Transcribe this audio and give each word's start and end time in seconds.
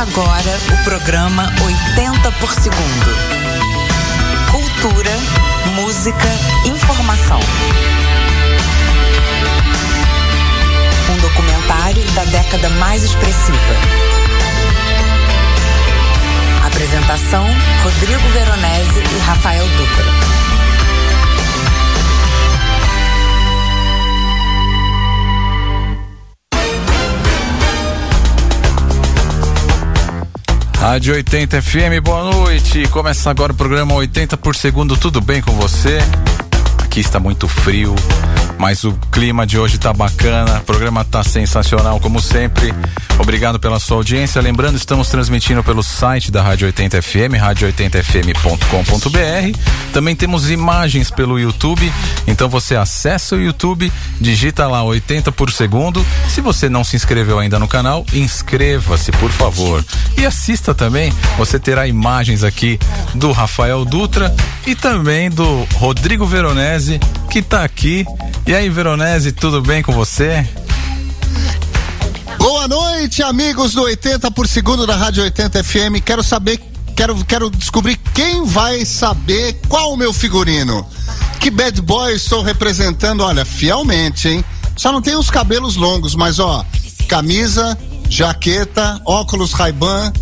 Agora 0.00 0.58
o 0.72 0.84
programa 0.84 1.52
80 1.62 2.32
por 2.40 2.50
segundo. 2.54 3.10
Cultura, 4.50 5.10
música, 5.74 6.26
informação. 6.64 7.38
Um 11.10 11.16
documentário 11.18 12.02
da 12.12 12.24
década 12.24 12.70
mais 12.78 13.04
expressiva. 13.04 13.58
Apresentação: 16.64 17.44
Rodrigo 17.84 18.26
Veronese 18.30 19.00
e 19.00 19.18
Rafael 19.18 19.66
Dutra. 19.76 20.49
Rádio 30.80 31.12
80 31.12 31.60
FM, 31.60 32.02
boa 32.02 32.24
noite. 32.24 32.88
Começa 32.88 33.28
agora 33.28 33.52
o 33.52 33.54
programa 33.54 33.92
80 33.96 34.38
por 34.38 34.56
segundo. 34.56 34.96
Tudo 34.96 35.20
bem 35.20 35.42
com 35.42 35.52
você? 35.52 35.98
Aqui 36.82 37.00
está 37.00 37.20
muito 37.20 37.46
frio, 37.46 37.94
mas 38.60 38.84
o 38.84 38.92
clima 39.10 39.44
de 39.46 39.58
hoje 39.58 39.78
tá 39.78 39.90
bacana. 39.90 40.58
O 40.58 40.64
programa 40.64 41.02
tá 41.02 41.24
sensacional, 41.24 41.98
como 41.98 42.20
sempre. 42.20 42.74
Obrigado 43.18 43.58
pela 43.58 43.80
sua 43.80 43.96
audiência. 43.96 44.38
Lembrando, 44.42 44.76
estamos 44.76 45.08
transmitindo 45.08 45.64
pelo 45.64 45.82
site 45.82 46.30
da 46.30 46.42
Rádio 46.42 46.66
80 46.66 47.00
FM, 47.00 47.40
rádio80fm.com.br. 47.40 49.58
Também 49.94 50.14
temos 50.14 50.50
imagens 50.50 51.10
pelo 51.10 51.40
YouTube. 51.40 51.90
Então 52.26 52.50
você 52.50 52.76
acessa 52.76 53.34
o 53.34 53.40
YouTube, 53.40 53.90
digita 54.20 54.66
lá 54.66 54.84
80 54.84 55.32
por 55.32 55.50
segundo. 55.50 56.04
Se 56.28 56.42
você 56.42 56.68
não 56.68 56.84
se 56.84 56.96
inscreveu 56.96 57.38
ainda 57.38 57.58
no 57.58 57.66
canal, 57.66 58.04
inscreva-se, 58.12 59.10
por 59.12 59.30
favor. 59.30 59.82
E 60.18 60.26
assista 60.26 60.74
também. 60.74 61.10
Você 61.38 61.58
terá 61.58 61.86
imagens 61.86 62.44
aqui 62.44 62.78
do 63.14 63.32
Rafael 63.32 63.86
Dutra 63.86 64.36
e 64.66 64.74
também 64.74 65.30
do 65.30 65.66
Rodrigo 65.76 66.26
Veronese, 66.26 67.00
que 67.30 67.38
está 67.38 67.62
aqui. 67.62 68.04
E 68.44 68.52
aí, 68.52 68.68
Veronese, 68.68 69.30
tudo 69.30 69.62
bem 69.62 69.82
com 69.82 69.92
você? 69.92 70.46
Boa 72.36 72.66
noite, 72.66 73.22
amigos 73.22 73.72
do 73.72 73.82
80 73.82 74.28
por 74.32 74.48
segundo 74.48 74.84
da 74.84 74.96
Rádio 74.96 75.22
80 75.22 75.62
FM. 75.62 76.02
Quero 76.04 76.24
saber, 76.24 76.60
quero, 76.96 77.24
quero 77.24 77.48
descobrir 77.48 77.96
quem 78.12 78.44
vai 78.44 78.84
saber 78.84 79.60
qual 79.68 79.92
o 79.92 79.96
meu 79.96 80.12
figurino. 80.12 80.84
Que 81.38 81.50
bad 81.50 81.80
boy 81.82 82.12
estou 82.14 82.42
representando, 82.42 83.22
olha, 83.22 83.44
fielmente, 83.44 84.28
hein? 84.28 84.44
Só 84.76 84.90
não 84.90 85.00
tem 85.00 85.14
os 85.14 85.30
cabelos 85.30 85.76
longos, 85.76 86.16
mas 86.16 86.40
ó, 86.40 86.64
camisa, 87.08 87.78
jaqueta, 88.08 89.00
óculos 89.04 89.52
Ray-Ban. 89.52 90.12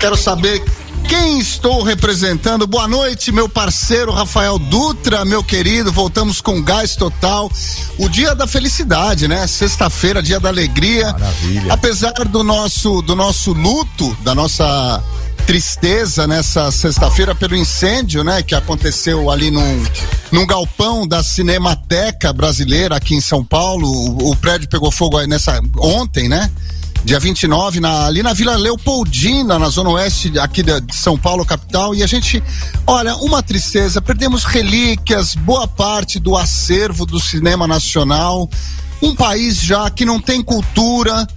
Quero 0.00 0.16
saber 0.16 0.64
quem 1.08 1.38
estou 1.38 1.82
representando? 1.82 2.66
Boa 2.66 2.88
noite, 2.88 3.32
meu 3.32 3.48
parceiro 3.48 4.12
Rafael 4.12 4.58
Dutra, 4.58 5.24
meu 5.24 5.42
querido. 5.42 5.92
Voltamos 5.92 6.40
com 6.40 6.62
gás 6.62 6.96
total. 6.96 7.50
O 7.98 8.08
dia 8.08 8.34
da 8.34 8.46
felicidade, 8.46 9.28
né? 9.28 9.46
Sexta-feira, 9.46 10.22
dia 10.22 10.40
da 10.40 10.48
alegria. 10.48 11.12
Maravilha. 11.12 11.72
Apesar 11.72 12.12
do 12.12 12.42
nosso 12.42 13.02
do 13.02 13.14
nosso 13.14 13.52
luto, 13.52 14.16
da 14.22 14.34
nossa 14.34 15.02
tristeza 15.46 16.26
nessa 16.26 16.70
sexta-feira 16.70 17.34
pelo 17.34 17.54
incêndio, 17.54 18.24
né, 18.24 18.42
que 18.42 18.54
aconteceu 18.54 19.30
ali 19.30 19.50
num, 19.50 19.84
num 20.32 20.46
galpão 20.46 21.06
da 21.06 21.22
Cinemateca 21.22 22.32
Brasileira 22.32 22.96
aqui 22.96 23.14
em 23.14 23.20
São 23.20 23.44
Paulo. 23.44 23.86
O, 23.86 24.30
o 24.30 24.36
prédio 24.36 24.68
pegou 24.68 24.90
fogo 24.90 25.18
aí 25.18 25.26
nessa 25.26 25.60
ontem, 25.78 26.28
né? 26.28 26.50
Dia 27.04 27.20
29, 27.20 27.80
na, 27.80 28.06
ali 28.06 28.22
na 28.22 28.32
Vila 28.32 28.56
Leopoldina, 28.56 29.58
na 29.58 29.68
zona 29.68 29.90
oeste 29.90 30.38
aqui 30.38 30.62
de, 30.62 30.80
de 30.80 30.96
São 30.96 31.18
Paulo, 31.18 31.44
capital. 31.44 31.94
E 31.94 32.02
a 32.02 32.06
gente, 32.06 32.42
olha, 32.86 33.14
uma 33.16 33.42
tristeza, 33.42 34.00
perdemos 34.00 34.44
relíquias, 34.44 35.34
boa 35.34 35.68
parte 35.68 36.18
do 36.18 36.34
acervo 36.34 37.04
do 37.04 37.20
cinema 37.20 37.66
nacional. 37.66 38.48
Um 39.02 39.14
país 39.14 39.60
já 39.60 39.90
que 39.90 40.06
não 40.06 40.18
tem 40.18 40.42
cultura, 40.42 41.28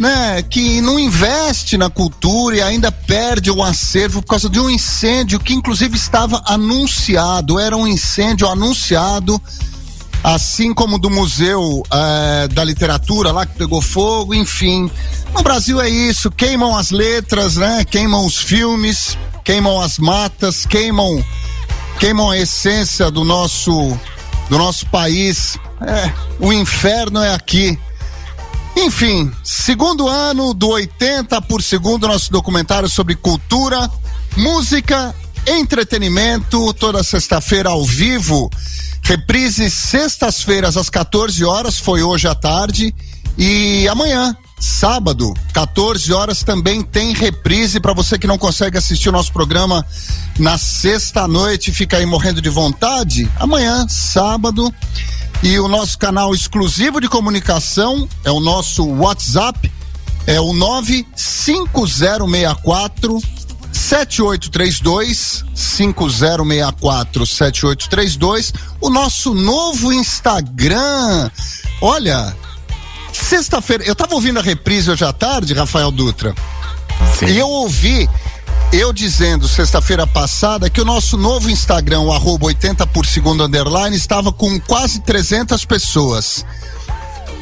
né, 0.00 0.42
que 0.42 0.80
não 0.80 0.98
investe 0.98 1.78
na 1.78 1.88
cultura 1.88 2.56
e 2.56 2.62
ainda 2.62 2.90
perde 2.90 3.52
o 3.52 3.62
acervo 3.62 4.20
por 4.20 4.30
causa 4.30 4.48
de 4.48 4.58
um 4.58 4.68
incêndio 4.68 5.38
que 5.38 5.54
inclusive 5.54 5.96
estava 5.96 6.42
anunciado, 6.44 7.58
era 7.58 7.76
um 7.76 7.86
incêndio 7.86 8.48
anunciado 8.48 9.40
assim 10.22 10.74
como 10.74 10.98
do 10.98 11.10
Museu 11.10 11.82
eh, 11.90 12.48
da 12.48 12.64
Literatura 12.64 13.32
lá 13.32 13.46
que 13.46 13.56
pegou 13.56 13.80
fogo, 13.80 14.34
enfim. 14.34 14.90
No 15.34 15.42
Brasil 15.42 15.80
é 15.80 15.88
isso, 15.88 16.30
queimam 16.30 16.76
as 16.76 16.90
letras, 16.90 17.56
né? 17.56 17.84
Queimam 17.84 18.24
os 18.24 18.36
filmes, 18.36 19.16
queimam 19.44 19.80
as 19.80 19.98
matas, 19.98 20.66
queimam 20.66 21.24
queimam 21.98 22.30
a 22.30 22.38
essência 22.38 23.10
do 23.10 23.24
nosso 23.24 23.98
do 24.48 24.58
nosso 24.58 24.86
país. 24.86 25.56
É, 25.80 26.12
o 26.40 26.52
inferno 26.52 27.22
é 27.22 27.32
aqui. 27.34 27.78
Enfim, 28.76 29.32
segundo 29.42 30.08
ano 30.08 30.54
do 30.54 30.68
80 30.68 31.42
por 31.42 31.62
segundo, 31.62 32.06
nosso 32.06 32.30
documentário 32.30 32.88
sobre 32.88 33.16
cultura, 33.16 33.90
música, 34.36 35.14
entretenimento, 35.50 36.72
toda 36.74 37.02
sexta-feira 37.02 37.70
ao 37.70 37.84
vivo 37.84 38.48
Reprise 39.08 39.68
sextas-feiras 39.70 40.76
às 40.76 40.90
14 40.90 41.42
horas, 41.42 41.78
foi 41.78 42.02
hoje 42.02 42.28
à 42.28 42.34
tarde. 42.34 42.94
E 43.38 43.88
amanhã, 43.88 44.36
sábado, 44.60 45.32
14 45.54 46.12
horas, 46.12 46.42
também 46.42 46.82
tem 46.82 47.14
reprise 47.14 47.80
para 47.80 47.94
você 47.94 48.18
que 48.18 48.26
não 48.26 48.36
consegue 48.36 48.76
assistir 48.76 49.08
o 49.08 49.12
nosso 49.12 49.32
programa 49.32 49.82
na 50.38 50.58
sexta-noite, 50.58 51.72
fica 51.72 51.96
aí 51.96 52.04
morrendo 52.04 52.42
de 52.42 52.50
vontade. 52.50 53.26
Amanhã, 53.36 53.86
sábado. 53.88 54.70
E 55.42 55.58
o 55.58 55.68
nosso 55.68 55.96
canal 55.96 56.34
exclusivo 56.34 57.00
de 57.00 57.08
comunicação 57.08 58.06
é 58.24 58.30
o 58.30 58.40
nosso 58.40 58.86
WhatsApp, 58.86 59.72
é 60.26 60.38
o 60.38 60.52
95064 60.52 63.22
7832 63.78 65.44
5064 65.54 67.26
7832, 67.26 68.52
o 68.80 68.90
nosso 68.90 69.32
novo 69.32 69.92
Instagram. 69.92 71.30
Olha, 71.80 72.36
sexta-feira, 73.12 73.84
eu 73.84 73.94
tava 73.94 74.14
ouvindo 74.14 74.40
a 74.40 74.42
reprise 74.42 74.90
hoje 74.90 75.04
à 75.04 75.12
tarde, 75.12 75.54
Rafael 75.54 75.90
Dutra. 75.90 76.34
Sim. 77.18 77.26
E 77.26 77.38
eu 77.38 77.48
ouvi 77.48 78.08
eu 78.72 78.92
dizendo 78.92 79.48
sexta-feira 79.48 80.06
passada 80.06 80.68
que 80.68 80.80
o 80.80 80.84
nosso 80.84 81.16
novo 81.16 81.48
Instagram, 81.48 82.00
o 82.00 82.12
arroba 82.12 82.46
80 82.46 82.86
por 82.88 83.06
segundo 83.06 83.42
underline, 83.42 83.96
estava 83.96 84.30
com 84.30 84.60
quase 84.60 85.00
300 85.00 85.64
pessoas. 85.64 86.44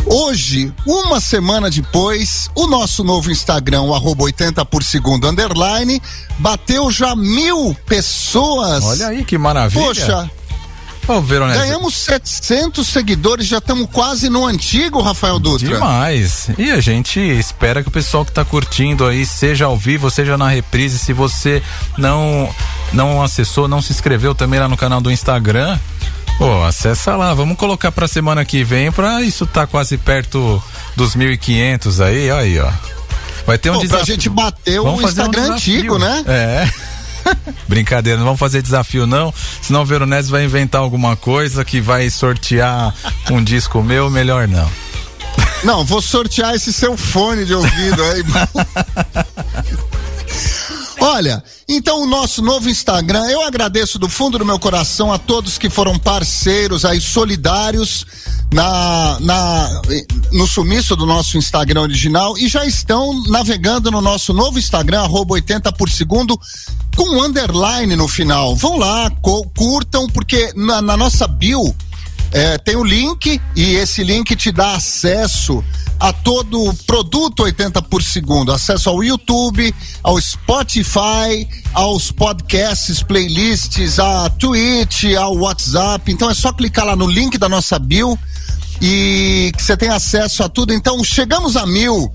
Hoje, 0.07 0.73
uma 0.87 1.21
semana 1.21 1.69
depois, 1.69 2.49
o 2.55 2.67
nosso 2.67 3.03
novo 3.03 3.31
Instagram, 3.31 3.83
o 3.83 3.95
arroba 3.95 4.25
80 4.25 4.65
por 4.65 4.83
segundo 4.83 5.29
underline, 5.29 6.01
bateu 6.39 6.91
já 6.91 7.17
mil 7.17 7.77
pessoas. 7.87 8.85
Olha 8.85 9.09
aí 9.09 9.25
que 9.25 9.37
maravilha. 9.37 9.85
Poxa, 9.85 10.31
Ô, 11.09 11.21
Veronese. 11.21 11.61
Ganhamos 11.61 11.95
700 11.99 12.87
seguidores, 12.87 13.47
já 13.47 13.59
estamos 13.59 13.89
quase 13.93 14.29
no 14.29 14.45
antigo, 14.45 15.01
Rafael 15.01 15.39
Dutra. 15.39 15.69
Demais. 15.69 16.49
E 16.59 16.71
a 16.71 16.81
gente 16.81 17.21
espera 17.21 17.81
que 17.83 17.89
o 17.89 17.93
pessoal 17.93 18.25
que 18.25 18.33
está 18.33 18.45
curtindo 18.45 19.07
aí, 19.07 19.25
seja 19.25 19.67
ao 19.67 19.77
vivo, 19.77 20.11
seja 20.11 20.37
na 20.37 20.49
reprise, 20.49 20.99
se 20.99 21.13
você 21.13 21.63
não 21.97 22.49
não 22.93 23.23
acessou, 23.23 23.69
não 23.69 23.81
se 23.81 23.93
inscreveu 23.93 24.35
também 24.35 24.59
lá 24.59 24.69
no 24.69 24.77
canal 24.77 25.01
do 25.01 25.11
Instagram, 25.11 25.79
Pô, 26.39 26.63
acessa 26.65 27.17
lá, 27.17 27.33
vamos 27.33 27.57
colocar 27.57 27.91
pra 27.91 28.07
semana 28.07 28.45
que 28.45 28.63
vem 28.63 28.93
pra 28.93 29.23
isso 29.23 29.47
tá 29.47 29.67
quase 29.67 29.97
perto 29.97 30.63
dos 30.95 31.17
1.500 31.17 32.05
aí, 32.05 32.31
aí, 32.31 32.59
ó. 32.59 32.71
Vai 33.47 33.57
ter 33.57 33.71
um 33.71 33.75
Pô, 33.75 33.81
desafio. 33.81 34.05
Pra 34.05 34.15
gente 34.15 34.29
bater 34.29 34.81
vamos 34.81 35.03
o 35.03 35.07
Instagram 35.07 35.51
um 35.51 35.53
antigo, 35.55 35.99
né? 35.99 36.25
É. 36.27 36.71
Brincadeira, 37.67 38.19
não 38.19 38.27
vamos 38.27 38.41
fazer 38.41 38.61
desafio 38.61 39.07
não, 39.07 39.33
senão 39.63 39.83
o 39.83 39.87
Veronese 39.87 40.31
vai 40.31 40.45
inventar 40.45 40.81
alguma 40.81 41.17
coisa 41.17 41.65
que 41.65 41.81
vai 41.81 42.09
sortear 42.11 42.95
um 43.31 43.43
disco 43.43 43.83
meu, 43.83 44.11
melhor 44.11 44.47
não. 44.47 44.71
Não, 45.65 45.85
vou 45.85 46.03
sortear 46.03 46.55
esse 46.55 46.73
seu 46.73 46.97
fone 46.97 47.45
de 47.45 47.55
ouvido 47.55 48.03
aí. 48.03 48.23
Olha, 51.01 51.43
então 51.69 52.03
o 52.03 52.07
nosso 52.07 52.43
novo 52.43 52.71
Instagram, 52.71 53.27
eu 53.27 53.43
agradeço 53.43 53.99
do 53.99 54.09
fundo 54.09 54.39
do 54.39 54.47
meu 54.47 54.59
coração 54.59 55.13
a 55.13 55.19
todos 55.19 55.59
que 55.59 55.69
foram 55.69 55.99
parceiros 55.99 56.85
aí, 56.85 57.01
solidários 57.01 58.07
na, 58.53 59.19
na, 59.21 59.83
no 60.33 60.47
sumiço 60.47 60.97
do 60.97 61.05
nosso 61.05 61.37
Instagram 61.37 61.83
original 61.83 62.37
e 62.39 62.49
já 62.49 62.65
estão 62.65 63.23
navegando 63.29 63.91
no 63.91 64.01
nosso 64.01 64.33
novo 64.33 64.59
Instagram, 64.59 65.03
arroba 65.03 65.35
80 65.35 65.73
por 65.73 65.91
segundo, 65.91 66.39
com 66.97 67.17
um 67.17 67.23
underline 67.23 67.95
no 67.95 68.09
final. 68.09 68.57
Vão 68.57 68.79
lá, 68.79 69.11
curtam, 69.55 70.07
porque 70.09 70.53
na, 70.55 70.81
na 70.81 70.97
nossa 70.97 71.27
bio 71.27 71.75
é, 72.37 72.59
tem 72.59 72.77
o 72.77 72.85
link 72.85 73.41
e 73.57 73.77
esse 73.77 74.05
link 74.05 74.37
te 74.37 74.53
dá 74.53 74.75
acesso 74.75 75.65
a 75.99 76.13
todo 76.13 76.69
o 76.69 76.75
produto 76.75 77.45
80 77.45 77.81
por 77.81 78.03
segundo, 78.03 78.53
acesso 78.53 78.91
ao 78.91 79.03
YouTube, 79.03 79.75
ao 80.03 80.21
Spotify, 80.21 81.49
aos 81.73 82.13
podcasts, 82.13 83.03
playlists, 83.03 83.99
a 83.99 84.29
Twitch, 84.29 85.05
ao 85.19 85.35
WhatsApp. 85.39 86.13
Então 86.13 86.29
é 86.29 86.35
só 86.35 86.53
clicar 86.53 86.85
lá 86.85 86.95
no 86.95 87.07
link 87.07 87.39
da 87.39 87.49
nossa 87.49 87.79
bio 87.79 88.19
e 88.83 89.51
que 89.57 89.63
você 89.63 89.75
tem 89.75 89.89
acesso 89.89 90.43
a 90.43 90.49
tudo. 90.51 90.75
Então 90.75 91.03
chegamos 91.03 91.57
a 91.57 91.65
mil. 91.65 92.13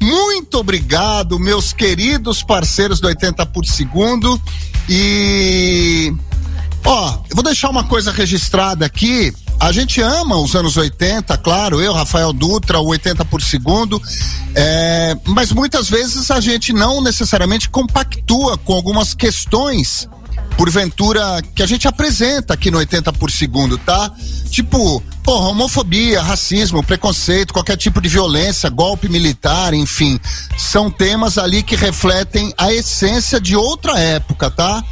Muito 0.00 0.60
obrigado, 0.60 1.38
meus 1.38 1.74
queridos 1.74 2.42
parceiros 2.42 3.00
do 3.00 3.08
80 3.08 3.44
por 3.44 3.66
segundo. 3.66 4.40
E 4.88 6.10
ó, 6.86 7.18
eu 7.28 7.34
vou 7.34 7.44
deixar 7.44 7.68
uma 7.68 7.84
coisa 7.84 8.10
registrada 8.10 8.86
aqui 8.86 9.30
a 9.60 9.72
gente 9.72 10.00
ama 10.00 10.36
os 10.36 10.54
anos 10.54 10.76
80, 10.76 11.36
claro, 11.38 11.80
eu, 11.80 11.92
Rafael 11.92 12.32
Dutra, 12.32 12.78
o 12.78 12.86
80 12.86 13.24
por 13.24 13.42
segundo, 13.42 14.00
é, 14.54 15.16
mas 15.26 15.50
muitas 15.52 15.88
vezes 15.88 16.30
a 16.30 16.40
gente 16.40 16.72
não 16.72 17.00
necessariamente 17.00 17.68
compactua 17.68 18.56
com 18.56 18.72
algumas 18.72 19.14
questões, 19.14 20.08
porventura, 20.56 21.42
que 21.54 21.62
a 21.62 21.66
gente 21.66 21.88
apresenta 21.88 22.54
aqui 22.54 22.70
no 22.70 22.78
80 22.78 23.12
por 23.14 23.30
segundo, 23.30 23.76
tá? 23.78 24.10
Tipo, 24.50 25.02
porra, 25.24 25.48
homofobia, 25.48 26.22
racismo, 26.22 26.82
preconceito, 26.82 27.52
qualquer 27.52 27.76
tipo 27.76 28.00
de 28.00 28.08
violência, 28.08 28.70
golpe 28.70 29.08
militar, 29.08 29.74
enfim, 29.74 30.18
são 30.56 30.90
temas 30.90 31.36
ali 31.36 31.62
que 31.62 31.76
refletem 31.76 32.54
a 32.56 32.72
essência 32.72 33.40
de 33.40 33.56
outra 33.56 33.98
época, 33.98 34.50
tá? 34.50 34.82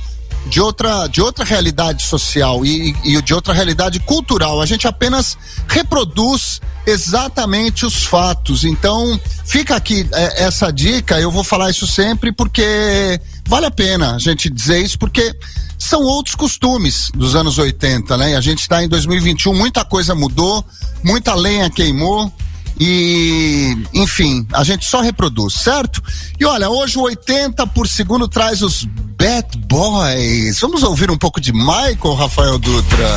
De 0.49 0.61
outra, 0.61 1.07
de 1.09 1.21
outra 1.21 1.45
realidade 1.45 2.03
social 2.03 2.65
e, 2.65 2.95
e 3.05 3.21
de 3.21 3.35
outra 3.35 3.53
realidade 3.53 4.01
cultural. 4.01 4.61
A 4.61 4.67
gente 4.67 4.87
apenas 4.87 5.37
reproduz 5.69 6.61
exatamente 6.87 7.85
os 7.85 8.05
fatos. 8.05 8.65
Então, 8.65 9.21
fica 9.45 9.75
aqui 9.75 10.09
é, 10.13 10.45
essa 10.45 10.71
dica, 10.71 11.21
eu 11.21 11.31
vou 11.31 11.43
falar 11.43 11.71
isso 11.71 11.87
sempre 11.87 12.33
porque 12.33 13.21
vale 13.47 13.67
a 13.67 13.71
pena 13.71 14.15
a 14.15 14.19
gente 14.19 14.49
dizer 14.49 14.81
isso, 14.81 14.99
porque 14.99 15.35
são 15.79 16.03
outros 16.03 16.35
costumes 16.35 17.11
dos 17.15 17.35
anos 17.35 17.59
80, 17.59 18.17
né? 18.17 18.33
E 18.33 18.35
a 18.35 18.41
gente 18.41 18.61
está 18.61 18.83
em 18.83 18.89
2021, 18.89 19.53
muita 19.53 19.85
coisa 19.85 20.15
mudou, 20.15 20.65
muita 21.03 21.35
lenha 21.35 21.69
queimou. 21.69 22.33
E, 22.79 23.77
enfim, 23.95 24.47
a 24.53 24.63
gente 24.63 24.85
só 24.85 25.01
reproduz, 25.01 25.55
certo? 25.55 26.03
E 26.39 26.45
olha, 26.45 26.69
hoje 26.69 26.99
o 26.99 27.03
80 27.03 27.67
por 27.69 27.89
segundo 27.89 28.29
traz 28.29 28.63
os 28.63 28.85
Bad 28.85 29.59
Boys. 29.67 30.61
Vamos 30.61 30.83
ouvir 30.83 31.11
um 31.11 31.17
pouco 31.17 31.41
de 31.41 31.53
Michael 31.53 32.15
Rafael 32.15 32.59
Dutra. 32.59 33.17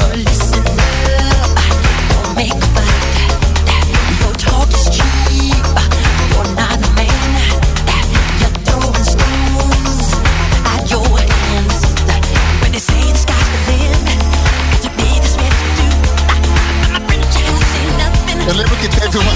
Eu 18.49 18.55
lembro 18.55 18.75
que 18.77 18.87
teve 18.87 19.15
uma. 19.15 19.31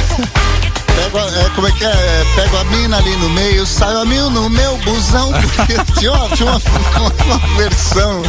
Pego, 0.95 1.19
é, 1.19 1.49
como 1.53 1.67
é 1.67 1.71
que 1.73 1.85
é? 1.85 1.87
é? 1.87 2.25
Pego 2.35 2.57
a 2.57 2.63
mina 2.63 2.97
ali 2.97 3.15
no 3.17 3.29
meio, 3.29 3.63
saio 3.63 3.99
a 3.99 4.05
mil 4.05 4.27
no 4.31 4.49
meu 4.49 4.75
busão. 4.79 5.31
tinha 5.99 6.11
uma, 6.11 6.35
tinha 6.35 6.49
uma, 6.49 6.59
uma 7.23 7.55
versão 7.55 8.23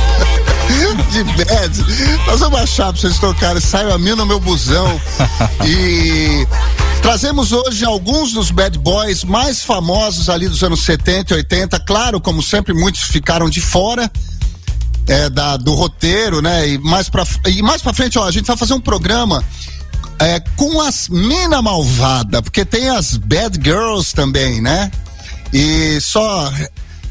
de 1.11 1.25
bad. 1.25 2.27
Nós 2.27 2.41
vamos 2.41 2.61
achar 2.61 2.93
pra 2.93 3.01
vocês 3.01 3.19
tocarem. 3.19 3.63
Saio 3.63 3.95
a 3.95 3.99
mil 3.99 4.15
no 4.15 4.27
meu 4.27 4.39
busão. 4.39 5.01
E. 5.65 6.47
Trazemos 7.01 7.53
hoje 7.53 7.83
alguns 7.87 8.33
dos 8.35 8.51
bad 8.51 8.79
boys 8.79 9.25
mais 9.25 9.65
famosos 9.65 10.29
ali 10.29 10.51
dos 10.51 10.63
anos 10.63 10.85
70 10.85 11.33
e 11.33 11.37
80. 11.39 11.81
Claro, 11.81 12.21
como 12.21 12.43
sempre, 12.43 12.75
muitos 12.75 13.05
ficaram 13.05 13.49
de 13.49 13.63
fora. 13.63 14.13
É, 15.07 15.31
da, 15.31 15.57
do 15.57 15.73
roteiro, 15.73 16.43
né? 16.43 16.69
E 16.69 16.79
mais 16.79 17.09
pra, 17.09 17.25
e 17.47 17.63
mais 17.63 17.81
pra 17.81 17.95
frente, 17.95 18.19
ó, 18.19 18.25
a 18.27 18.31
gente 18.31 18.47
vai 18.47 18.57
fazer 18.57 18.75
um 18.75 18.81
programa 18.81 19.43
é, 20.19 20.41
com 20.57 20.81
as 20.81 21.09
mina 21.09 21.61
malvada, 21.61 22.43
porque 22.43 22.65
tem 22.65 22.89
as 22.89 23.17
bad 23.17 23.59
girls 23.63 24.15
também, 24.15 24.61
né? 24.61 24.91
E 25.53 26.01
só 26.01 26.53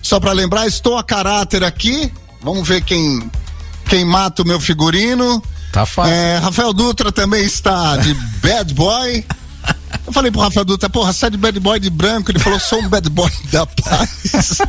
só 0.02 0.20
para 0.20 0.34
lembrar, 0.34 0.68
estou 0.68 0.98
a 0.98 1.04
caráter 1.04 1.64
aqui. 1.64 2.12
Vamos 2.42 2.68
ver 2.68 2.84
quem 2.84 3.32
quem 3.86 4.06
mata 4.06 4.42
o 4.42 4.46
meu 4.46 4.60
figurino. 4.60 5.42
Tá 5.72 5.86
fácil. 5.86 6.14
É, 6.14 6.38
Rafael 6.38 6.74
Dutra 6.74 7.12
também 7.12 7.44
está 7.44 7.98
de 7.98 8.14
bad 8.42 8.74
boy. 8.74 9.26
Eu 10.06 10.12
falei 10.12 10.30
pro 10.30 10.42
Rafael 10.42 10.66
Dutra, 10.66 10.90
porra, 10.90 11.14
sai 11.14 11.32
de 11.32 11.38
bad 11.38 11.58
boy 11.60 11.80
de 11.80 11.90
branco. 11.90 12.32
Ele 12.32 12.40
falou, 12.40 12.60
sou 12.60 12.80
um 12.80 12.90
bad 12.90 13.10
boy 13.10 13.32
da 13.52 13.66
paz. 13.66 14.60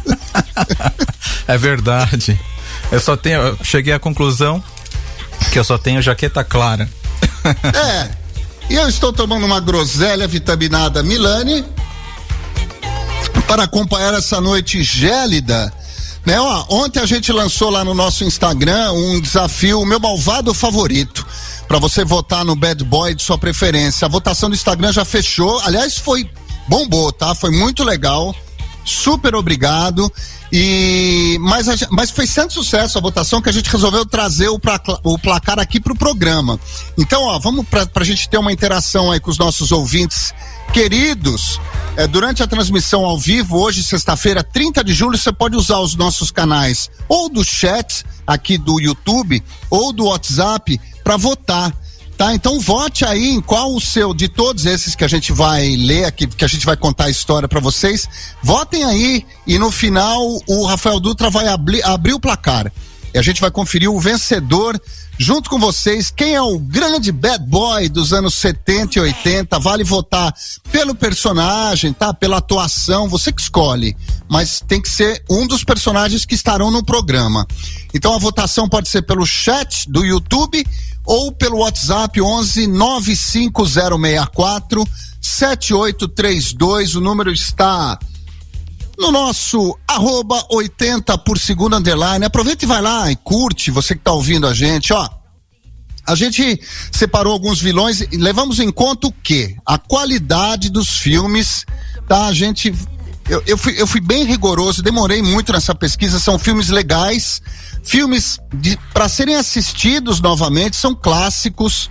é 1.49 1.59
verdade. 1.59 2.39
Eu 2.93 3.01
só 3.01 3.17
tenho, 3.17 3.41
eu 3.41 3.59
cheguei 3.63 3.93
à 3.93 3.99
conclusão 3.99 4.63
que 5.53 5.59
eu 5.59 5.65
só 5.65 5.77
tenho 5.77 6.01
jaqueta 6.01 6.45
clara. 6.45 6.89
É, 7.45 8.09
e 8.75 8.77
eu 8.77 8.89
estou 8.89 9.13
tomando 9.13 9.47
uma 9.47 9.61
groselha 9.61 10.27
vitaminada 10.27 11.01
Milani 11.01 11.65
para 13.47 13.63
acompanhar 13.63 14.13
essa 14.15 14.41
noite 14.41 14.83
gélida. 14.83 15.73
Né, 16.27 16.41
ó, 16.41 16.67
ontem 16.69 16.99
a 16.99 17.07
gente 17.07 17.31
lançou 17.31 17.71
lá 17.71 17.85
no 17.85 17.95
nosso 17.95 18.25
Instagram 18.25 18.91
um 18.91 19.21
desafio, 19.21 19.87
meu 19.87 20.01
malvado 20.01 20.53
favorito, 20.53 21.25
para 21.69 21.79
você 21.79 22.05
votar 22.05 22.45
no 22.45 22.57
Bad 22.57 22.83
Boy 22.83 23.15
de 23.15 23.23
sua 23.23 23.39
preferência. 23.39 24.07
A 24.07 24.09
votação 24.09 24.51
do 24.51 24.57
Instagram 24.57 24.91
já 24.91 25.05
fechou. 25.05 25.61
Aliás, 25.61 25.97
foi 25.97 26.29
bombou, 26.67 27.13
tá? 27.13 27.33
Foi 27.33 27.53
muito 27.53 27.85
legal. 27.85 28.35
Super 28.85 29.35
obrigado. 29.35 30.13
E 30.53 31.37
mas, 31.41 31.67
mas 31.91 32.11
fez 32.11 32.33
tanto 32.33 32.53
sucesso 32.53 32.99
a 32.99 33.01
votação 33.01 33.43
que 33.43 33.49
a 33.49 33.53
gente 33.53 33.69
resolveu 33.71 34.07
trazer 34.07 34.49
o, 34.49 34.59
pra, 34.59 34.81
o 35.03 35.19
placar 35.19 35.59
aqui 35.59 35.81
para 35.81 35.93
o 35.93 35.97
programa. 35.97 36.61
Então, 36.97 37.23
ó, 37.23 37.39
vamos 37.39 37.67
para 37.67 37.89
a 37.97 38.05
gente 38.05 38.29
ter 38.29 38.39
uma 38.39 38.53
interação 38.53 39.11
aí 39.11 39.19
com 39.19 39.31
os 39.31 39.39
nossos 39.39 39.73
ouvintes 39.73 40.33
queridos. 40.73 41.61
É, 41.97 42.07
durante 42.07 42.43
a 42.43 42.47
transmissão 42.47 43.05
ao 43.05 43.19
vivo, 43.19 43.59
hoje, 43.59 43.83
sexta-feira, 43.83 44.43
30 44.43 44.83
de 44.85 44.93
julho, 44.93 45.17
você 45.17 45.33
pode 45.33 45.57
usar 45.57 45.79
os 45.79 45.95
nossos 45.95 46.31
canais 46.31 46.91
ou 47.09 47.29
do 47.29 47.45
chat 47.45 48.05
aqui 48.27 48.59
do 48.59 48.81
YouTube 48.81 49.43
ou 49.71 49.93
do 49.93 50.07
WhatsApp 50.07 50.81
para 51.03 51.17
votar. 51.17 51.73
Tá, 52.17 52.33
então 52.33 52.61
vote 52.61 53.05
aí 53.05 53.31
em 53.31 53.41
qual 53.41 53.75
o 53.75 53.81
seu, 53.81 54.15
de 54.15 54.29
todos 54.29 54.67
esses 54.67 54.95
que 54.95 55.03
a 55.03 55.09
gente 55.09 55.33
vai 55.33 55.75
ler 55.77 56.05
aqui, 56.05 56.29
que 56.29 56.45
a 56.45 56.49
gente 56.49 56.65
vai 56.65 56.77
contar 56.77 57.07
a 57.07 57.11
história 57.11 57.49
para 57.49 57.59
vocês. 57.59 58.09
Votem 58.41 58.85
aí 58.85 59.27
e 59.47 59.59
no 59.59 59.71
final 59.71 60.21
o 60.47 60.65
Rafael 60.65 61.01
Dutra 61.01 61.29
vai 61.29 61.49
abri, 61.49 61.83
abrir 61.83 62.13
o 62.13 62.21
placar. 62.21 62.73
E 63.13 63.19
a 63.19 63.23
gente 63.23 63.41
vai 63.41 63.51
conferir 63.51 63.91
o 63.91 64.01
vencedor 64.01 64.81
junto 65.19 65.49
com 65.49 65.59
vocês. 65.59 66.11
Quem 66.11 66.35
é 66.35 66.43
o 66.43 66.59
grande 66.59 67.13
bad 67.13 67.45
boy 67.47 67.89
dos 67.89 68.13
anos 68.13 68.35
70 68.35 68.99
e 68.99 69.03
80? 69.03 69.59
Vale 69.59 69.85
votar 69.85 70.35
pelo 70.73 70.95
personagem, 70.97 71.93
tá? 71.93 72.13
Pela 72.13 72.39
atuação, 72.39 73.09
você 73.09 73.33
que 73.33 73.41
escolhe. 73.41 73.97
Mas 74.29 74.61
tem 74.61 74.81
que 74.81 74.89
ser 74.89 75.23
um 75.31 75.47
dos 75.47 75.63
personagens 75.63 76.25
que 76.25 76.35
estarão 76.35 76.71
no 76.71 76.85
programa. 76.85 77.47
Então 77.93 78.15
a 78.15 78.19
votação 78.19 78.69
pode 78.69 78.89
ser 78.89 79.03
pelo 79.03 79.25
chat 79.25 79.89
do 79.89 80.05
YouTube 80.05 80.65
ou 81.05 81.33
pelo 81.33 81.59
WhatsApp 81.59 82.21
11 82.21 82.67
95064 82.67 84.87
7832. 85.21 86.95
O 86.95 87.01
número 87.01 87.33
está 87.33 87.99
no 88.99 89.11
nosso 89.11 89.77
arroba 89.87 90.47
80 90.51 91.17
por 91.19 91.39
segundo 91.39 91.77
underline. 91.77 92.25
Aproveita 92.25 92.65
e 92.65 92.69
vai 92.69 92.81
lá 92.81 93.11
e 93.11 93.17
curte, 93.17 93.71
você 93.71 93.95
que 93.95 94.01
está 94.01 94.13
ouvindo 94.13 94.47
a 94.47 94.55
gente, 94.55 94.93
ó. 94.93 95.09
A 96.07 96.15
gente 96.15 96.61
separou 96.93 97.33
alguns 97.33 97.61
vilões 97.61 98.01
e 98.01 98.19
levamos 98.19 98.61
em 98.61 98.71
conta 98.71 99.07
o 99.07 99.13
quê? 99.13 99.57
A 99.65 99.79
qualidade 99.79 100.69
dos 100.69 100.99
filmes, 100.99 101.65
tá? 102.07 102.27
A 102.27 102.35
gente 102.35 102.75
eu, 103.29 103.43
eu, 103.47 103.57
fui, 103.57 103.75
eu 103.81 103.87
fui 103.87 104.01
bem 104.01 104.25
rigoroso, 104.25 104.83
demorei 104.83 105.23
muito 105.23 105.53
nessa 105.53 105.75
pesquisa. 105.75 106.19
São 106.19 106.39
filmes 106.39 106.69
legais, 106.69 107.41
filmes 107.83 108.39
para 108.93 109.09
serem 109.09 109.37
assistidos 109.37 110.21
novamente, 110.21 110.77
são 110.77 110.95
clássicos. 110.95 111.91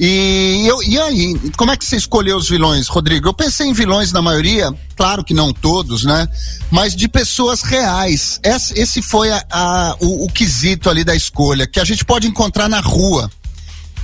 E, 0.00 0.64
eu, 0.66 0.82
e 0.82 0.98
aí, 0.98 1.52
como 1.56 1.70
é 1.70 1.76
que 1.76 1.84
você 1.84 1.96
escolheu 1.96 2.36
os 2.36 2.48
vilões, 2.48 2.88
Rodrigo? 2.88 3.28
Eu 3.28 3.34
pensei 3.34 3.68
em 3.68 3.72
vilões 3.72 4.10
na 4.10 4.20
maioria, 4.20 4.72
claro 4.96 5.22
que 5.22 5.34
não 5.34 5.52
todos, 5.52 6.02
né? 6.02 6.26
Mas 6.70 6.96
de 6.96 7.06
pessoas 7.06 7.62
reais. 7.62 8.40
Esse, 8.42 8.78
esse 8.78 9.02
foi 9.02 9.30
a, 9.30 9.44
a, 9.50 9.96
o, 10.00 10.24
o 10.24 10.28
quesito 10.28 10.90
ali 10.90 11.04
da 11.04 11.14
escolha, 11.14 11.66
que 11.66 11.78
a 11.78 11.84
gente 11.84 12.04
pode 12.04 12.26
encontrar 12.26 12.68
na 12.68 12.80
rua. 12.80 13.30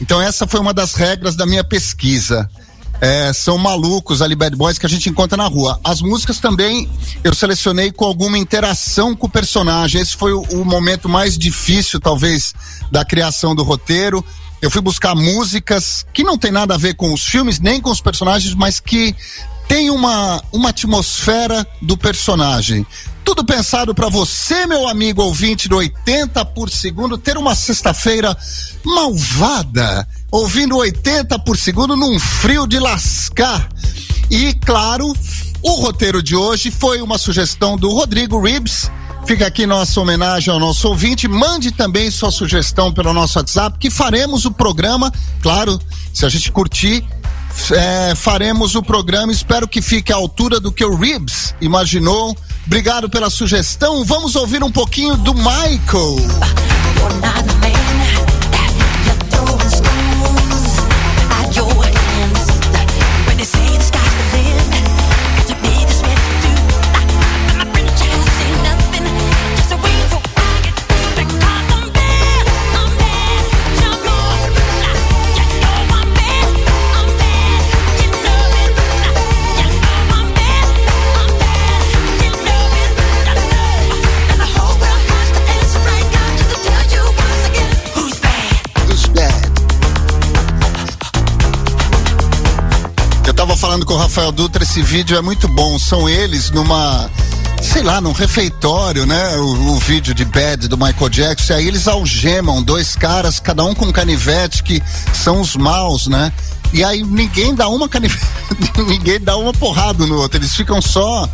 Então, 0.00 0.23
essa 0.23 0.47
foi 0.47 0.61
uma 0.61 0.73
das 0.73 0.94
regras 0.94 1.35
da 1.35 1.44
minha 1.44 1.64
pesquisa. 1.64 2.49
É, 3.00 3.32
são 3.32 3.56
malucos 3.58 4.20
ali, 4.20 4.34
bad 4.34 4.56
boys 4.56 4.78
que 4.78 4.86
a 4.86 4.88
gente 4.88 5.08
encontra 5.08 5.36
na 5.36 5.46
rua. 5.46 5.78
As 5.84 6.00
músicas 6.00 6.38
também 6.38 6.88
eu 7.22 7.34
selecionei 7.34 7.92
com 7.92 8.04
alguma 8.04 8.38
interação 8.38 9.14
com 9.14 9.26
o 9.26 9.30
personagem. 9.30 10.00
Esse 10.00 10.16
foi 10.16 10.32
o, 10.32 10.42
o 10.42 10.64
momento 10.64 11.08
mais 11.08 11.38
difícil, 11.38 12.00
talvez, 12.00 12.52
da 12.90 13.04
criação 13.04 13.54
do 13.54 13.62
roteiro. 13.62 14.24
Eu 14.60 14.70
fui 14.70 14.80
buscar 14.80 15.14
músicas 15.14 16.04
que 16.12 16.24
não 16.24 16.36
tem 16.36 16.50
nada 16.50 16.74
a 16.74 16.78
ver 16.78 16.94
com 16.94 17.12
os 17.12 17.24
filmes, 17.24 17.60
nem 17.60 17.80
com 17.80 17.90
os 17.90 18.00
personagens, 18.00 18.54
mas 18.54 18.80
que 18.80 19.14
tem 19.68 19.90
uma, 19.90 20.42
uma 20.50 20.70
atmosfera 20.70 21.66
do 21.80 21.96
personagem. 21.96 22.84
Tudo 23.22 23.44
pensado 23.44 23.94
para 23.94 24.08
você, 24.08 24.66
meu 24.66 24.88
amigo 24.88 25.22
ouvinte 25.22 25.68
do 25.68 25.76
80 25.76 26.44
por 26.46 26.70
segundo, 26.70 27.18
ter 27.18 27.36
uma 27.36 27.54
sexta-feira 27.54 28.36
malvada, 28.82 30.08
ouvindo 30.30 30.76
80 30.76 31.38
por 31.40 31.56
segundo 31.56 31.97
num 31.97 32.18
frio 32.18 32.66
de 32.66 32.78
lascar. 32.78 33.68
E, 34.30 34.52
claro, 34.54 35.14
o 35.62 35.70
roteiro 35.76 36.23
de 36.23 36.37
hoje 36.37 36.70
foi 36.70 37.00
uma 37.00 37.18
sugestão 37.18 37.76
do 37.76 37.90
Rodrigo 37.90 38.40
Ribs. 38.40 38.90
Fica 39.26 39.47
aqui 39.47 39.66
nossa 39.66 40.00
homenagem 40.00 40.52
ao 40.52 40.61
nosso 40.61 40.88
ouvinte. 40.88 41.28
Mande 41.28 41.70
também 41.73 42.11
sua 42.11 42.30
sugestão 42.30 42.92
pelo 42.92 43.12
nosso 43.12 43.38
WhatsApp, 43.38 43.78
que 43.78 43.90
faremos 43.90 44.44
o 44.44 44.50
programa. 44.50 45.12
Claro, 45.42 45.78
se 46.14 46.25
a 46.25 46.28
gente 46.28 46.50
curtir, 46.52 47.04
é, 47.73 48.14
faremos 48.14 48.75
o 48.75 48.82
programa. 48.82 49.32
Espero 49.32 49.66
que 49.66 49.82
fique 49.82 50.12
à 50.12 50.16
altura 50.16 50.61
do 50.61 50.73
que 50.73 50.85
o 50.85 50.94
Ribs 50.94 51.54
imaginou. 51.61 52.37
Obrigado 52.66 53.08
pela 53.08 53.30
sugestão. 53.30 54.04
Vamos 54.04 54.37
ouvir 54.37 54.62
um 54.62 54.70
pouquinho 54.70 55.16
do 55.16 55.35
Michael. 55.35 56.16
Falando 93.68 93.84
com 93.84 93.92
o 93.92 93.98
Rafael 93.98 94.32
Dutra, 94.32 94.62
esse 94.62 94.80
vídeo 94.80 95.14
é 95.14 95.20
muito 95.20 95.46
bom. 95.46 95.78
São 95.78 96.08
eles 96.08 96.50
numa 96.50 97.10
sei 97.60 97.82
lá, 97.82 98.00
num 98.00 98.12
refeitório, 98.12 99.04
né? 99.04 99.37
O, 99.37 99.72
o, 99.72 99.76
vídeo 99.76 100.14
de 100.14 100.25
Bad 100.25 100.68
do 100.68 100.78
Michael 100.78 101.10
Jackson. 101.10 101.52
E 101.52 101.56
aí 101.56 101.68
eles 101.68 101.87
algemam 101.87 102.62
dois 102.62 102.96
caras, 102.96 103.38
cada 103.38 103.62
um 103.62 103.75
com 103.75 103.84
um 103.84 103.92
canivete, 103.92 104.62
que 104.62 104.82
são 105.12 105.42
os 105.42 105.54
maus, 105.54 106.06
né? 106.06 106.32
E 106.72 106.82
aí 106.82 107.02
ninguém 107.02 107.54
dá 107.54 107.68
uma 107.68 107.90
canivete, 107.90 108.25
ninguém 108.88 109.20
dá 109.20 109.37
uma 109.37 109.52
porrada 109.52 110.06
no 110.06 110.16
outro. 110.16 110.38
Eles 110.38 110.56
ficam 110.56 110.80
só 110.80 111.28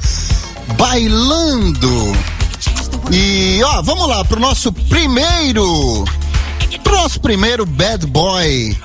bailando. 0.77 2.17
E 3.13 3.63
ó, 3.63 3.81
vamos 3.81 4.09
lá 4.09 4.25
pro 4.25 4.41
nosso 4.41 4.73
primeiro, 4.73 6.05
pro 6.83 6.97
nosso 6.97 7.21
primeiro 7.21 7.65
Bad 7.65 8.05
Boy. 8.09 8.77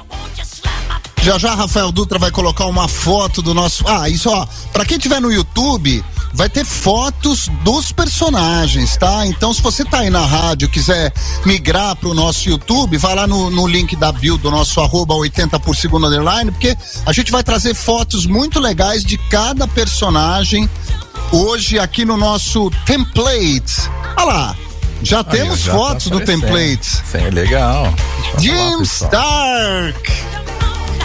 Já 1.21 1.37
já 1.37 1.53
Rafael 1.53 1.91
Dutra 1.91 2.17
vai 2.17 2.31
colocar 2.31 2.65
uma 2.65 2.87
foto 2.87 3.41
do 3.41 3.53
nosso. 3.53 3.85
Ah, 3.87 4.09
isso 4.09 4.29
ó, 4.29 4.47
para 4.71 4.85
quem 4.85 4.97
tiver 4.97 5.19
no 5.19 5.31
YouTube, 5.31 6.03
vai 6.33 6.49
ter 6.49 6.63
fotos 6.63 7.49
dos 7.63 7.91
personagens, 7.91 8.95
tá? 8.95 9.25
Então, 9.25 9.53
se 9.53 9.61
você 9.61 9.83
tá 9.83 9.99
aí 9.99 10.09
na 10.09 10.25
rádio, 10.25 10.69
quiser 10.69 11.13
migrar 11.45 11.95
pro 11.97 12.13
nosso 12.13 12.47
YouTube, 12.47 12.97
vai 12.97 13.15
lá 13.15 13.27
no, 13.27 13.49
no 13.49 13.67
link 13.67 13.95
da 13.97 14.11
bio 14.11 14.37
do 14.37 14.49
nosso 14.49 14.79
arroba 14.79 15.13
80 15.15 15.59
por 15.59 15.75
segundo 15.75 16.07
underline, 16.07 16.51
porque 16.51 16.75
a 17.05 17.11
gente 17.11 17.31
vai 17.31 17.43
trazer 17.43 17.73
fotos 17.73 18.25
muito 18.25 18.59
legais 18.59 19.03
de 19.03 19.17
cada 19.17 19.67
personagem 19.67 20.69
hoje 21.31 21.77
aqui 21.77 22.05
no 22.05 22.15
nosso 22.15 22.71
template. 22.85 23.89
Olha 24.15 24.25
lá. 24.25 24.55
Já 25.01 25.19
aí, 25.19 25.23
temos 25.25 25.59
já 25.59 25.71
tá 25.71 25.77
fotos 25.77 26.09
tá 26.09 26.15
do 26.15 26.25
template. 26.25 26.85
Sim, 26.85 27.29
legal. 27.31 27.93
Jim 28.37 28.81
Stark. 28.81 30.11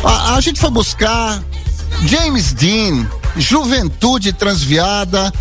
A, 0.04 0.34
a 0.34 0.40
gente 0.40 0.60
foi 0.60 0.70
buscar 0.70 1.42
James 2.06 2.52
Dean, 2.52 3.08
Juventude 3.36 4.32
Transviada. 4.32 5.32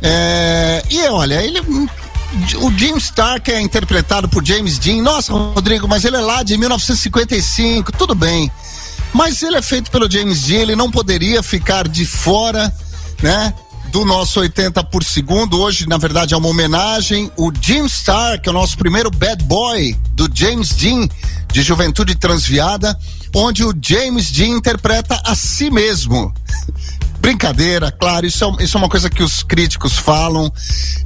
É, 0.00 0.82
e 0.90 1.00
olha, 1.08 1.42
ele. 1.42 1.60
O 2.62 2.70
Jim 2.78 2.96
Stark 2.96 3.50
é 3.52 3.60
interpretado 3.60 4.26
por 4.28 4.44
James 4.44 4.78
Dean. 4.78 5.02
Nossa, 5.02 5.32
Rodrigo, 5.32 5.86
mas 5.86 6.04
ele 6.04 6.16
é 6.16 6.20
lá 6.20 6.42
de 6.42 6.56
1955, 6.56 7.92
tudo 7.92 8.14
bem. 8.14 8.50
Mas 9.12 9.42
ele 9.42 9.56
é 9.56 9.62
feito 9.62 9.90
pelo 9.90 10.10
James 10.10 10.42
Dean, 10.44 10.60
ele 10.60 10.76
não 10.76 10.90
poderia 10.90 11.42
ficar 11.42 11.86
de 11.86 12.06
fora, 12.06 12.74
né? 13.22 13.52
Do 13.88 14.06
nosso 14.06 14.40
80 14.40 14.82
por 14.84 15.04
segundo. 15.04 15.60
Hoje, 15.60 15.86
na 15.86 15.98
verdade, 15.98 16.32
é 16.32 16.36
uma 16.36 16.48
homenagem. 16.48 17.30
O 17.36 17.52
Jim 17.60 17.84
Stark, 17.84 18.48
é 18.48 18.50
o 18.50 18.54
nosso 18.54 18.78
primeiro 18.78 19.10
bad 19.10 19.44
boy 19.44 19.94
do 20.12 20.30
James 20.32 20.70
Dean, 20.70 21.06
de 21.52 21.60
Juventude 21.60 22.14
Transviada 22.14 22.98
onde 23.34 23.64
o 23.64 23.74
James 23.80 24.30
Dean 24.30 24.48
interpreta 24.48 25.20
a 25.24 25.34
si 25.34 25.70
mesmo. 25.70 26.32
Brincadeira, 27.22 27.92
claro, 27.92 28.26
isso 28.26 28.44
é, 28.44 28.64
isso 28.64 28.76
é 28.76 28.80
uma 28.80 28.88
coisa 28.88 29.08
que 29.08 29.22
os 29.22 29.44
críticos 29.44 29.96
falam. 29.96 30.52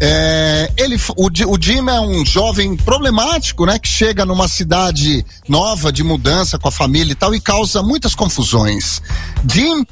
É, 0.00 0.72
ele, 0.78 0.96
o, 1.14 1.26
o 1.26 1.60
Jim 1.60 1.86
é 1.90 2.00
um 2.00 2.24
jovem 2.24 2.74
problemático, 2.74 3.66
né? 3.66 3.78
Que 3.78 3.86
chega 3.86 4.24
numa 4.24 4.48
cidade 4.48 5.24
nova, 5.46 5.92
de 5.92 6.02
mudança 6.02 6.58
com 6.58 6.68
a 6.68 6.72
família 6.72 7.12
e 7.12 7.14
tal, 7.14 7.34
e 7.34 7.40
causa 7.40 7.82
muitas 7.82 8.14
confusões. 8.14 9.02
Jim 9.46 9.84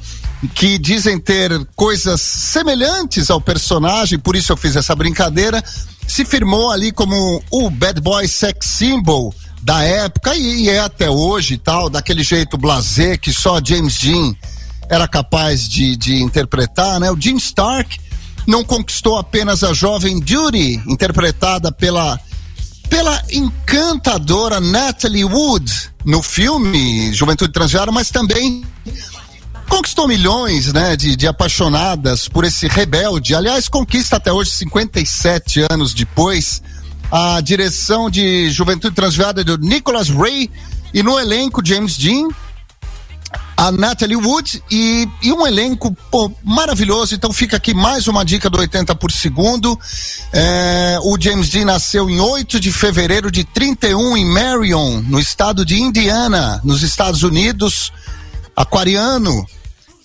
que 0.55 0.79
dizem 0.79 1.19
ter 1.19 1.63
coisas 1.75 2.21
semelhantes 2.21 3.29
ao 3.29 3.39
personagem, 3.39 4.17
por 4.17 4.35
isso 4.35 4.51
eu 4.51 4.57
fiz 4.57 4.75
essa 4.75 4.95
brincadeira, 4.95 5.63
se 6.07 6.25
firmou 6.25 6.71
ali 6.71 6.91
como 6.91 7.41
o 7.51 7.69
bad 7.69 8.01
boy 8.01 8.27
sex 8.27 8.65
symbol 8.65 9.33
da 9.65 9.81
época 9.81 10.35
e, 10.35 10.69
é 10.69 10.79
até 10.79 11.09
hoje 11.09 11.57
tal, 11.57 11.89
daquele 11.89 12.21
jeito 12.21 12.55
blazer 12.55 13.19
que 13.19 13.33
só 13.33 13.59
James 13.61 13.97
Dean 13.97 14.35
era 14.87 15.07
capaz 15.07 15.67
de, 15.67 15.97
de 15.97 16.21
interpretar, 16.21 16.99
né? 16.99 17.09
O 17.09 17.19
Jim 17.19 17.35
Stark 17.37 17.99
não 18.45 18.63
conquistou 18.63 19.17
apenas 19.17 19.63
a 19.63 19.73
jovem 19.73 20.21
Judy, 20.23 20.79
interpretada 20.87 21.71
pela 21.71 22.19
pela 22.87 23.19
encantadora 23.31 24.61
Natalie 24.61 25.25
Wood 25.25 25.89
no 26.05 26.21
filme 26.21 27.11
Juventude 27.11 27.51
Transviada, 27.51 27.91
mas 27.91 28.11
também 28.11 28.63
conquistou 29.67 30.07
milhões, 30.07 30.71
né, 30.71 30.95
de, 30.95 31.15
de 31.15 31.25
apaixonadas 31.25 32.27
por 32.27 32.43
esse 32.45 32.67
rebelde. 32.67 33.33
Aliás, 33.33 33.67
conquista 33.67 34.17
até 34.17 34.31
hoje, 34.31 34.51
57 34.51 35.65
anos 35.71 35.95
depois 35.95 36.61
a 37.11 37.39
direção 37.41 38.09
de 38.09 38.49
Juventude 38.49 38.95
Transviada 38.95 39.43
do 39.43 39.57
Nicholas 39.57 40.09
Ray 40.09 40.49
e 40.93 41.03
no 41.03 41.19
elenco 41.19 41.65
James 41.65 41.97
Dean, 41.97 42.29
a 43.57 43.71
Natalie 43.71 44.17
Wood 44.17 44.61
e, 44.69 45.07
e 45.21 45.31
um 45.31 45.45
elenco 45.45 45.95
pô, 46.11 46.31
maravilhoso. 46.43 47.15
Então 47.15 47.31
fica 47.31 47.57
aqui 47.57 47.73
mais 47.73 48.07
uma 48.07 48.25
dica 48.25 48.49
do 48.49 48.59
80 48.59 48.95
por 48.95 49.11
segundo. 49.11 49.79
É, 50.33 50.97
o 51.03 51.17
James 51.19 51.49
Dean 51.49 51.65
nasceu 51.65 52.09
em 52.09 52.19
8 52.19 52.59
de 52.59 52.71
fevereiro 52.71 53.31
de 53.31 53.43
31 53.43 54.17
em 54.17 54.25
Marion, 54.25 55.01
no 55.01 55.19
estado 55.19 55.65
de 55.65 55.81
Indiana, 55.81 56.59
nos 56.63 56.83
Estados 56.83 57.23
Unidos. 57.23 57.91
Aquariano. 58.55 59.45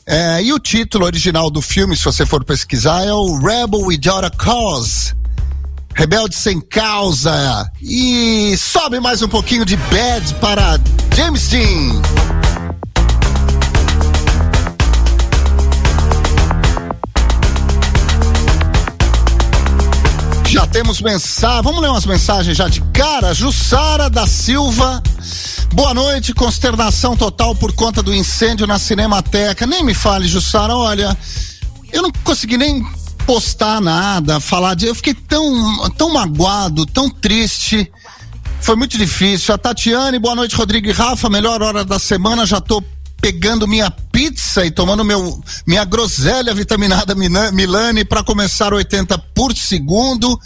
É, 0.05 0.43
e 0.43 0.53
o 0.53 0.59
título 0.59 1.05
original 1.05 1.51
do 1.51 1.63
filme, 1.63 1.97
se 1.97 2.05
você 2.05 2.27
for 2.27 2.45
pesquisar, 2.45 3.05
é 3.05 3.13
o 3.13 3.39
Rebel 3.39 3.81
Without 3.81 4.25
a 4.25 4.31
Cause. 4.31 5.20
Rebelde 5.95 6.35
Sem 6.35 6.61
Causa. 6.61 7.71
E 7.83 8.57
sobe 8.57 9.01
mais 9.01 9.23
um 9.23 9.29
pouquinho 9.29 9.65
de 9.65 9.77
Bad 9.77 10.35
para 10.41 10.79
James 11.15 11.49
Dean. 11.49 12.03
Já 20.47 20.67
temos 20.67 21.01
mensagem. 21.01 21.63
Vamos 21.63 21.81
ler 21.81 21.89
umas 21.89 22.07
mensagens 22.07 22.57
já 22.57 22.69
de 22.69 22.81
cara. 22.93 23.33
Jussara 23.33 24.11
da 24.11 24.27
Silva. 24.27 25.03
Boa 25.73 25.95
noite, 25.95 26.35
consternação 26.35 27.17
total 27.17 27.55
por 27.55 27.73
conta 27.73 28.03
do 28.03 28.13
incêndio 28.13 28.67
na 28.67 28.79
Cinemateca. 28.79 29.67
Nem 29.67 29.85
me 29.85 29.95
fale, 29.95 30.27
Jussara, 30.27 30.75
olha, 30.75 31.17
eu 31.93 32.03
não 32.03 32.11
consegui 32.25 32.57
nem 32.57 32.85
postar 33.27 33.81
nada, 33.81 34.41
falar 34.41 34.75
de. 34.75 34.87
Eu 34.87 34.95
fiquei 34.95 35.15
tão, 35.15 35.89
tão 35.91 36.13
magoado, 36.13 36.87
tão 36.87 37.09
triste. 37.09 37.91
Foi 38.61 38.77
muito 38.77 38.99
difícil. 38.99 39.55
A 39.55 39.59
Tatiane, 39.59 40.19
boa 40.19 40.35
noite, 40.35 40.55
Rodrigo 40.55 40.89
e 40.89 40.93
Rafa. 40.93 41.31
Melhor 41.31 41.63
hora 41.63 41.85
da 41.85 41.99
semana, 41.99 42.45
já 42.45 42.61
tô 42.61 42.83
pegando 43.21 43.69
minha 43.69 43.91
pizza 43.91 44.65
e 44.65 44.71
tomando 44.71 45.05
meu 45.05 45.43
minha 45.67 45.85
groselha 45.85 46.55
vitaminada 46.55 47.15
Milani 47.15 48.05
para 48.05 48.23
começar 48.23 48.73
80 48.73 49.19
por 49.35 49.55
segundo. 49.57 50.39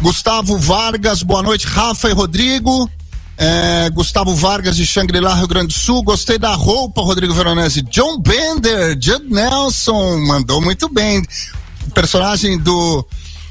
Gustavo 0.00 0.58
Vargas, 0.58 1.22
boa 1.22 1.42
noite, 1.42 1.66
Rafa 1.66 2.08
e 2.08 2.12
Rodrigo. 2.12 2.90
É, 3.36 3.88
Gustavo 3.90 4.34
Vargas 4.34 4.76
de 4.76 4.86
Xangri-Lá, 4.86 5.34
Rio 5.34 5.48
Grande 5.48 5.68
do 5.68 5.72
Sul. 5.72 6.02
Gostei 6.02 6.38
da 6.38 6.54
roupa, 6.54 7.00
Rodrigo 7.00 7.32
Veronese. 7.32 7.82
John 7.82 8.18
Bender, 8.18 8.98
Judd 9.00 9.24
Nelson, 9.30 10.18
mandou 10.26 10.60
muito 10.60 10.88
bem. 10.88 11.22
Personagem 11.94 12.58
do 12.58 13.06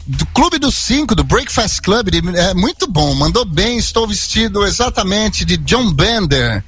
do 0.09 0.25
Clube 0.27 0.57
dos 0.57 0.75
Cinco, 0.75 1.13
do 1.13 1.23
Breakfast 1.23 1.81
Club, 1.81 2.07
é 2.35 2.53
muito 2.55 2.87
bom, 2.87 3.13
mandou 3.13 3.45
bem, 3.45 3.77
estou 3.77 4.07
vestido 4.07 4.65
exatamente 4.65 5.45
de 5.45 5.55
John 5.57 5.93
Bender. 5.93 6.63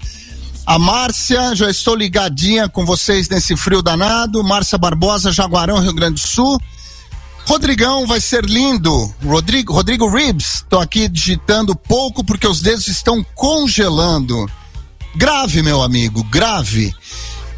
A 0.64 0.78
Márcia, 0.78 1.56
já 1.56 1.68
estou 1.68 1.96
ligadinha 1.96 2.70
com 2.70 2.86
vocês 2.86 3.28
nesse 3.28 3.58
frio 3.58 3.82
danado. 3.82 4.44
Márcia 4.44 4.78
Barbosa, 4.78 5.32
Jaguarão, 5.32 5.80
Rio 5.80 5.94
Grande 5.94 6.22
do 6.22 6.28
Sul. 6.28 6.62
Rodrigão 7.46 8.06
vai 8.06 8.22
ser 8.22 8.46
lindo. 8.46 9.12
Rodrigo, 9.26 9.74
Rodrigo 9.74 10.08
Ribs, 10.08 10.58
estou 10.58 10.80
aqui 10.80 11.08
digitando 11.10 11.76
pouco 11.76 12.24
porque 12.24 12.48
os 12.48 12.62
dedos 12.62 12.88
estão 12.88 13.26
congelando. 13.34 14.50
Grave, 15.16 15.64
meu 15.64 15.82
amigo, 15.82 16.24
grave. 16.26 16.94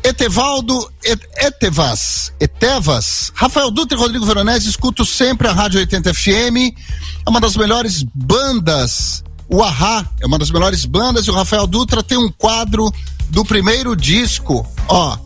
Etevaldo 0.03 0.91
Et, 1.03 1.19
Etevas, 1.37 2.33
Etevas, 2.39 3.31
Rafael 3.33 3.71
Dutra 3.71 3.97
e 3.97 3.99
Rodrigo 3.99 4.25
Veronese, 4.25 4.69
escuto 4.69 5.05
sempre 5.05 5.47
a 5.47 5.53
Rádio 5.53 5.79
80 5.79 6.13
FM, 6.13 6.75
é 7.25 7.29
uma 7.29 7.39
das 7.39 7.55
melhores 7.55 8.03
bandas, 8.13 9.23
o 9.47 9.63
Ahá 9.63 10.05
é 10.21 10.25
uma 10.25 10.37
das 10.37 10.51
melhores 10.51 10.85
bandas 10.85 11.25
e 11.25 11.31
o 11.31 11.33
Rafael 11.33 11.65
Dutra 11.65 12.03
tem 12.03 12.17
um 12.17 12.29
quadro 12.29 12.91
do 13.29 13.45
primeiro 13.45 13.95
disco, 13.95 14.67
ó, 14.89 15.17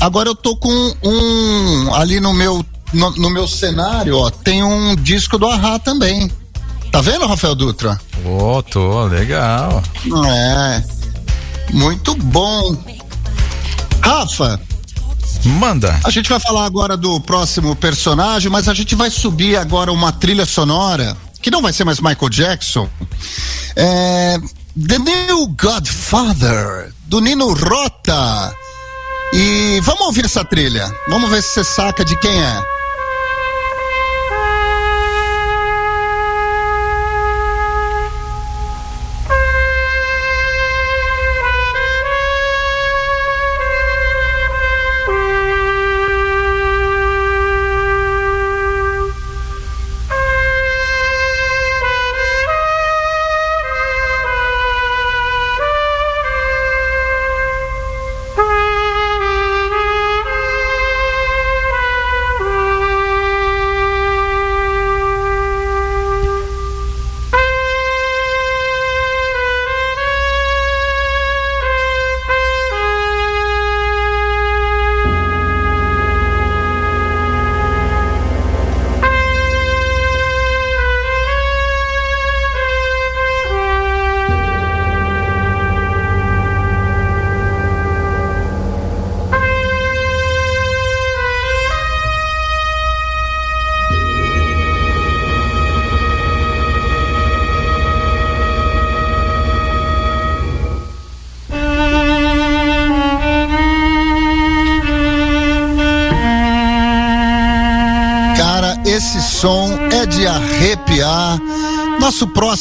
agora 0.00 0.30
eu 0.30 0.34
tô 0.34 0.56
com 0.56 0.94
um, 1.02 1.94
ali 1.94 2.18
no 2.18 2.32
meu, 2.32 2.64
no, 2.94 3.10
no 3.10 3.28
meu 3.28 3.46
cenário, 3.46 4.16
ó, 4.16 4.30
tem 4.30 4.62
um 4.62 4.96
disco 4.96 5.36
do 5.36 5.46
Ahá 5.46 5.78
também, 5.78 6.32
tá 6.90 7.02
vendo, 7.02 7.26
Rafael 7.26 7.54
Dutra? 7.54 8.00
Ô, 8.24 8.56
oh, 8.56 8.62
tô, 8.62 9.04
legal. 9.04 9.82
É, 10.26 10.82
muito 11.72 12.14
bom. 12.14 12.74
Rafa. 14.02 14.60
Manda. 15.44 15.98
A 16.04 16.10
gente 16.10 16.28
vai 16.28 16.38
falar 16.38 16.64
agora 16.64 16.96
do 16.96 17.20
próximo 17.20 17.74
personagem, 17.74 18.50
mas 18.50 18.68
a 18.68 18.74
gente 18.74 18.94
vai 18.94 19.10
subir 19.10 19.56
agora 19.56 19.90
uma 19.90 20.12
trilha 20.12 20.46
sonora 20.46 21.16
que 21.40 21.50
não 21.50 21.60
vai 21.60 21.72
ser 21.72 21.84
mais 21.84 22.00
Michael 22.00 22.28
Jackson. 22.30 22.88
É, 23.74 24.38
The 24.88 24.98
New 24.98 25.48
Godfather, 25.60 26.92
do 27.06 27.20
Nino 27.20 27.52
Rota. 27.52 28.54
E 29.32 29.80
vamos 29.82 30.02
ouvir 30.02 30.24
essa 30.24 30.44
trilha. 30.44 30.90
Vamos 31.08 31.28
ver 31.30 31.42
se 31.42 31.54
você 31.54 31.64
saca 31.64 32.04
de 32.04 32.16
quem 32.20 32.40
é. 32.40 32.62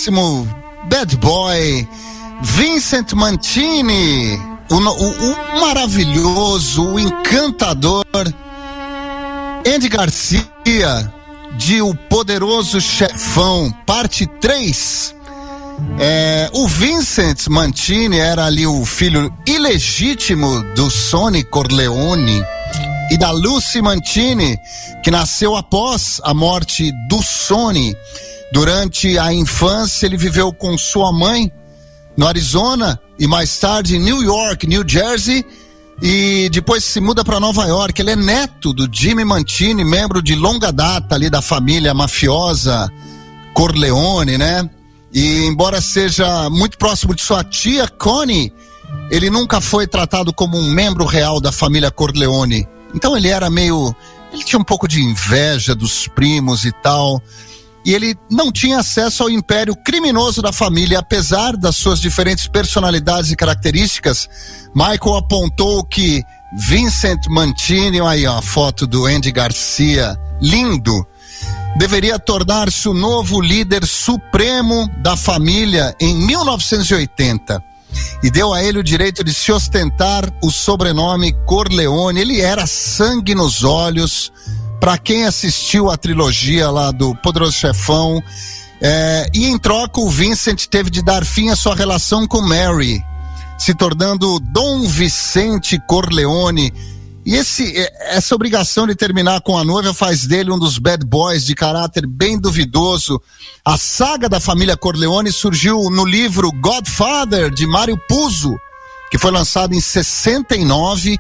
Próximo 0.02 0.48
bad 0.90 1.16
boy, 1.18 1.88
Vincent 2.42 3.14
Mantini, 3.14 4.36
o, 4.72 4.76
o, 4.78 5.32
o 5.32 5.62
maravilhoso, 5.62 6.94
o 6.94 7.00
encantador 7.00 8.04
Andy 9.64 9.88
Garcia, 9.88 11.14
de 11.56 11.84
O 11.84 11.94
Poderoso 11.94 12.82
Chefão, 12.82 13.72
parte 13.86 14.26
3. 14.26 15.16
É, 16.00 16.50
o 16.52 16.68
Vincent 16.68 17.48
Mantini 17.48 18.18
era 18.18 18.46
ali 18.46 18.66
o 18.66 18.84
filho 18.84 19.32
ilegítimo 19.46 20.64
do 20.74 20.90
Sonny 20.90 21.44
Corleone 21.44 22.44
e 23.12 23.18
da 23.18 23.30
Lucy 23.30 23.84
Mantini, 23.84 24.58
que 25.04 25.12
nasceu 25.12 25.56
após 25.56 26.20
a 26.24 26.34
morte 26.34 26.92
do 27.08 27.22
Sony. 27.22 27.96
Durante 28.52 29.18
a 29.18 29.34
infância, 29.34 30.06
ele 30.06 30.18
viveu 30.18 30.52
com 30.52 30.78
sua 30.78 31.12
mãe 31.12 31.52
no 32.18 32.28
Arizona 32.28 33.00
e 33.18 33.26
mais 33.28 33.58
tarde 33.58 33.96
em 33.96 34.00
New 34.00 34.22
York, 34.22 34.68
New 34.68 34.84
Jersey, 34.86 35.46
e 36.02 36.50
depois 36.52 36.84
se 36.84 37.00
muda 37.00 37.24
para 37.24 37.40
Nova 37.40 37.66
York. 37.66 38.02
Ele 38.02 38.12
é 38.12 38.16
neto 38.16 38.74
do 38.74 38.90
Jimmy 38.92 39.24
Mantini, 39.24 39.86
membro 39.86 40.22
de 40.22 40.36
longa 40.36 40.72
data 40.72 41.16
ali 41.16 41.30
da 41.30 41.42
família 41.42 41.94
mafiosa 41.94 42.92
Corleone, 43.54 44.38
né? 44.38 44.70
E 45.14 45.46
embora 45.46 45.80
seja 45.82 46.50
muito 46.50 46.78
próximo 46.78 47.14
de 47.14 47.22
sua 47.22 47.44
tia 47.44 47.88
Connie, 47.88 48.52
ele 49.10 49.30
nunca 49.30 49.62
foi 49.62 49.86
tratado 49.86 50.34
como 50.34 50.58
um 50.58 50.70
membro 50.72 51.06
real 51.06 51.40
da 51.40 51.52
família 51.52 51.92
Corleone. 51.92 52.68
Então 52.94 53.16
ele 53.16 53.28
era 53.28 53.50
meio. 53.50 53.96
Ele 54.34 54.44
tinha 54.44 54.60
um 54.60 54.64
pouco 54.64 54.88
de 54.88 55.02
inveja 55.02 55.76
dos 55.76 56.08
primos 56.08 56.66
e 56.66 56.72
tal. 56.72 57.22
E 57.86 57.94
ele 57.94 58.16
não 58.30 58.52
tinha 58.52 58.80
acesso 58.80 59.24
ao 59.24 59.30
império 59.30 59.76
criminoso 59.76 60.42
da 60.42 60.52
família, 60.52 61.00
apesar 61.00 61.58
das 61.58 61.76
suas 61.76 62.00
diferentes 62.00 62.48
personalidades 62.48 63.32
e 63.32 63.36
características. 63.36 64.30
Michael 64.76 65.18
apontou 65.18 65.84
que 65.84 66.24
Vincent 66.68 67.26
Mantini, 67.30 68.02
aí 68.02 68.28
ó, 68.28 68.38
a 68.38 68.42
foto 68.42 68.86
do 68.86 69.06
Andy 69.06 69.32
Garcia, 69.32 70.16
lindo, 70.42 71.06
deveria 71.78 72.20
tornar-se 72.20 72.88
o 72.88 72.94
novo 72.94 73.42
líder 73.42 73.86
supremo 73.86 74.88
da 75.02 75.16
família 75.16 75.96
em 76.00 76.16
1980 76.16 77.72
e 78.24 78.30
deu 78.30 78.54
a 78.54 78.64
ele 78.64 78.80
o 78.80 78.84
direito 78.84 79.24
de 79.24 79.34
se 79.34 79.52
ostentar 79.52 80.32
o 80.44 80.52
sobrenome 80.52 81.34
Corleone. 81.46 82.22
Ele 82.22 82.42
era 82.42 82.68
sangue 82.68 83.34
nos 83.34 83.64
olhos. 83.64 84.32
Para 84.82 84.98
quem 84.98 85.26
assistiu 85.26 85.92
a 85.92 85.96
trilogia 85.96 86.70
lá 86.72 86.90
do 86.90 87.16
Poderoso 87.16 87.54
Chefão, 87.54 88.22
é, 88.82 89.28
e 89.32 89.46
em 89.46 89.58
troca 89.60 90.02
o 90.02 90.10
Vincent 90.10 90.66
teve 90.66 90.90
de 90.90 91.04
dar 91.04 91.24
fim 91.24 91.50
à 91.50 91.56
sua 91.56 91.76
relação 91.76 92.28
com 92.28 92.42
Mary, 92.42 93.00
se 93.60 93.76
tornando 93.76 94.40
Dom 94.40 94.88
Vicente 94.88 95.80
Corleone 95.88 96.74
e 97.24 97.36
esse, 97.36 97.78
é, 97.78 98.16
essa 98.18 98.34
obrigação 98.34 98.88
de 98.88 98.96
terminar 98.96 99.42
com 99.42 99.56
a 99.56 99.64
noiva 99.64 99.94
faz 99.94 100.26
dele 100.26 100.52
um 100.52 100.58
dos 100.58 100.80
bad 100.80 101.06
boys 101.06 101.46
de 101.46 101.54
caráter 101.54 102.08
bem 102.08 102.40
duvidoso. 102.40 103.22
A 103.64 103.78
saga 103.78 104.28
da 104.28 104.40
família 104.40 104.76
Corleone 104.76 105.32
surgiu 105.32 105.92
no 105.92 106.04
livro 106.04 106.52
Godfather, 106.52 107.52
de 107.52 107.68
Mário 107.68 108.00
Puzo, 108.10 108.56
que 109.12 109.20
foi 109.20 109.30
lançado 109.30 109.76
em 109.76 109.80
69 109.80 111.20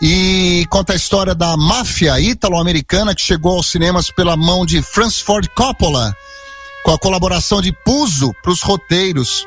e 0.00 0.66
conta 0.70 0.94
a 0.94 0.96
história 0.96 1.34
da 1.34 1.56
máfia 1.56 2.18
ítalo-americana 2.18 3.14
que 3.14 3.20
chegou 3.20 3.56
aos 3.56 3.66
cinemas 3.66 4.10
pela 4.10 4.36
mão 4.36 4.64
de 4.64 4.80
Francis 4.80 5.20
Ford 5.20 5.46
Coppola, 5.54 6.16
com 6.82 6.92
a 6.92 6.98
colaboração 6.98 7.60
de 7.60 7.70
Puzo 7.70 8.32
para 8.42 8.50
os 8.50 8.62
roteiros. 8.62 9.46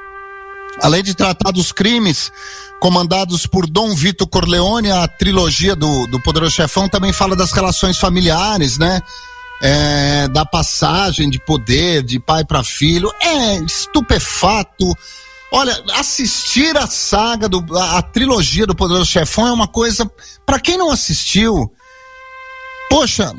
Além 0.82 1.04
de 1.04 1.16
tratar 1.16 1.52
dos 1.52 1.72
crimes 1.72 2.32
comandados 2.80 3.48
por 3.48 3.66
Dom 3.66 3.96
Vito 3.96 4.28
Corleone, 4.28 4.92
a 4.92 5.08
trilogia 5.08 5.76
do, 5.76 6.06
do 6.08 6.20
Poderoso 6.20 6.56
Chefão 6.56 6.88
também 6.90 7.14
fala 7.14 7.36
das 7.36 7.52
relações 7.52 7.98
familiares, 7.98 8.78
né? 8.78 9.02
É, 9.62 10.28
da 10.28 10.46
passagem 10.46 11.30
de 11.30 11.40
poder 11.40 12.04
de 12.04 12.20
pai 12.20 12.44
para 12.44 12.64
filho. 12.64 13.12
É 13.22 13.56
estupefato. 13.60 14.94
Olha, 15.56 15.84
assistir 15.94 16.76
a 16.76 16.88
saga, 16.88 17.48
do, 17.48 17.64
a, 17.78 18.00
a 18.00 18.02
trilogia 18.02 18.66
do 18.66 18.74
Poderoso 18.74 19.06
Chefão 19.06 19.48
é 19.48 19.52
uma 19.52 19.68
coisa. 19.68 20.10
para 20.48 20.60
quem 20.60 20.78
não 20.80 20.90
assistiu, 20.90 21.72
poxa, 22.90 23.32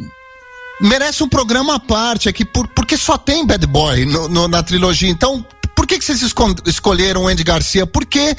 merece 0.80 1.24
um 1.24 1.28
programa 1.28 1.74
à 1.74 1.80
parte 1.80 2.28
aqui, 2.28 2.44
por, 2.44 2.68
porque 2.68 2.96
só 2.96 3.18
tem 3.18 3.44
Bad 3.44 3.66
Boy 3.66 4.04
no, 4.04 4.28
no, 4.28 4.46
na 4.46 4.62
trilogia. 4.62 5.10
Então, 5.10 5.44
por 5.74 5.88
que, 5.88 5.98
que 5.98 6.04
vocês 6.04 6.22
escolheram 6.66 7.24
o 7.24 7.26
Andy 7.26 7.42
Garcia? 7.42 7.84
Porque 7.84 8.36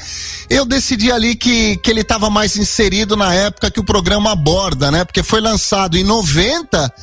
eu 0.48 0.64
decidi 0.64 1.12
ali 1.12 1.34
que, 1.34 1.76
que 1.76 1.90
ele 1.90 2.00
estava 2.00 2.30
mais 2.30 2.56
inserido 2.56 3.14
na 3.14 3.34
época 3.34 3.70
que 3.70 3.78
o 3.78 3.84
programa 3.84 4.32
aborda, 4.32 4.90
né? 4.90 5.04
Porque 5.04 5.22
foi 5.22 5.42
lançado 5.42 5.98
em 5.98 6.02
90 6.02 6.94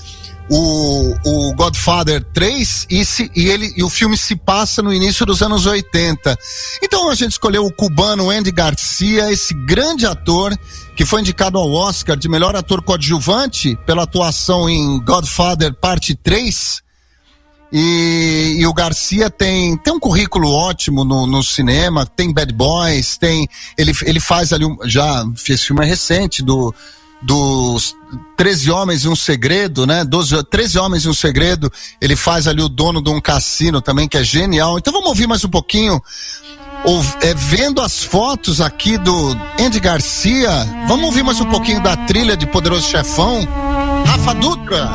o, 0.50 1.16
o 1.24 1.54
Godfather 1.56 2.24
3 2.34 2.88
e, 2.90 3.06
se, 3.06 3.32
e, 3.36 3.48
ele, 3.48 3.74
e 3.76 3.84
o 3.84 3.90
filme 3.90 4.18
se 4.18 4.36
passa 4.36 4.82
no 4.82 4.94
início 4.94 5.26
dos 5.26 5.42
anos 5.42 5.66
80. 5.66 6.38
Então 6.82 7.10
a 7.10 7.16
gente 7.16 7.32
escolheu 7.32 7.66
o 7.66 7.72
cubano 7.72 8.30
Andy 8.30 8.52
Garcia, 8.52 9.32
esse 9.32 9.54
grande 9.54 10.06
ator 10.06 10.58
que 10.96 11.06
foi 11.06 11.22
indicado 11.22 11.58
ao 11.58 11.72
Oscar 11.72 12.16
de 12.16 12.30
melhor 12.30 12.56
ator 12.56 12.82
coadjuvante 12.82 13.78
pela 13.86 14.04
atuação 14.04 14.70
em 14.70 15.00
Godfather 15.00 15.74
Parte 15.74 16.16
3. 16.16 16.84
E, 17.76 18.58
e, 18.60 18.68
o 18.68 18.74
Garcia 18.74 19.32
tem, 19.32 19.76
tem 19.78 19.92
um 19.92 20.00
currículo 20.00 20.48
ótimo 20.52 21.04
no, 21.04 21.26
no 21.26 21.42
cinema, 21.42 22.06
tem 22.06 22.32
Bad 22.32 22.54
Boys, 22.54 23.18
tem. 23.18 23.50
Ele, 23.76 23.92
ele 24.04 24.20
faz 24.20 24.54
ali 24.54 24.64
um, 24.64 24.78
já 24.86 25.26
fez 25.36 25.64
filme 25.64 25.84
recente 25.84 26.44
do 26.44 26.72
dos 27.24 27.96
13 28.38 28.72
Homens 28.72 29.04
e 29.04 29.10
um 29.10 29.16
Segredo, 29.16 29.86
né? 29.88 30.04
12, 30.04 30.44
13 30.44 30.80
Homens 30.80 31.06
e 31.06 31.10
um 31.10 31.14
Segredo. 31.14 31.72
Ele 32.00 32.16
faz 32.16 32.48
ali 32.48 32.62
o 32.62 32.70
dono 32.70 33.02
de 33.02 33.10
um 33.10 33.20
cassino 33.20 33.82
também, 33.82 34.08
que 34.08 34.18
é 34.18 34.24
genial. 34.24 34.78
Então 34.78 34.94
vamos 34.94 35.10
ouvir 35.10 35.28
mais 35.28 35.44
um 35.44 35.50
pouquinho. 35.50 36.02
Ou, 36.86 37.02
é, 37.22 37.34
vendo 37.34 37.82
as 37.82 38.04
fotos 38.04 38.60
aqui 38.60 38.98
do 38.98 39.38
Andy 39.60 39.80
Garcia, 39.80 40.50
vamos 40.88 41.06
ouvir 41.06 41.24
mais 41.24 41.40
um 41.40 41.46
pouquinho 41.46 41.82
da 41.82 41.96
trilha 41.96 42.36
de 42.36 42.46
Poderoso 42.46 42.88
Chefão. 42.90 43.48
Rafa 44.06 44.34
Dutra. 44.36 44.92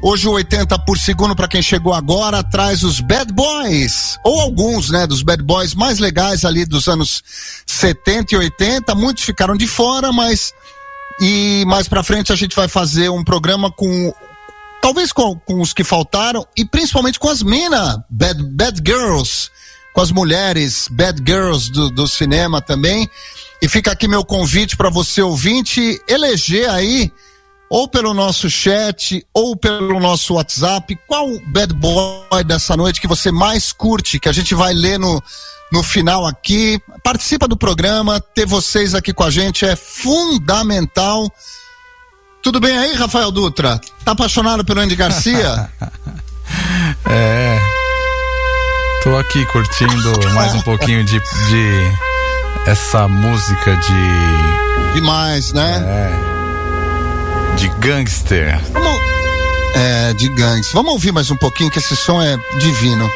Hoje 0.00 0.26
o 0.26 0.32
80 0.32 0.78
por 0.80 0.96
segundo 0.96 1.36
para 1.36 1.48
quem 1.48 1.60
chegou 1.60 1.92
agora 1.92 2.42
traz 2.42 2.82
os 2.82 3.00
Bad 3.00 3.32
Boys, 3.32 4.18
ou 4.24 4.40
alguns, 4.40 4.90
né, 4.90 5.06
dos 5.06 5.22
Bad 5.22 5.42
Boys 5.42 5.74
mais 5.74 5.98
legais 5.98 6.44
ali 6.44 6.64
dos 6.64 6.88
anos 6.88 7.22
70 7.66 8.34
e 8.34 8.38
80. 8.38 8.94
Muitos 8.94 9.24
ficaram 9.24 9.56
de 9.56 9.66
fora, 9.66 10.10
mas 10.10 10.54
e 11.20 11.64
mais 11.66 11.88
para 11.88 12.02
frente 12.02 12.32
a 12.32 12.36
gente 12.36 12.56
vai 12.56 12.68
fazer 12.68 13.10
um 13.10 13.24
programa 13.24 13.70
com 13.70 14.14
talvez 14.80 15.12
com, 15.12 15.36
com 15.40 15.60
os 15.60 15.72
que 15.72 15.84
faltaram 15.84 16.46
e 16.56 16.64
principalmente 16.64 17.18
com 17.18 17.28
as 17.28 17.42
mina 17.42 18.02
Bad 18.08 18.42
Bad 18.44 18.80
Girls, 18.86 19.50
com 19.92 20.00
as 20.00 20.10
mulheres 20.10 20.88
Bad 20.90 21.22
Girls 21.26 21.70
do, 21.70 21.90
do 21.90 22.06
cinema 22.06 22.60
também. 22.60 23.08
E 23.60 23.68
fica 23.68 23.92
aqui 23.92 24.06
meu 24.06 24.24
convite 24.24 24.76
para 24.76 24.90
você 24.90 25.20
ouvinte 25.20 26.00
eleger 26.08 26.70
aí 26.70 27.12
ou 27.70 27.86
pelo 27.86 28.14
nosso 28.14 28.48
chat, 28.48 29.24
ou 29.32 29.54
pelo 29.54 30.00
nosso 30.00 30.34
WhatsApp, 30.34 30.98
qual 31.06 31.28
bad 31.48 31.74
boy 31.74 32.42
dessa 32.44 32.76
noite 32.76 33.00
que 33.00 33.06
você 33.06 33.30
mais 33.30 33.72
curte, 33.72 34.18
que 34.18 34.28
a 34.28 34.32
gente 34.32 34.54
vai 34.54 34.72
ler 34.72 34.98
no, 34.98 35.22
no 35.70 35.82
final 35.82 36.26
aqui. 36.26 36.80
Participa 37.04 37.46
do 37.46 37.56
programa, 37.56 38.20
ter 38.20 38.46
vocês 38.46 38.94
aqui 38.94 39.12
com 39.12 39.24
a 39.24 39.30
gente 39.30 39.66
é 39.66 39.76
fundamental. 39.76 41.30
Tudo 42.42 42.60
bem 42.60 42.76
aí, 42.76 42.94
Rafael 42.94 43.30
Dutra? 43.30 43.78
Tá 44.04 44.12
apaixonado 44.12 44.64
pelo 44.64 44.80
Andy 44.80 44.96
Garcia? 44.96 45.70
é. 47.04 47.67
Tô 49.02 49.16
aqui 49.16 49.44
curtindo 49.46 50.32
mais 50.34 50.54
um 50.54 50.62
pouquinho 50.62 51.04
de, 51.04 51.18
de 51.20 51.92
essa 52.66 53.08
música 53.08 53.76
de. 53.76 54.94
Demais, 54.94 55.52
né? 55.52 55.82
É 55.86 56.38
de 57.58 57.68
gangster. 57.80 58.60
Vamos... 58.72 59.00
É, 59.74 60.14
de 60.14 60.28
gangster. 60.28 60.74
Vamos 60.74 60.92
ouvir 60.92 61.12
mais 61.12 61.30
um 61.30 61.36
pouquinho 61.36 61.70
que 61.70 61.80
esse 61.80 61.96
som 61.96 62.22
é 62.22 62.38
divino. 62.60 63.10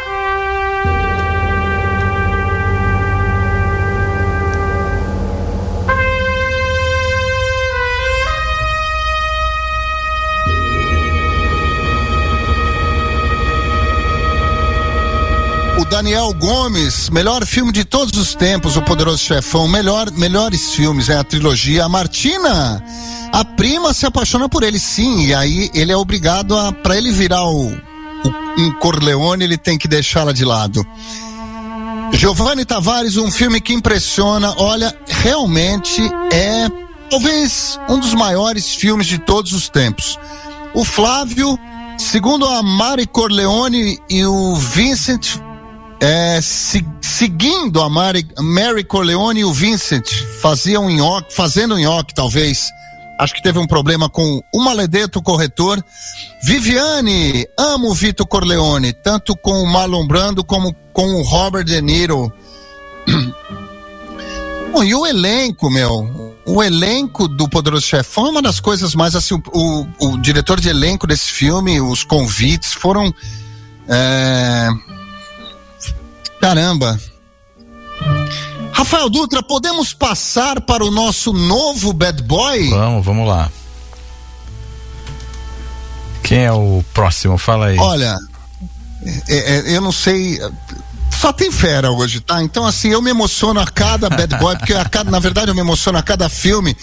Daniel 15.93 16.33
Gomes, 16.33 17.11
melhor 17.11 17.45
filme 17.45 17.71
de 17.71 17.85
todos 17.85 18.19
os 18.19 18.35
tempos, 18.35 18.79
O 18.79 18.83
Poderoso 18.83 19.19
Chefão, 19.19 19.69
melhor, 19.69 20.11
melhores 20.11 20.73
filmes, 20.73 21.11
é 21.11 21.19
a 21.19 21.23
trilogia. 21.23 21.85
A 21.85 21.89
Martina, 21.89 22.83
a 23.31 23.45
prima 23.45 23.93
se 23.93 24.07
apaixona 24.07 24.49
por 24.49 24.63
ele, 24.63 24.81
sim, 24.81 25.27
e 25.27 25.35
aí 25.35 25.71
ele 25.75 25.93
é 25.93 25.97
obrigado 25.97 26.57
a, 26.57 26.73
para 26.73 26.97
ele 26.97 27.13
virar 27.13 27.45
o, 27.45 27.67
o, 27.67 28.31
um 28.57 28.73
Corleone, 28.79 29.45
ele 29.45 29.59
tem 29.59 29.77
que 29.77 29.87
deixá-la 29.87 30.33
de 30.33 30.47
lado. 30.47 30.83
Giovanni 32.15 32.65
Tavares, 32.65 33.19
um 33.19 33.31
filme 33.31 33.61
que 33.61 33.75
impressiona, 33.75 34.55
olha, 34.57 34.97
realmente 35.07 36.01
é 36.33 36.71
talvez 37.11 37.79
um 37.91 38.01
dos 38.01 38.15
maiores 38.15 38.75
filmes 38.75 39.07
de 39.07 39.19
todos 39.19 39.53
os 39.53 39.69
tempos. 39.69 40.19
O 40.73 40.87
Flávio, 40.87 41.59
segundo 41.99 42.47
a 42.47 42.63
Mari 42.63 43.07
Corleone 43.07 44.01
e 44.09 44.25
o 44.25 44.57
Vincent, 44.57 45.37
é, 46.03 46.41
se, 46.43 46.85
seguindo 47.01 47.81
a 47.81 47.89
Mari, 47.89 48.27
Mary 48.39 48.85
Corleone 48.85 49.41
e 49.41 49.45
o 49.45 49.53
Vincent, 49.53 50.11
faziam 50.41 50.91
nhoque, 50.91 51.35
fazendo 51.35 51.79
nhoque 51.79 52.13
talvez 52.13 52.71
Acho 53.23 53.35
que 53.35 53.43
teve 53.43 53.59
um 53.59 53.69
problema 53.69 54.09
com 54.09 54.43
o 54.53 54.61
Maledeto 54.61 55.23
corretor. 55.23 55.81
Viviane, 56.43 57.47
amo 57.57 57.91
o 57.91 57.95
Vitor 57.95 58.27
Corleone, 58.27 58.93
tanto 58.93 59.37
com 59.37 59.63
o 59.63 59.73
Marlon 59.73 60.05
Brando 60.09 60.43
como 60.43 60.75
com 60.93 61.07
o 61.07 61.23
Robert 61.23 61.63
De 61.63 61.81
Niro. 61.81 62.33
Bom, 64.73 64.83
e 64.83 64.93
o 64.93 65.07
elenco, 65.07 65.71
meu? 65.71 66.37
O 66.45 66.61
elenco 66.65 67.29
do 67.29 67.49
Poderoso 67.49 67.87
Chefão 67.87 68.27
é 68.27 68.31
uma 68.31 68.43
das 68.43 68.59
coisas 68.59 68.93
mais 68.93 69.15
assim. 69.15 69.35
O, 69.35 69.43
o, 69.53 69.87
o 70.01 70.21
diretor 70.21 70.59
de 70.59 70.69
elenco 70.69 71.07
desse 71.07 71.31
filme, 71.31 71.81
os 71.81 72.03
convites 72.03 72.73
foram. 72.73 73.15
É... 73.87 74.69
Caramba, 76.43 77.01
Rafael 78.73 79.09
Dutra, 79.09 79.45
podemos 79.45 79.95
passar 79.95 80.61
para 80.61 80.85
o 80.85 80.91
nosso 80.91 81.33
novo 81.33 81.93
bad 81.93 82.21
boy? 82.25 82.69
Vamos, 82.69 83.05
vamos 83.05 83.29
lá. 83.29 83.49
Quem 86.25 86.41
é 86.41 86.51
o 86.51 86.85
próximo? 86.93 87.39
Fala 87.39 87.67
aí. 87.67 87.79
Olha, 87.79 88.19
é, 89.29 89.37
é, 89.37 89.77
eu 89.77 89.81
não 89.81 89.93
sei. 89.93 90.41
Só 91.13 91.33
tem 91.33 91.53
fera 91.53 91.93
hoje, 91.93 92.19
tá? 92.19 92.43
Então, 92.43 92.67
assim, 92.67 92.89
eu 92.89 93.01
me 93.01 93.11
emociono 93.11 93.61
a 93.61 93.65
cada 93.65 94.11
bad 94.11 94.37
boy, 94.39 94.57
porque 94.57 94.75
a 94.75 94.85
cada, 94.85 95.13
na 95.13 95.21
verdade 95.21 95.53
eu 95.53 95.55
me 95.55 95.61
emociono 95.61 95.97
a 95.97 96.03
cada 96.03 96.29
filme. 96.29 96.77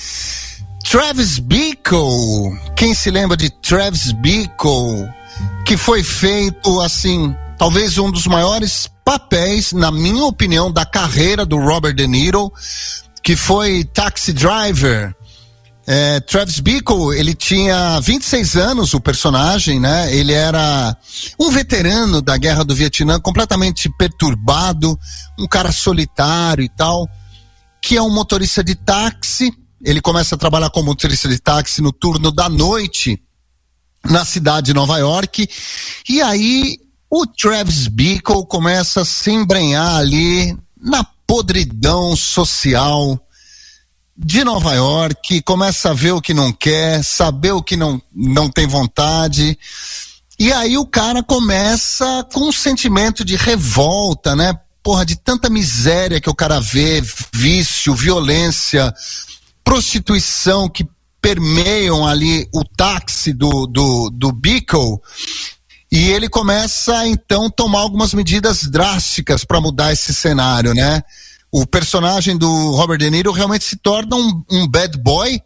Travis 0.89 1.37
Bickle, 1.37 2.57
quem 2.77 2.93
se 2.93 3.11
lembra 3.11 3.35
de 3.35 3.49
Travis 3.49 4.13
Bickle, 4.13 5.09
que 5.65 5.75
foi 5.75 6.01
feito, 6.01 6.79
assim, 6.79 7.35
talvez 7.57 7.97
um 7.97 8.09
dos 8.09 8.25
maiores 8.25 8.89
papéis, 9.09 9.73
na 9.73 9.89
minha 9.89 10.23
opinião, 10.23 10.71
da 10.71 10.85
carreira 10.85 11.43
do 11.43 11.57
Robert 11.57 11.95
De 11.95 12.05
Niro, 12.05 12.53
que 13.23 13.35
foi 13.35 13.83
Taxi 13.83 14.31
Driver. 14.31 15.15
É, 15.87 16.19
Travis 16.19 16.59
Bickle, 16.59 17.17
ele 17.17 17.33
tinha 17.33 17.99
26 18.01 18.55
anos, 18.55 18.93
o 18.93 19.01
personagem, 19.01 19.79
né? 19.79 20.15
Ele 20.15 20.31
era 20.31 20.95
um 21.39 21.49
veterano 21.49 22.21
da 22.21 22.37
guerra 22.37 22.63
do 22.63 22.75
Vietnã, 22.75 23.19
completamente 23.19 23.89
perturbado, 23.97 24.95
um 25.39 25.47
cara 25.47 25.71
solitário 25.71 26.63
e 26.63 26.69
tal, 26.69 27.09
que 27.81 27.97
é 27.97 28.01
um 28.03 28.11
motorista 28.11 28.63
de 28.63 28.75
táxi. 28.75 29.51
Ele 29.83 30.01
começa 30.01 30.35
a 30.35 30.37
trabalhar 30.37 30.69
como 30.69 30.85
motorista 30.85 31.27
de 31.27 31.39
táxi 31.39 31.81
no 31.81 31.91
turno 31.91 32.31
da 32.31 32.47
noite 32.47 33.19
na 34.05 34.23
cidade 34.23 34.67
de 34.67 34.73
Nova 34.75 34.99
York. 34.99 35.49
E 36.07 36.21
aí 36.21 36.77
o 37.09 37.25
Travis 37.25 37.87
Bickle 37.87 38.45
começa 38.45 39.01
a 39.01 39.05
se 39.05 39.31
embrenhar 39.31 39.95
ali 39.95 40.55
na 40.79 41.03
podridão 41.25 42.15
social 42.15 43.19
de 44.15 44.43
Nova 44.43 44.73
York, 44.73 45.41
começa 45.43 45.91
a 45.91 45.93
ver 45.93 46.11
o 46.11 46.21
que 46.21 46.33
não 46.33 46.51
quer, 46.51 47.03
saber 47.03 47.53
o 47.53 47.63
que 47.63 47.77
não, 47.77 48.01
não 48.13 48.49
tem 48.49 48.67
vontade. 48.67 49.57
E 50.37 50.51
aí 50.51 50.77
o 50.77 50.85
cara 50.85 51.23
começa 51.23 52.27
com 52.33 52.49
um 52.49 52.51
sentimento 52.51 53.23
de 53.23 53.35
revolta, 53.35 54.35
né? 54.35 54.53
Porra, 54.83 55.05
de 55.05 55.15
tanta 55.15 55.49
miséria 55.49 56.19
que 56.19 56.29
o 56.29 56.35
cara 56.35 56.59
vê, 56.59 57.01
vício, 57.33 57.95
violência, 57.95 58.93
prostituição 59.63 60.67
que 60.69 60.85
permeiam 61.21 62.05
ali 62.05 62.47
o 62.53 62.63
táxi 62.63 63.33
do, 63.33 63.67
do, 63.67 64.09
do 64.09 64.31
Bickle. 64.31 64.99
E 65.91 66.09
ele 66.09 66.29
começa 66.29 67.07
então 67.07 67.49
tomar 67.49 67.79
algumas 67.79 68.13
medidas 68.13 68.63
drásticas 68.63 69.43
para 69.43 69.59
mudar 69.59 69.91
esse 69.91 70.13
cenário, 70.13 70.73
né? 70.73 71.01
O 71.51 71.65
personagem 71.65 72.37
do 72.37 72.71
Robert 72.75 72.99
De 72.99 73.09
Niro 73.09 73.31
realmente 73.31 73.65
se 73.65 73.75
torna 73.75 74.15
um, 74.15 74.43
um 74.51 74.67
bad 74.67 74.95
boy 74.99 75.41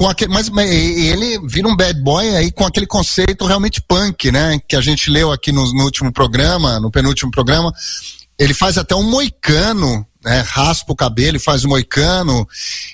com 0.00 0.08
aquele, 0.08 0.32
mas, 0.32 0.48
mas, 0.48 0.70
ele 0.70 1.38
vira 1.46 1.68
um 1.68 1.76
bad 1.76 2.00
boy 2.00 2.36
aí 2.36 2.52
com 2.52 2.64
aquele 2.64 2.86
conceito 2.86 3.44
realmente 3.44 3.82
punk, 3.82 4.30
né? 4.30 4.58
Que 4.68 4.76
a 4.76 4.80
gente 4.80 5.10
leu 5.10 5.32
aqui 5.32 5.50
no, 5.50 5.62
no 5.74 5.84
último 5.84 6.12
programa, 6.12 6.78
no 6.78 6.90
penúltimo 6.90 7.30
programa. 7.30 7.72
Ele 8.38 8.54
faz 8.54 8.78
até 8.78 8.94
um 8.94 9.02
moicano 9.02 10.06
né, 10.24 10.40
raspa 10.46 10.92
o 10.92 10.96
cabelo 10.96 11.36
e 11.36 11.40
faz 11.40 11.64
o 11.64 11.68
moicano. 11.68 12.46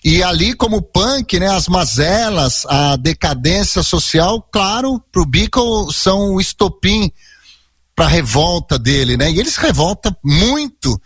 E 0.05 0.23
ali, 0.23 0.55
como 0.55 0.83
punk, 0.83 1.39
né, 1.39 1.49
as 1.49 1.69
mazelas, 1.69 2.65
a 2.67 2.97
decadência 2.97 3.83
social, 3.83 4.41
claro, 4.53 5.03
pro 5.11 5.27
Bico 5.27 5.93
são 5.93 6.35
o 6.35 6.41
estopim 6.41 7.11
para 7.95 8.07
revolta 8.07 8.79
dele, 8.79 9.17
né? 9.17 9.31
E 9.31 9.41
ele 9.41 9.51
se 9.51 9.61
revolta 9.61 10.17
muito. 10.23 11.01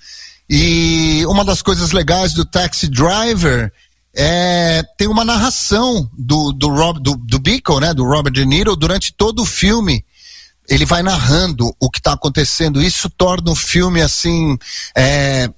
E 0.49 1.25
uma 1.27 1.45
das 1.45 1.63
coisas 1.63 1.93
legais 1.93 2.33
do 2.33 2.45
Taxi 2.45 2.89
Driver 2.89 3.73
é 4.13 4.83
tem 4.99 5.07
uma 5.07 5.25
narração 5.25 6.11
do 6.19 6.53
do, 6.53 6.69
Rob, 6.69 7.01
do, 7.01 7.15
do 7.15 7.81
né, 7.81 7.95
do 7.95 8.05
Robert 8.05 8.33
De 8.33 8.45
Niro 8.45 8.75
durante 8.75 9.13
todo 9.13 9.43
o 9.43 9.47
filme 9.47 10.05
ele 10.71 10.87
vai 10.87 11.03
narrando 11.03 11.75
o 11.81 11.91
que 11.91 11.99
está 11.99 12.13
acontecendo. 12.13 12.81
Isso 12.81 13.11
torna 13.11 13.51
o 13.51 13.57
filme 13.57 14.01
assim 14.01 14.57
é, 14.97 15.51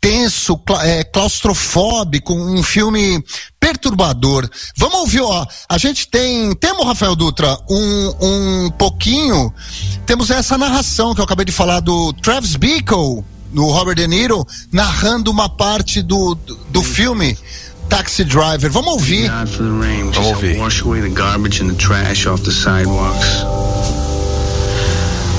tenso, 0.00 0.60
é, 0.82 1.04
claustrofóbico, 1.04 2.32
um 2.32 2.62
filme 2.62 3.22
perturbador. 3.58 4.48
Vamos 4.76 4.98
ouvir, 5.00 5.20
ó. 5.20 5.46
A 5.68 5.78
gente 5.78 6.08
tem, 6.08 6.54
temos, 6.54 6.86
Rafael 6.86 7.16
Dutra, 7.16 7.58
um, 7.68 8.14
um 8.20 8.70
pouquinho, 8.70 9.52
temos 10.06 10.30
essa 10.30 10.56
narração 10.56 11.14
que 11.14 11.20
eu 11.20 11.24
acabei 11.24 11.44
de 11.44 11.52
falar 11.52 11.80
do 11.80 12.12
Travis 12.14 12.56
Bickle, 12.56 13.24
no 13.52 13.70
Robert 13.70 13.96
De 13.96 14.06
Niro, 14.06 14.46
narrando 14.70 15.30
uma 15.30 15.48
parte 15.48 16.02
do, 16.02 16.34
do, 16.34 16.54
do 16.70 16.82
filme. 16.82 17.36
Taxi 17.88 18.24
Driver. 18.24 18.68
Vamos 18.70 18.94
ouvir. 18.94 19.30
Vamos 20.12 20.30
ouvir. 20.30 20.56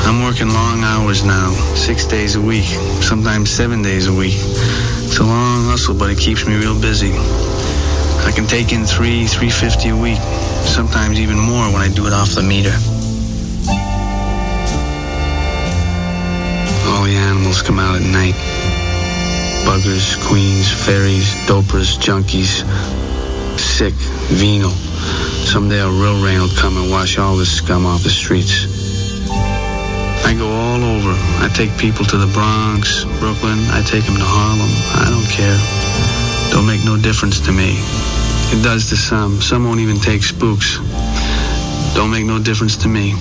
I'm 0.08 0.24
working 0.24 0.48
long 0.48 0.84
hours 0.86 1.26
now, 1.26 1.52
six 1.76 2.06
days 2.06 2.36
a 2.36 2.42
week, 2.42 2.64
sometimes 3.04 3.52
seven 3.52 3.82
days 3.82 4.08
a 4.08 4.14
week. 4.14 4.36
It's 4.38 5.18
a 5.18 5.24
long 5.24 5.66
hustle, 5.66 5.96
but 5.96 6.10
it 6.10 6.18
keeps 6.18 6.48
me 6.48 6.56
real 6.56 6.80
busy. 6.80 7.12
I 7.12 8.32
can 8.34 8.48
take 8.48 8.72
in 8.72 8.86
three, 8.86 9.28
three 9.28 9.50
fifty 9.50 9.90
a 9.90 9.98
week, 9.98 10.18
sometimes 10.64 11.20
even 11.20 11.38
more 11.38 11.66
when 11.74 11.82
I 11.82 11.90
do 11.90 12.08
it 12.08 12.14
off 12.14 12.30
the 12.30 12.42
meter. 12.42 12.72
All 16.88 17.04
the 17.04 17.18
animals 17.20 17.62
come 17.62 17.78
out 17.78 18.00
at 18.00 18.08
night. 18.08 18.36
Buggers, 19.68 20.16
queens, 20.26 20.72
fairies, 20.72 21.28
dopers, 21.48 22.00
junkies, 22.00 22.64
sick, 23.60 23.94
venal. 24.32 24.72
Someday 24.72 25.82
a 25.82 25.90
real 25.90 26.24
rain 26.24 26.40
will 26.40 26.56
come 26.56 26.78
and 26.78 26.90
wash 26.90 27.18
all 27.18 27.36
this 27.36 27.58
scum 27.58 27.86
off 27.86 28.04
the 28.04 28.10
streets. 28.10 28.88
I 30.26 30.34
go 30.38 30.48
all 30.48 30.84
over. 30.84 31.14
I 31.44 31.50
take 31.54 31.76
people 31.78 32.06
to 32.06 32.18
the 32.18 32.28
Bronx, 32.28 33.04
Brooklyn. 33.20 33.60
I 33.72 33.82
take 33.82 34.06
them 34.06 34.16
to 34.16 34.26
Harlem. 34.26 34.72
I 34.96 35.10
don't 35.10 35.30
care. 35.30 35.58
Don't 36.52 36.66
make 36.66 36.84
no 36.86 36.98
difference 36.98 37.40
to 37.42 37.52
me. 37.52 37.78
It 38.50 38.64
does 38.64 38.90
to 38.90 38.98
some. 38.98 39.42
Some 39.42 39.66
won't 39.66 39.80
even 39.80 40.00
take 40.00 40.24
spooks. 40.24 40.78
Don't 41.96 42.12
make 42.12 42.26
no 42.26 42.40
difference 42.40 42.78
to 42.78 42.88
me. 42.88 43.14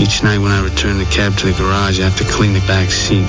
Each 0.00 0.22
night 0.22 0.38
when 0.38 0.52
I 0.52 0.62
return 0.62 0.98
the 0.98 1.08
cab 1.10 1.36
to 1.38 1.46
the 1.46 1.52
garage, 1.52 2.00
I 2.00 2.04
have 2.04 2.16
to 2.18 2.24
clean 2.32 2.52
the 2.52 2.64
back 2.66 2.90
seat. 2.90 3.26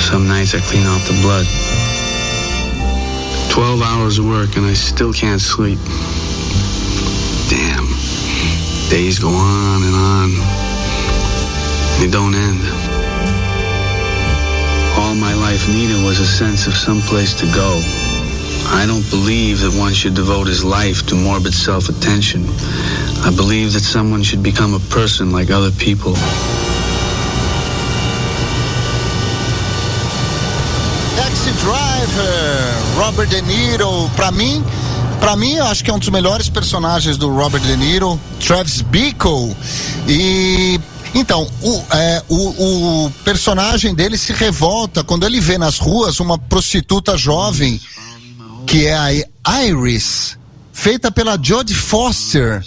Some 0.00 0.26
nights 0.26 0.54
I 0.54 0.60
clean 0.60 0.86
off 0.86 1.06
the 1.06 1.18
blood. 1.20 1.46
Twelve 3.50 3.82
hours 3.82 4.18
of 4.18 4.26
work 4.26 4.56
and 4.56 4.66
I 4.66 4.74
still 4.74 5.12
can't 5.12 5.40
sleep. 5.40 5.78
Damn. 7.50 8.15
Days 8.88 9.18
go 9.18 9.28
on 9.28 9.82
and 9.82 9.94
on. 9.96 10.30
They 11.98 12.08
don't 12.08 12.34
end. 12.34 12.60
All 14.96 15.14
my 15.16 15.34
life 15.34 15.68
needed 15.68 16.04
was 16.04 16.20
a 16.20 16.26
sense 16.26 16.68
of 16.68 16.74
some 16.74 17.00
place 17.00 17.34
to 17.34 17.46
go. 17.46 17.82
I 18.68 18.84
don't 18.86 19.08
believe 19.10 19.60
that 19.62 19.74
one 19.76 19.92
should 19.92 20.14
devote 20.14 20.46
his 20.46 20.62
life 20.62 21.04
to 21.06 21.16
morbid 21.16 21.52
self-attention. 21.52 22.46
I 23.24 23.32
believe 23.34 23.72
that 23.72 23.82
someone 23.82 24.22
should 24.22 24.42
become 24.42 24.72
a 24.74 24.78
person 24.78 25.32
like 25.32 25.50
other 25.50 25.72
people. 25.72 26.14
Taxi 31.18 31.50
Driver, 31.58 32.98
Robert 32.98 33.30
De 33.30 33.40
Niro, 33.42 34.08
pra 34.14 34.30
mim 34.30 34.62
Para 35.20 35.36
mim, 35.36 35.54
eu 35.54 35.66
acho 35.66 35.82
que 35.82 35.90
é 35.90 35.94
um 35.94 35.98
dos 35.98 36.08
melhores 36.08 36.48
personagens 36.48 37.16
do 37.16 37.28
Robert 37.34 37.60
De 37.60 37.76
Niro, 37.76 38.20
Travis 38.40 38.80
Bickle. 38.82 39.56
E 40.08 40.80
então, 41.14 41.50
o, 41.62 41.84
é, 41.94 42.22
o, 42.28 43.06
o, 43.06 43.10
personagem 43.24 43.94
dele 43.94 44.18
se 44.18 44.32
revolta 44.32 45.02
quando 45.02 45.24
ele 45.24 45.40
vê 45.40 45.56
nas 45.56 45.78
ruas 45.78 46.20
uma 46.20 46.38
prostituta 46.38 47.16
jovem, 47.16 47.80
que 48.66 48.86
é 48.86 49.24
a 49.42 49.64
Iris, 49.64 50.36
feita 50.72 51.10
pela 51.10 51.38
Jodie 51.42 51.74
Foster. 51.74 52.64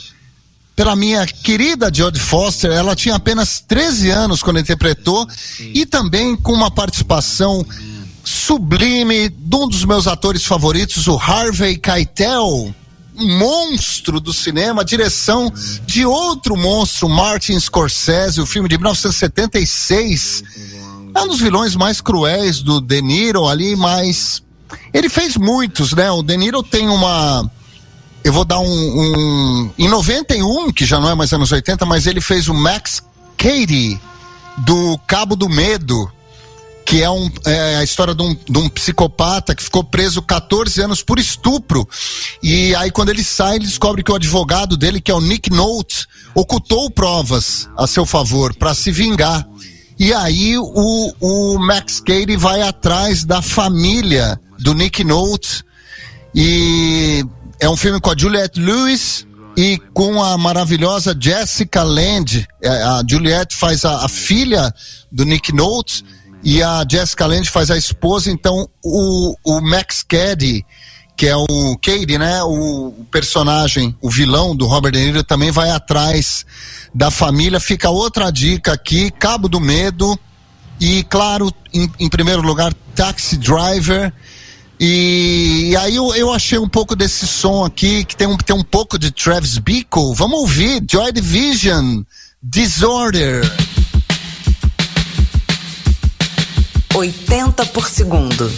Pela 0.75 0.95
minha 0.95 1.27
querida 1.27 1.91
Jodie 1.93 2.21
Foster, 2.21 2.71
ela 2.71 2.95
tinha 2.95 3.15
apenas 3.15 3.59
13 3.59 4.09
anos 4.09 4.41
quando 4.41 4.59
interpretou 4.59 5.27
e 5.59 5.85
também 5.85 6.35
com 6.35 6.53
uma 6.53 6.71
participação 6.71 7.65
sublime 8.29 9.29
de 9.29 9.55
um 9.55 9.67
dos 9.67 9.83
meus 9.83 10.07
atores 10.07 10.45
favoritos, 10.45 11.07
o 11.07 11.17
Harvey 11.17 11.77
Keitel, 11.77 12.73
monstro 13.15 14.19
do 14.19 14.31
cinema, 14.31 14.85
direção 14.85 15.51
de 15.85 16.05
outro 16.05 16.55
monstro, 16.55 17.09
Martin 17.09 17.59
Scorsese, 17.59 18.39
o 18.39 18.45
filme 18.45 18.69
de 18.69 18.77
1976. 18.77 20.43
É 21.15 21.21
um 21.21 21.27
dos 21.27 21.39
vilões 21.39 21.75
mais 21.75 21.99
cruéis 21.99 22.61
do 22.61 22.79
De 22.79 23.01
Niro 23.01 23.47
ali, 23.47 23.75
mas 23.75 24.43
ele 24.93 25.09
fez 25.09 25.35
muitos, 25.35 25.93
né? 25.93 26.11
O 26.11 26.21
De 26.21 26.37
Niro 26.37 26.61
tem 26.61 26.87
uma 26.87 27.49
eu 28.23 28.33
vou 28.33 28.45
dar 28.45 28.59
um, 28.59 28.65
um, 28.65 29.71
em 29.77 29.87
91, 29.87 30.71
que 30.71 30.85
já 30.85 30.99
não 30.99 31.09
é 31.09 31.15
mais 31.15 31.31
anos 31.33 31.51
80, 31.51 31.85
mas 31.85 32.05
ele 32.05 32.21
fez 32.21 32.47
o 32.47 32.53
Max 32.53 33.01
Cady 33.37 33.99
do 34.57 34.99
Cabo 35.07 35.35
do 35.35 35.49
Medo, 35.49 36.11
que 36.89 37.03
é, 37.03 37.09
um, 37.09 37.29
é 37.45 37.75
a 37.75 37.83
história 37.83 38.15
de 38.15 38.23
um, 38.23 38.33
de 38.33 38.57
um, 38.57 38.67
psicopata 38.67 39.53
que 39.53 39.61
ficou 39.61 39.83
preso 39.83 40.23
14 40.23 40.81
anos 40.81 41.03
por 41.03 41.19
estupro. 41.19 41.87
E 42.41 42.73
aí, 42.73 42.89
quando 42.89 43.09
ele 43.09 43.23
sai, 43.23 43.57
ele 43.57 43.67
descobre 43.67 44.03
que 44.03 44.11
o 44.11 44.15
advogado 44.15 44.75
dele, 44.75 44.99
que 44.99 45.11
é 45.11 45.13
o 45.13 45.21
Nick 45.21 45.51
Note, 45.51 46.07
ocultou 46.33 46.89
provas 46.89 47.69
a 47.77 47.85
seu 47.85 48.07
favor 48.07 48.55
para 48.55 48.73
se 48.73 48.91
vingar. 48.91 49.47
E 49.99 50.11
aí, 50.11 50.57
o, 50.57 51.13
o 51.19 51.59
Max 51.59 51.99
Cady 51.99 52.35
vai 52.35 52.63
atrás 52.63 53.23
da 53.23 53.39
família 53.39 54.39
do 54.57 54.73
Nick 54.73 55.03
Note. 55.03 55.63
E 56.33 57.23
é 57.59 57.69
um 57.69 57.77
filme 57.77 58.01
com 58.01 58.09
a 58.09 58.17
Juliette 58.17 58.59
Lewis 58.59 59.27
e 59.55 59.77
com 59.93 60.23
a 60.23 60.35
maravilhosa 60.39 61.15
Jessica 61.19 61.83
Land. 61.83 62.47
É, 62.63 62.69
a 62.69 63.03
Juliette 63.07 63.55
faz 63.55 63.85
a, 63.85 64.05
a 64.05 64.09
filha 64.09 64.73
do 65.11 65.23
Nick 65.23 65.53
Note 65.53 66.03
e 66.43 66.63
a 66.63 66.85
Jessica 66.89 67.25
Lange 67.25 67.49
faz 67.49 67.69
a 67.69 67.77
esposa, 67.77 68.31
então 68.31 68.69
o, 68.83 69.35
o 69.43 69.61
Max 69.61 70.03
Caddy, 70.03 70.65
que 71.17 71.27
é 71.27 71.35
o 71.35 71.77
Cady, 71.81 72.17
né, 72.17 72.41
o, 72.43 72.93
personagem, 73.11 73.93
o 74.01 74.09
vilão 74.09 74.55
do 74.55 74.65
Robert 74.65 74.93
De 74.93 74.99
Niro 74.99 75.23
também 75.23 75.51
vai 75.51 75.69
atrás 75.69 76.45
da 76.95 77.11
família. 77.11 77.59
Fica 77.59 77.89
outra 77.89 78.31
dica 78.31 78.71
aqui, 78.71 79.11
Cabo 79.11 79.49
do 79.49 79.59
Medo 79.59 80.17
e 80.79 81.03
claro, 81.03 81.51
em, 81.73 81.91
em 81.99 82.09
primeiro 82.09 82.41
lugar, 82.41 82.73
Taxi 82.95 83.35
Driver. 83.35 84.13
E, 84.79 85.71
e, 85.71 85.75
aí 85.75 85.97
eu, 85.97 86.15
eu 86.15 86.31
achei 86.31 86.57
um 86.57 86.69
pouco 86.69 86.95
desse 86.95 87.27
som 87.27 87.65
aqui, 87.65 88.05
que 88.05 88.15
tem 88.15 88.25
um, 88.25 88.37
tem 88.37 88.55
um 88.55 88.63
pouco 88.63 88.97
de 88.97 89.11
Travis 89.11 89.57
Bickle. 89.57 90.13
Vamos 90.15 90.39
ouvir 90.39 90.81
Joy 90.89 91.11
Division, 91.11 92.01
Disorder. 92.41 93.41
80 96.99 97.63
por 97.71 97.87
segundo. 97.87 98.51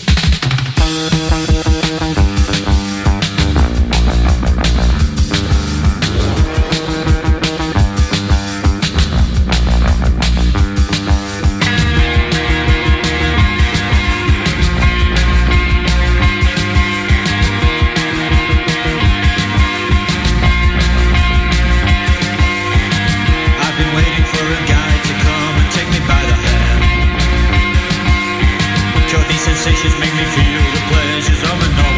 delicious, 29.81 29.99
make 29.99 30.13
me 30.13 30.23
feel 30.23 30.61
the 30.73 30.81
pleasures 30.89 31.43
of 31.43 31.67
a 31.67 31.75
night. 31.75 31.90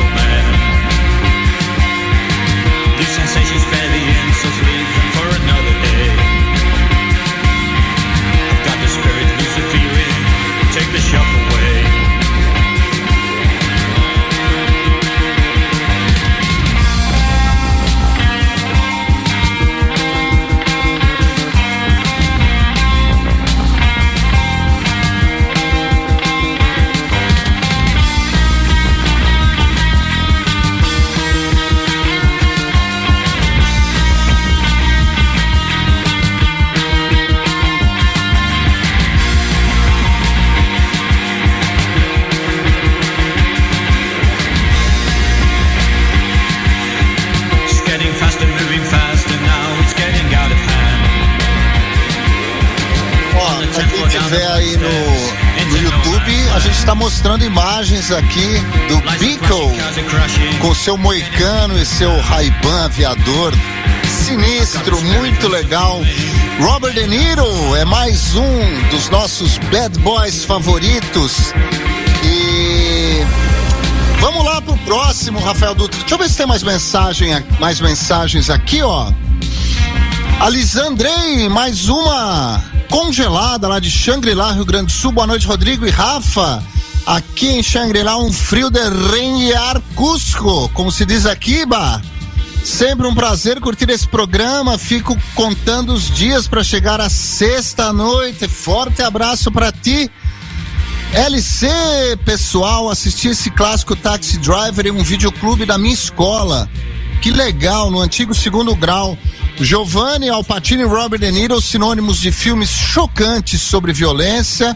Aqui 58.12 58.60
do 58.88 58.98
Beagle 59.18 59.72
com 60.60 60.76
seu 60.76 60.96
moicano 60.96 61.78
e 61.80 61.86
seu 61.86 62.20
Ray-Ban 62.22 62.86
aviador. 62.86 63.52
Sinistro, 64.08 65.02
muito 65.02 65.48
legal. 65.48 66.02
Robert 66.60 66.94
De 66.94 67.08
Niro 67.08 67.76
é 67.76 67.84
mais 67.84 68.36
um 68.36 68.90
dos 68.92 69.10
nossos 69.10 69.58
bad 69.72 69.98
boys 70.00 70.46
favoritos. 70.46 71.54
E 72.24 73.22
vamos 74.20 74.46
lá 74.46 74.62
pro 74.62 74.78
próximo, 74.78 75.40
Rafael 75.40 75.74
Dutra. 75.74 76.00
Deixa 76.00 76.14
eu 76.14 76.18
ver 76.20 76.30
se 76.30 76.38
tem 76.38 76.46
mais 76.46 76.62
mensagem, 76.62 77.44
mais 77.60 77.82
mensagens 77.82 78.52
aqui, 78.52 78.84
ó. 78.84 79.12
Alisandrei, 80.40 81.50
mais 81.50 81.90
uma 81.90 82.64
congelada 82.90 83.68
lá 83.68 83.80
de 83.80 83.90
Xangri-Lá, 83.90 84.52
Rio 84.52 84.66
Grande 84.66 84.88
do 84.88 84.92
Sul. 84.92 85.12
Boa 85.12 85.26
noite, 85.26 85.48
Rodrigo 85.48 85.88
e 85.88 85.90
Rafa. 85.90 86.64
Aqui 87.06 87.48
em 87.48 87.63
Xangri-Lá, 87.63 88.18
um 88.18 88.32
frio 88.32 88.70
de 88.70 88.80
renhar 89.12 89.82
Cusco, 89.94 90.70
como 90.70 90.89
se 90.89 91.06
diz 91.06 91.26
aqui, 91.26 91.66
bah. 91.66 92.02
Sempre 92.63 93.06
um 93.06 93.13
prazer 93.13 93.60
curtir 93.60 93.89
esse 93.89 94.08
programa. 94.08 94.78
Fico 94.78 95.18
contando 95.36 95.92
os 95.92 96.10
dias 96.10 96.48
para 96.48 96.63
chegar 96.63 97.02
à 97.02 97.10
sexta-noite. 97.10 98.48
Forte 98.48 99.02
abraço 99.02 99.52
para 99.52 99.70
ti. 99.70 100.10
LC, 101.13 101.68
pessoal, 102.24 102.89
assisti 102.89 103.28
esse 103.28 103.52
clássico 103.52 103.98
Taxi 103.98 104.38
Driver 104.38 104.88
em 104.88 104.92
um 104.92 105.04
videoclube 105.04 105.66
da 105.66 105.78
minha 105.78 105.94
escola. 105.94 106.70
Que 107.22 107.32
legal, 107.32 107.92
no 107.92 108.00
antigo 108.00 108.34
segundo 108.34 108.74
grau. 108.76 109.18
Giovanni, 109.60 110.30
Alpatino 110.30 110.84
e 110.84 110.86
Robert 110.86 111.20
De 111.20 111.32
Niro, 111.32 111.62
sinônimos 111.62 112.20
de 112.20 112.32
filmes 112.32 112.70
chocantes 112.70 113.62
sobre 113.62 113.92
violência 113.92 114.76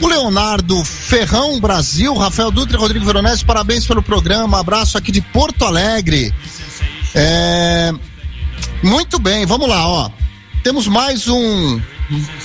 o 0.00 0.06
Leonardo 0.06 0.84
Ferrão 0.84 1.60
Brasil, 1.60 2.14
Rafael 2.14 2.50
Dutra 2.50 2.76
e 2.76 2.80
Rodrigo 2.80 3.04
Veronese, 3.04 3.44
parabéns 3.44 3.86
pelo 3.86 4.02
programa. 4.02 4.60
Abraço 4.60 4.96
aqui 4.96 5.10
de 5.10 5.20
Porto 5.20 5.64
Alegre. 5.64 6.32
É... 7.14 7.92
Muito 8.82 9.18
bem, 9.18 9.44
vamos 9.44 9.68
lá, 9.68 9.86
ó. 9.86 10.10
Temos 10.62 10.86
mais 10.86 11.28
um. 11.28 11.80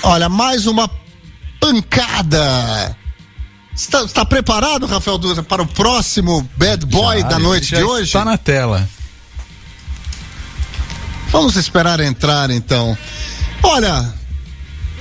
Olha, 0.04 0.30
mais 0.30 0.66
uma 0.66 0.90
pancada. 1.60 2.98
Está, 3.76 4.04
está 4.04 4.26
preparado, 4.26 4.86
Rafael 4.86 5.18
Dutra, 5.18 5.44
para 5.44 5.62
o 5.62 5.68
próximo 5.68 6.48
Bad 6.56 6.86
Boy 6.86 7.22
já, 7.22 7.28
da 7.28 7.40
noite 7.40 7.76
de 7.76 7.84
hoje? 7.84 8.06
Está 8.06 8.24
na 8.24 8.38
tela. 8.38 8.88
Vamos 11.30 11.56
esperar 11.56 12.00
entrar 12.00 12.52
então. 12.52 12.96
Olha, 13.64 14.14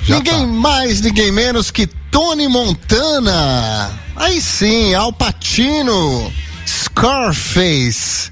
já 0.04 0.16
ninguém 0.16 0.40
tá. 0.40 0.46
mais, 0.46 1.00
ninguém 1.00 1.30
menos 1.30 1.70
que 1.70 1.86
Tony 2.10 2.48
Montana. 2.48 3.90
Aí 4.16 4.40
sim, 4.40 4.94
Al 4.94 5.12
Pacino, 5.12 6.32
Scarface. 6.66 8.30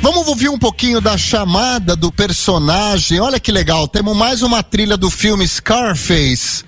Vamos 0.00 0.28
ouvir 0.28 0.48
um 0.48 0.58
pouquinho 0.58 1.00
da 1.00 1.18
chamada 1.18 1.96
do 1.96 2.10
personagem. 2.12 3.20
Olha 3.20 3.40
que 3.40 3.50
legal, 3.50 3.88
temos 3.88 4.16
mais 4.16 4.42
uma 4.42 4.62
trilha 4.62 4.96
do 4.96 5.10
filme 5.10 5.46
Scarface. 5.46 6.64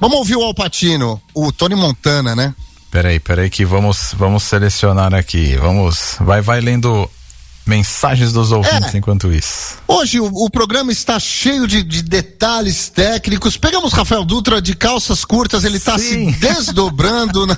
Vamos 0.00 0.18
ouvir 0.18 0.36
o 0.36 0.42
Al 0.42 0.54
Pacino, 0.54 1.20
o 1.34 1.52
Tony 1.52 1.74
Montana, 1.74 2.34
né? 2.34 2.54
Peraí, 2.90 3.20
peraí 3.20 3.48
que 3.48 3.64
vamos, 3.64 4.14
vamos 4.18 4.42
selecionar 4.42 5.14
aqui. 5.14 5.56
Vamos, 5.56 6.16
vai, 6.20 6.40
vai 6.40 6.60
lendo 6.60 7.08
Mensagens 7.64 8.32
dos 8.32 8.50
ouvintes 8.50 8.94
é. 8.94 8.98
enquanto 8.98 9.32
isso. 9.32 9.76
Hoje 9.86 10.18
o, 10.18 10.26
o 10.26 10.50
programa 10.50 10.90
está 10.90 11.18
cheio 11.20 11.66
de, 11.66 11.82
de, 11.82 12.02
detalhes 12.02 12.88
técnicos. 12.88 13.56
Pegamos 13.56 13.92
Rafael 13.92 14.24
Dutra 14.24 14.60
de 14.60 14.74
calças 14.74 15.24
curtas, 15.24 15.64
ele 15.64 15.76
está 15.76 15.96
se 15.96 16.32
desdobrando. 16.40 17.46
Na... 17.46 17.56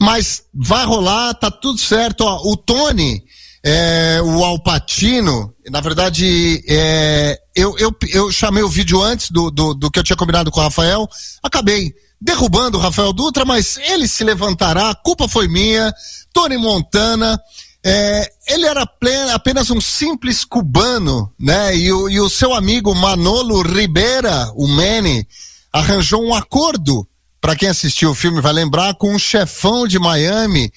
Mas 0.00 0.44
vai 0.54 0.84
rolar, 0.84 1.34
tá 1.34 1.50
tudo 1.50 1.78
certo. 1.78 2.20
Ó, 2.20 2.52
o 2.52 2.56
Tony, 2.56 3.20
é, 3.64 4.20
o 4.22 4.44
Alpatino, 4.44 5.52
na 5.68 5.80
verdade, 5.80 6.62
é, 6.68 7.36
eu, 7.54 7.76
eu, 7.78 7.92
eu 8.10 8.30
chamei 8.30 8.62
o 8.62 8.68
vídeo 8.68 9.02
antes 9.02 9.30
do, 9.30 9.50
do, 9.50 9.74
do 9.74 9.90
que 9.90 9.98
eu 9.98 10.04
tinha 10.04 10.16
combinado 10.16 10.52
com 10.52 10.60
o 10.60 10.62
Rafael, 10.62 11.08
acabei 11.42 11.92
derrubando 12.20 12.78
o 12.78 12.80
Rafael 12.80 13.12
Dutra, 13.12 13.44
mas 13.44 13.76
ele 13.78 14.06
se 14.06 14.22
levantará, 14.22 14.90
a 14.90 14.94
culpa 14.94 15.26
foi 15.26 15.48
minha. 15.48 15.92
Tony 16.32 16.56
Montana. 16.56 17.40
É, 17.82 18.30
ele 18.46 18.66
era 18.66 18.86
apenas 19.32 19.70
um 19.70 19.80
simples 19.80 20.44
cubano, 20.44 21.32
né? 21.38 21.74
E 21.76 21.92
o, 21.92 22.08
e 22.08 22.20
o 22.20 22.28
seu 22.28 22.54
amigo 22.54 22.94
Manolo 22.94 23.62
Ribeira, 23.62 24.52
o 24.54 24.68
Manny, 24.68 25.26
arranjou 25.72 26.22
um 26.22 26.34
acordo 26.34 27.06
para 27.40 27.56
quem 27.56 27.68
assistiu 27.68 28.10
o 28.10 28.14
filme 28.14 28.40
vai 28.40 28.52
lembrar, 28.52 28.94
com 28.94 29.14
um 29.14 29.18
chefão 29.18 29.88
de 29.88 29.98
Miami 29.98 30.70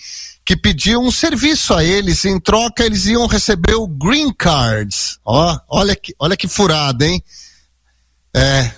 que 0.45 0.55
pediu 0.55 1.01
um 1.01 1.11
serviço 1.11 1.73
a 1.73 1.83
eles. 1.83 2.23
Em 2.25 2.39
troca, 2.39 2.85
eles 2.85 3.05
iam 3.05 3.27
receber 3.27 3.75
o 3.75 3.87
Green 3.87 4.33
Cards. 4.33 5.19
Ó, 5.25 5.57
olha 5.69 5.95
que, 5.95 6.15
olha 6.17 6.37
que 6.37 6.47
furada, 6.47 7.05
hein? 7.05 7.21
É, 8.35 8.71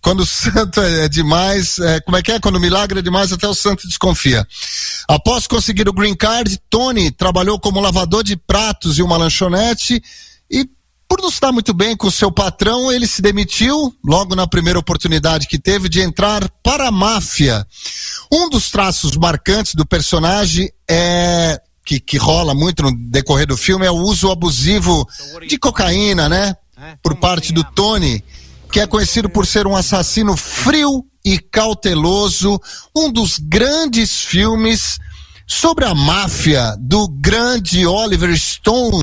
quando 0.00 0.20
o 0.20 0.26
santo 0.26 0.80
é 0.80 1.08
demais, 1.08 1.78
é, 1.78 2.00
como 2.00 2.16
é 2.16 2.22
que 2.22 2.32
é? 2.32 2.40
Quando 2.40 2.56
o 2.56 2.60
milagre 2.60 3.00
é 3.00 3.02
demais, 3.02 3.32
até 3.32 3.46
o 3.46 3.54
santo 3.54 3.86
desconfia. 3.86 4.46
Após 5.06 5.46
conseguir 5.46 5.88
o 5.88 5.92
green 5.92 6.14
card, 6.14 6.58
Tony 6.70 7.10
trabalhou 7.10 7.58
como 7.60 7.80
lavador 7.80 8.24
de 8.24 8.36
pratos 8.36 8.98
em 8.98 9.02
uma 9.02 9.16
lanchonete 9.16 10.02
e 10.50 10.68
por 11.08 11.22
não 11.22 11.30
estar 11.30 11.50
muito 11.50 11.72
bem 11.72 11.96
com 11.96 12.10
seu 12.10 12.30
patrão, 12.30 12.92
ele 12.92 13.06
se 13.06 13.22
demitiu 13.22 13.94
logo 14.04 14.36
na 14.36 14.46
primeira 14.46 14.78
oportunidade 14.78 15.46
que 15.46 15.58
teve 15.58 15.88
de 15.88 16.02
entrar 16.02 16.46
para 16.62 16.88
a 16.88 16.92
máfia. 16.92 17.66
Um 18.30 18.50
dos 18.50 18.70
traços 18.70 19.16
marcantes 19.16 19.74
do 19.74 19.86
personagem 19.86 20.70
é 20.88 21.58
que, 21.82 21.98
que 21.98 22.18
rola 22.18 22.54
muito 22.54 22.82
no 22.82 22.94
decorrer 22.94 23.46
do 23.46 23.56
filme 23.56 23.86
é 23.86 23.90
o 23.90 23.96
uso 23.96 24.30
abusivo 24.30 25.08
de 25.48 25.58
cocaína, 25.58 26.28
né? 26.28 26.54
Por 27.02 27.16
parte 27.16 27.54
do 27.54 27.64
Tony 27.64 28.22
que 28.70 28.80
é 28.80 28.86
conhecido 28.86 29.28
por 29.28 29.46
ser 29.46 29.66
um 29.66 29.76
assassino 29.76 30.36
frio 30.36 31.04
e 31.24 31.38
cauteloso, 31.38 32.60
um 32.94 33.10
dos 33.10 33.38
grandes 33.38 34.20
filmes 34.20 34.98
sobre 35.46 35.84
a 35.84 35.94
máfia 35.94 36.76
do 36.78 37.08
grande 37.08 37.86
Oliver 37.86 38.36
Stone 38.38 39.02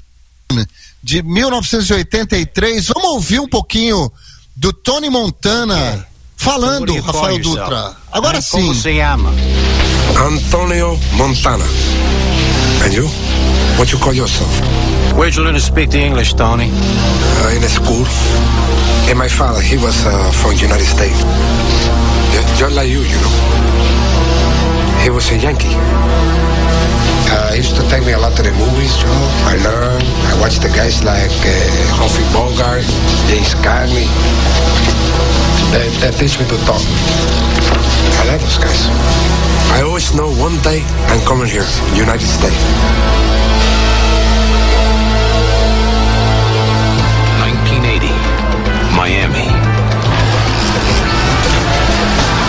de 1.01 1.21
1983. 1.23 2.87
Vamos 2.87 3.09
ouvir 3.11 3.39
um 3.39 3.47
pouquinho 3.47 4.11
do 4.55 4.71
Tony 4.71 5.09
Montana 5.09 6.07
falando, 6.35 6.99
Rafael 7.01 7.39
Dutra. 7.39 7.95
Agora 8.11 8.41
sim. 8.41 8.57
Como 8.57 8.75
se 8.75 8.95
chama? 8.95 9.31
Antonio 10.17 10.99
Montana. 11.13 11.65
And 12.85 12.93
you? 12.93 13.09
What 13.77 13.91
you 13.91 13.99
call 13.99 14.13
yourself? 14.13 14.84
Where'd 15.15 15.33
you 15.33 15.43
learn 15.43 15.53
to 15.53 15.63
speak 15.63 15.91
the 15.91 15.99
English, 15.99 16.33
Tony? 16.33 16.67
Uh, 16.67 17.55
in 17.55 17.63
school. 17.71 18.03
And 19.07 19.17
my 19.17 19.29
father, 19.29 19.61
he 19.61 19.77
was 19.77 19.95
uh, 20.05 20.11
from 20.35 20.51
the 20.51 20.61
United 20.67 20.83
States. 20.83 21.23
Just 22.59 22.75
like 22.75 22.89
you, 22.91 22.99
you 22.99 23.19
know. 23.23 23.33
He 25.03 25.09
was 25.09 25.31
a 25.31 25.37
Yankee. 25.39 25.71
Uh, 27.31 27.51
he 27.55 27.63
used 27.63 27.79
to 27.79 27.83
take 27.87 28.05
me 28.05 28.11
a 28.11 28.19
lot 28.19 28.35
to 28.35 28.43
the 28.43 28.51
movies, 28.59 28.91
you 28.99 29.07
know. 29.07 29.27
I 29.47 29.55
learned. 29.63 30.03
I 30.03 30.35
watched 30.43 30.61
the 30.61 30.69
guys 30.75 30.99
like 31.07 31.31
uh, 31.47 31.55
Humphrey 31.95 32.27
Bogart, 32.35 32.83
Jay 33.31 33.39
Scarlett. 33.39 34.11
They, 35.71 35.87
they 36.03 36.11
teach 36.19 36.35
me 36.39 36.45
to 36.51 36.57
talk. 36.67 36.83
I 38.19 38.35
like 38.35 38.41
those 38.43 38.59
guys. 38.59 38.81
I 39.79 39.81
always 39.87 40.13
know 40.13 40.27
one 40.43 40.59
day 40.59 40.83
I'm 41.07 41.23
coming 41.23 41.47
here, 41.47 41.65
United 41.95 42.27
States. 42.27 43.44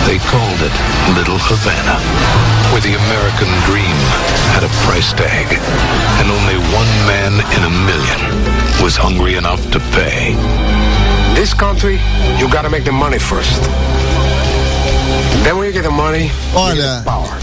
They 0.07 0.19
called 0.19 0.61
it 0.63 0.71
Little 1.19 1.35
Havana, 1.37 1.99
where 2.71 2.79
the 2.79 2.95
American 2.95 3.51
dream 3.67 3.97
had 4.55 4.63
a 4.63 4.71
price 4.87 5.11
tag, 5.11 5.51
and 6.23 6.31
only 6.31 6.55
one 6.71 6.87
man 7.03 7.33
in 7.51 7.61
a 7.67 7.73
million 7.83 8.19
was 8.81 8.95
hungry 8.95 9.35
enough 9.35 9.59
to 9.71 9.79
pay. 9.91 10.33
This 11.35 11.53
country, 11.53 11.99
you 12.39 12.47
gotta 12.47 12.69
make 12.69 12.85
the 12.85 12.91
money 12.93 13.19
first. 13.19 13.61
Then 15.43 15.57
when 15.57 15.67
you 15.67 15.73
get 15.73 15.83
the 15.83 15.91
money, 15.91 16.31
Olha, 16.55 16.73
you 16.73 16.81
get 16.81 16.99
the 16.99 17.09
power. 17.09 17.37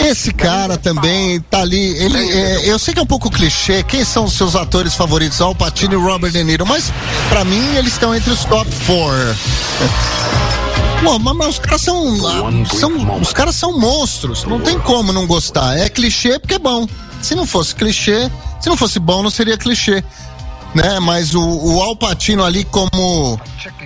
Esse 0.00 0.32
cara 0.32 0.76
também 0.76 1.40
tá 1.48 1.60
ali. 1.60 1.96
Ele, 1.96 2.18
é, 2.18 2.72
eu 2.72 2.78
sei 2.80 2.92
que 2.92 2.98
é 2.98 3.02
um 3.04 3.06
pouco 3.06 3.30
clichê. 3.30 3.84
Quem 3.84 4.04
são 4.04 4.24
os 4.24 4.32
seus 4.32 4.56
atores 4.56 4.94
favoritos? 4.94 5.40
Al 5.40 5.54
Pacino 5.54 5.94
e 5.94 5.96
Robert 5.96 6.32
De 6.32 6.42
Niro. 6.42 6.66
Mas 6.66 6.92
para 7.28 7.44
mim 7.44 7.76
eles 7.76 7.92
estão 7.92 8.12
entre 8.12 8.32
os 8.32 8.44
top 8.44 8.68
four. 8.68 9.14
Pô, 11.04 11.18
mas, 11.18 11.36
mas, 11.36 11.48
os 11.48 11.58
caras 11.58 11.82
são, 11.82 12.16
são. 12.66 13.20
Os 13.20 13.32
caras 13.32 13.54
são 13.54 13.78
monstros. 13.78 14.44
Não 14.44 14.58
tem 14.58 14.78
como 14.80 15.12
não 15.12 15.26
gostar. 15.26 15.78
É 15.78 15.88
clichê 15.88 16.38
porque 16.38 16.54
é 16.54 16.58
bom. 16.58 16.88
Se 17.20 17.34
não 17.34 17.46
fosse 17.46 17.74
clichê, 17.74 18.30
se 18.58 18.68
não 18.68 18.76
fosse 18.76 18.98
bom, 18.98 19.22
não 19.22 19.30
seria 19.30 19.58
clichê. 19.58 20.02
Né? 20.74 20.98
Mas 21.00 21.34
o, 21.34 21.42
o 21.42 21.82
Al 21.82 21.94
Pacino 21.94 22.42
ali 22.42 22.64
como, 22.64 23.38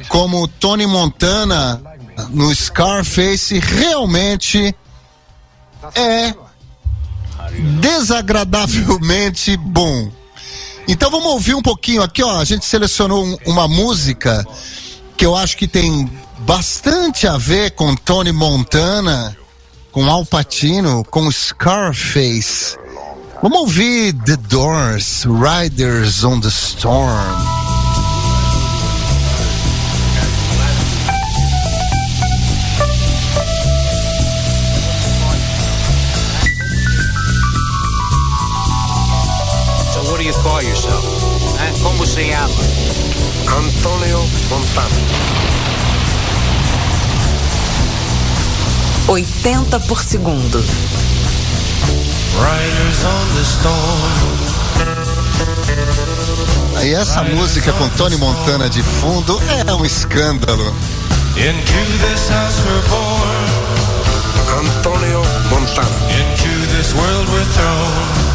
como 0.09 0.47
Tony 0.47 0.87
Montana 0.87 1.83
no 2.31 2.55
Scarface 2.55 3.59
realmente 3.59 4.75
é 5.95 6.35
desagradavelmente 7.81 9.57
bom. 9.57 10.11
Então 10.87 11.11
vamos 11.11 11.27
ouvir 11.27 11.55
um 11.55 11.63
pouquinho 11.63 12.03
aqui, 12.03 12.23
ó. 12.23 12.39
A 12.39 12.45
gente 12.45 12.65
selecionou 12.65 13.25
um, 13.25 13.37
uma 13.45 13.69
música 13.69 14.47
que 15.17 15.27
eu 15.27 15.37
acho 15.37 15.57
que 15.57 15.67
tem 15.67 16.09
bastante 16.49 17.27
a 17.27 17.37
ver 17.37 17.73
com 17.73 17.95
Tony 17.95 18.33
Montana, 18.33 19.37
com 19.93 20.11
Al 20.11 20.25
Pacino, 20.25 21.05
com 21.05 21.31
Scarface. 21.31 22.75
Vamos 23.43 23.59
ouvir 23.61 24.15
The 24.25 24.37
Doors, 24.49 25.27
Riders 25.27 26.25
on 26.25 26.41
the 26.41 26.49
Storm. 26.49 27.37
call 40.43 40.63
yourself? 40.63 41.05
Eh? 41.61 41.73
Como 41.83 42.07
se 42.07 42.29
llama? 42.29 42.55
Antonio 43.47 44.21
Montana. 44.51 45.58
80 49.09 49.81
por 49.81 50.03
segundo. 50.03 50.59
Riders 52.37 53.05
on 53.05 53.27
the 53.35 53.43
storm. 53.43 54.39
Aí 56.77 56.93
essa 56.93 57.23
música 57.23 57.73
com 57.73 57.89
Tony 57.89 58.17
Montana 58.19 58.69
de 58.69 58.83
fundo 58.83 59.41
é 59.67 59.73
um 59.73 59.83
escândalo. 59.87 60.75
Into 61.37 61.99
this 62.07 62.29
house 62.29 62.61
we're 62.67 62.87
born. 62.91 63.49
Antonio 64.61 65.23
Montana. 65.49 65.89
Into 66.13 66.53
this 66.77 66.93
world 66.93 67.29
we're 67.31 67.47
thrown. 67.55 68.29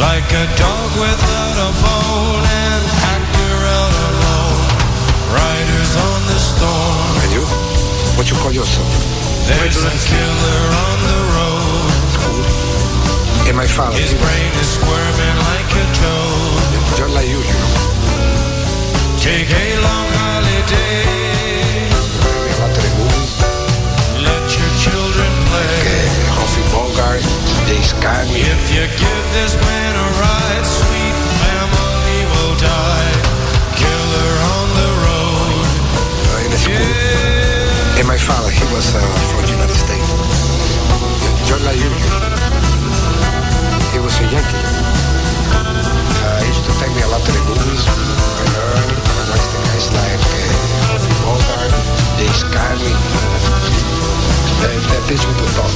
Like 0.00 0.34
a 0.34 0.46
dog 0.56 0.90
without 0.98 1.58
a 1.58 1.70
bone 1.82 2.46
and 2.46 2.84
actor 3.12 3.66
out 3.76 3.94
alone. 4.08 4.64
Riders 5.34 5.96
on 5.96 6.26
the 6.28 6.38
storm. 6.38 7.03
And 8.24 8.30
you? 8.30 8.36
What 8.36 8.56
you 8.56 8.56
call 8.56 8.64
yourself? 8.64 8.88
There's 9.44 9.84
a 9.84 9.92
killer 10.08 10.64
on 10.72 10.98
the 11.04 11.20
road. 11.36 11.92
And 13.48 13.56
my 13.56 13.66
father. 13.66 13.98
His 14.00 14.14
brain 14.14 14.52
is 14.56 14.68
squirming 14.80 15.36
like 15.44 15.68
a 15.76 15.84
toad. 15.92 16.96
Just 16.96 17.12
like 17.12 17.28
you, 17.28 17.36
you 17.36 17.52
know. 17.52 17.76
Take 19.20 19.52
a 19.52 19.76
long 19.84 20.08
holiday. 20.16 21.04
Let 24.24 24.44
your 24.56 24.72
children 24.80 25.32
play. 25.52 25.68
Okay, 25.84 26.08
Humphrey 26.32 26.64
Bogart. 26.72 27.20
they 27.68 27.82
sky 27.84 28.24
me. 28.32 28.40
If 28.40 28.72
you 28.72 28.88
give 28.88 29.24
this 29.36 29.52
man 29.60 29.96
a 30.00 30.08
ride, 30.16 30.83
And 38.04 38.12
my 38.12 38.18
father, 38.20 38.52
he 38.52 38.60
was 38.68 38.84
uh, 38.92 39.00
from 39.32 39.48
the 39.48 39.52
United 39.56 39.72
States. 39.72 40.12
Just 41.48 41.64
like 41.64 41.80
you. 41.80 41.88
He 43.96 43.98
was 44.04 44.12
a 44.20 44.28
Yankee. 44.28 44.60
Uh, 44.60 46.36
he 46.44 46.52
used 46.52 46.68
to 46.68 46.72
take 46.84 46.92
me 46.92 47.00
a 47.00 47.08
lot 47.08 47.24
to 47.24 47.32
the 47.32 47.40
movies. 47.48 47.80
I 47.88 48.44
learned. 48.52 48.92
I 49.08 49.24
watched 49.32 49.48
the 49.56 49.60
guys 49.64 49.88
like 49.96 50.20
uh. 50.20 50.52
They 52.20 52.28
sky 52.28 52.76
me. 52.84 52.92
They, 54.60 54.76
they 54.84 55.00
teach 55.08 55.24
me 55.24 55.32
to 55.40 55.48
talk. 55.56 55.72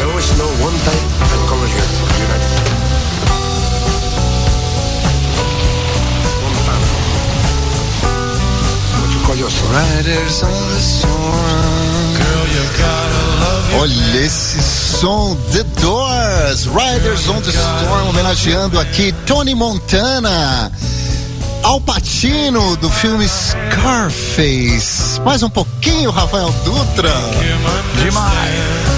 I 0.00 0.08
always 0.08 0.32
know 0.40 0.48
one 0.64 0.76
time 0.80 1.04
I'm 1.28 1.44
coming 1.44 1.68
here, 1.76 1.84
United. 1.84 2.72
One 2.72 2.75
love 13.40 13.74
Olha 13.78 14.24
esse 14.24 14.60
som, 14.62 15.36
The 15.52 15.62
Doors, 15.80 16.66
Riders 16.66 17.28
on 17.28 17.42
the 17.42 17.52
Storm, 17.52 18.08
homenageando 18.08 18.80
aqui 18.80 19.12
Tony 19.26 19.54
Montana. 19.54 20.72
Al 21.62 21.80
Pacino 21.80 22.76
do 22.76 22.88
filme 22.88 23.28
Scarface. 23.28 25.20
Mais 25.24 25.42
um 25.42 25.50
pouquinho, 25.50 26.10
Rafael 26.10 26.52
Dutra. 26.64 27.12
Demais. 28.02 28.95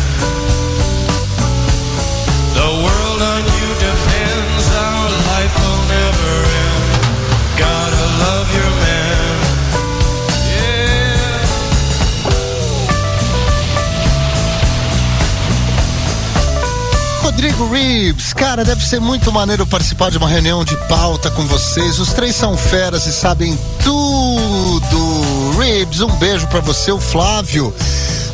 Rodrigo 17.39 17.71
Reeves, 17.71 18.33
cara, 18.33 18.65
deve 18.65 18.85
ser 18.85 19.01
muito 19.01 19.31
maneiro 19.31 19.65
participar 19.65 20.11
de 20.11 20.19
uma 20.19 20.29
reunião 20.29 20.65
de 20.65 20.77
pauta 20.89 21.31
com 21.31 21.47
vocês. 21.47 22.01
Os 22.01 22.13
três 22.13 22.35
são 22.35 22.57
feras 22.57 23.07
e 23.07 23.13
sabem 23.13 23.57
tudo. 23.85 25.57
Reeves, 25.57 26.01
um 26.01 26.11
beijo 26.17 26.49
para 26.49 26.59
você, 26.59 26.91
o 26.91 26.99
Flávio. 26.99 27.73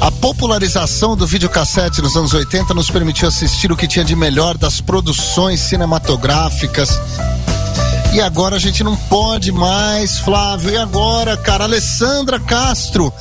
A 0.00 0.10
popularização 0.10 1.14
do 1.14 1.26
videocassete 1.26 2.00
nos 2.00 2.16
anos 2.16 2.32
80 2.32 2.72
nos 2.72 2.90
permitiu 2.90 3.28
assistir 3.28 3.70
o 3.70 3.76
que 3.76 3.86
tinha 3.86 4.06
de 4.06 4.16
melhor 4.16 4.56
das 4.56 4.80
produções 4.80 5.60
cinematográficas. 5.60 6.98
E 8.14 8.22
agora 8.22 8.56
a 8.56 8.58
gente 8.58 8.82
não 8.82 8.96
pode 8.96 9.52
mais, 9.52 10.18
Flávio. 10.18 10.70
E 10.70 10.78
agora, 10.78 11.36
cara? 11.36 11.64
Alessandra 11.64 12.40
Castro. 12.40 13.12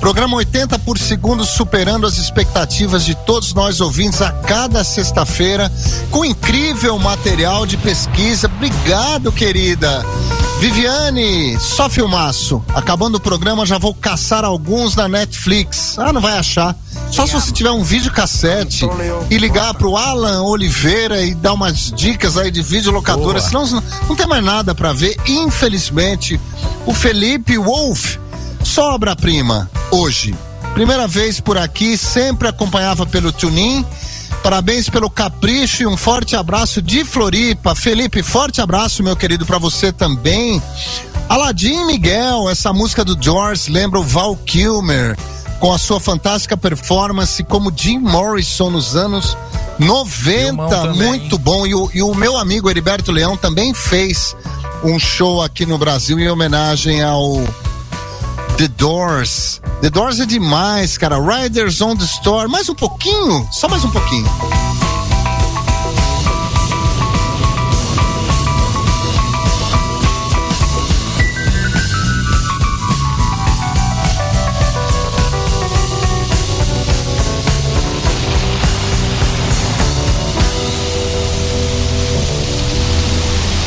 Programa 0.00 0.38
80 0.38 0.78
por 0.78 0.98
segundo, 0.98 1.44
superando 1.44 2.06
as 2.06 2.16
expectativas 2.16 3.04
de 3.04 3.14
todos 3.14 3.52
nós 3.52 3.82
ouvintes 3.82 4.22
a 4.22 4.32
cada 4.32 4.82
sexta-feira, 4.82 5.70
com 6.10 6.24
incrível 6.24 6.98
material 6.98 7.66
de 7.66 7.76
pesquisa. 7.76 8.46
Obrigado, 8.46 9.30
querida. 9.30 10.04
Viviane, 10.58 11.58
só 11.60 11.88
filmaço. 11.88 12.62
Acabando 12.74 13.16
o 13.16 13.20
programa, 13.20 13.64
já 13.64 13.78
vou 13.78 13.94
caçar 13.94 14.44
alguns 14.44 14.94
na 14.94 15.08
Netflix. 15.08 15.98
Ah, 15.98 16.12
não 16.12 16.20
vai 16.20 16.36
achar. 16.38 16.76
Só 17.10 17.26
se 17.26 17.32
você 17.32 17.52
tiver 17.52 17.70
um 17.70 17.82
vídeo 17.82 18.12
cassete 18.12 18.86
e 19.30 19.36
ligar 19.36 19.74
pro 19.74 19.96
Alan 19.96 20.42
Oliveira 20.42 21.22
e 21.22 21.34
dar 21.34 21.54
umas 21.54 21.90
dicas 21.90 22.36
aí 22.36 22.50
de 22.50 22.62
videolocadora, 22.62 23.40
senão 23.40 23.66
não, 23.66 23.82
não 24.08 24.16
tem 24.16 24.26
mais 24.26 24.44
nada 24.44 24.74
para 24.74 24.92
ver. 24.92 25.16
Infelizmente, 25.26 26.40
o 26.86 26.94
Felipe 26.94 27.58
Wolf, 27.58 28.16
só 28.70 28.94
obra-prima, 28.94 29.68
hoje. 29.90 30.32
Primeira 30.74 31.08
vez 31.08 31.40
por 31.40 31.58
aqui, 31.58 31.98
sempre 31.98 32.46
acompanhava 32.46 33.04
pelo 33.04 33.32
Tunin. 33.32 33.84
Parabéns 34.44 34.88
pelo 34.88 35.10
capricho 35.10 35.82
e 35.82 35.86
um 35.88 35.96
forte 35.96 36.36
abraço 36.36 36.80
de 36.80 37.04
Floripa. 37.04 37.74
Felipe, 37.74 38.22
forte 38.22 38.60
abraço, 38.60 39.02
meu 39.02 39.16
querido, 39.16 39.44
para 39.44 39.58
você 39.58 39.92
também. 39.92 40.62
Aladim 41.28 41.84
Miguel, 41.84 42.48
essa 42.48 42.72
música 42.72 43.04
do 43.04 43.20
George 43.20 43.68
lembra 43.72 43.98
o 43.98 44.04
Val 44.04 44.36
Kilmer 44.36 45.18
com 45.58 45.72
a 45.72 45.78
sua 45.78 45.98
fantástica 45.98 46.56
performance 46.56 47.42
como 47.42 47.72
Jim 47.76 47.98
Morrison 47.98 48.70
nos 48.70 48.94
anos 48.94 49.36
90, 49.80 50.94
muito 50.94 51.36
bom. 51.36 51.66
E 51.66 51.74
o, 51.74 51.90
e 51.92 52.02
o, 52.02 52.14
meu 52.14 52.36
amigo 52.36 52.70
Heriberto 52.70 53.10
Leão 53.10 53.36
também 53.36 53.74
fez 53.74 54.36
um 54.84 54.96
show 54.96 55.42
aqui 55.42 55.66
no 55.66 55.76
Brasil 55.76 56.20
em 56.20 56.28
homenagem 56.28 57.02
ao 57.02 57.42
The 58.60 58.68
Doors. 58.68 59.58
The 59.80 59.88
Doors 59.88 60.20
é 60.20 60.26
demais, 60.26 60.98
cara. 60.98 61.16
Riders 61.18 61.80
on 61.80 61.96
the 61.96 62.04
Store. 62.04 62.46
Mais 62.46 62.68
um 62.68 62.74
pouquinho, 62.74 63.48
só 63.50 63.66
mais 63.66 63.82
um 63.86 63.90
pouquinho. 63.90 64.28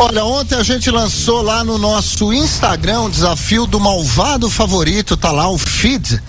Olha, 0.06 0.26
ontem 0.26 0.56
a 0.56 0.64
gente 0.64 0.92
lançou 0.92 1.42
lá 1.42 1.64
no 1.64 1.78
nosso 1.78 2.34
Instagram 2.34 3.04
o 3.04 3.10
desafio 3.10 3.66
do 3.66 3.80
malvado 3.80 4.50
favorito, 4.50 5.16
tá 5.16 5.32
lá 5.32 5.48
o 5.48 5.58
feed, 5.58 6.22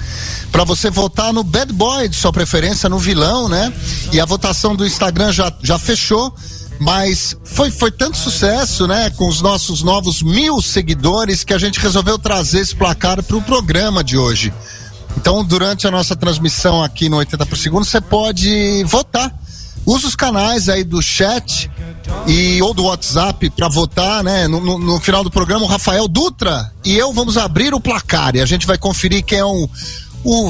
para 0.53 0.63
você 0.63 0.91
votar 0.91 1.33
no 1.33 1.43
bad 1.43 1.73
boy 1.73 2.09
de 2.09 2.15
sua 2.15 2.33
preferência, 2.33 2.89
no 2.89 3.01
vilão, 3.01 3.49
né? 3.49 3.73
E 4.13 4.21
a 4.21 4.25
votação 4.25 4.77
do 4.77 4.87
Instagram 4.87 5.33
já, 5.33 5.53
já 5.61 5.77
fechou, 5.77 6.33
mas 6.79 7.37
foi, 7.43 7.69
foi 7.69 7.91
tanto 7.91 8.17
sucesso, 8.17 8.87
né? 8.87 9.11
Com 9.11 9.29
os 9.29 9.41
nossos 9.41 9.83
novos 9.83 10.23
mil 10.23 10.63
seguidores 10.63 11.43
que 11.43 11.53
a 11.53 11.59
gente 11.59 11.81
resolveu 11.81 12.17
trazer 12.17 12.61
esse 12.61 12.77
placar 12.77 13.21
para 13.25 13.37
o 13.37 13.43
programa 13.43 14.05
de 14.05 14.17
hoje. 14.17 14.55
Então, 15.17 15.45
durante 15.45 15.85
a 15.85 15.91
nossa 15.91 16.15
transmissão 16.15 16.81
aqui 16.81 17.09
no 17.09 17.17
80 17.17 17.45
por 17.45 17.59
segundo, 17.59 17.85
você 17.85 18.01
pode 18.01 18.85
votar. 18.85 19.37
Usa 19.85 20.07
os 20.07 20.15
canais 20.15 20.69
aí 20.69 20.85
do 20.85 21.03
chat 21.03 21.69
e 22.27 22.61
ou 22.63 22.73
do 22.73 22.85
WhatsApp 22.85 23.51
para 23.51 23.69
votar, 23.69 24.23
né? 24.23 24.49
No, 24.49 24.61
no, 24.61 24.79
no, 24.79 25.01
final 25.01 25.23
do 25.23 25.31
programa, 25.31 25.65
o 25.65 25.69
Rafael 25.69 26.09
Dutra 26.09 26.73
e 26.85 26.97
eu 26.97 27.13
vamos 27.13 27.37
abrir 27.37 27.75
o 27.75 27.81
placar 27.81 28.35
e 28.37 28.41
a 28.41 28.47
gente 28.47 28.67
vai 28.67 28.79
conferir 28.79 29.25
quem 29.25 29.39
é 29.39 29.45
o, 29.45 29.69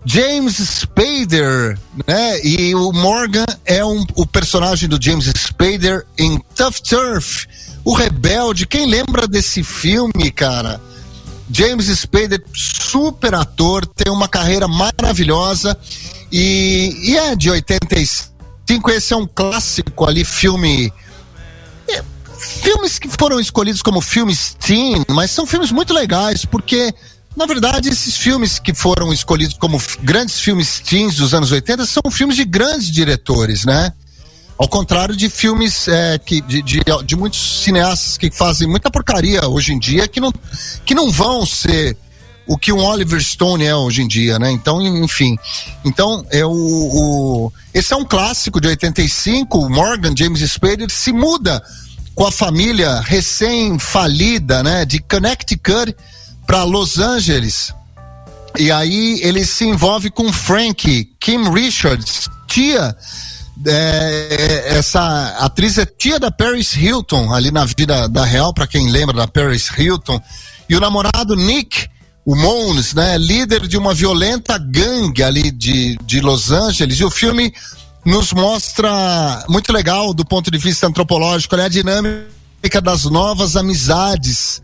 James 0.04 0.56
Spader, 0.56 1.78
né? 2.06 2.40
E 2.44 2.74
o 2.74 2.92
Morgan 2.92 3.44
é 3.64 3.84
um, 3.84 4.04
o 4.16 4.26
personagem 4.26 4.88
do 4.88 4.98
James 5.00 5.26
Spader 5.26 6.04
em 6.18 6.38
Tough 6.56 6.80
Turf, 6.88 7.46
o 7.84 7.94
rebelde. 7.94 8.66
Quem 8.66 8.86
lembra 8.86 9.28
desse 9.28 9.62
filme, 9.62 10.30
cara? 10.34 10.80
James 11.50 11.86
Spader, 11.86 12.42
super 12.54 13.34
ator, 13.34 13.86
tem 13.86 14.12
uma 14.12 14.26
carreira 14.26 14.66
maravilhosa 14.66 15.78
e, 16.30 16.96
e 17.02 17.16
é 17.16 17.36
de 17.36 17.50
85. 17.50 18.90
Esse 18.90 19.12
é 19.12 19.16
um 19.16 19.26
clássico 19.26 20.08
ali, 20.08 20.24
filme. 20.24 20.92
É, 21.86 22.02
filmes 22.38 22.98
que 22.98 23.08
foram 23.08 23.38
escolhidos 23.38 23.82
como 23.82 24.00
filmes 24.00 24.56
teen, 24.58 25.04
mas 25.10 25.30
são 25.30 25.46
filmes 25.46 25.70
muito 25.70 25.92
legais 25.92 26.44
porque 26.44 26.92
na 27.36 27.46
verdade, 27.46 27.88
esses 27.88 28.16
filmes 28.16 28.58
que 28.58 28.74
foram 28.74 29.12
escolhidos 29.12 29.56
como 29.56 29.80
grandes 30.02 30.38
filmes 30.38 30.80
teens 30.80 31.16
dos 31.16 31.32
anos 31.32 31.50
80 31.50 31.86
são 31.86 32.02
filmes 32.10 32.36
de 32.36 32.44
grandes 32.44 32.90
diretores, 32.90 33.64
né? 33.64 33.92
Ao 34.58 34.68
contrário 34.68 35.16
de 35.16 35.28
filmes 35.28 35.88
é, 35.88 36.18
que, 36.18 36.40
de, 36.42 36.62
de, 36.62 36.80
de, 37.04 37.16
muitos 37.16 37.62
cineastas 37.62 38.18
que 38.18 38.30
fazem 38.30 38.68
muita 38.68 38.90
porcaria 38.90 39.48
hoje 39.48 39.72
em 39.72 39.78
dia, 39.78 40.06
que 40.06 40.20
não, 40.20 40.32
que 40.84 40.94
não 40.94 41.10
vão 41.10 41.44
ser 41.46 41.96
o 42.46 42.58
que 42.58 42.72
um 42.72 42.78
Oliver 42.84 43.20
Stone 43.22 43.64
é 43.64 43.74
hoje 43.74 44.02
em 44.02 44.08
dia, 44.08 44.38
né? 44.38 44.50
Então, 44.50 44.80
enfim. 44.82 45.36
Então, 45.84 46.24
é 46.30 46.44
o, 46.44 46.50
o 46.50 47.52
esse 47.72 47.94
é 47.94 47.96
um 47.96 48.04
clássico 48.04 48.60
de 48.60 48.68
85, 48.68 49.70
Morgan 49.70 50.14
James 50.14 50.40
Spader 50.42 50.90
se 50.90 51.12
muda 51.12 51.62
com 52.14 52.26
a 52.26 52.30
família 52.30 53.00
recém-falida, 53.00 54.62
né, 54.62 54.84
de 54.84 55.00
Connecticut 55.00 55.96
para 56.52 56.64
Los 56.64 56.98
Angeles. 56.98 57.74
E 58.58 58.70
aí 58.70 59.18
ele 59.22 59.42
se 59.42 59.64
envolve 59.64 60.10
com 60.10 60.30
Frank, 60.30 61.10
Kim 61.18 61.50
Richards, 61.50 62.28
tia. 62.46 62.94
É, 63.66 64.76
essa 64.76 65.34
atriz 65.38 65.78
é 65.78 65.86
tia 65.86 66.20
da 66.20 66.30
Paris 66.30 66.76
Hilton, 66.76 67.32
ali 67.32 67.50
na 67.50 67.64
vida 67.64 68.06
da 68.06 68.26
real, 68.26 68.52
para 68.52 68.66
quem 68.66 68.90
lembra 68.90 69.16
da 69.16 69.26
Paris 69.26 69.70
Hilton. 69.78 70.20
E 70.68 70.76
o 70.76 70.80
namorado 70.80 71.34
Nick, 71.34 71.88
o 72.22 72.36
Mons, 72.36 72.92
né, 72.92 73.16
líder 73.16 73.66
de 73.66 73.78
uma 73.78 73.94
violenta 73.94 74.58
gangue 74.58 75.22
ali 75.22 75.50
de, 75.50 75.96
de 76.04 76.20
Los 76.20 76.50
Angeles. 76.50 77.00
E 77.00 77.04
o 77.04 77.10
filme 77.10 77.50
nos 78.04 78.30
mostra 78.34 79.42
muito 79.48 79.72
legal 79.72 80.12
do 80.12 80.24
ponto 80.24 80.50
de 80.50 80.58
vista 80.58 80.86
antropológico, 80.86 81.56
né, 81.56 81.64
a 81.64 81.68
dinâmica 81.68 82.82
das 82.82 83.04
novas 83.04 83.56
amizades 83.56 84.60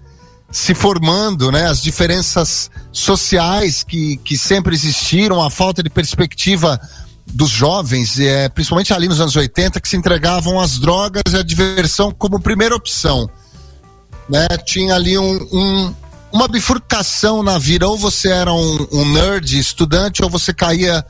se 0.50 0.74
formando, 0.74 1.52
né? 1.52 1.66
As 1.66 1.82
diferenças 1.82 2.70
sociais 2.90 3.82
que, 3.82 4.16
que 4.18 4.38
sempre 4.38 4.74
existiram, 4.74 5.42
a 5.42 5.50
falta 5.50 5.82
de 5.82 5.90
perspectiva 5.90 6.80
dos 7.26 7.50
jovens, 7.50 8.18
é, 8.18 8.48
principalmente 8.48 8.92
ali 8.92 9.06
nos 9.06 9.20
anos 9.20 9.36
80, 9.36 9.80
que 9.80 9.88
se 9.88 9.96
entregavam 9.96 10.58
às 10.58 10.78
drogas 10.78 11.22
e 11.30 11.36
à 11.36 11.42
diversão 11.42 12.10
como 12.10 12.40
primeira 12.40 12.74
opção. 12.74 13.28
Né? 14.28 14.46
Tinha 14.64 14.94
ali 14.94 15.18
um, 15.18 15.48
um, 15.52 15.94
uma 16.32 16.48
bifurcação 16.48 17.42
na 17.42 17.58
vida, 17.58 17.86
ou 17.86 17.98
você 17.98 18.28
era 18.28 18.52
um, 18.52 18.88
um 18.92 19.12
nerd 19.12 19.58
estudante, 19.58 20.22
ou 20.22 20.30
você 20.30 20.54
caía. 20.54 21.04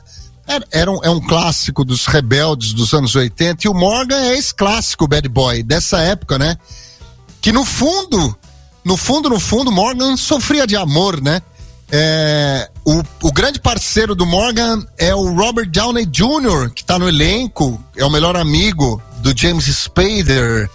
Era, 0.45 0.65
era 0.71 0.91
um, 0.91 0.99
é 1.03 1.09
um 1.09 1.21
clássico 1.21 1.85
dos 1.85 2.05
rebeldes 2.05 2.73
dos 2.73 2.93
anos 2.93 3.15
80, 3.15 3.67
e 3.67 3.69
o 3.69 3.73
Morgan 3.73 4.19
é 4.19 4.37
esse 4.37 4.53
clássico 4.53 5.07
bad 5.07 5.27
boy 5.29 5.63
dessa 5.63 5.99
época, 5.99 6.37
né? 6.37 6.57
Que 7.39 7.53
no 7.53 7.63
fundo, 7.63 8.35
no 8.89 8.97
fundo, 8.97 9.29
no 9.29 9.39
fundo, 9.39 9.71
Morgan 9.71 10.17
sofria 10.17 10.65
de 10.65 10.75
amor, 10.75 11.21
né? 11.21 11.43
É, 11.91 12.71
o, 12.83 13.03
o, 13.21 13.31
grande 13.31 13.59
parceiro 13.59 14.15
do 14.15 14.25
Morgan 14.25 14.83
é 14.97 15.13
o 15.13 15.31
Robert 15.31 15.69
Downey 15.69 16.07
Jr., 16.07 16.71
que 16.73 16.81
está 16.81 16.97
no 16.97 17.07
elenco, 17.07 17.79
é 17.95 18.03
o 18.03 18.09
melhor 18.09 18.35
amigo 18.35 18.99
do 19.19 19.31
James 19.39 19.65
Spader. 19.65 20.67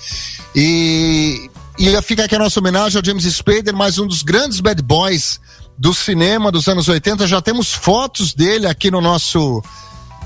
E, 0.55 1.51
e 1.77 2.03
fica 2.03 2.25
aqui 2.25 2.37
a 2.37 2.39
nossa 2.39 2.61
homenagem 2.61 2.97
ao 2.97 3.05
James 3.05 3.25
Spader, 3.25 3.75
mais 3.75 3.99
um 3.99 4.07
dos 4.07 4.23
grandes 4.23 4.61
bad 4.61 4.81
boys 4.81 5.41
do 5.77 5.93
cinema 5.93 6.53
dos 6.53 6.69
anos 6.69 6.87
80. 6.87 7.27
Já 7.27 7.43
temos 7.43 7.73
fotos 7.73 8.33
dele 8.33 8.69
aqui 8.69 8.93
no 8.93 9.01
nosso, 9.01 9.61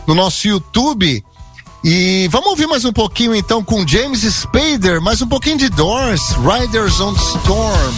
no 0.07 0.15
nosso 0.15 0.47
YouTube. 0.47 1.25
E 1.83 2.29
vamos 2.29 2.49
ouvir 2.51 2.67
mais 2.67 2.85
um 2.85 2.93
pouquinho 2.93 3.35
então 3.35 3.63
com 3.63 3.87
James 3.87 4.23
Spader, 4.23 5.01
mais 5.01 5.23
um 5.23 5.29
pouquinho 5.29 5.59
de 5.59 5.69
Doors, 5.69 6.21
Riders 6.39 7.01
on 7.01 7.15
Storm. 7.15 7.95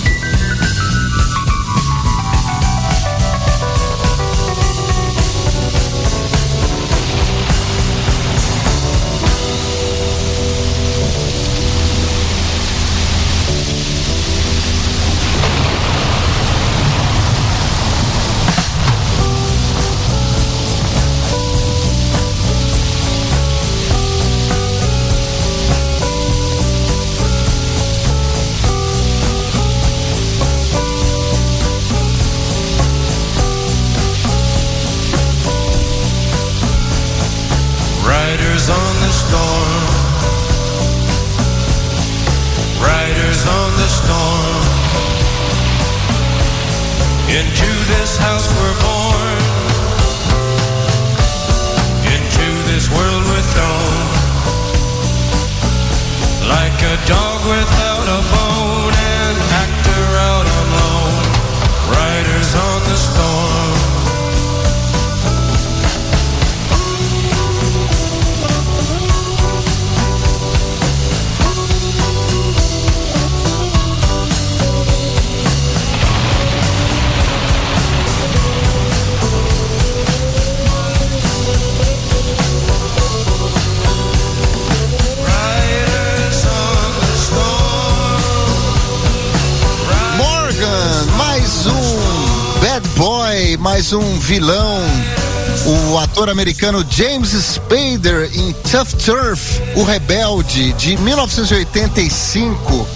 Americano 96.28 96.84
James 96.90 97.30
Spader 97.30 98.30
em 98.34 98.52
Tough 98.52 98.92
Turf, 99.04 99.60
O 99.76 99.84
Rebelde, 99.84 100.72
de 100.74 100.96
1985. 100.98 102.88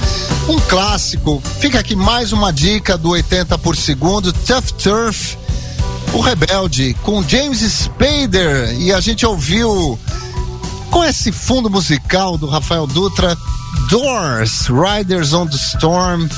Um 0.49 0.61
clássico. 0.61 1.43
Fica 1.61 1.79
aqui 1.79 1.97
mais 1.97 2.33
uma 2.33 2.53
dica 2.53 2.99
do 2.99 3.11
80 3.11 3.57
por 3.59 3.77
segundo, 3.77 4.33
Tough 4.33 4.73
Turf, 4.83 5.37
O 6.13 6.21
Rebelde, 6.21 6.95
com 7.03 7.23
James 7.27 7.61
Spader. 7.61 8.75
E 8.79 8.93
a 8.93 9.01
gente 9.01 9.25
ouviu 9.25 9.99
com 10.91 11.05
esse 11.05 11.33
fundo 11.33 11.71
musical 11.71 12.37
do 12.37 12.47
Rafael 12.47 12.87
Dutra, 12.87 13.39
Doors, 13.89 14.67
Riders 14.69 15.33
on 15.33 15.47
the 15.47 15.57
Storm. 15.57 16.29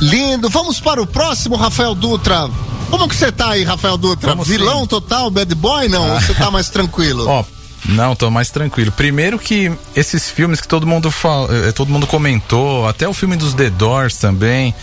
Lindo. 0.00 0.48
Vamos 0.48 0.80
para 0.80 1.02
o 1.02 1.06
próximo, 1.06 1.56
Rafael 1.56 1.94
Dutra. 1.94 2.48
Como 2.92 3.08
que 3.08 3.16
você 3.16 3.32
tá 3.32 3.52
aí, 3.52 3.64
Rafael 3.64 3.96
Dutra? 3.96 4.28
Vamos 4.28 4.46
Vilão 4.46 4.80
sim. 4.82 4.86
total, 4.86 5.30
bad 5.30 5.54
boy, 5.54 5.88
não? 5.88 6.04
Ah. 6.04 6.14
Ou 6.14 6.20
você 6.20 6.34
tá 6.34 6.50
mais 6.50 6.68
tranquilo? 6.68 7.24
Ó, 7.26 7.42
não, 7.86 8.14
tô 8.14 8.30
mais 8.30 8.50
tranquilo. 8.50 8.92
Primeiro 8.92 9.38
que 9.38 9.72
esses 9.96 10.28
filmes 10.28 10.60
que 10.60 10.68
todo 10.68 10.86
mundo 10.86 11.10
fala, 11.10 11.48
eh, 11.68 11.72
todo 11.72 11.88
mundo 11.88 12.06
comentou, 12.06 12.86
até 12.86 13.08
o 13.08 13.14
filme 13.14 13.34
dos 13.34 13.54
The 13.54 13.70
Doors 13.70 14.18
também. 14.18 14.74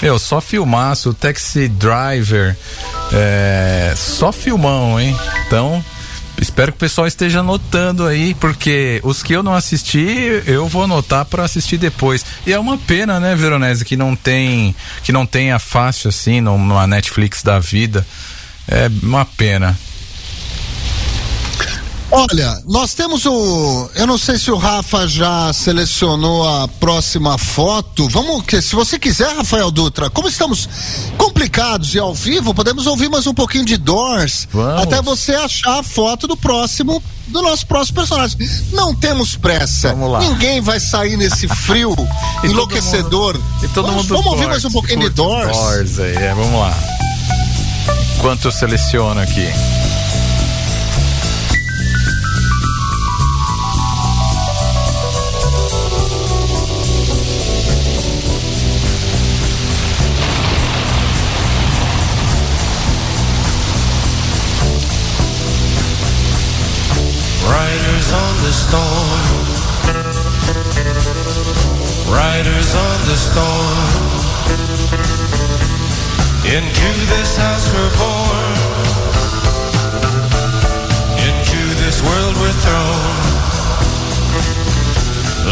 Meu, 0.00 0.18
só 0.18 0.40
filmaço, 0.40 1.12
Taxi 1.12 1.68
Driver, 1.68 2.56
é, 3.12 3.92
só 3.94 4.32
filmão, 4.32 4.98
hein? 4.98 5.14
Então, 5.46 5.84
espero 6.40 6.72
que 6.72 6.76
o 6.76 6.80
pessoal 6.80 7.06
esteja 7.06 7.40
anotando 7.40 8.06
aí, 8.06 8.34
porque 8.34 9.00
os 9.02 9.22
que 9.22 9.32
eu 9.32 9.42
não 9.42 9.54
assisti, 9.54 10.42
eu 10.46 10.66
vou 10.68 10.84
anotar 10.84 11.24
para 11.24 11.44
assistir 11.44 11.78
depois. 11.78 12.24
E 12.46 12.52
é 12.52 12.58
uma 12.58 12.78
pena, 12.78 13.18
né, 13.20 13.34
Veronese, 13.34 13.84
que 13.84 13.96
não 13.96 14.14
tem, 14.14 14.74
que 15.02 15.12
não 15.12 15.26
tenha 15.26 15.58
fácil 15.58 16.08
assim 16.08 16.40
numa 16.40 16.86
Netflix 16.86 17.42
da 17.42 17.58
vida. 17.58 18.06
É 18.66 18.90
uma 19.02 19.24
pena. 19.24 19.78
Olha, 22.10 22.62
nós 22.66 22.94
temos 22.94 23.26
o. 23.26 23.90
Eu 23.94 24.06
não 24.06 24.16
sei 24.16 24.38
se 24.38 24.50
o 24.50 24.56
Rafa 24.56 25.06
já 25.06 25.52
selecionou 25.52 26.48
a 26.48 26.66
próxima 26.66 27.36
foto. 27.36 28.08
Vamos, 28.08 28.44
que 28.46 28.62
se 28.62 28.74
você 28.74 28.98
quiser, 28.98 29.36
Rafael 29.36 29.70
Dutra, 29.70 30.08
como 30.08 30.26
estamos 30.26 30.66
complicados 31.18 31.94
e 31.94 31.98
ao 31.98 32.14
vivo, 32.14 32.54
podemos 32.54 32.86
ouvir 32.86 33.10
mais 33.10 33.26
um 33.26 33.34
pouquinho 33.34 33.64
de 33.66 33.76
Doors 33.76 34.48
Vamos. 34.50 34.82
até 34.82 35.02
você 35.02 35.34
achar 35.34 35.80
a 35.80 35.82
foto 35.82 36.26
do 36.26 36.34
próximo, 36.34 37.02
do 37.26 37.42
nosso 37.42 37.66
próximo 37.66 37.96
personagem. 37.96 38.38
Não 38.72 38.94
temos 38.94 39.36
pressa. 39.36 39.90
Vamos 39.90 40.12
lá. 40.12 40.20
Ninguém 40.20 40.62
vai 40.62 40.80
sair 40.80 41.18
nesse 41.18 41.46
frio 41.66 41.94
enlouquecedor. 42.42 43.34
Todo 43.34 43.42
mundo, 43.42 43.64
e 43.64 43.68
todo 43.68 43.86
vamos, 43.86 44.02
mundo 44.04 44.16
vamos 44.16 44.32
ouvir 44.32 44.46
mais 44.48 44.64
um 44.64 44.70
pouquinho 44.70 45.00
de 45.00 45.10
Doors. 45.10 45.54
Doors 45.54 45.98
aí, 45.98 46.16
é, 46.16 46.34
vamos 46.34 46.58
lá. 46.58 46.74
Quanto 48.22 48.48
eu 48.48 48.52
seleciono 48.52 49.20
aqui? 49.20 49.46
The 68.48 68.54
storm. 68.54 69.24
Riders 72.08 72.70
on 72.86 72.98
the 73.10 73.18
storm. 73.28 73.88
Into 76.56 76.90
this 77.12 77.36
house 77.36 77.66
we're 77.74 77.94
born. 78.00 78.54
Into 81.28 81.62
this 81.82 82.00
world 82.08 82.34
we're 82.40 82.58
thrown. 82.64 83.12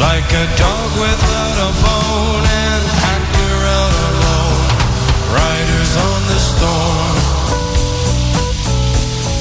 Like 0.01 0.31
a 0.33 0.47
dog 0.57 0.91
without 1.07 1.57
a 1.69 1.73
bone 1.85 2.45
and 2.65 2.85
actor 3.15 3.57
out 3.77 3.95
alone. 4.09 4.65
Riders 5.43 5.93
on 6.09 6.21
the 6.33 6.41
storm. 6.51 7.17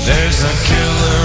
There's 0.07 0.43
a 0.43 0.53
killer 0.67 1.24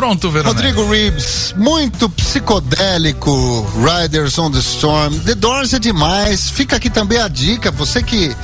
Pronto, 0.00 0.30
Veronese. 0.30 0.54
Rodrigo 0.54 0.90
Reeves, 0.90 1.54
muito 1.58 2.08
psicodélico, 2.08 3.70
Riders 3.76 4.38
on 4.38 4.50
the 4.50 4.58
Storm. 4.60 5.20
The 5.26 5.34
Doors 5.34 5.74
é 5.74 5.78
demais. 5.78 6.48
Fica 6.48 6.76
aqui 6.76 6.88
também 6.88 7.18
a 7.18 7.28
dica, 7.28 7.70
você 7.70 8.02
que 8.02 8.34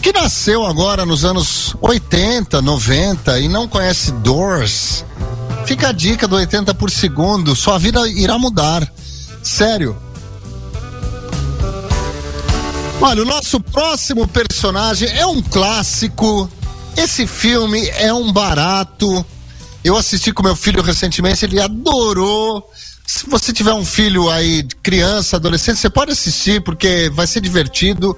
que 0.00 0.14
nasceu 0.14 0.64
agora 0.64 1.04
nos 1.04 1.22
anos 1.22 1.76
80, 1.82 2.62
90 2.62 3.38
e 3.38 3.48
não 3.48 3.68
conhece 3.68 4.12
Doors, 4.12 5.04
fica 5.66 5.88
a 5.88 5.92
dica 5.92 6.26
do 6.26 6.36
80 6.36 6.72
por 6.72 6.90
segundo, 6.90 7.54
sua 7.54 7.76
vida 7.76 8.08
irá 8.08 8.38
mudar. 8.38 8.90
Sério. 9.42 9.94
Olha, 12.98 13.20
o 13.20 13.26
nosso 13.26 13.60
próximo 13.60 14.26
personagem 14.26 15.10
é 15.10 15.26
um 15.26 15.42
clássico. 15.42 16.48
Esse 16.96 17.26
filme 17.26 17.86
é 17.90 18.10
um 18.10 18.32
barato. 18.32 19.22
Eu 19.84 19.96
assisti 19.96 20.32
com 20.32 20.42
meu 20.42 20.56
filho 20.56 20.82
recentemente, 20.82 21.44
ele 21.44 21.60
adorou. 21.60 22.70
Se 23.06 23.28
você 23.28 23.52
tiver 23.52 23.74
um 23.74 23.84
filho 23.84 24.30
aí, 24.30 24.66
criança, 24.82 25.36
adolescente, 25.36 25.78
você 25.78 25.90
pode 25.90 26.12
assistir 26.12 26.62
porque 26.62 27.10
vai 27.14 27.26
ser 27.26 27.42
divertido. 27.42 28.16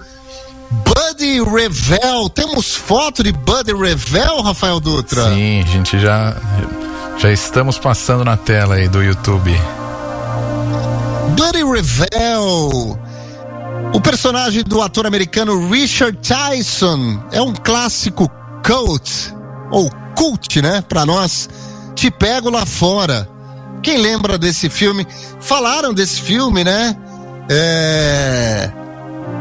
Buddy 0.70 1.42
Revel, 1.42 2.28
temos 2.28 2.74
foto 2.74 3.22
de 3.22 3.32
Buddy 3.32 3.72
Revel, 3.72 4.42
Rafael 4.42 4.78
Dutra? 4.78 5.28
Sim, 5.28 5.62
a 5.62 5.66
gente 5.66 5.98
já 5.98 6.36
já 7.18 7.32
estamos 7.32 7.78
passando 7.78 8.24
na 8.24 8.36
tela 8.36 8.76
aí 8.76 8.88
do 8.88 9.02
YouTube. 9.02 9.50
Buddy 11.36 11.64
Revel. 11.64 12.98
O 13.92 14.00
personagem 14.00 14.62
do 14.62 14.82
ator 14.82 15.06
americano 15.06 15.68
Richard 15.70 16.18
Tyson 16.18 17.24
é 17.32 17.40
um 17.40 17.54
clássico 17.54 18.30
cult, 18.64 19.34
ou 19.70 19.90
cult, 20.16 20.60
né? 20.60 20.82
Pra 20.82 21.06
nós. 21.06 21.48
Te 21.94 22.10
pego 22.10 22.50
lá 22.50 22.66
fora. 22.66 23.28
Quem 23.82 23.98
lembra 23.98 24.36
desse 24.36 24.68
filme? 24.68 25.06
Falaram 25.40 25.94
desse 25.94 26.20
filme, 26.20 26.64
né? 26.64 26.96
É 27.48 28.70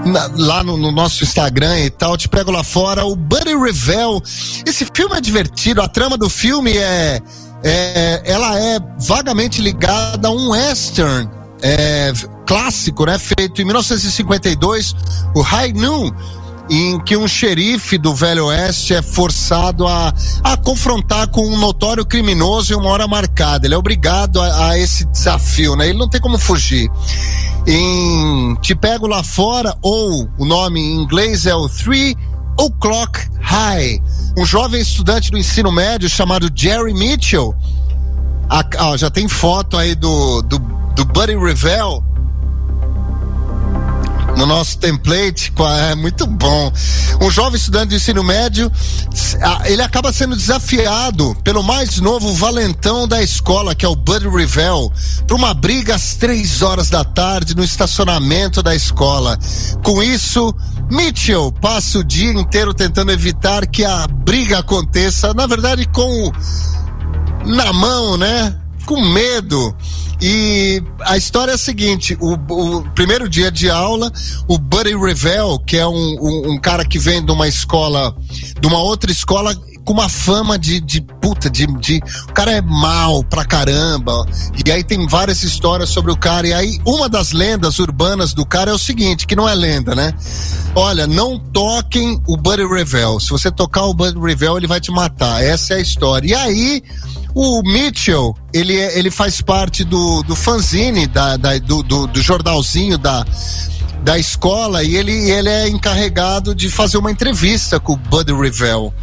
na, 0.06 0.30
lá 0.36 0.64
no, 0.64 0.78
no, 0.78 0.92
nosso 0.92 1.24
Instagram 1.24 1.80
e 1.80 1.90
tal, 1.90 2.16
te 2.16 2.30
pego 2.30 2.52
lá 2.52 2.64
fora, 2.64 3.06
o 3.06 3.16
Buddy 3.16 3.56
Revel. 3.56 4.22
Esse 4.66 4.86
filme 4.94 5.18
é 5.18 5.22
divertido, 5.22 5.82
a 5.82 5.88
trama 5.88 6.18
do 6.18 6.30
filme 6.30 6.78
é, 6.78 7.22
é 7.64 8.22
ela 8.26 8.58
é 8.60 8.80
vagamente 9.00 9.62
ligada 9.62 10.28
a 10.28 10.32
um 10.32 10.52
western 10.52 11.30
é, 11.62 12.14
clássico, 12.46 13.06
né, 13.06 13.18
feito 13.18 13.62
em 13.62 13.66
1952, 13.66 14.96
o 15.36 15.42
High 15.42 15.74
Noon 15.74 16.12
em 16.70 17.00
que 17.00 17.16
um 17.16 17.28
xerife 17.28 17.98
do 17.98 18.14
Velho 18.14 18.48
Oeste 18.48 18.94
é 18.94 19.02
forçado 19.02 19.88
a, 19.88 20.14
a 20.44 20.58
confrontar 20.58 21.28
com 21.28 21.46
um 21.48 21.58
notório 21.58 22.06
criminoso 22.06 22.74
em 22.74 22.76
uma 22.76 22.90
hora 22.90 23.08
marcada. 23.08 23.68
Ele 23.68 23.76
é 23.76 23.78
obrigado 23.78 24.42
a, 24.42 24.70
a 24.70 24.80
esse 24.80 25.06
desafio, 25.06 25.76
né? 25.76 25.90
Ele 25.90 26.00
não 26.00 26.10
tem 26.10 26.20
como 26.20 26.38
fugir 26.38 26.90
em 27.68 28.56
Te 28.62 28.76
Pego 28.76 29.08
Lá 29.08 29.24
Fora, 29.24 29.76
ou 29.82 30.30
o 30.38 30.46
nome 30.46 30.80
em 30.80 30.96
inglês 30.96 31.46
é 31.46 31.56
o 31.56 31.68
Three 31.68 32.16
O'Clock 32.58 33.20
High. 33.42 34.02
Um 34.38 34.46
jovem 34.46 34.82
estudante 34.82 35.32
do 35.32 35.38
ensino 35.38 35.72
médio 35.72 36.10
chamado 36.10 36.52
Jerry 36.54 36.94
Mitchell. 36.94 37.56
A, 38.50 38.96
já 38.98 39.10
tem 39.10 39.28
foto 39.28 39.78
aí 39.78 39.96
do, 39.96 40.42
do, 40.44 40.60
do 40.60 41.06
Buddy 41.06 41.36
Revell 41.36 42.04
no 44.38 44.46
nosso 44.46 44.78
template, 44.78 45.54
é 45.90 45.96
muito 45.96 46.28
bom. 46.28 46.72
Um 47.22 47.30
jovem 47.30 47.58
estudante 47.58 47.90
de 47.90 47.96
ensino 47.96 48.24
médio, 48.24 48.72
ele 49.66 49.82
acaba 49.82 50.12
sendo 50.12 50.36
desafiado 50.36 51.36
pelo 51.44 51.64
mais 51.64 52.00
novo 52.00 52.34
valentão 52.34 53.08
da 53.08 53.22
escola, 53.22 53.74
que 53.74 53.86
é 53.86 53.90
o 53.90 53.96
Bud 53.96 54.28
Revell, 54.30 54.92
para 55.26 55.36
uma 55.36 55.54
briga 55.54 55.96
às 55.96 56.16
três 56.16 56.62
horas 56.62 56.90
da 56.90 57.04
tarde 57.04 57.56
no 57.56 57.64
estacionamento 57.64 58.62
da 58.62 58.76
escola. 58.76 59.38
Com 59.84 60.04
isso, 60.04 60.54
Mitchell 60.92 61.52
passa 61.52 62.00
o 62.00 62.04
dia 62.04 62.32
inteiro 62.32 62.74
tentando 62.74 63.12
evitar 63.12 63.66
que 63.66 63.84
a 63.86 64.08
briga 64.08 64.60
aconteça, 64.60 65.34
na 65.34 65.48
verdade, 65.48 65.88
com 65.88 66.32
na 67.46 67.72
mão, 67.72 68.18
né? 68.18 68.56
Com 68.86 69.02
medo. 69.02 69.76
E 70.22 70.82
a 71.02 71.18
história 71.18 71.52
é 71.52 71.56
a 71.56 71.58
seguinte: 71.58 72.18
o, 72.20 72.34
o 72.34 72.82
primeiro 72.92 73.28
dia 73.28 73.52
de 73.52 73.70
aula, 73.70 74.12
o 74.48 74.58
Buddy 74.58 74.96
Revel, 74.96 75.60
que 75.60 75.78
é 75.78 75.88
um, 75.88 76.18
um, 76.22 76.52
um, 76.52 76.60
cara 76.60 76.86
que 76.86 76.98
vem 76.98 77.24
de 77.24 77.32
uma 77.32 77.48
escola, 77.48 78.16
de 78.60 78.68
uma 78.68 78.80
outra 78.80 79.12
escola 79.12 79.56
com 79.86 79.94
uma 79.94 80.10
fama 80.10 80.58
de, 80.58 80.82
de 80.82 81.00
puta, 81.00 81.50
de, 81.50 81.68
de. 81.80 82.02
O 82.28 82.34
cara 82.34 82.52
é 82.52 82.62
mal 82.62 83.24
pra 83.24 83.46
caramba. 83.46 84.26
E 84.66 84.72
aí 84.72 84.84
tem 84.84 85.08
várias 85.08 85.44
histórias 85.44 85.90
sobre 85.90 86.12
o 86.12 86.18
cara. 86.18 86.48
E 86.48 86.54
aí, 86.54 86.80
uma 86.86 87.08
das 87.08 87.32
lendas 87.32 87.78
urbanas 87.78 88.34
do 88.34 88.46
cara 88.46 88.72
é 88.72 88.74
o 88.74 88.80
seguinte: 88.80 89.28
que 89.28 89.36
não 89.36 89.48
é 89.48 89.54
lenda, 89.54 89.94
né? 89.94 90.14
Olha, 90.74 91.06
não 91.06 91.40
toquem 91.40 92.22
o 92.28 92.36
Buddy 92.36 92.66
Revel. 92.66 93.20
Se 93.20 93.30
você 93.30 93.52
tocar 93.52 93.84
o 93.84 93.94
Buddy 93.94 94.20
Revel, 94.20 94.58
ele 94.58 94.68
vai 94.68 94.82
te 94.82 94.92
matar. 94.92 95.44
Essa 95.44 95.76
é 95.76 95.78
a 95.78 95.82
história. 95.82 96.28
E 96.28 96.34
aí 96.34 96.84
o 97.36 97.62
Mitchell, 97.64 98.34
ele, 98.54 98.80
é, 98.80 98.98
ele 98.98 99.12
faz 99.12 99.42
parte 99.42 99.84
do, 99.84 100.24
do 100.24 100.34
fanzine, 100.38 101.06
da, 101.06 101.36
da 101.36 101.58
do, 101.58 101.84
do, 101.84 102.08
do, 102.08 102.22
jornalzinho 102.22 102.98
da, 102.98 103.26
da 104.04 104.18
escola, 104.18 104.82
e 104.82 104.96
ele, 104.96 105.12
ele 105.30 105.50
é 105.50 105.68
encarregado 105.68 106.56
de 106.56 106.70
fazer 106.70 106.98
uma 106.98 107.12
entrevista 107.12 107.78
com 107.78 107.92
o 107.92 107.98
Buddy 107.98 108.32
Revell. 108.32 108.94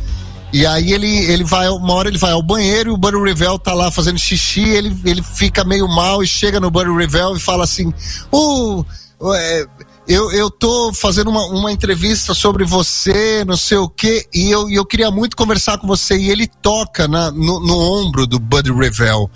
E 0.50 0.66
aí 0.66 0.92
ele, 0.92 1.14
ele 1.26 1.44
vai, 1.44 1.68
uma 1.68 1.92
hora 1.92 2.08
ele 2.08 2.16
vai 2.16 2.32
ao 2.32 2.42
banheiro 2.42 2.90
e 2.90 2.94
o 2.94 2.96
Buddy 2.96 3.18
Revell 3.18 3.58
tá 3.58 3.74
lá 3.74 3.90
fazendo 3.90 4.18
xixi, 4.18 4.62
ele, 4.62 4.98
ele 5.04 5.22
fica 5.22 5.62
meio 5.62 5.86
mal 5.86 6.22
e 6.22 6.26
chega 6.26 6.58
no 6.58 6.70
Buddy 6.70 6.90
Revell 6.90 7.36
e 7.36 7.40
fala 7.40 7.64
assim, 7.64 7.92
uh, 8.32 8.84
é, 9.34 9.66
eu, 10.06 10.32
eu 10.32 10.50
tô 10.50 10.92
fazendo 10.92 11.30
uma, 11.30 11.44
uma 11.46 11.70
entrevista 11.70 12.34
sobre 12.34 12.64
você, 12.64 13.44
não 13.44 13.56
sei 13.56 13.78
o 13.78 13.88
quê, 13.88 14.26
e 14.34 14.50
eu, 14.50 14.68
eu 14.68 14.84
queria 14.84 15.10
muito 15.10 15.36
conversar 15.36 15.78
com 15.78 15.86
você. 15.86 16.16
E 16.16 16.30
ele 16.30 16.46
toca 16.46 17.06
na, 17.06 17.30
no, 17.30 17.60
no 17.60 17.78
ombro 17.78 18.26
do 18.26 18.38
Bud 18.38 18.72
Revell. 18.72 19.30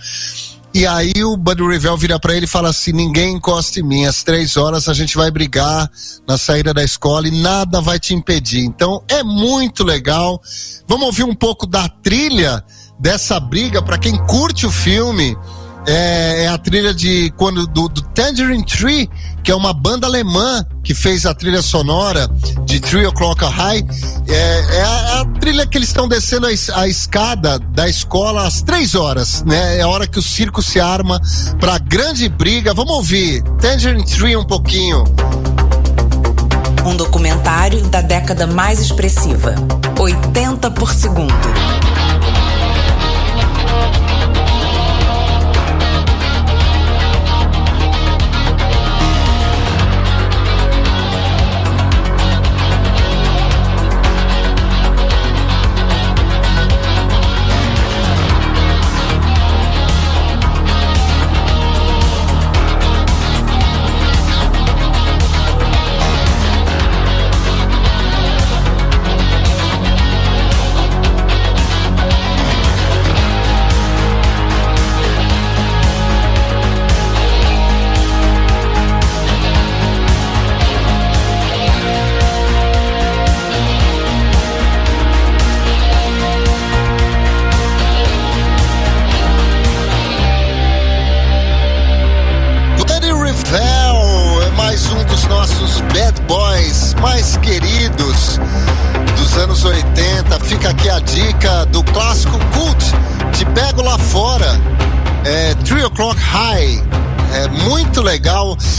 E 0.74 0.86
aí 0.86 1.24
o 1.24 1.36
Bud 1.38 1.62
Revell 1.62 1.96
vira 1.96 2.18
para 2.18 2.36
ele 2.36 2.44
e 2.44 2.48
fala 2.48 2.68
assim: 2.68 2.92
ninguém 2.92 3.36
encosta 3.36 3.80
em 3.80 3.82
mim, 3.82 4.04
às 4.04 4.22
três 4.22 4.56
horas 4.56 4.88
a 4.88 4.92
gente 4.92 5.16
vai 5.16 5.30
brigar 5.30 5.90
na 6.28 6.36
saída 6.36 6.74
da 6.74 6.84
escola 6.84 7.26
e 7.26 7.30
nada 7.30 7.80
vai 7.80 7.98
te 7.98 8.12
impedir. 8.12 8.64
Então 8.64 9.02
é 9.08 9.22
muito 9.22 9.84
legal. 9.84 10.38
Vamos 10.86 11.06
ouvir 11.06 11.24
um 11.24 11.34
pouco 11.34 11.66
da 11.66 11.88
trilha 11.88 12.62
dessa 12.98 13.40
briga 13.40 13.80
para 13.80 13.96
quem 13.96 14.16
curte 14.26 14.66
o 14.66 14.70
filme 14.70 15.36
é, 15.86 16.44
é, 16.44 16.48
a 16.48 16.58
trilha 16.58 16.92
de 16.92 17.32
quando 17.36 17.66
do, 17.66 17.88
do, 17.88 18.02
Tangerine 18.02 18.64
Tree, 18.64 19.08
que 19.42 19.52
é 19.52 19.54
uma 19.54 19.72
banda 19.72 20.06
alemã 20.06 20.64
que 20.82 20.94
fez 20.94 21.24
a 21.24 21.34
trilha 21.34 21.62
sonora 21.62 22.28
de 22.64 22.80
Three 22.80 23.06
O'Clock 23.06 23.44
High. 23.44 23.84
É, 24.26 24.76
é 24.76 24.82
a, 24.82 25.20
a, 25.20 25.24
trilha 25.38 25.66
que 25.66 25.78
eles 25.78 25.88
estão 25.88 26.08
descendo 26.08 26.46
a, 26.46 26.80
a, 26.80 26.88
escada 26.88 27.58
da 27.58 27.88
escola 27.88 28.46
às 28.46 28.62
três 28.62 28.94
horas, 28.94 29.44
né? 29.44 29.78
É 29.78 29.82
a 29.82 29.88
hora 29.88 30.06
que 30.06 30.18
o 30.18 30.22
circo 30.22 30.60
se 30.60 30.80
arma 30.80 31.20
para 31.60 31.78
grande 31.78 32.28
briga. 32.28 32.74
Vamos 32.74 32.92
ouvir 32.92 33.42
Tangerine 33.60 34.04
Tree 34.04 34.36
um 34.36 34.44
pouquinho. 34.44 35.04
Um 36.84 36.96
documentário 36.96 37.82
da 37.88 38.00
década 38.00 38.46
mais 38.46 38.80
expressiva. 38.80 39.54
80 39.98 40.70
por 40.72 40.92
segundo. 40.92 41.34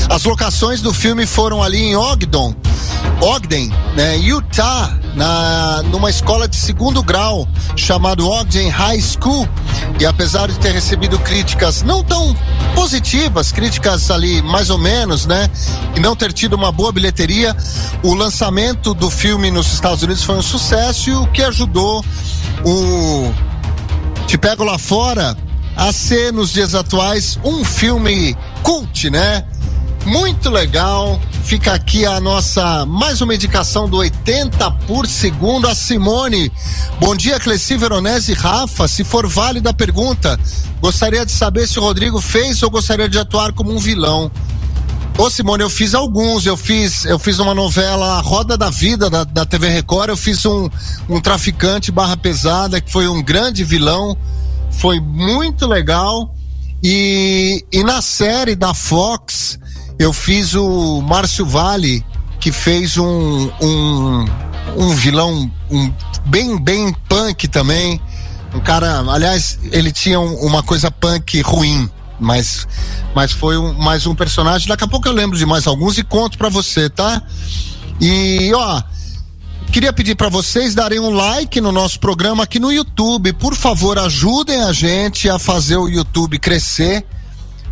As 0.09 0.23
locações 0.23 0.81
do 0.81 0.93
filme 0.93 1.25
foram 1.25 1.61
ali 1.61 1.79
em 1.79 1.95
Ogden, 1.95 2.55
Ogden, 3.21 3.73
né, 3.95 4.17
Utah, 4.17 4.95
na, 5.15 5.81
numa 5.83 6.09
escola 6.09 6.47
de 6.47 6.55
segundo 6.55 7.01
grau 7.01 7.47
chamado 7.75 8.29
Ogden 8.29 8.69
High 8.69 9.01
School. 9.01 9.47
E 9.99 10.05
apesar 10.05 10.47
de 10.47 10.59
ter 10.59 10.71
recebido 10.71 11.17
críticas 11.19 11.81
não 11.81 12.03
tão 12.03 12.35
positivas, 12.75 13.51
críticas 13.51 14.11
ali 14.11 14.41
mais 14.43 14.69
ou 14.69 14.77
menos, 14.77 15.25
né? 15.25 15.49
E 15.95 15.99
não 15.99 16.15
ter 16.15 16.31
tido 16.31 16.53
uma 16.53 16.71
boa 16.71 16.91
bilheteria, 16.91 17.55
o 18.03 18.13
lançamento 18.13 18.93
do 18.93 19.09
filme 19.09 19.49
nos 19.49 19.73
Estados 19.73 20.03
Unidos 20.03 20.23
foi 20.23 20.35
um 20.35 20.43
sucesso 20.43 21.09
e 21.09 21.13
o 21.13 21.25
que 21.27 21.41
ajudou 21.41 22.05
o 22.63 23.33
Te 24.27 24.37
Pego 24.37 24.63
Lá 24.63 24.77
Fora 24.77 25.35
a 25.75 25.91
ser 25.91 26.31
nos 26.31 26.53
dias 26.53 26.75
atuais 26.75 27.39
um 27.43 27.63
filme 27.65 28.37
cult, 28.61 29.09
né? 29.09 29.43
Muito 30.07 30.49
legal. 30.49 31.19
Fica 31.43 31.73
aqui 31.73 32.05
a 32.05 32.17
nossa 32.21 32.85
mais 32.85 33.19
uma 33.19 33.35
indicação 33.35 33.89
do 33.89 33.97
80 33.97 34.71
por 34.87 35.05
segundo. 35.05 35.67
A 35.67 35.75
Simone. 35.75 36.49
Bom 36.97 37.13
dia, 37.13 37.37
Cleci 37.41 37.75
Veronese 37.75 38.31
e 38.31 38.35
Rafa. 38.35 38.87
Se 38.87 39.03
for 39.03 39.27
válida 39.27 39.71
a 39.71 39.73
pergunta, 39.73 40.39
gostaria 40.79 41.25
de 41.25 41.33
saber 41.33 41.67
se 41.67 41.77
o 41.77 41.81
Rodrigo 41.81 42.21
fez 42.21 42.63
ou 42.63 42.69
gostaria 42.69 43.09
de 43.09 43.19
atuar 43.19 43.51
como 43.51 43.69
um 43.69 43.79
vilão. 43.79 44.31
Ô 45.17 45.29
Simone, 45.29 45.63
eu 45.63 45.69
fiz 45.69 45.93
alguns, 45.93 46.45
eu 46.45 46.55
fiz, 46.55 47.03
eu 47.03 47.19
fiz 47.19 47.37
uma 47.39 47.53
novela 47.53 48.21
Roda 48.21 48.57
da 48.57 48.69
Vida 48.69 49.09
da, 49.09 49.25
da 49.25 49.45
TV 49.45 49.67
Record, 49.67 50.07
eu 50.07 50.17
fiz 50.17 50.45
um, 50.45 50.69
um 51.09 51.19
traficante 51.19 51.91
barra 51.91 52.15
pesada 52.15 52.79
que 52.79 52.89
foi 52.89 53.09
um 53.09 53.21
grande 53.21 53.65
vilão, 53.65 54.17
foi 54.71 55.01
muito 55.01 55.67
legal. 55.67 56.33
E, 56.81 57.65
e 57.73 57.83
na 57.83 58.01
série 58.01 58.55
da 58.55 58.73
Fox, 58.73 59.59
eu 59.99 60.13
fiz 60.13 60.53
o 60.53 61.01
Márcio 61.01 61.45
Vale, 61.45 62.05
que 62.39 62.51
fez 62.51 62.97
um, 62.97 63.49
um, 63.61 64.25
um 64.77 64.89
vilão 64.95 65.51
um, 65.69 65.91
bem, 66.25 66.57
bem 66.61 66.93
punk 67.09 67.47
também. 67.47 67.99
Um 68.53 68.59
cara, 68.59 68.99
aliás, 69.09 69.59
ele 69.71 69.91
tinha 69.91 70.19
um, 70.19 70.35
uma 70.45 70.63
coisa 70.63 70.91
punk 70.91 71.41
ruim, 71.41 71.89
mas, 72.19 72.67
mas 73.15 73.31
foi 73.31 73.57
um, 73.57 73.73
mais 73.73 74.05
um 74.05 74.15
personagem. 74.15 74.67
Daqui 74.67 74.83
a 74.83 74.87
pouco 74.87 75.07
eu 75.07 75.13
lembro 75.13 75.37
de 75.37 75.45
mais 75.45 75.67
alguns 75.67 75.97
e 75.97 76.03
conto 76.03 76.37
pra 76.37 76.49
você, 76.49 76.89
tá? 76.89 77.21
E, 77.99 78.51
ó, 78.53 78.81
queria 79.71 79.91
pedir 79.91 80.15
para 80.15 80.29
vocês 80.29 80.75
darem 80.75 80.99
um 80.99 81.09
like 81.09 81.59
no 81.59 81.71
nosso 81.71 81.99
programa 81.99 82.43
aqui 82.43 82.59
no 82.59 82.71
YouTube. 82.71 83.33
Por 83.33 83.55
favor, 83.55 83.97
ajudem 83.97 84.63
a 84.63 84.71
gente 84.71 85.27
a 85.27 85.39
fazer 85.39 85.77
o 85.77 85.89
YouTube 85.89 86.37
crescer. 86.37 87.05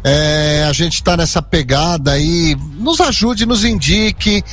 É, 0.08 0.64
a 0.70 0.72
gente 0.72 1.01
tá 1.01 1.18
nessa 1.18 1.41
pegada 1.41 2.12
aí. 2.12 2.56
Nos 2.78 3.01
ajude, 3.01 3.43
nos 3.47 3.66
indique. 3.66 4.43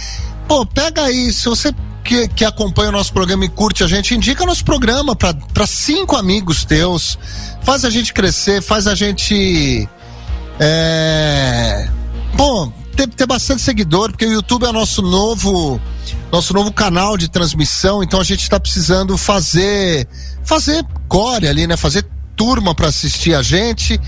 Pô, 0.48 0.64
pega 0.64 1.03
aí, 1.03 1.30
se 1.30 1.46
você 1.46 1.74
que, 2.03 2.26
que 2.28 2.42
acompanha 2.42 2.88
o 2.88 2.92
nosso 2.92 3.12
programa 3.12 3.44
e 3.44 3.50
curte 3.50 3.84
a 3.84 3.86
gente, 3.86 4.14
indica 4.14 4.46
nosso 4.46 4.64
programa 4.64 5.14
para 5.14 5.66
cinco 5.66 6.16
amigos 6.16 6.64
teus. 6.64 7.18
Faz 7.62 7.84
a 7.84 7.90
gente 7.90 8.14
crescer, 8.14 8.62
faz 8.62 8.86
a 8.86 8.94
gente. 8.94 9.86
É, 10.59 11.86
bom, 12.34 12.72
ter, 12.96 13.07
ter 13.09 13.26
bastante 13.26 13.61
seguidor, 13.61 14.11
porque 14.11 14.24
o 14.24 14.32
YouTube 14.32 14.64
é 14.64 14.72
nosso 14.72 15.03
novo 15.03 15.78
nosso 16.30 16.55
novo 16.55 16.72
canal 16.72 17.18
de 17.18 17.28
transmissão, 17.28 18.03
então 18.03 18.18
a 18.18 18.24
gente 18.24 18.40
está 18.40 18.59
precisando 18.59 19.18
fazer 19.18 20.09
fazer 20.42 20.82
core 21.09 21.46
ali, 21.46 21.66
né? 21.66 21.76
Fazer 21.76 22.07
turma 22.36 22.74
para 22.74 22.88
assistir 22.88 23.34
a 23.34 23.42
gente. 23.42 24.00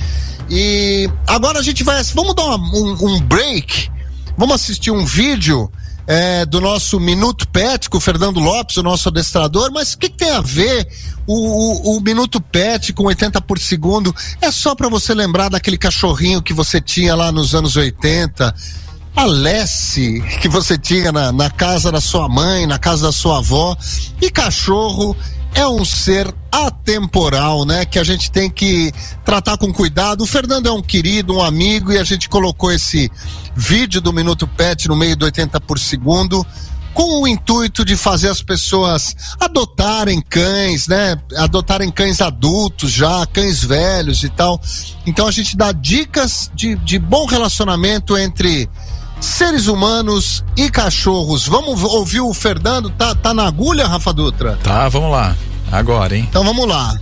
E 0.50 1.08
agora 1.26 1.58
a 1.58 1.62
gente 1.62 1.82
vai, 1.82 2.02
vamos 2.14 2.34
dar 2.34 2.56
um, 2.56 2.96
um 3.00 3.20
break, 3.20 3.90
vamos 4.36 4.54
assistir 4.54 4.90
um 4.90 5.04
vídeo 5.04 5.70
é, 6.06 6.44
do 6.44 6.60
nosso 6.60 7.00
Minuto 7.00 7.48
Pet 7.48 7.88
com 7.88 7.96
o 7.96 8.00
Fernando 8.00 8.38
Lopes, 8.38 8.76
o 8.76 8.82
nosso 8.82 9.08
adestrador, 9.08 9.70
mas 9.72 9.94
o 9.94 9.98
que, 9.98 10.10
que, 10.10 10.18
tem 10.18 10.30
a 10.30 10.40
ver 10.40 10.86
o, 11.26 11.34
o, 11.34 11.96
o, 11.96 12.00
Minuto 12.00 12.40
Pet 12.40 12.92
com 12.92 13.04
80 13.04 13.40
por 13.40 13.58
segundo? 13.58 14.14
É 14.40 14.50
só 14.50 14.74
para 14.74 14.88
você 14.88 15.14
lembrar 15.14 15.48
daquele 15.48 15.78
cachorrinho 15.78 16.42
que 16.42 16.52
você 16.52 16.80
tinha 16.80 17.14
lá 17.14 17.32
nos 17.32 17.54
anos 17.54 17.76
80 17.76 18.54
a 19.16 19.24
Lessie 19.24 20.20
que 20.40 20.48
você 20.48 20.76
tinha 20.76 21.12
na, 21.12 21.32
na 21.32 21.48
casa 21.48 21.90
da 21.90 22.00
sua 22.00 22.28
mãe, 22.28 22.66
na 22.66 22.78
casa 22.78 23.06
da 23.06 23.12
sua 23.12 23.38
avó. 23.38 23.76
E 24.20 24.30
cachorro 24.30 25.16
é 25.54 25.66
um 25.66 25.84
ser 25.84 26.32
atemporal, 26.50 27.64
né? 27.64 27.84
Que 27.84 27.98
a 27.98 28.04
gente 28.04 28.30
tem 28.30 28.50
que 28.50 28.92
tratar 29.24 29.56
com 29.56 29.72
cuidado. 29.72 30.22
O 30.22 30.26
Fernando 30.26 30.66
é 30.66 30.72
um 30.72 30.82
querido, 30.82 31.36
um 31.36 31.42
amigo, 31.42 31.92
e 31.92 31.98
a 31.98 32.04
gente 32.04 32.28
colocou 32.28 32.72
esse 32.72 33.10
vídeo 33.54 34.00
do 34.00 34.12
Minuto 34.12 34.46
Pet 34.46 34.88
no 34.88 34.96
meio 34.96 35.16
do 35.16 35.24
80 35.24 35.60
por 35.60 35.78
segundo 35.78 36.44
com 36.94 37.22
o 37.22 37.28
intuito 37.28 37.84
de 37.84 37.96
fazer 37.96 38.28
as 38.28 38.40
pessoas 38.40 39.16
adotarem 39.40 40.22
cães, 40.22 40.86
né? 40.86 41.20
Adotarem 41.36 41.90
cães 41.90 42.20
adultos 42.20 42.92
já, 42.92 43.26
cães 43.26 43.62
velhos 43.64 44.22
e 44.22 44.28
tal. 44.28 44.60
Então 45.04 45.26
a 45.26 45.32
gente 45.32 45.56
dá 45.56 45.72
dicas 45.72 46.50
de, 46.54 46.76
de 46.76 46.98
bom 46.98 47.26
relacionamento 47.26 48.16
entre 48.16 48.70
seres 49.20 49.66
humanos 49.66 50.44
e 50.56 50.70
cachorros. 50.70 51.46
Vamos 51.46 51.82
ouvir 51.82 52.20
o 52.20 52.32
Fernando? 52.34 52.90
Tá, 52.90 53.14
tá 53.14 53.32
na 53.34 53.46
agulha, 53.46 53.86
Rafa 53.86 54.12
Dutra? 54.12 54.58
Tá, 54.62 54.88
vamos 54.88 55.10
lá. 55.10 55.36
Agora, 55.70 56.16
hein? 56.16 56.26
Então 56.28 56.44
vamos 56.44 56.68
lá. 56.68 56.94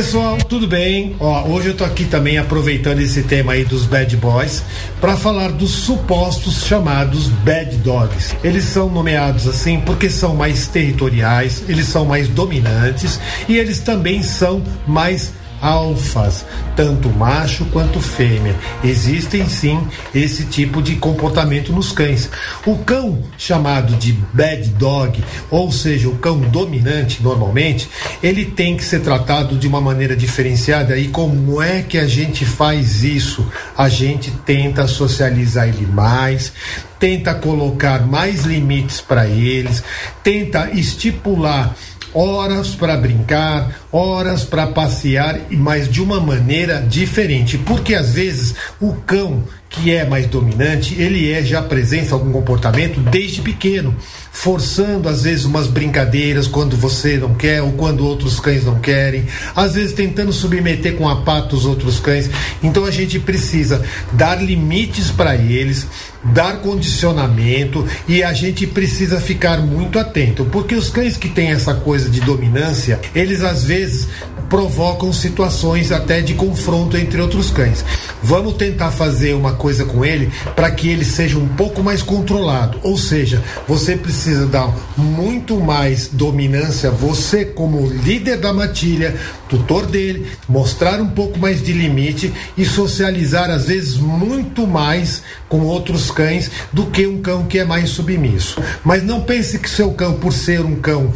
Pessoal, 0.00 0.38
tudo 0.48 0.66
bem? 0.66 1.14
Ó, 1.20 1.46
hoje 1.48 1.68
eu 1.68 1.76
tô 1.76 1.84
aqui 1.84 2.06
também 2.06 2.38
aproveitando 2.38 3.00
esse 3.00 3.22
tema 3.22 3.52
aí 3.52 3.66
dos 3.66 3.84
bad 3.84 4.16
boys 4.16 4.64
para 4.98 5.14
falar 5.14 5.52
dos 5.52 5.72
supostos 5.72 6.64
chamados 6.64 7.28
bad 7.28 7.76
dogs. 7.76 8.34
Eles 8.42 8.64
são 8.64 8.88
nomeados 8.88 9.46
assim 9.46 9.78
porque 9.78 10.08
são 10.08 10.34
mais 10.34 10.66
territoriais, 10.68 11.64
eles 11.68 11.86
são 11.86 12.06
mais 12.06 12.28
dominantes 12.28 13.20
e 13.46 13.58
eles 13.58 13.80
também 13.80 14.22
são 14.22 14.62
mais 14.86 15.34
alfas, 15.60 16.44
tanto 16.74 17.08
macho 17.10 17.64
quanto 17.66 18.00
fêmea. 18.00 18.54
Existem 18.82 19.48
sim 19.48 19.80
esse 20.14 20.44
tipo 20.44 20.82
de 20.82 20.96
comportamento 20.96 21.72
nos 21.72 21.92
cães. 21.92 22.30
O 22.66 22.76
cão 22.78 23.22
chamado 23.36 23.94
de 23.96 24.12
bad 24.32 24.68
dog, 24.70 25.22
ou 25.50 25.70
seja, 25.70 26.08
o 26.08 26.16
cão 26.16 26.40
dominante, 26.40 27.22
normalmente, 27.22 27.88
ele 28.22 28.44
tem 28.44 28.76
que 28.76 28.84
ser 28.84 29.00
tratado 29.00 29.56
de 29.56 29.66
uma 29.66 29.80
maneira 29.80 30.16
diferenciada. 30.16 30.96
E 30.96 31.08
como 31.08 31.62
é 31.62 31.82
que 31.82 31.98
a 31.98 32.06
gente 32.06 32.44
faz 32.44 33.02
isso? 33.02 33.46
A 33.76 33.88
gente 33.88 34.30
tenta 34.44 34.86
socializar 34.86 35.68
ele 35.68 35.86
mais, 35.86 36.52
tenta 36.98 37.34
colocar 37.34 38.06
mais 38.06 38.44
limites 38.44 39.00
para 39.00 39.26
eles, 39.26 39.82
tenta 40.22 40.70
estipular 40.70 41.74
horas 42.14 42.74
para 42.74 42.96
brincar, 42.96 43.80
horas 43.92 44.44
para 44.44 44.66
passear, 44.66 45.40
mas 45.50 45.88
de 45.88 46.02
uma 46.02 46.20
maneira 46.20 46.80
diferente, 46.80 47.58
porque 47.58 47.94
às 47.94 48.12
vezes 48.12 48.54
o 48.80 48.94
cão 48.94 49.44
que 49.68 49.92
é 49.94 50.04
mais 50.04 50.26
dominante, 50.26 51.00
ele 51.00 51.30
é 51.30 51.42
já 51.42 51.62
presença 51.62 52.14
algum 52.14 52.32
comportamento 52.32 52.98
desde 53.00 53.40
pequeno 53.40 53.94
forçando 54.40 55.06
às 55.06 55.24
vezes 55.24 55.44
umas 55.44 55.66
brincadeiras 55.66 56.46
quando 56.46 56.74
você 56.74 57.18
não 57.18 57.34
quer 57.34 57.60
ou 57.60 57.72
quando 57.72 58.06
outros 58.06 58.40
cães 58.40 58.64
não 58.64 58.80
querem, 58.80 59.26
às 59.54 59.74
vezes 59.74 59.92
tentando 59.92 60.32
submeter 60.32 60.96
com 60.96 61.06
a 61.06 61.16
pata 61.16 61.54
os 61.54 61.66
outros 61.66 62.00
cães. 62.00 62.30
Então 62.62 62.86
a 62.86 62.90
gente 62.90 63.20
precisa 63.20 63.84
dar 64.14 64.42
limites 64.42 65.10
para 65.10 65.36
eles, 65.36 65.86
dar 66.24 66.62
condicionamento 66.62 67.86
e 68.08 68.22
a 68.22 68.32
gente 68.32 68.66
precisa 68.66 69.20
ficar 69.20 69.58
muito 69.58 69.98
atento, 69.98 70.46
porque 70.46 70.74
os 70.74 70.88
cães 70.88 71.18
que 71.18 71.28
têm 71.28 71.50
essa 71.50 71.74
coisa 71.74 72.08
de 72.08 72.22
dominância, 72.22 72.98
eles 73.14 73.42
às 73.42 73.64
vezes 73.64 74.08
provocam 74.50 75.12
situações 75.12 75.92
até 75.92 76.20
de 76.20 76.34
confronto 76.34 76.96
entre 76.96 77.20
outros 77.20 77.50
cães. 77.50 77.84
Vamos 78.20 78.54
tentar 78.54 78.90
fazer 78.90 79.32
uma 79.34 79.52
coisa 79.52 79.84
com 79.84 80.04
ele 80.04 80.30
para 80.56 80.70
que 80.72 80.90
ele 80.90 81.04
seja 81.04 81.38
um 81.38 81.48
pouco 81.48 81.82
mais 81.82 82.02
controlado, 82.02 82.78
ou 82.82 82.98
seja, 82.98 83.42
você 83.66 83.96
precisa 83.96 84.46
dar 84.46 84.74
muito 84.96 85.58
mais 85.60 86.08
dominância, 86.08 86.90
você 86.90 87.44
como 87.44 87.86
líder 87.86 88.38
da 88.38 88.52
matilha, 88.52 89.14
tutor 89.48 89.86
dele, 89.86 90.26
mostrar 90.48 91.00
um 91.00 91.08
pouco 91.08 91.38
mais 91.38 91.62
de 91.62 91.72
limite 91.72 92.32
e 92.58 92.64
socializar 92.64 93.50
às 93.50 93.66
vezes 93.66 93.96
muito 93.96 94.66
mais 94.66 95.22
com 95.48 95.60
outros 95.60 96.10
cães 96.10 96.50
do 96.72 96.86
que 96.86 97.06
um 97.06 97.22
cão 97.22 97.44
que 97.44 97.58
é 97.58 97.64
mais 97.64 97.90
submisso. 97.90 98.60
Mas 98.84 99.04
não 99.04 99.20
pense 99.20 99.58
que 99.58 99.70
seu 99.70 99.92
cão, 99.92 100.14
por 100.14 100.32
ser 100.32 100.60
um 100.60 100.74
cão 100.74 101.12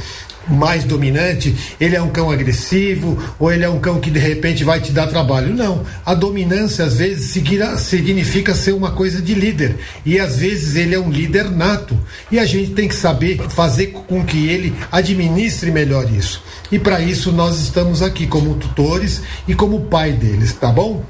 mais 0.49 0.85
dominante, 0.85 1.55
ele 1.81 1.97
é 1.97 2.03
um 2.03 2.11
cão 2.11 2.31
agressivo 2.31 3.19
ou 3.39 3.53
ele 3.53 3.65
é 3.65 3.69
um 3.69 3.81
cão 3.81 4.01
que 4.01 4.11
de 4.11 4.19
repente 4.19 4.65
vai 4.65 4.81
te 4.81 4.93
dar 4.93 5.07
trabalho. 5.07 5.55
Não. 5.55 5.85
A 6.05 6.15
dominância 6.15 6.85
às 6.85 6.97
vezes 6.97 7.31
significa 7.79 8.55
ser 8.55 8.73
uma 8.73 8.93
coisa 8.93 9.21
de 9.21 9.35
líder 9.35 9.77
e 10.05 10.19
às 10.19 10.37
vezes 10.37 10.77
ele 10.77 10.95
é 10.95 10.99
um 10.99 11.11
líder 11.11 11.51
nato 11.51 11.99
e 12.31 12.39
a 12.39 12.45
gente 12.45 12.73
tem 12.73 12.89
que 12.89 12.95
saber 12.95 13.39
fazer 13.51 13.89
com 13.89 14.25
que 14.25 14.49
ele 14.49 14.75
administre 14.91 15.71
melhor 15.71 16.11
isso. 16.11 16.43
E 16.71 16.79
para 16.79 17.01
isso 17.01 17.31
nós 17.33 17.61
estamos 17.61 18.03
aqui 18.03 18.27
como 18.27 18.55
tutores 18.55 19.23
e 19.47 19.55
como 19.55 19.83
pai 19.83 20.13
deles, 20.13 20.53
tá 20.53 20.71
bom? 20.71 21.05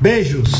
Beijos. 0.00 0.50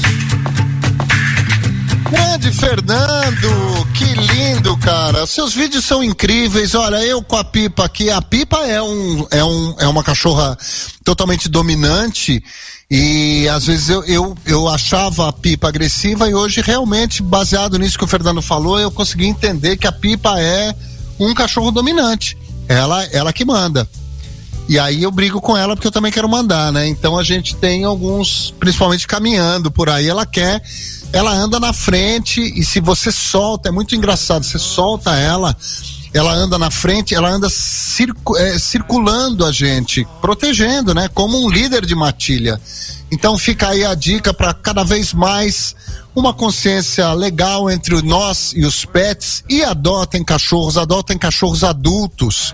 Grande 2.10 2.52
Fernando, 2.52 3.86
que 3.94 4.04
lindo, 4.04 4.76
cara. 4.78 5.26
Seus 5.26 5.54
vídeos 5.54 5.84
são 5.84 6.02
incríveis. 6.02 6.74
Olha, 6.74 6.96
eu 7.04 7.22
com 7.22 7.36
a 7.36 7.44
Pipa 7.44 7.84
aqui. 7.84 8.10
A 8.10 8.20
Pipa 8.20 8.58
é, 8.58 8.82
um, 8.82 9.26
é, 9.30 9.44
um, 9.44 9.74
é 9.78 9.86
uma 9.88 10.02
cachorra 10.02 10.56
totalmente 11.02 11.48
dominante. 11.48 12.42
E 12.90 13.48
às 13.48 13.66
vezes 13.66 13.88
eu, 13.88 14.04
eu, 14.04 14.36
eu 14.44 14.68
achava 14.68 15.28
a 15.28 15.32
pipa 15.32 15.68
agressiva 15.68 16.28
e 16.28 16.34
hoje, 16.34 16.60
realmente, 16.60 17.22
baseado 17.22 17.78
nisso 17.78 17.98
que 17.98 18.04
o 18.04 18.08
Fernando 18.08 18.42
falou, 18.42 18.78
eu 18.78 18.90
consegui 18.90 19.26
entender 19.26 19.76
que 19.76 19.86
a 19.86 19.92
pipa 19.92 20.38
é 20.38 20.74
um 21.18 21.32
cachorro 21.34 21.70
dominante. 21.70 22.36
Ela, 22.68 23.04
ela 23.06 23.32
que 23.32 23.44
manda. 23.44 23.88
E 24.68 24.78
aí 24.78 25.02
eu 25.02 25.10
brigo 25.10 25.40
com 25.40 25.56
ela 25.56 25.74
porque 25.74 25.86
eu 25.86 25.92
também 25.92 26.10
quero 26.10 26.28
mandar, 26.28 26.72
né? 26.72 26.86
Então 26.86 27.18
a 27.18 27.22
gente 27.22 27.54
tem 27.56 27.84
alguns, 27.84 28.54
principalmente 28.58 29.06
caminhando 29.06 29.70
por 29.70 29.90
aí, 29.90 30.08
ela 30.08 30.24
quer, 30.24 30.62
ela 31.14 31.32
anda 31.32 31.60
na 31.60 31.72
frente 31.72 32.40
e 32.40 32.64
se 32.64 32.80
você 32.80 33.12
solta, 33.12 33.68
é 33.68 33.72
muito 33.72 33.94
engraçado, 33.94 34.44
você 34.44 34.58
solta 34.58 35.14
ela, 35.16 35.56
ela 36.12 36.32
anda 36.32 36.58
na 36.58 36.72
frente, 36.72 37.14
ela 37.14 37.30
anda 37.30 37.48
circu 37.48 38.36
é, 38.36 38.58
circulando 38.58 39.46
a 39.46 39.52
gente, 39.52 40.04
protegendo, 40.20 40.92
né? 40.92 41.08
Como 41.14 41.40
um 41.40 41.48
líder 41.48 41.86
de 41.86 41.94
matilha. 41.94 42.60
Então 43.12 43.38
fica 43.38 43.68
aí 43.68 43.84
a 43.84 43.94
dica 43.94 44.34
para 44.34 44.52
cada 44.52 44.82
vez 44.82 45.12
mais 45.12 45.76
uma 46.16 46.34
consciência 46.34 47.12
legal 47.12 47.70
entre 47.70 48.02
nós 48.02 48.52
e 48.52 48.66
os 48.66 48.84
pets 48.84 49.44
e 49.48 49.62
adotem 49.62 50.24
cachorros, 50.24 50.76
adotem 50.76 51.16
cachorros 51.16 51.62
adultos 51.62 52.52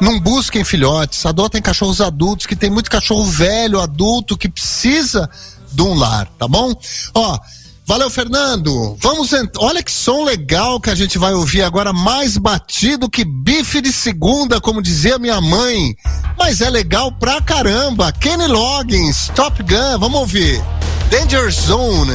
não 0.00 0.20
busquem 0.20 0.64
filhotes, 0.64 1.24
adotem 1.24 1.62
cachorros 1.62 2.00
adultos, 2.00 2.46
que 2.46 2.56
tem 2.56 2.68
muito 2.68 2.90
cachorro 2.90 3.24
velho, 3.24 3.80
adulto, 3.80 4.36
que 4.36 4.48
precisa 4.48 5.30
de 5.72 5.82
um 5.82 5.94
lar, 5.94 6.26
tá 6.38 6.48
bom? 6.48 6.74
Ó, 7.14 7.38
valeu, 7.86 8.10
Fernando. 8.10 8.96
Vamos 9.00 9.32
ent... 9.32 9.50
Olha 9.58 9.82
que 9.82 9.90
som 9.90 10.24
legal 10.24 10.80
que 10.80 10.90
a 10.90 10.94
gente 10.94 11.18
vai 11.18 11.32
ouvir 11.32 11.62
agora, 11.62 11.92
mais 11.92 12.36
batido 12.36 13.08
que 13.08 13.24
bife 13.24 13.80
de 13.80 13.92
segunda, 13.92 14.60
como 14.60 14.82
dizia 14.82 15.18
minha 15.18 15.40
mãe. 15.40 15.96
Mas 16.38 16.60
é 16.60 16.68
legal 16.68 17.12
pra 17.12 17.40
caramba. 17.40 18.12
Kenny 18.12 18.46
Loggins, 18.46 19.30
Top 19.34 19.62
Gun, 19.62 19.98
vamos 19.98 20.20
ouvir. 20.20 20.62
Danger 21.10 21.50
Zone. 21.50 22.14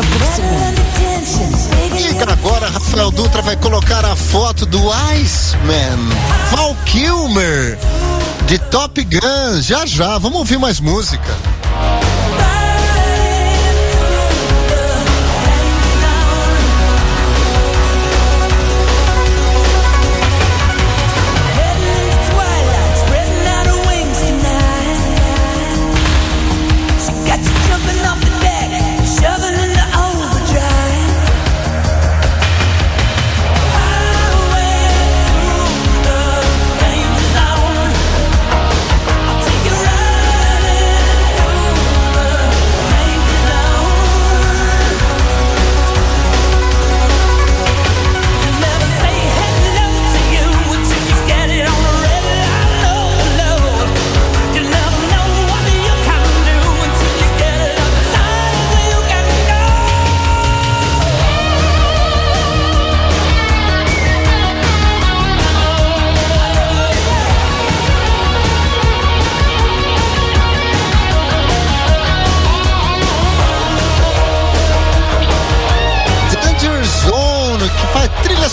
Por 0.00 0.26
segundo. 0.34 0.82
E 1.98 2.32
agora 2.32 2.68
Rafael 2.70 3.10
Dutra 3.10 3.42
vai 3.42 3.56
colocar 3.56 4.04
a 4.04 4.16
foto 4.16 4.64
do 4.64 4.78
Iceman, 5.14 5.98
Val 6.50 6.74
Kilmer, 6.86 7.78
de 8.46 8.58
Top 8.58 9.02
Gun. 9.04 9.60
Já 9.60 9.84
já, 9.84 10.18
vamos 10.18 10.38
ouvir 10.38 10.58
mais 10.58 10.80
música. 10.80 11.36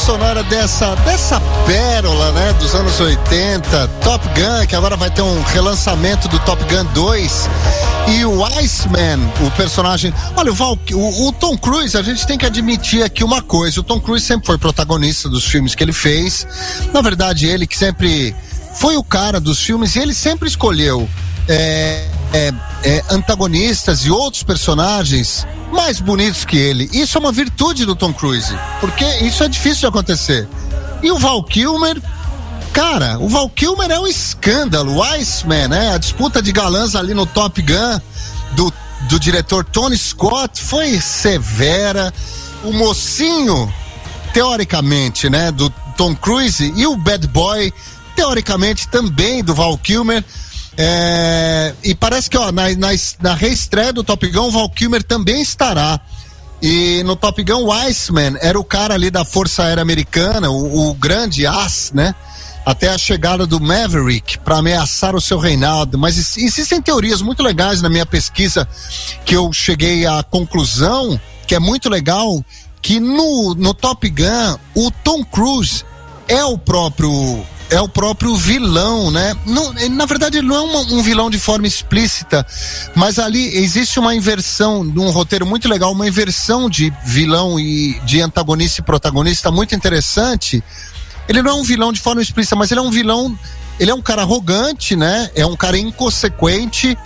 Sonora 0.09 0.41
dessa, 0.43 0.95
dessa 0.97 1.39
pérola, 1.67 2.31
né, 2.31 2.53
dos 2.53 2.73
anos 2.73 2.99
80, 2.99 3.87
Top 4.03 4.27
Gun, 4.29 4.65
que 4.65 4.75
agora 4.75 4.95
vai 4.95 5.11
ter 5.11 5.21
um 5.21 5.41
relançamento 5.43 6.27
do 6.27 6.39
Top 6.39 6.63
Gun 6.63 6.85
2. 6.93 7.49
E 8.07 8.25
o 8.25 8.43
Iceman, 8.43 9.19
o 9.45 9.51
personagem. 9.51 10.13
Olha, 10.35 10.51
o, 10.51 10.55
Val, 10.55 10.79
o, 10.93 11.27
o, 11.27 11.31
Tom 11.33 11.57
Cruise, 11.57 11.95
a 11.95 12.01
gente 12.01 12.25
tem 12.25 12.37
que 12.37 12.45
admitir 12.45 13.03
aqui 13.03 13.23
uma 13.23 13.41
coisa: 13.41 13.81
o 13.81 13.83
Tom 13.83 13.99
Cruise 13.99 14.25
sempre 14.25 14.47
foi 14.47 14.57
protagonista 14.57 15.29
dos 15.29 15.45
filmes 15.45 15.75
que 15.75 15.83
ele 15.83 15.93
fez. 15.93 16.47
Na 16.91 17.01
verdade, 17.01 17.45
ele 17.45 17.67
que 17.67 17.77
sempre 17.77 18.35
foi 18.75 18.97
o 18.97 19.03
cara 19.03 19.39
dos 19.39 19.61
filmes 19.61 19.95
e 19.95 19.99
ele 19.99 20.13
sempre 20.13 20.47
escolheu 20.47 21.07
é, 21.47 22.05
é, 22.33 22.53
é, 22.83 23.03
antagonistas 23.09 24.05
e 24.05 24.11
outros 24.11 24.43
personagens 24.43 25.45
mais 25.71 25.99
bonitos 25.99 26.45
que 26.45 26.57
ele. 26.57 26.89
Isso 26.93 27.17
é 27.17 27.21
uma 27.21 27.31
virtude 27.31 27.85
do 27.85 27.95
Tom 27.95 28.13
Cruise, 28.13 28.55
porque 28.79 29.05
isso 29.21 29.43
é 29.43 29.47
difícil 29.47 29.81
de 29.81 29.85
acontecer. 29.87 30.47
E 31.01 31.11
o 31.11 31.17
Val 31.17 31.43
Kilmer, 31.43 32.01
cara, 32.73 33.17
o 33.19 33.29
Val 33.29 33.49
Kilmer 33.49 33.89
é 33.89 33.99
um 33.99 34.07
escândalo. 34.07 34.95
O 34.97 35.03
Iceman, 35.03 35.67
né? 35.69 35.93
A 35.93 35.97
disputa 35.97 36.41
de 36.41 36.51
galãs 36.51 36.95
ali 36.95 37.13
no 37.13 37.25
Top 37.25 37.61
Gun 37.61 37.99
do, 38.53 38.73
do 39.07 39.19
diretor 39.19 39.63
Tony 39.63 39.97
Scott 39.97 40.61
foi 40.61 40.99
severa. 40.99 42.13
O 42.63 42.73
mocinho, 42.73 43.73
teoricamente, 44.33 45.29
né, 45.29 45.49
do 45.49 45.69
Tom 45.95 46.13
Cruise 46.13 46.73
e 46.75 46.85
o 46.85 46.97
Bad 46.97 47.25
Boy, 47.27 47.73
teoricamente 48.15 48.87
também 48.89 49.41
do 49.41 49.55
Val 49.55 49.77
Kilmer 49.77 50.23
é, 50.81 51.75
e 51.83 51.93
parece 51.93 52.29
que 52.29 52.37
ó, 52.37 52.53
na, 52.53 52.73
na, 52.75 52.87
na 53.21 53.35
reestreia 53.35 53.91
do 53.91 54.01
Top 54.01 54.25
Gun, 54.29 54.47
o 54.47 54.51
Val 54.51 54.69
Kilmer 54.69 55.03
também 55.03 55.41
estará. 55.41 55.99
E 56.61 57.03
no 57.03 57.17
Top 57.17 57.43
Gun, 57.43 57.65
o 57.65 57.71
Iceman 57.73 58.37
era 58.39 58.57
o 58.57 58.63
cara 58.63 58.93
ali 58.93 59.11
da 59.11 59.25
Força 59.25 59.63
Aérea 59.63 59.81
Americana, 59.81 60.49
o, 60.49 60.89
o 60.89 60.93
grande 60.93 61.45
as, 61.45 61.91
né? 61.93 62.15
Até 62.65 62.87
a 62.87 62.97
chegada 62.97 63.45
do 63.45 63.59
Maverick 63.59 64.39
para 64.39 64.59
ameaçar 64.59 65.17
o 65.17 65.21
seu 65.21 65.37
reinado. 65.37 65.97
Mas 65.97 66.37
existem 66.37 66.81
teorias 66.81 67.21
muito 67.21 67.43
legais 67.43 67.81
na 67.81 67.89
minha 67.89 68.05
pesquisa 68.05 68.65
que 69.25 69.35
eu 69.35 69.51
cheguei 69.51 70.05
à 70.05 70.23
conclusão 70.23 71.19
que 71.45 71.55
é 71.55 71.59
muito 71.59 71.89
legal 71.89 72.41
que 72.81 73.01
no, 73.01 73.53
no 73.53 73.73
Top 73.73 74.07
Gun 74.07 74.57
o 74.75 74.89
Tom 75.03 75.25
Cruise 75.25 75.83
é 76.25 76.45
o 76.45 76.57
próprio 76.57 77.43
é 77.69 77.79
o 77.79 77.87
próprio 77.87 78.35
vilão, 78.35 79.11
né? 79.11 79.35
Não, 79.45 79.73
na 79.91 80.05
verdade, 80.05 80.37
ele 80.37 80.47
não 80.47 80.55
é 80.55 80.61
uma, 80.61 80.79
um 80.93 81.03
vilão 81.03 81.29
de 81.29 81.39
forma 81.39 81.67
explícita, 81.67 82.45
mas 82.95 83.19
ali 83.19 83.57
existe 83.57 83.99
uma 83.99 84.15
inversão, 84.15 84.83
num 84.83 85.09
roteiro 85.11 85.45
muito 85.45 85.67
legal, 85.69 85.91
uma 85.91 86.07
inversão 86.07 86.69
de 86.69 86.91
vilão 87.05 87.59
e 87.59 87.99
de 88.05 88.21
antagonista 88.21 88.81
e 88.81 88.83
protagonista 88.83 89.51
muito 89.51 89.75
interessante. 89.75 90.63
Ele 91.27 91.41
não 91.41 91.51
é 91.51 91.53
um 91.53 91.63
vilão 91.63 91.93
de 91.93 91.99
forma 91.99 92.21
explícita, 92.21 92.55
mas 92.55 92.71
ele 92.71 92.79
é 92.79 92.83
um 92.83 92.91
vilão, 92.91 93.37
ele 93.79 93.91
é 93.91 93.93
um 93.93 94.01
cara 94.01 94.23
arrogante, 94.23 94.95
né? 94.95 95.29
É 95.35 95.45
um 95.45 95.55
cara 95.55 95.77
inconsequente 95.77 96.97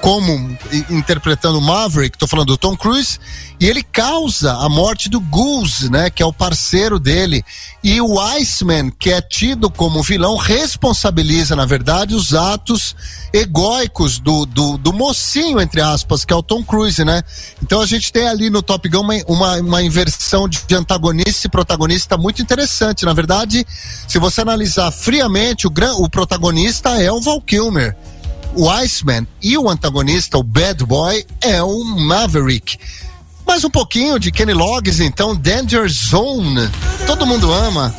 como 0.00 0.56
interpretando 0.88 1.60
Maverick, 1.60 2.16
tô 2.16 2.26
falando 2.26 2.48
do 2.48 2.56
Tom 2.56 2.76
Cruise, 2.76 3.18
e 3.58 3.68
ele 3.68 3.82
causa 3.82 4.54
a 4.54 4.68
morte 4.68 5.08
do 5.08 5.20
Goose, 5.20 5.90
né, 5.90 6.08
que 6.08 6.22
é 6.22 6.26
o 6.26 6.32
parceiro 6.32 6.98
dele. 6.98 7.44
E 7.84 8.00
o 8.00 8.18
Iceman, 8.18 8.90
que 8.90 9.10
é 9.10 9.20
tido 9.20 9.70
como 9.70 10.02
vilão, 10.02 10.36
responsabiliza, 10.36 11.54
na 11.54 11.66
verdade, 11.66 12.14
os 12.14 12.32
atos 12.32 12.96
egóicos 13.32 14.18
do, 14.18 14.46
do, 14.46 14.78
do 14.78 14.92
mocinho, 14.92 15.60
entre 15.60 15.80
aspas, 15.80 16.24
que 16.24 16.32
é 16.32 16.36
o 16.36 16.42
Tom 16.42 16.64
Cruise, 16.64 17.04
né? 17.04 17.22
Então 17.62 17.80
a 17.80 17.86
gente 17.86 18.10
tem 18.12 18.26
ali 18.26 18.48
no 18.48 18.62
Top 18.62 18.88
Gun 18.88 19.00
uma, 19.00 19.14
uma, 19.26 19.56
uma 19.56 19.82
inversão 19.82 20.48
de, 20.48 20.60
de 20.66 20.74
antagonista 20.74 21.46
e 21.46 21.50
protagonista 21.50 22.16
muito 22.16 22.40
interessante. 22.40 23.04
Na 23.04 23.12
verdade, 23.12 23.66
se 24.08 24.18
você 24.18 24.40
analisar 24.40 24.90
friamente, 24.90 25.66
o, 25.66 25.70
gran, 25.70 25.94
o 25.94 26.08
protagonista 26.08 27.00
é 27.00 27.12
o 27.12 27.20
Val 27.20 27.40
Kilmer 27.40 27.96
o 28.54 28.70
Iceman 28.70 29.26
e 29.42 29.56
o 29.56 29.68
antagonista, 29.68 30.38
o 30.38 30.42
Bad 30.42 30.84
Boy, 30.84 31.24
é 31.40 31.62
o 31.62 31.84
Maverick. 31.84 32.78
Mais 33.46 33.64
um 33.64 33.70
pouquinho 33.70 34.18
de 34.18 34.30
Kenny 34.30 34.52
Loggins, 34.52 35.00
então, 35.00 35.34
Danger 35.34 35.88
Zone. 35.88 36.68
Todo 37.06 37.26
mundo 37.26 37.52
ama. 37.52 37.94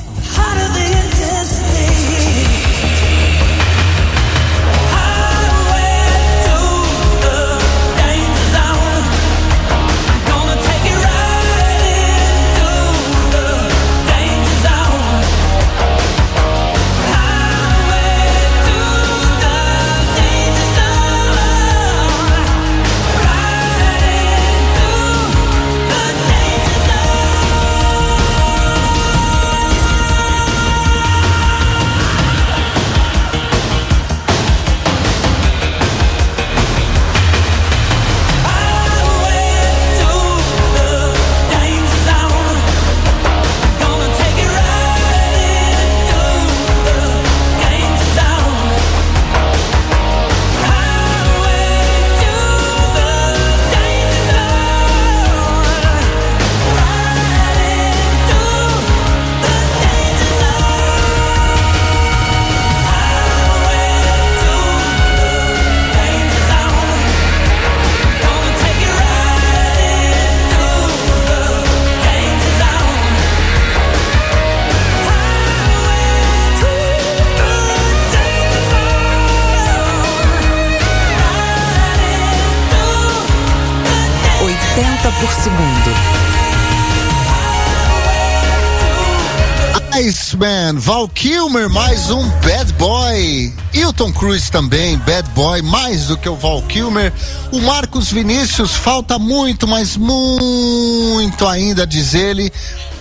Iceman, 89.93 90.77
Val 90.77 91.07
Kilmer, 91.09 91.69
mais 91.69 92.09
um 92.09 92.27
Bad 92.39 92.71
Boy. 92.73 93.53
Tom 93.93 94.11
Cruise 94.13 94.49
também, 94.49 94.97
Bad 94.97 95.29
Boy, 95.31 95.61
mais 95.61 96.07
do 96.07 96.17
que 96.17 96.29
o 96.29 96.35
Val 96.35 96.61
Kilmer. 96.63 97.11
O 97.51 97.59
Marcos 97.59 98.09
Vinícius, 98.09 98.71
falta 98.71 99.19
muito, 99.19 99.67
mas 99.67 99.97
muito 99.97 101.45
ainda, 101.45 101.85
diz 101.85 102.13
ele, 102.13 102.51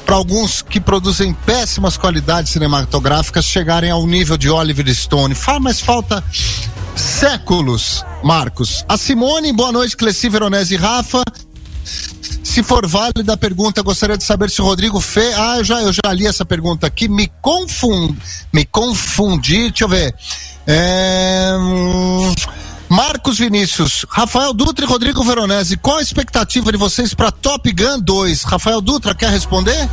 para 0.05 0.17
alguns 0.17 0.63
que 0.63 0.81
produzem 0.81 1.33
péssimas 1.33 1.97
qualidades 1.97 2.53
cinematográficas 2.53 3.45
chegarem 3.45 3.91
ao 3.91 4.05
nível 4.07 4.37
de 4.37 4.51
Oliver 4.51 4.93
Stone. 4.93 5.35
Fala, 5.35 5.61
mas 5.61 5.81
falta 5.81 6.23
séculos, 6.97 8.05
Marcos. 8.23 8.85
A 8.89 8.97
Simone, 8.99 9.53
boa 9.53 9.71
noite, 9.71 9.97
Cleci 9.97 10.29
Veronese 10.29 10.75
e 10.75 10.77
Rafa. 10.77 11.23
Se 12.51 12.65
for 12.65 12.85
válida 12.85 13.35
a 13.35 13.37
pergunta, 13.37 13.81
gostaria 13.81 14.19
de 14.19 14.25
saber 14.25 14.51
se 14.51 14.61
o 14.61 14.65
Rodrigo 14.65 15.01
Fê. 15.01 15.33
Ah, 15.37 15.59
eu 15.59 15.65
já, 15.65 15.81
eu 15.83 15.93
já 15.93 16.13
li 16.13 16.27
essa 16.27 16.45
pergunta 16.45 16.85
aqui. 16.85 17.09
Me 17.09 17.31
confundi. 17.41 18.19
Me 18.53 18.65
confundi. 18.65 19.69
Deixa 19.69 19.85
eu 19.85 19.89
ver. 19.89 20.13
É, 20.67 21.53
hum, 21.57 22.35
Marcos 22.89 23.39
Vinícius, 23.39 24.05
Rafael 24.11 24.53
Dutra 24.53 24.85
e 24.85 24.89
Rodrigo 24.89 25.23
Veronese, 25.23 25.77
qual 25.77 25.99
a 25.99 26.03
expectativa 26.03 26.73
de 26.73 26.77
vocês 26.77 27.15
para 27.15 27.31
Top 27.31 27.71
Gun 27.71 28.01
2? 28.01 28.43
Rafael 28.43 28.81
Dutra, 28.81 29.15
quer 29.15 29.31
responder? 29.31 29.89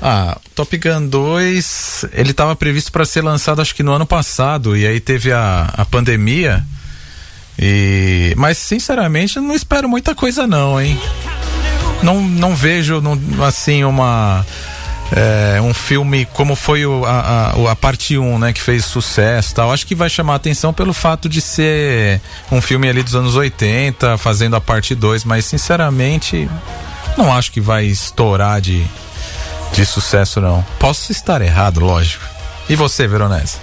Ah, 0.00 0.38
Top 0.54 0.74
Gun 0.78 1.08
2, 1.08 2.06
ele 2.14 2.30
estava 2.30 2.56
previsto 2.56 2.90
para 2.90 3.04
ser 3.04 3.22
lançado 3.22 3.60
acho 3.60 3.74
que 3.74 3.82
no 3.82 3.92
ano 3.92 4.06
passado, 4.06 4.74
e 4.74 4.86
aí 4.86 4.98
teve 4.98 5.30
a, 5.30 5.74
a 5.74 5.84
pandemia. 5.84 6.64
E 7.58 8.32
mas 8.38 8.56
sinceramente 8.56 9.38
não 9.40 9.54
espero 9.54 9.86
muita 9.86 10.14
coisa 10.14 10.46
não, 10.46 10.80
hein? 10.80 10.98
Não, 12.02 12.20
não 12.20 12.54
vejo 12.54 13.00
não, 13.00 13.18
assim 13.44 13.84
uma 13.84 14.44
é, 15.12 15.60
um 15.60 15.72
filme 15.72 16.26
como 16.26 16.54
foi 16.54 16.84
o, 16.84 17.04
a, 17.04 17.52
a, 17.56 17.72
a 17.72 17.76
parte 17.76 18.18
1, 18.18 18.38
né, 18.38 18.52
que 18.52 18.60
fez 18.60 18.84
sucesso 18.84 19.54
tal. 19.54 19.72
Acho 19.72 19.86
que 19.86 19.94
vai 19.94 20.08
chamar 20.08 20.34
atenção 20.34 20.72
pelo 20.72 20.92
fato 20.92 21.28
de 21.28 21.40
ser 21.40 22.20
um 22.50 22.60
filme 22.60 22.88
ali 22.88 23.02
dos 23.02 23.14
anos 23.14 23.34
80, 23.36 24.18
fazendo 24.18 24.56
a 24.56 24.60
parte 24.60 24.94
2, 24.94 25.24
mas 25.24 25.44
sinceramente 25.46 26.48
não 27.16 27.32
acho 27.32 27.50
que 27.50 27.60
vai 27.60 27.84
estourar 27.84 28.60
de, 28.60 28.84
de 29.72 29.86
sucesso, 29.86 30.40
não. 30.40 30.64
Posso 30.78 31.10
estar 31.10 31.40
errado, 31.42 31.80
lógico. 31.80 32.24
E 32.68 32.76
você, 32.76 33.06
Veronese? 33.06 33.56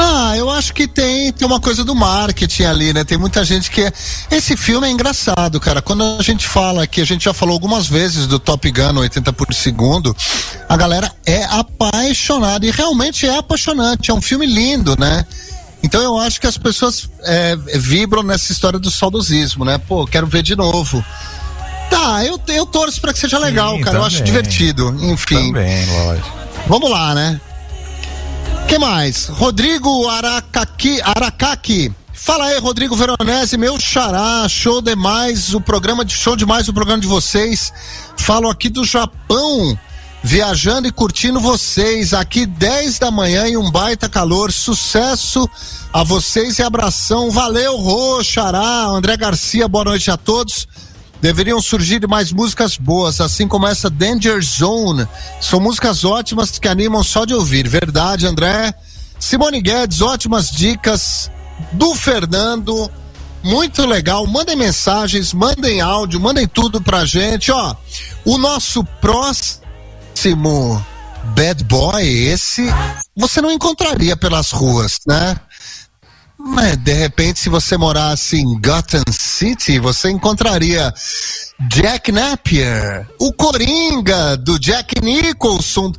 Ah, 0.00 0.36
eu 0.36 0.48
acho 0.48 0.72
que 0.72 0.86
tem, 0.86 1.32
tem 1.32 1.44
uma 1.44 1.58
coisa 1.58 1.82
do 1.82 1.92
marketing 1.92 2.62
ali, 2.62 2.92
né? 2.92 3.02
Tem 3.02 3.18
muita 3.18 3.44
gente 3.44 3.68
que. 3.68 3.92
Esse 4.30 4.56
filme 4.56 4.86
é 4.86 4.90
engraçado, 4.90 5.58
cara. 5.58 5.82
Quando 5.82 6.04
a 6.04 6.22
gente 6.22 6.46
fala 6.46 6.86
que 6.86 7.00
a 7.00 7.04
gente 7.04 7.24
já 7.24 7.34
falou 7.34 7.52
algumas 7.52 7.88
vezes 7.88 8.28
do 8.28 8.38
Top 8.38 8.70
Gun 8.70 8.96
80 9.00 9.32
por 9.32 9.52
segundo, 9.52 10.16
a 10.68 10.76
galera 10.76 11.10
é 11.26 11.42
apaixonada. 11.46 12.64
E 12.64 12.70
realmente 12.70 13.26
é 13.26 13.36
apaixonante. 13.38 14.12
É 14.12 14.14
um 14.14 14.20
filme 14.20 14.46
lindo, 14.46 14.94
né? 14.96 15.26
Então 15.82 16.00
eu 16.00 16.16
acho 16.16 16.40
que 16.40 16.46
as 16.46 16.56
pessoas 16.56 17.08
é, 17.24 17.56
vibram 17.74 18.22
nessa 18.22 18.52
história 18.52 18.78
do 18.78 18.92
saudosismo, 18.92 19.64
né? 19.64 19.78
Pô, 19.78 20.06
quero 20.06 20.28
ver 20.28 20.44
de 20.44 20.54
novo. 20.54 21.04
Tá, 21.90 22.24
eu, 22.24 22.40
eu 22.48 22.66
torço 22.66 23.00
pra 23.00 23.12
que 23.12 23.18
seja 23.18 23.38
legal, 23.38 23.76
Sim, 23.76 23.82
cara. 23.82 23.98
Eu 23.98 24.04
acho 24.04 24.18
também. 24.18 24.32
divertido. 24.32 24.96
Enfim. 25.00 25.48
Também, 25.48 25.86
lógico. 25.86 26.38
Vamos 26.68 26.88
lá, 26.88 27.14
né? 27.14 27.40
Que 28.68 28.78
mais? 28.78 29.28
Rodrigo 29.28 30.06
Aracaqui, 30.08 31.00
Aracaki. 31.00 31.90
Fala 32.12 32.44
aí, 32.44 32.58
Rodrigo 32.58 32.94
Veronese, 32.94 33.56
meu 33.56 33.80
xará, 33.80 34.46
show 34.46 34.82
demais, 34.82 35.54
o 35.54 35.60
programa 35.60 36.04
de 36.04 36.14
show 36.14 36.36
demais 36.36 36.68
o 36.68 36.74
programa 36.74 37.00
de 37.00 37.06
vocês. 37.06 37.72
Falo 38.18 38.46
aqui 38.50 38.68
do 38.68 38.84
Japão, 38.84 39.78
viajando 40.22 40.86
e 40.86 40.92
curtindo 40.92 41.40
vocês. 41.40 42.12
Aqui 42.12 42.44
10 42.44 42.98
da 42.98 43.10
manhã 43.10 43.48
e 43.48 43.56
um 43.56 43.70
baita 43.70 44.06
calor. 44.06 44.52
Sucesso 44.52 45.48
a 45.90 46.04
vocês 46.04 46.58
e 46.58 46.62
abração. 46.62 47.30
Valeu, 47.30 47.74
Rô, 47.74 48.22
xará, 48.22 48.84
André 48.84 49.16
Garcia, 49.16 49.66
boa 49.66 49.84
noite 49.84 50.10
a 50.10 50.18
todos. 50.18 50.68
Deveriam 51.20 51.60
surgir 51.60 52.06
mais 52.06 52.32
músicas 52.32 52.76
boas, 52.76 53.20
assim 53.20 53.48
como 53.48 53.66
essa 53.66 53.90
Danger 53.90 54.40
Zone. 54.40 55.06
São 55.40 55.58
músicas 55.58 56.04
ótimas 56.04 56.58
que 56.58 56.68
animam 56.68 57.02
só 57.02 57.24
de 57.24 57.34
ouvir. 57.34 57.68
Verdade, 57.68 58.26
André. 58.26 58.72
Simone 59.18 59.60
Guedes, 59.60 60.00
ótimas 60.00 60.50
dicas 60.50 61.30
do 61.72 61.94
Fernando. 61.94 62.90
Muito 63.42 63.84
legal. 63.84 64.26
Mandem 64.26 64.56
mensagens, 64.56 65.32
mandem 65.32 65.80
áudio, 65.80 66.20
mandem 66.20 66.46
tudo 66.46 66.80
pra 66.80 67.04
gente. 67.04 67.50
Ó, 67.50 67.74
o 68.24 68.38
nosso 68.38 68.84
próximo 69.00 70.84
Bad 71.34 71.64
Boy, 71.64 72.06
esse 72.06 72.68
você 73.16 73.40
não 73.42 73.50
encontraria 73.50 74.16
pelas 74.16 74.52
ruas, 74.52 75.00
né? 75.06 75.36
Mas 76.38 76.76
de 76.76 76.92
repente, 76.92 77.40
se 77.40 77.48
você 77.48 77.76
morasse 77.76 78.36
em 78.36 78.60
Gotham 78.60 79.02
City, 79.10 79.78
você 79.78 80.10
encontraria 80.10 80.92
Jack 81.68 82.12
Napier, 82.12 83.08
o 83.18 83.32
Coringa 83.32 84.36
do 84.36 84.58
Jack 84.58 85.02
Nicholson. 85.02 85.92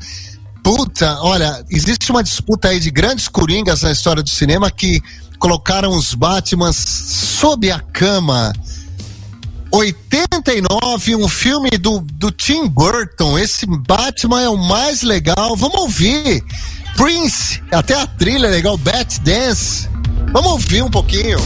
disputa, 0.69 1.17
olha, 1.21 1.65
existe 1.69 2.11
uma 2.11 2.23
disputa 2.23 2.67
aí 2.67 2.79
de 2.79 2.91
grandes 2.91 3.27
coringas 3.27 3.81
na 3.81 3.91
história 3.91 4.21
do 4.21 4.29
cinema 4.29 4.69
que 4.69 5.01
colocaram 5.39 5.89
os 5.91 6.13
Batmans 6.13 6.75
sob 6.75 7.71
a 7.71 7.79
cama. 7.79 8.53
89, 9.71 11.15
um 11.15 11.27
filme 11.27 11.69
do, 11.71 12.01
do 12.13 12.31
Tim 12.31 12.67
Burton. 12.67 13.37
Esse 13.37 13.65
Batman 13.65 14.41
é 14.41 14.49
o 14.49 14.57
mais 14.57 15.01
legal. 15.01 15.55
Vamos 15.55 15.79
ouvir. 15.81 16.43
Prince, 16.95 17.61
até 17.71 17.95
a 17.95 18.05
trilha 18.05 18.47
é 18.47 18.51
legal, 18.51 18.77
Bat 18.77 19.19
Dance. 19.21 19.87
Vamos 20.31 20.51
ouvir 20.51 20.83
um 20.83 20.89
pouquinho. 20.89 21.37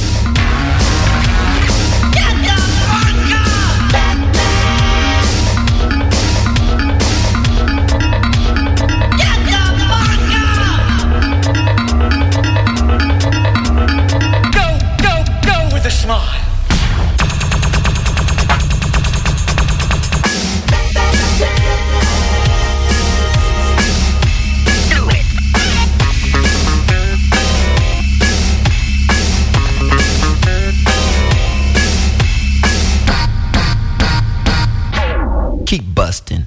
Keep 35.73 35.85
busting. 35.95 36.45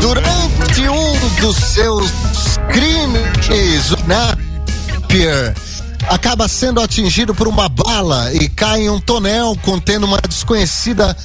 Durante 0.00 0.88
um 0.88 1.40
dos 1.40 1.56
seus 1.56 2.12
crimes, 2.70 3.90
Napier 4.06 5.52
acaba 6.08 6.46
sendo 6.46 6.80
atingido 6.80 7.34
por 7.34 7.48
uma 7.48 7.68
bala 7.68 8.32
e 8.32 8.48
cai 8.48 8.82
em 8.82 8.88
um 8.88 9.00
tonel 9.00 9.58
contendo 9.62 10.06
uma 10.06 10.20
desconhecida 10.20 11.16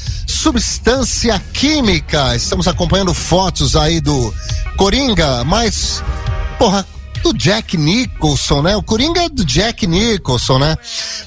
substância 0.44 1.42
química. 1.54 2.36
Estamos 2.36 2.68
acompanhando 2.68 3.14
fotos 3.14 3.78
aí 3.78 4.02
do 4.02 4.34
Coringa, 4.76 5.42
mas, 5.46 6.04
porra, 6.60 6.86
do 7.24 7.34
Jack 7.34 7.78
Nicholson, 7.78 8.62
né? 8.62 8.76
O 8.76 8.84
Coringa 8.84 9.24
é 9.24 9.30
do 9.30 9.46
Jack 9.46 9.88
Nicholson, 9.88 10.60
né? 10.60 10.78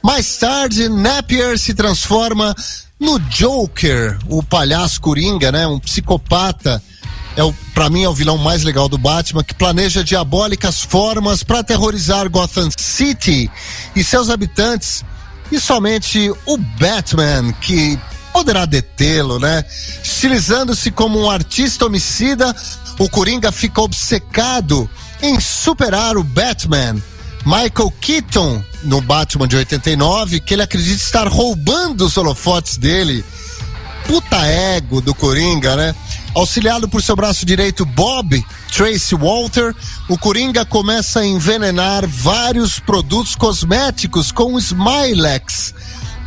Mais 0.05 0.37
tarde, 0.37 0.91
Napier 0.91 1.59
se 1.59 1.73
transforma 1.73 2.55
no 3.01 3.19
Joker, 3.19 4.19
o 4.29 4.43
palhaço 4.43 5.01
Coringa, 5.01 5.51
né? 5.51 5.67
Um 5.67 5.79
psicopata 5.79 6.83
é 7.37 7.43
o, 7.43 7.55
para 7.73 7.89
mim 7.89 8.03
é 8.03 8.09
o 8.11 8.15
vilão 8.15 8.37
mais 8.37 8.65
legal 8.65 8.87
do 8.87 8.99
Batman, 8.99 9.43
que 9.43 9.55
planeja 9.55 10.05
diabólicas 10.05 10.83
formas 10.83 11.43
para 11.43 11.61
aterrorizar 11.61 12.29
Gotham 12.29 12.69
City 12.77 13.51
e 13.95 14.05
seus 14.05 14.29
habitantes, 14.29 15.03
e 15.51 15.59
somente 15.59 16.31
o 16.45 16.59
Batman 16.59 17.51
que 17.63 17.99
poderá 18.37 18.67
detê-lo, 18.67 19.39
né? 19.39 19.65
Estilizando-se 20.05 20.91
como 20.91 21.19
um 21.19 21.31
artista 21.31 21.87
homicida, 21.87 22.55
o 22.99 23.09
Coringa 23.09 23.51
fica 23.51 23.81
obcecado 23.81 24.91
em 25.23 25.41
superar 25.41 26.19
o 26.19 26.23
Batman. 26.23 27.03
Michael 27.47 27.91
Keaton, 27.99 28.63
no 28.83 29.01
Batman 29.01 29.49
de 29.49 29.57
89, 29.57 30.41
que 30.41 30.53
ele 30.53 30.63
acredita 30.63 31.03
estar 31.03 31.27
roubando 31.27 32.05
os 32.05 32.15
holofotes 32.19 32.77
dele 32.77 33.25
puta 34.07 34.37
ego 34.47 35.01
do 35.01 35.15
Coringa, 35.15 35.75
né? 35.75 35.95
Auxiliado 36.35 36.89
por 36.89 37.03
seu 37.03 37.17
braço 37.17 37.45
direito 37.45 37.85
Bob 37.85 38.45
Tracy 38.71 39.15
Walter, 39.15 39.75
o 40.09 40.19
Coringa 40.19 40.65
começa 40.65 41.21
a 41.21 41.27
envenenar 41.27 42.07
vários 42.07 42.79
produtos 42.79 43.35
cosméticos 43.35 44.31
com 44.31 44.59
Smilex, 44.59 45.75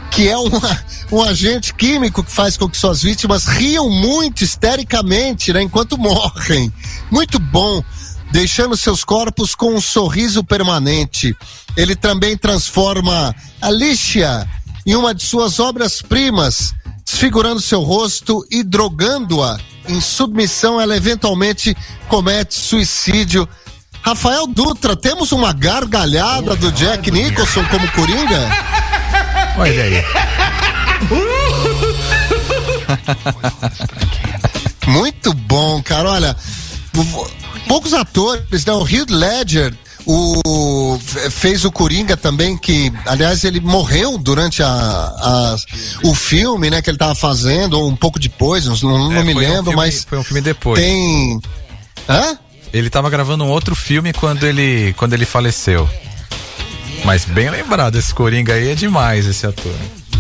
que 0.10 0.28
é 0.28 0.38
uma, 0.38 0.84
um 1.12 1.22
agente 1.22 1.74
químico 1.74 2.24
que 2.24 2.32
faz 2.32 2.58
com 2.58 2.70
que 2.70 2.78
suas 2.78 3.02
vítimas 3.02 3.46
riam 3.46 3.90
muito 3.90 4.44
histericamente, 4.44 5.54
né? 5.54 5.62
Enquanto 5.62 5.98
morrem. 5.98 6.72
Muito 7.12 7.40
bom. 7.40 7.84
Deixando 8.32 8.78
seus 8.78 9.04
corpos 9.04 9.56
com 9.56 9.74
um 9.74 9.82
sorriso 9.82 10.44
permanente. 10.44 11.36
Ele 11.76 11.96
também 11.96 12.38
transforma 12.38 13.36
Alicia 13.62 14.48
em 14.86 14.96
uma 14.96 15.14
de 15.14 15.24
suas 15.24 15.60
obras-primas, 15.60 16.74
desfigurando 17.06 17.62
seu 17.62 17.82
rosto 17.82 18.46
e 18.52 18.64
drogando-a. 18.64 19.60
Em 19.88 20.00
submissão, 20.00 20.80
ela 20.80 20.96
eventualmente 20.96 21.76
comete 22.08 22.54
suicídio. 22.54 23.48
Rafael 24.02 24.48
Dutra, 24.48 24.96
temos 24.96 25.32
uma 25.32 25.52
gargalhada 25.52 26.56
do 26.56 26.72
Jack 26.72 27.10
Nicholson 27.12 27.66
como 27.66 27.92
Coringa? 27.92 28.50
Olha 29.60 29.70
ele 29.70 29.82
aí. 29.98 30.06
Muito 34.88 35.34
bom, 35.34 35.82
cara. 35.84 36.10
Olha, 36.10 36.36
poucos 37.68 37.94
atores, 37.94 38.66
né? 38.66 38.74
O 38.74 38.88
Heath 38.88 39.10
Ledger, 39.10 39.74
o 40.06 41.00
fez 41.32 41.64
o 41.66 41.72
Coringa 41.72 42.18
também, 42.18 42.58
que, 42.58 42.92
aliás, 43.06 43.44
ele 43.44 43.60
morreu 43.60 44.18
durante 44.18 44.64
a, 44.64 44.68
a- 44.68 45.56
o 46.04 46.16
filme, 46.16 46.70
né? 46.70 46.82
Que 46.82 46.90
ele 46.90 46.98
tava 46.98 47.16
fazendo, 47.16 47.74
ou 47.80 47.88
um 47.90 47.96
pouco 47.96 48.20
depois, 48.20 48.66
não, 48.66 48.76
não 48.82 49.12
É, 49.14 49.24
me 49.24 49.34
foi 49.34 49.46
um 49.46 49.48
lembro, 49.50 49.64
filme- 49.72 49.76
mas 49.78 50.06
Foi 50.08 50.18
um 50.18 50.24
filme 50.24 50.42
depois. 50.42 50.80
tem. 50.82 51.40
Hã? 52.08 52.38
Ele 52.72 52.90
tava 52.90 53.10
gravando 53.10 53.44
um 53.44 53.50
outro 53.50 53.76
filme 53.76 54.14
quando 54.14 54.44
ele, 54.46 54.94
quando 54.98 55.14
ele 55.14 55.26
faleceu. 55.26 55.90
Mas 57.06 57.26
bem 57.26 57.50
lembrado, 57.50 57.98
esse 57.98 58.14
Coringa 58.14 58.54
aí 58.54 58.70
é 58.70 58.76
demais, 58.76 59.26
esse 59.26 59.46
ator. 59.46 59.76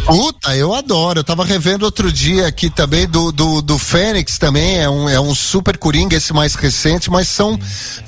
Puta, 0.05 0.55
eu 0.55 0.73
adoro. 0.73 1.19
Eu 1.19 1.23
tava 1.23 1.45
revendo 1.45 1.85
outro 1.85 2.11
dia 2.11 2.47
aqui 2.47 2.67
também 2.67 3.07
do, 3.07 3.31
do, 3.31 3.61
do 3.61 3.77
Fênix 3.77 4.39
também. 4.39 4.79
É 4.79 4.89
um, 4.89 5.07
é 5.07 5.19
um 5.19 5.35
super 5.35 5.77
coringa, 5.77 6.15
esse 6.15 6.33
mais 6.33 6.55
recente, 6.55 7.11
mas 7.11 7.27
são 7.27 7.59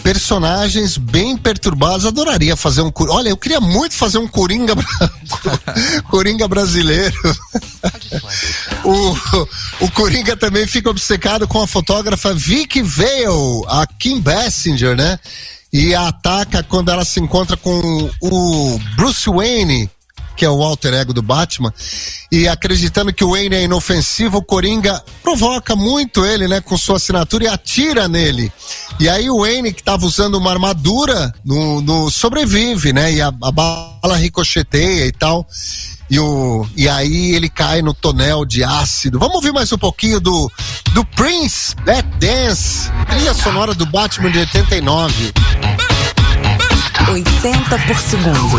personagens 0.01 0.97
bem 0.97 1.37
perturbados. 1.37 2.05
Adoraria 2.05 2.55
fazer 2.55 2.81
um. 2.81 2.91
Olha, 3.09 3.29
eu 3.29 3.37
queria 3.37 3.59
muito 3.59 3.93
fazer 3.93 4.17
um 4.17 4.27
coringa, 4.27 4.73
coringa 6.09 6.47
brasileiro. 6.47 7.15
o, 8.83 9.85
o 9.85 9.91
Coringa 9.91 10.35
também 10.35 10.65
fica 10.65 10.89
obcecado 10.89 11.47
com 11.47 11.61
a 11.61 11.67
fotógrafa 11.67 12.33
Vicky 12.33 12.81
Vale, 12.81 13.63
a 13.67 13.85
Kim 13.85 14.19
Basinger, 14.19 14.95
né? 14.95 15.19
E 15.71 15.95
a 15.95 16.07
ataca 16.07 16.63
quando 16.63 16.91
ela 16.91 17.05
se 17.05 17.19
encontra 17.19 17.55
com 17.55 18.09
o 18.21 18.79
Bruce 18.95 19.29
Wayne 19.29 19.89
que 20.41 20.45
é 20.45 20.49
o 20.49 20.63
alter 20.63 20.93
ego 20.95 21.13
do 21.13 21.21
Batman, 21.21 21.71
e 22.31 22.47
acreditando 22.47 23.13
que 23.13 23.23
o 23.23 23.31
Wayne 23.31 23.55
é 23.55 23.63
inofensivo, 23.63 24.39
o 24.39 24.43
Coringa 24.43 24.99
provoca 25.21 25.75
muito 25.75 26.25
ele, 26.25 26.47
né, 26.47 26.59
com 26.59 26.75
sua 26.75 26.95
assinatura 26.97 27.43
e 27.43 27.47
atira 27.47 28.07
nele. 28.07 28.51
E 28.99 29.07
aí 29.07 29.29
o 29.29 29.41
Wayne, 29.41 29.71
que 29.71 29.81
estava 29.81 30.03
usando 30.03 30.39
uma 30.39 30.49
armadura, 30.49 31.31
no, 31.45 31.79
no- 31.81 32.09
sobrevive, 32.09 32.91
né, 32.91 33.13
e 33.13 33.21
a, 33.21 33.27
a 33.27 33.51
bala 33.51 34.17
ricocheteia 34.17 35.05
e 35.05 35.11
tal. 35.11 35.45
E, 36.11 36.19
o, 36.19 36.67
e 36.75 36.89
aí 36.89 37.33
ele 37.35 37.47
cai 37.47 37.81
no 37.81 37.93
tonel 37.93 38.43
de 38.43 38.65
ácido. 38.65 39.17
Vamos 39.17 39.35
ouvir 39.35 39.53
mais 39.53 39.71
um 39.71 39.77
pouquinho 39.77 40.19
do, 40.19 40.51
do 40.91 41.05
Prince, 41.05 41.73
Bad 41.85 42.05
Dance, 42.19 42.91
trilha 43.09 43.33
sonora 43.33 43.73
do 43.73 43.85
Batman 43.85 44.29
de 44.29 44.39
89. 44.39 45.31
80 47.07 47.79
por 47.87 47.97
segundo. 47.97 48.57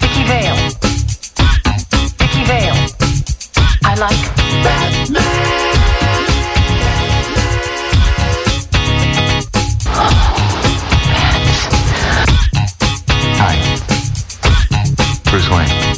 Vicky 0.00 0.24
Vale. 0.24 0.76
Vicky 2.18 2.44
Vale. 2.44 2.90
I 3.84 3.94
like 4.00 4.32
Hi. 13.38 13.56
Bruce 15.30 15.48
Wayne. 15.48 15.91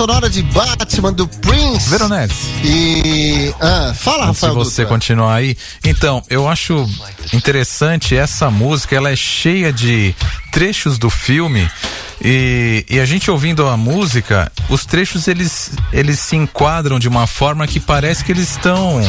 Sonora 0.00 0.30
de 0.30 0.42
Batman 0.44 1.12
do 1.12 1.28
Prince. 1.28 1.90
Veronetes. 1.90 2.34
E. 2.64 3.54
Ah, 3.60 3.92
fala, 3.94 4.28
Antes 4.28 4.40
Rafael. 4.40 4.54
você 4.54 4.82
Dutra. 4.82 4.86
continuar 4.86 5.34
aí. 5.34 5.54
Então, 5.84 6.22
eu 6.30 6.48
acho 6.48 6.88
interessante 7.34 8.16
essa 8.16 8.50
música, 8.50 8.96
ela 8.96 9.10
é 9.10 9.16
cheia 9.16 9.70
de 9.70 10.14
trechos 10.50 10.96
do 10.96 11.10
filme. 11.10 11.68
E, 12.24 12.82
e 12.88 12.98
a 12.98 13.04
gente 13.04 13.30
ouvindo 13.30 13.66
a 13.68 13.76
música, 13.76 14.50
os 14.70 14.86
trechos 14.86 15.28
eles, 15.28 15.70
eles 15.92 16.18
se 16.18 16.34
enquadram 16.34 16.98
de 16.98 17.06
uma 17.06 17.26
forma 17.26 17.66
que 17.66 17.78
parece 17.78 18.24
que 18.24 18.32
eles 18.32 18.52
estão. 18.52 19.02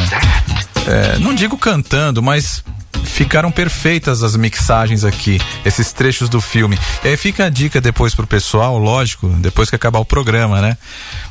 é, 0.88 1.20
não 1.20 1.34
digo 1.34 1.58
cantando, 1.58 2.22
mas 2.22 2.66
ficaram 3.12 3.52
perfeitas 3.52 4.24
as 4.24 4.36
mixagens 4.36 5.04
aqui, 5.04 5.40
esses 5.66 5.92
trechos 5.92 6.30
do 6.30 6.42
filme. 6.42 6.78
E 7.04 7.10
aí 7.10 7.18
fica 7.18 7.46
a 7.46 7.50
dica 7.50 7.82
depois 7.82 8.16
pro 8.16 8.26
pessoal, 8.26 8.78
lógico, 8.78 9.28
depois 9.40 9.70
que 9.70 9.76
acabar 9.76 10.00
o 10.00 10.06
programa, 10.06 10.62
né? 10.62 10.78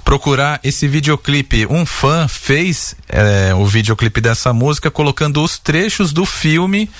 Procurar 0.04 0.60
esse 0.62 0.86
videoclipe. 0.86 1.66
Um 1.66 1.86
fã 1.86 2.28
fez 2.28 2.94
é, 3.08 3.54
o 3.54 3.66
videoclipe 3.66 4.20
dessa 4.20 4.52
música 4.52 4.90
colocando 4.90 5.42
os 5.42 5.58
trechos 5.58 6.12
do 6.12 6.24
filme 6.24 6.90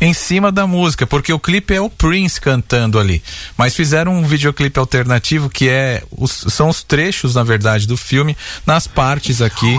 em 0.00 0.14
cima 0.14 0.52
da 0.52 0.66
música, 0.66 1.06
porque 1.06 1.32
o 1.32 1.40
clipe 1.40 1.74
é 1.74 1.80
o 1.80 1.90
Prince 1.90 2.40
cantando 2.40 2.98
ali. 2.98 3.22
Mas 3.56 3.74
fizeram 3.74 4.14
um 4.14 4.24
videoclipe 4.24 4.78
alternativo 4.78 5.50
que 5.50 5.68
é 5.68 6.02
os, 6.10 6.44
são 6.48 6.68
os 6.68 6.82
trechos, 6.82 7.34
na 7.34 7.42
verdade, 7.42 7.86
do 7.86 7.96
filme 7.96 8.36
nas 8.64 8.86
partes 8.86 9.42
aqui. 9.42 9.76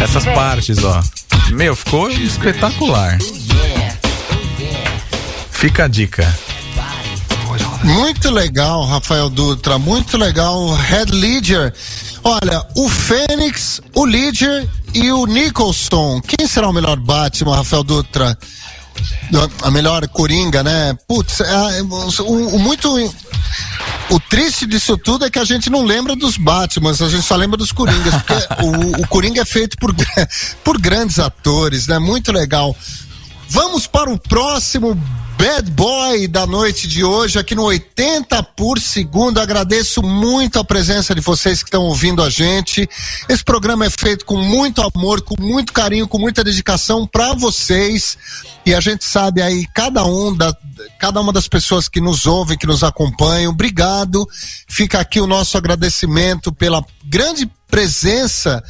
Essas 0.00 0.24
partes, 0.24 0.82
ó. 0.84 1.02
Meu, 1.52 1.76
ficou 1.76 2.10
espetacular. 2.10 3.18
Fica 5.50 5.84
a 5.84 5.88
dica. 5.88 6.26
Muito 7.84 8.30
legal, 8.30 8.84
Rafael 8.86 9.28
Dutra, 9.28 9.78
muito 9.78 10.16
legal. 10.16 10.74
Head 10.74 11.12
Ledger. 11.12 11.74
Olha, 12.24 12.64
o 12.74 12.88
Fênix, 12.88 13.80
o 13.94 14.04
Ledger 14.04 14.66
e 14.94 15.12
o 15.12 15.26
Nicholson. 15.26 16.20
Quem 16.20 16.46
será 16.46 16.68
o 16.68 16.72
melhor 16.72 16.96
Batman, 16.96 17.56
Rafael 17.56 17.84
Dutra? 17.84 18.38
A 19.62 19.70
melhor 19.70 20.06
Coringa, 20.08 20.62
né? 20.62 20.96
Putz, 21.06 21.40
é, 21.40 21.82
o, 21.82 22.56
o 22.56 22.58
muito. 22.58 22.88
O 24.10 24.20
triste 24.20 24.66
disso 24.66 24.96
tudo 24.96 25.24
é 25.24 25.30
que 25.30 25.38
a 25.38 25.44
gente 25.44 25.70
não 25.70 25.84
lembra 25.84 26.14
dos 26.14 26.36
Batmans, 26.36 27.00
a 27.00 27.08
gente 27.08 27.22
só 27.22 27.36
lembra 27.36 27.56
dos 27.56 27.72
Coringas, 27.72 28.14
porque 28.14 28.34
o, 28.62 29.02
o 29.02 29.08
Coringa 29.08 29.42
é 29.42 29.44
feito 29.44 29.76
por, 29.78 29.94
por 30.64 30.78
grandes 30.78 31.18
atores, 31.18 31.86
né? 31.86 31.98
Muito 31.98 32.32
legal. 32.32 32.76
Vamos 33.48 33.86
para 33.86 34.10
o 34.10 34.18
próximo 34.18 34.98
Bad 35.38 35.70
Boy 35.72 36.28
da 36.28 36.46
noite 36.46 36.86
de 36.86 37.04
hoje, 37.04 37.38
aqui 37.38 37.54
no 37.54 37.64
80 37.64 38.42
por 38.42 38.78
segundo. 38.78 39.38
Agradeço 39.38 40.02
muito 40.02 40.58
a 40.58 40.64
presença 40.64 41.14
de 41.14 41.20
vocês 41.20 41.62
que 41.62 41.68
estão 41.68 41.82
ouvindo 41.82 42.22
a 42.22 42.30
gente. 42.30 42.88
Esse 43.28 43.44
programa 43.44 43.86
é 43.86 43.90
feito 43.90 44.24
com 44.24 44.36
muito 44.36 44.80
amor, 44.82 45.22
com 45.22 45.34
muito 45.40 45.72
carinho, 45.72 46.08
com 46.08 46.18
muita 46.18 46.44
dedicação 46.44 47.06
para 47.06 47.34
vocês. 47.34 48.16
E 48.64 48.74
a 48.74 48.80
gente 48.80 49.04
sabe 49.04 49.42
aí, 49.42 49.66
cada 49.74 50.04
um 50.04 50.34
da, 50.34 50.56
cada 50.98 51.20
uma 51.20 51.32
das 51.32 51.48
pessoas 51.48 51.88
que 51.88 52.00
nos 52.00 52.26
ouvem, 52.26 52.58
que 52.58 52.66
nos 52.66 52.82
acompanham, 52.84 53.52
obrigado. 53.52 54.26
Fica 54.68 55.00
aqui 55.00 55.20
o 55.20 55.26
nosso 55.26 55.56
agradecimento 55.56 56.52
pela 56.52 56.84
grande 57.04 57.50
presença 57.68 58.62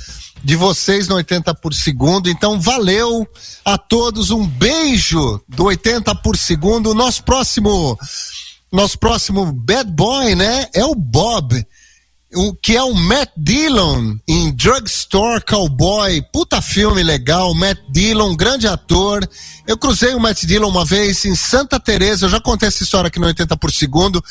de 0.45 0.57
vocês 0.57 1.09
no 1.09 1.17
80 1.17 1.55
por 1.55 1.75
segundo. 1.75 2.29
Então, 2.29 2.61
valeu 2.61 3.27
a 3.65 3.79
todos, 3.79 4.31
um 4.31 4.47
beijo 4.47 5.41
do 5.49 5.65
80 5.65 6.15
por 6.17 6.37
segundo. 6.37 6.95
Nosso 6.95 7.23
próximo, 7.23 7.99
nosso 8.71 8.99
próximo 8.99 9.53
bad 9.53 9.91
boy, 9.91 10.35
né? 10.35 10.69
É 10.75 10.85
o 10.85 10.95
Bob. 10.95 11.65
O 12.35 12.55
que 12.55 12.75
é 12.75 12.83
o 12.83 12.95
Matt 12.95 13.29
Dillon 13.37 14.17
em 14.27 14.51
Drugstore 14.53 15.45
Cowboy. 15.45 16.23
Puta 16.33 16.63
filme 16.63 17.03
legal, 17.03 17.55
Matt 17.55 17.79
Dillon, 17.91 18.35
grande 18.35 18.67
ator. 18.67 19.29
Eu 19.67 19.77
cruzei 19.77 20.15
o 20.15 20.21
Matt 20.21 20.45
Dillon 20.45 20.71
uma 20.71 20.85
vez 20.85 21.27
em 21.27 21.37
Santa 21.37 21.79
Teresa, 21.79 22.25
eu 22.25 22.31
já 22.31 22.41
contei 22.41 22.69
essa 22.69 22.83
história 22.83 23.09
aqui 23.09 23.19
no 23.19 23.27
80 23.27 23.55
por 23.59 23.71
segundo. 23.71 24.25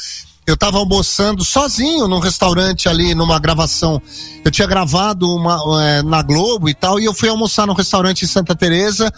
Eu 0.45 0.55
estava 0.55 0.77
almoçando 0.77 1.45
sozinho 1.45 2.07
num 2.07 2.19
restaurante 2.19 2.89
ali, 2.89 3.13
numa 3.13 3.39
gravação. 3.39 4.01
Eu 4.43 4.51
tinha 4.51 4.67
gravado 4.67 5.27
uma, 5.27 5.83
é, 5.83 6.01
na 6.01 6.21
Globo 6.21 6.67
e 6.67 6.73
tal, 6.73 6.99
e 6.99 7.05
eu 7.05 7.13
fui 7.13 7.29
almoçar 7.29 7.67
no 7.67 7.73
restaurante 7.73 8.23
em 8.23 8.27
Santa 8.27 8.55
Teresa. 8.55 9.13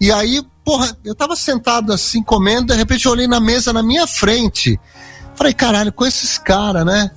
E 0.00 0.10
aí, 0.10 0.42
porra, 0.64 0.96
eu 1.04 1.14
tava 1.14 1.36
sentado 1.36 1.92
assim 1.92 2.22
comendo, 2.22 2.72
de 2.72 2.74
repente 2.74 3.06
eu 3.06 3.12
olhei 3.12 3.26
na 3.26 3.40
mesa 3.40 3.72
na 3.72 3.82
minha 3.82 4.06
frente. 4.06 4.78
Falei, 5.34 5.52
caralho, 5.52 5.92
com 5.92 6.06
esses 6.06 6.38
caras, 6.38 6.84
né? 6.84 7.10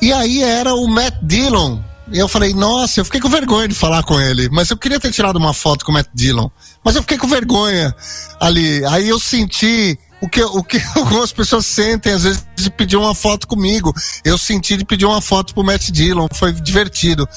E 0.00 0.12
aí 0.12 0.42
era 0.42 0.74
o 0.74 0.86
Matt 0.86 1.14
Dillon. 1.22 1.78
E 2.12 2.18
eu 2.18 2.28
falei, 2.28 2.54
nossa, 2.54 3.00
eu 3.00 3.04
fiquei 3.04 3.20
com 3.20 3.28
vergonha 3.28 3.66
de 3.66 3.74
falar 3.74 4.02
com 4.04 4.20
ele. 4.20 4.48
Mas 4.50 4.70
eu 4.70 4.76
queria 4.76 5.00
ter 5.00 5.10
tirado 5.10 5.36
uma 5.36 5.52
foto 5.52 5.84
com 5.84 5.90
o 5.90 5.94
Matt 5.94 6.08
Dillon. 6.14 6.48
Mas 6.84 6.94
eu 6.94 7.02
fiquei 7.02 7.18
com 7.18 7.26
vergonha 7.26 7.94
ali. 8.40 8.84
Aí 8.86 9.08
eu 9.08 9.18
senti 9.18 9.98
o 10.20 10.28
que, 10.28 10.42
o 10.42 10.62
que 10.62 10.80
algumas 10.96 11.32
pessoas 11.32 11.66
sentem, 11.66 12.12
às 12.12 12.22
vezes, 12.22 12.46
de 12.56 12.70
pedir 12.70 12.96
uma 12.96 13.14
foto 13.14 13.46
comigo. 13.46 13.92
Eu 14.24 14.38
senti 14.38 14.76
de 14.76 14.84
pedir 14.84 15.04
uma 15.04 15.20
foto 15.20 15.54
pro 15.54 15.64
Matt 15.64 15.90
Dillon, 15.90 16.26
foi 16.32 16.52
divertido. 16.52 17.28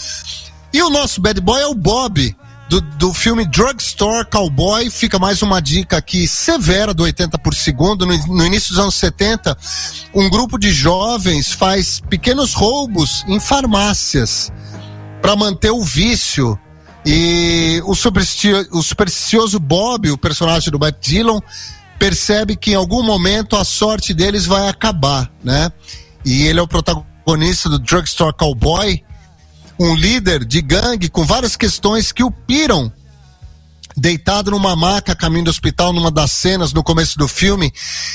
E 0.71 0.81
o 0.81 0.89
nosso 0.89 1.19
bad 1.21 1.39
boy 1.41 1.59
é 1.61 1.67
o 1.67 1.73
Bob, 1.73 2.35
do, 2.69 2.79
do 2.79 3.13
filme 3.13 3.43
Drugstore 3.45 4.27
Cowboy. 4.29 4.89
Fica 4.91 5.17
mais 5.17 5.41
uma 5.41 5.59
dica 5.59 5.97
aqui 5.97 6.27
severa 6.27 6.93
do 6.93 7.03
80 7.03 7.37
por 7.39 7.55
segundo. 7.55 8.05
No, 8.05 8.15
no 8.27 8.45
início 8.45 8.69
dos 8.69 8.79
anos 8.79 8.95
70, 8.95 9.57
um 10.13 10.29
grupo 10.29 10.57
de 10.59 10.71
jovens 10.71 11.51
faz 11.51 11.99
pequenos 11.99 12.53
roubos 12.53 13.25
em 13.27 13.39
farmácias 13.39 14.51
para 15.21 15.35
manter 15.35 15.71
o 15.71 15.81
vício. 15.83 16.57
E 17.05 17.81
o, 17.85 17.95
supersti- 17.95 18.67
o 18.71 18.83
supersticioso 18.83 19.59
Bob, 19.59 20.11
o 20.11 20.17
personagem 20.17 20.69
do 20.69 20.77
Matt 20.77 20.97
Dillon, 21.01 21.39
percebe 21.99 22.55
que 22.55 22.71
em 22.71 22.75
algum 22.75 23.03
momento 23.03 23.57
a 23.57 23.65
sorte 23.65 24.13
deles 24.13 24.45
vai 24.45 24.69
acabar, 24.69 25.29
né? 25.43 25.69
E 26.25 26.43
ele 26.43 26.59
é 26.59 26.61
o 26.61 26.67
protagonista 26.67 27.69
do 27.69 27.77
Drugstore 27.77 28.35
Cowboy, 28.35 29.03
um 29.77 29.93
líder 29.95 30.45
de 30.45 30.61
gangue 30.61 31.09
com 31.09 31.25
várias 31.25 31.55
questões 31.55 32.11
que 32.11 32.23
o 32.23 32.31
piram. 32.31 32.91
Deitado 33.97 34.51
numa 34.51 34.77
maca 34.77 35.13
caminho 35.13 35.45
do 35.45 35.49
hospital, 35.49 35.91
numa 35.91 36.09
das 36.09 36.31
cenas 36.31 36.71
no 36.71 36.81
começo 36.81 37.17
do 37.17 37.27
filme, 37.27 37.71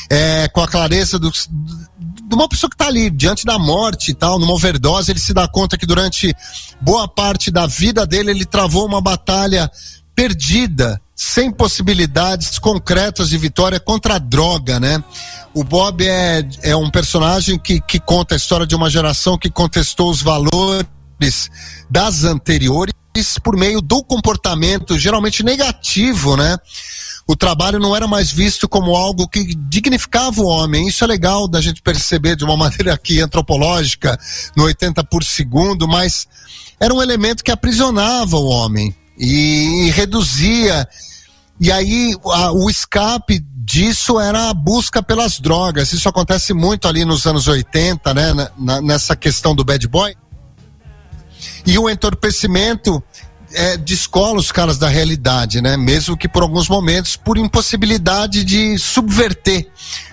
é, 0.09 0.48
com 0.48 0.62
a 0.62 0.69
clareza 0.69 1.19
do, 1.19 1.31
de 1.31 2.35
uma 2.35 2.48
pessoa 2.48 2.70
que 2.70 2.74
está 2.74 2.86
ali 2.86 3.11
diante 3.11 3.44
da 3.44 3.59
morte 3.59 4.12
e 4.12 4.15
tal, 4.15 4.39
numa 4.39 4.55
overdose, 4.55 5.11
ele 5.11 5.20
se 5.20 5.35
dá 5.35 5.47
conta 5.47 5.77
que 5.77 5.85
durante 5.85 6.35
boa 6.81 7.06
parte 7.06 7.51
da 7.51 7.66
vida 7.66 8.06
dele 8.06 8.31
ele 8.31 8.47
travou 8.47 8.86
uma 8.86 9.01
batalha 9.01 9.70
perdida, 10.15 11.01
sem 11.15 11.51
possibilidades 11.51 12.59
concretas 12.59 13.28
de 13.28 13.39
vitória 13.39 13.78
contra 13.78 14.16
a 14.16 14.19
droga, 14.19 14.81
né? 14.81 15.03
O 15.53 15.62
Bob 15.62 16.05
é, 16.05 16.45
é 16.62 16.74
um 16.74 16.91
personagem 16.91 17.57
que, 17.59 17.81
que 17.81 18.01
conta 18.01 18.35
a 18.35 18.36
história 18.36 18.66
de 18.66 18.74
uma 18.74 18.91
geração 18.91 19.39
que 19.39 19.49
contestou 19.49 20.11
os 20.11 20.20
valores 20.20 20.86
das 21.89 22.24
anteriores 22.24 22.93
por 23.43 23.57
meio 23.57 23.81
do 23.81 24.03
comportamento 24.03 24.99
geralmente 24.99 25.45
negativo, 25.45 26.36
né? 26.36 26.57
O 27.27 27.36
trabalho 27.36 27.78
não 27.78 27.95
era 27.95 28.09
mais 28.09 28.31
visto 28.31 28.69
como 28.69 28.97
algo 28.97 29.28
que 29.28 29.55
dignificava 29.55 30.43
o 30.43 30.47
homem. 30.47 30.89
Isso 30.89 31.05
é 31.05 31.07
legal 31.07 31.49
da 31.49 31.61
gente 31.61 31.81
perceber 31.81 32.35
de 32.35 32.45
uma 32.45 32.57
maneira 32.59 32.93
aqui 32.93 33.20
antropológica, 33.20 34.19
no 34.57 34.65
80 34.65 35.05
por 35.05 35.23
segundo, 35.23 35.86
mas 35.86 36.27
era 36.81 36.93
um 36.93 37.01
elemento 37.01 37.45
que 37.45 37.53
aprisionava 37.53 38.36
o 38.36 38.47
homem 38.47 38.95
e, 39.19 39.86
e 39.86 39.91
reduzia. 39.91 40.86
E 41.61 41.70
aí 41.70 42.15
a- 42.27 42.53
o 42.53 42.69
escape 42.69 43.39
disso 43.57 44.20
era 44.20 44.51
a 44.51 44.55
busca 44.55 45.03
pelas 45.03 45.41
drogas. 45.41 45.93
Isso 45.93 46.09
acontece 46.09 46.53
muito 46.53 46.86
ali 46.86 47.05
nos 47.05 47.27
anos 47.27 47.49
80, 47.49 48.12
né? 48.12 48.32
na- 48.32 48.51
na- 48.59 48.81
nessa 48.82 49.16
questão 49.16 49.55
do 49.55 49.65
bad 49.65 49.86
boy. 49.89 50.15
E 51.66 51.78
o 51.78 51.89
entorpecimento 51.89 53.03
é, 53.57 53.77
descola 53.77 54.39
os 54.41 54.51
caras 54.51 54.78
da 54.78 54.89
realidade, 54.89 55.62
né? 55.62 55.77
Mesmo 55.77 56.16
que 56.16 56.27
por 56.28 56.43
alguns 56.43 56.69
momentos 56.69 57.15
por 57.15 57.39
impossibilidade 57.39 58.43
de 58.43 58.77
subverter 58.78 59.70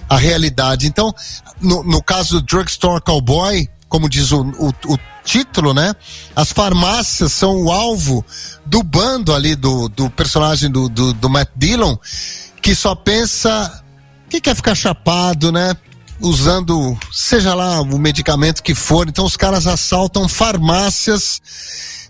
a 0.07 0.15
realidade. 0.15 0.85
Então, 0.85 1.11
no, 1.59 1.83
no 1.83 2.03
caso 2.03 2.39
do 2.39 2.45
Drugstore 2.45 3.01
Cowboy, 3.01 3.67
como 3.91 4.07
diz 4.07 4.31
o, 4.31 4.41
o, 4.57 4.69
o 4.87 4.97
título, 5.21 5.73
né? 5.73 5.93
As 6.33 6.53
farmácias 6.53 7.33
são 7.33 7.63
o 7.63 7.69
alvo 7.69 8.25
do 8.65 8.81
bando 8.81 9.35
ali 9.35 9.53
do, 9.53 9.89
do 9.89 10.09
personagem 10.09 10.71
do, 10.71 10.87
do, 10.87 11.11
do 11.13 11.29
Matt 11.29 11.49
Dillon, 11.57 11.97
que 12.61 12.73
só 12.73 12.95
pensa 12.95 13.83
que 14.29 14.39
quer 14.39 14.55
ficar 14.55 14.75
chapado, 14.75 15.51
né? 15.51 15.75
Usando, 16.21 16.97
seja 17.11 17.53
lá 17.53 17.81
o 17.81 17.97
medicamento 17.97 18.63
que 18.63 18.73
for. 18.73 19.09
Então 19.09 19.25
os 19.25 19.35
caras 19.35 19.67
assaltam 19.67 20.25
farmácias. 20.29 21.41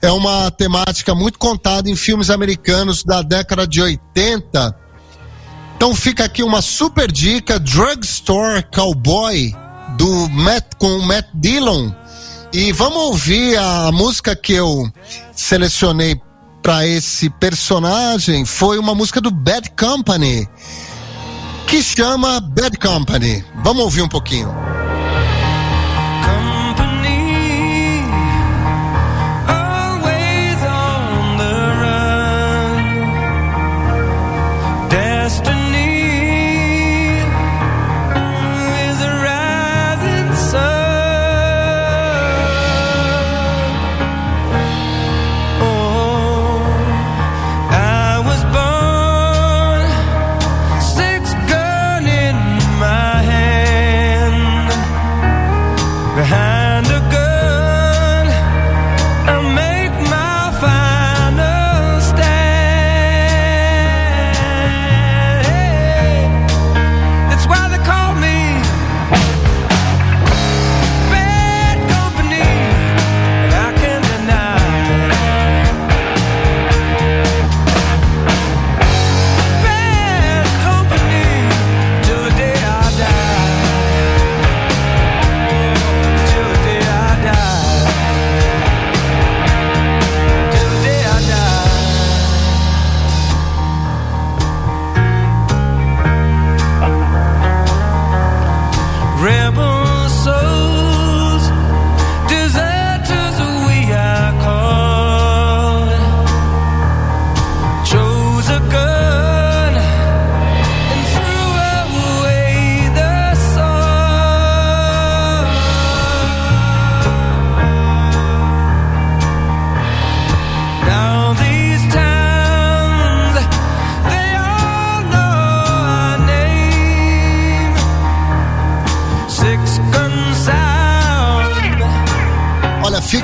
É 0.04 0.12
uma 0.12 0.52
temática 0.52 1.16
muito 1.16 1.40
contada 1.40 1.90
em 1.90 1.96
filmes 1.96 2.30
americanos 2.30 3.04
da 3.04 3.24
década 3.24 3.66
de 3.66 3.82
80. 3.82 4.76
Então 5.76 5.96
fica 5.96 6.26
aqui 6.26 6.44
uma 6.44 6.62
super 6.62 7.12
dica: 7.12 7.60
Drugstore 7.60 8.68
Cowboy, 8.72 9.56
do 9.98 10.30
Matt, 10.30 10.66
com 10.78 10.98
o 10.98 11.06
Matt 11.06 11.28
Dillon. 11.34 11.92
E 12.54 12.72
vamos 12.72 12.98
ouvir 12.98 13.58
a 13.58 13.92
música 13.92 14.36
que 14.36 14.54
eu 14.54 14.92
selecionei 15.34 16.20
para 16.62 16.86
esse 16.86 17.30
personagem 17.30 18.46
foi 18.46 18.78
uma 18.78 18.94
música 18.94 19.20
do 19.20 19.32
Bad 19.32 19.72
Company 19.72 20.48
que 21.68 21.82
chama 21.82 22.40
Bad 22.40 22.78
Company. 22.78 23.44
Vamos 23.64 23.84
ouvir 23.84 24.02
um 24.02 24.10
pouquinho. 24.10 24.54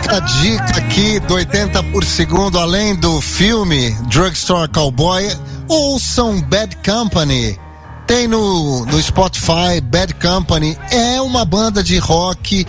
Olha, 0.07 0.15
fica 0.15 0.15
a 0.15 0.19
dica 0.19 0.77
aqui 0.77 1.19
do 1.21 1.33
80 1.33 1.83
por 1.83 2.03
segundo, 2.03 2.57
além 2.57 2.95
do 2.95 3.19
filme 3.19 3.91
Drugstore 4.09 4.69
Cowboy, 4.69 5.23
ouçam 5.67 6.41
Bad 6.41 6.77
Company. 6.77 7.59
Tem 8.05 8.27
no, 8.27 8.85
no 8.85 9.01
Spotify, 9.01 9.81
Bad 9.83 10.13
Company. 10.15 10.77
É 10.91 11.21
uma 11.21 11.43
banda 11.43 11.83
de 11.83 11.97
rock 11.97 12.65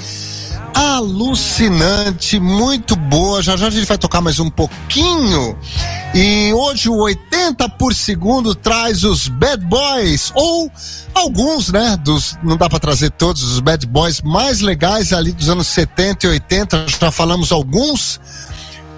alucinante, 0.74 2.38
muito 2.38 2.96
boa. 2.96 3.42
Já 3.42 3.56
já 3.56 3.66
a 3.66 3.70
gente 3.70 3.86
vai 3.86 3.98
tocar 3.98 4.20
mais 4.20 4.38
um 4.38 4.50
pouquinho. 4.50 5.56
E 6.14 6.52
hoje 6.52 6.88
o 6.88 6.96
80 6.96 7.68
por 7.70 7.94
segundo 7.94 8.54
traz 8.54 9.04
os 9.04 9.28
Bad 9.28 9.64
Boys, 9.66 10.32
ou 10.34 10.70
alguns, 11.14 11.70
né? 11.70 11.96
Dos, 12.02 12.36
não 12.42 12.56
dá 12.56 12.68
para 12.68 12.78
trazer 12.78 13.10
todos 13.10 13.42
os 13.42 13.60
Bad 13.60 13.86
Boys 13.86 14.20
mais 14.22 14.60
legais 14.60 15.12
ali 15.12 15.32
dos 15.32 15.48
anos 15.48 15.66
70 15.68 16.26
e 16.26 16.30
80. 16.30 16.86
Já 17.00 17.10
falamos 17.10 17.52
alguns. 17.52 18.20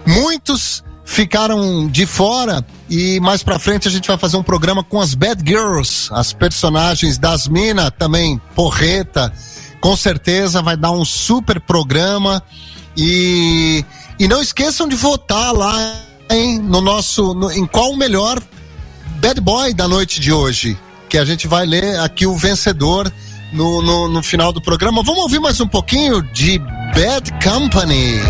Muitos 0.07 0.83
ficaram 1.05 1.89
de 1.89 2.07
fora 2.07 2.65
e 2.89 3.19
mais 3.19 3.43
pra 3.43 3.59
frente 3.59 3.89
a 3.89 3.91
gente 3.91 4.07
vai 4.07 4.17
fazer 4.17 4.37
um 4.37 4.43
programa 4.45 4.85
com 4.85 5.01
as 5.01 5.13
Bad 5.13 5.43
Girls, 5.45 6.09
as 6.13 6.33
personagens 6.33 7.19
das 7.19 7.49
Mina 7.49 7.91
também, 7.91 8.41
porreta. 8.55 9.33
Com 9.81 9.97
certeza 9.97 10.61
vai 10.63 10.77
dar 10.77 10.91
um 10.93 11.05
super 11.05 11.61
programa 11.61 12.43
e 12.97 13.85
e 14.19 14.29
não 14.29 14.43
esqueçam 14.43 14.87
de 14.87 14.95
votar 14.97 15.53
lá, 15.55 15.95
no 16.63 16.81
nosso 16.83 17.33
no- 17.35 17.51
em 17.51 17.65
qual 17.67 17.91
o 17.91 17.97
melhor 17.97 18.41
Bad 19.21 19.41
Boy 19.41 19.73
da 19.73 19.89
noite 19.89 20.21
de 20.21 20.31
hoje, 20.33 20.77
que 21.09 21.17
a 21.19 21.25
gente 21.25 21.49
vai 21.49 21.65
ler 21.67 21.99
aqui 22.01 22.27
o 22.27 22.37
vencedor 22.37 23.11
no, 23.53 23.83
no, 23.83 24.09
no 24.09 24.23
final 24.23 24.53
do 24.53 24.61
programa. 24.61 25.03
Vamos 25.03 25.23
ouvir 25.23 25.41
mais 25.41 25.61
um 25.61 25.67
pouquinho 25.67 26.23
de 26.33 26.59
Bad 26.95 27.33
Company. 27.43 28.21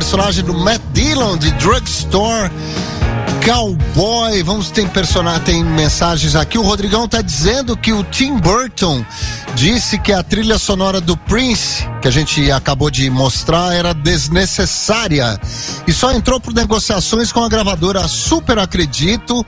Personagem 0.00 0.42
do 0.42 0.54
Matt 0.54 0.80
Dillon 0.94 1.36
de 1.36 1.50
Drugstore 1.52 2.50
Cowboy. 3.44 4.42
Vamos 4.42 4.70
ter 4.70 4.88
personagem, 4.88 5.42
tem 5.42 5.62
mensagens 5.64 6.34
aqui. 6.34 6.56
O 6.56 6.62
Rodrigão 6.62 7.06
tá 7.06 7.20
dizendo 7.20 7.76
que 7.76 7.92
o 7.92 8.02
Tim 8.04 8.38
Burton 8.38 9.04
disse 9.54 9.98
que 9.98 10.10
a 10.10 10.22
trilha 10.22 10.58
sonora 10.58 11.02
do 11.02 11.18
Prince, 11.18 11.86
que 12.00 12.08
a 12.08 12.10
gente 12.10 12.50
acabou 12.50 12.90
de 12.90 13.10
mostrar, 13.10 13.74
era 13.74 13.92
desnecessária 13.92 15.38
e 15.86 15.92
só 15.92 16.12
entrou 16.12 16.40
por 16.40 16.54
negociações 16.54 17.30
com 17.30 17.44
a 17.44 17.48
gravadora 17.48 18.08
Super 18.08 18.58
Acredito. 18.58 19.44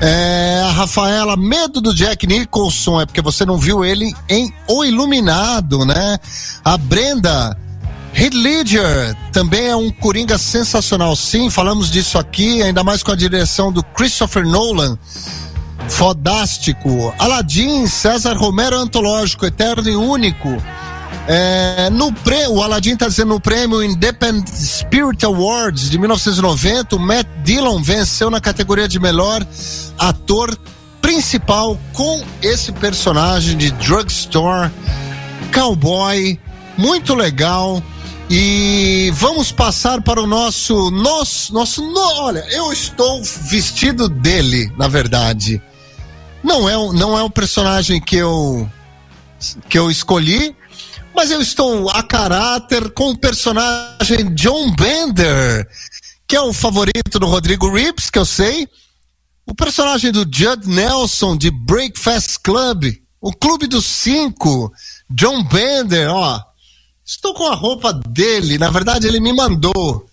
É, 0.00 0.62
a 0.64 0.70
Rafaela, 0.70 1.36
medo 1.36 1.80
do 1.80 1.92
Jack 1.92 2.26
Nicholson, 2.28 3.00
é 3.00 3.06
porque 3.06 3.20
você 3.20 3.44
não 3.44 3.58
viu 3.58 3.84
ele 3.84 4.14
em 4.28 4.50
O 4.68 4.84
Iluminado, 4.84 5.84
né? 5.84 6.16
A 6.64 6.78
Brenda, 6.78 7.58
Heath 8.14 8.34
Ledger, 8.34 9.16
também 9.32 9.68
é 9.68 9.76
um 9.76 9.90
coringa 9.90 10.36
sensacional, 10.36 11.14
sim, 11.14 11.48
falamos 11.48 11.90
disso 11.90 12.18
aqui, 12.18 12.62
ainda 12.62 12.82
mais 12.82 13.02
com 13.02 13.12
a 13.12 13.16
direção 13.16 13.72
do 13.72 13.82
Christopher 13.82 14.44
Nolan. 14.44 14.98
Fodástico. 15.88 17.12
Aladdin, 17.18 17.86
César 17.86 18.36
Romero 18.36 18.76
antológico, 18.76 19.44
eterno 19.44 19.88
e 19.88 19.96
único. 19.96 20.48
É, 21.26 21.90
no 21.90 22.12
o 22.50 22.62
Aladdin 22.62 22.94
está 22.94 23.08
dizendo 23.08 23.28
no 23.28 23.40
prêmio 23.40 23.82
Independent 23.82 24.48
Spirit 24.48 25.24
Awards 25.24 25.90
de 25.90 25.98
1990, 25.98 26.96
o 26.96 26.98
Matt 26.98 27.26
Dillon 27.44 27.82
venceu 27.82 28.30
na 28.30 28.40
categoria 28.40 28.88
de 28.88 28.98
melhor 28.98 29.46
ator 29.98 30.56
principal 31.00 31.78
com 31.92 32.22
esse 32.42 32.72
personagem 32.72 33.56
de 33.56 33.70
drugstore 33.72 34.70
cowboy, 35.52 36.38
muito 36.76 37.14
legal. 37.14 37.82
E 38.32 39.10
vamos 39.14 39.50
passar 39.50 40.00
para 40.02 40.22
o 40.22 40.26
nosso, 40.26 40.88
nosso, 40.92 41.52
nosso, 41.52 41.82
no- 41.84 42.20
olha, 42.20 42.46
eu 42.52 42.72
estou 42.72 43.20
vestido 43.24 44.08
dele, 44.08 44.72
na 44.78 44.86
verdade. 44.86 45.60
Não 46.42 46.68
é, 46.68 46.74
não 46.96 47.18
é 47.18 47.24
um 47.24 47.30
personagem 47.30 48.00
que 48.00 48.16
eu 48.16 48.70
que 49.68 49.76
eu 49.78 49.90
escolhi, 49.90 50.54
mas 51.14 51.30
eu 51.32 51.40
estou 51.40 51.90
a 51.90 52.02
caráter 52.04 52.90
com 52.90 53.10
o 53.10 53.18
personagem 53.18 54.32
John 54.34 54.70
Bender, 54.76 55.66
que 56.28 56.36
é 56.36 56.40
o 56.40 56.52
favorito 56.52 57.18
do 57.18 57.26
Rodrigo 57.26 57.68
Reeves, 57.74 58.10
que 58.10 58.18
eu 58.18 58.24
sei. 58.26 58.68
O 59.46 59.54
personagem 59.54 60.12
do 60.12 60.20
Judd 60.30 60.68
Nelson 60.68 61.36
de 61.36 61.50
Breakfast 61.50 62.36
Club, 62.44 62.94
o 63.20 63.32
Clube 63.32 63.66
dos 63.66 63.86
Cinco, 63.86 64.72
John 65.10 65.42
Bender, 65.42 66.08
ó. 66.10 66.40
Estou 67.10 67.34
com 67.34 67.44
a 67.48 67.56
roupa 67.56 67.92
dele, 67.92 68.56
na 68.56 68.70
verdade 68.70 69.04
ele 69.04 69.18
me 69.18 69.32
mandou. 69.32 70.08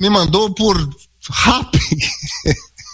Me 0.00 0.10
mandou 0.10 0.52
por 0.52 0.76
rap. 1.30 1.78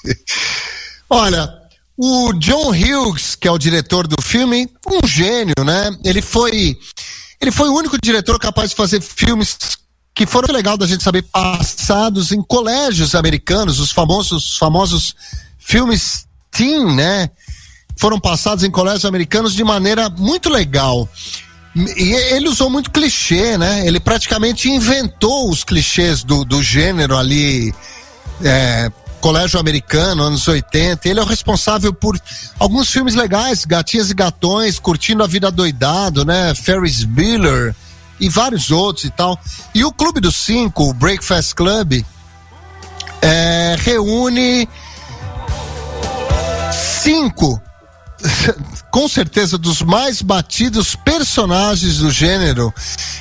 Olha, 1.09 1.51
o 1.97 2.35
John 2.35 2.69
Hughes, 2.69 3.35
que 3.37 3.49
é 3.49 3.51
o 3.51 3.57
diretor 3.57 4.07
do 4.07 4.21
filme, 4.21 4.69
um 4.87 5.07
gênio, 5.07 5.55
né? 5.65 5.97
Ele 6.05 6.21
foi 6.21 6.79
ele 7.41 7.51
foi 7.51 7.71
o 7.71 7.75
único 7.75 7.97
diretor 7.99 8.39
capaz 8.39 8.69
de 8.69 8.77
fazer 8.77 9.01
filmes 9.01 9.57
que 10.15 10.27
foram 10.27 10.53
legal 10.53 10.77
da 10.77 10.87
gente 10.87 11.03
saber 11.03 11.23
passados 11.23 12.33
em 12.33 12.43
colégios 12.43 13.15
americanos, 13.15 13.81
os 13.81 13.93
famosos 13.93 14.59
famosos 14.59 15.17
filmes 15.59 16.27
teen, 16.51 16.95
né? 16.95 17.31
Foram 17.97 18.21
passados 18.21 18.63
em 18.63 18.71
colégios 18.71 19.07
americanos 19.07 19.55
de 19.55 19.65
maneira 19.65 20.11
muito 20.11 20.51
legal. 20.51 21.09
E 21.75 22.13
ele 22.33 22.49
usou 22.49 22.69
muito 22.69 22.91
clichê, 22.91 23.57
né? 23.57 23.87
Ele 23.87 24.01
praticamente 24.01 24.69
inventou 24.69 25.49
os 25.49 25.63
clichês 25.63 26.25
do, 26.25 26.45
do 26.45 26.61
gênero 26.63 27.17
ali, 27.17 27.73
é, 28.43 28.91
colégio 29.21 29.61
americano, 29.61 30.25
anos 30.25 30.49
80. 30.49 31.09
Ele 31.09 31.21
é 31.21 31.23
o 31.23 31.27
responsável 31.27 31.93
por 31.93 32.21
alguns 32.59 32.91
filmes 32.91 33.15
legais, 33.15 33.65
Gatinhas 33.65 34.11
e 34.11 34.15
Gatões, 34.15 34.81
Curtindo 34.81 35.23
a 35.23 35.29
Vida 35.29 35.51
Doidado, 35.51 36.25
né? 36.25 36.55
Ferris 36.57 37.05
Bueller 37.05 37.75
e 38.19 38.29
vários 38.29 38.73
outros 38.73 39.05
e 39.05 39.11
tal. 39.11 39.39
E 39.73 39.85
o 39.85 39.93
Clube 39.93 40.21
dos 40.21 40.37
Cinco, 40.37 40.91
o 40.91 40.93
Breakfast 40.93 41.55
Club, 41.55 42.05
é, 43.23 43.77
reúne 43.79 44.69
cinco 46.73 47.63
com 48.91 49.09
certeza 49.09 49.57
dos 49.59 49.83
mais 49.83 50.23
batidos 50.23 50.95
personagens 50.95 51.99
do 51.99 52.11
gênero, 52.11 52.73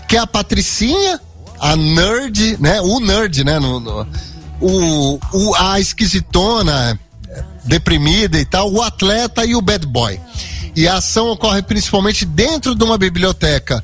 que 0.07 0.15
é 0.17 0.19
a 0.19 0.27
Patricinha, 0.27 1.19
a 1.59 1.75
nerd, 1.75 2.57
né? 2.59 2.81
O 2.81 2.99
nerd, 2.99 3.43
né? 3.43 3.59
No, 3.59 3.79
no- 3.79 4.07
o, 4.61 5.19
o, 5.33 5.55
a 5.55 5.79
esquisitona, 5.79 6.99
deprimida 7.63 8.37
e 8.39 8.45
tal, 8.45 8.71
o 8.71 8.81
atleta 8.81 9.45
e 9.45 9.55
o 9.55 9.61
bad 9.61 9.85
boy. 9.85 10.19
E 10.75 10.87
a 10.87 10.97
ação 10.97 11.29
ocorre 11.29 11.61
principalmente 11.61 12.25
dentro 12.25 12.75
de 12.75 12.83
uma 12.83 12.97
biblioteca. 12.97 13.83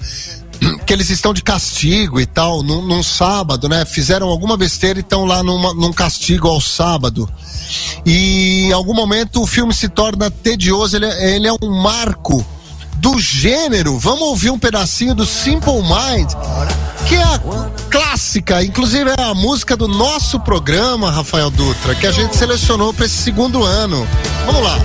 Que 0.86 0.94
eles 0.94 1.10
estão 1.10 1.34
de 1.34 1.42
castigo 1.42 2.20
e 2.20 2.26
tal, 2.26 2.62
num, 2.64 2.82
num 2.82 3.02
sábado, 3.04 3.68
né? 3.68 3.86
Fizeram 3.86 4.28
alguma 4.28 4.56
besteira 4.56 5.00
e 5.00 5.02
estão 5.02 5.26
lá 5.26 5.42
numa- 5.42 5.74
num 5.74 5.92
castigo 5.92 6.48
ao 6.48 6.62
sábado. 6.62 7.28
E 8.06 8.66
em 8.68 8.72
algum 8.72 8.94
momento 8.94 9.42
o 9.42 9.48
filme 9.48 9.74
se 9.74 9.90
torna 9.90 10.30
tedioso, 10.30 10.96
ele, 10.96 11.06
é- 11.08 11.36
ele 11.36 11.48
é 11.48 11.54
um 11.54 11.82
marco 11.82 12.46
do 12.98 13.20
gênero. 13.20 13.98
Vamos 13.98 14.22
ouvir 14.22 14.52
um 14.52 14.60
pedacinho 14.60 15.14
do 15.16 15.26
Simple 15.26 15.82
Mind, 15.82 16.32
que 17.08 17.16
é 17.16 17.24
a 17.24 17.40
clássica, 17.90 18.64
inclusive 18.64 19.10
é 19.18 19.22
a 19.24 19.34
música 19.34 19.76
do 19.76 19.88
nosso 19.88 20.40
programa, 20.40 21.12
Rafael 21.12 21.50
Dutra, 21.50 21.96
que 21.96 22.06
a 22.08 22.12
gente 22.12 22.36
selecionou 22.36 22.94
para 22.94 23.06
esse 23.06 23.16
segundo 23.18 23.64
ano. 23.64 24.08
Vamos 24.46 24.64
lá. 24.64 24.78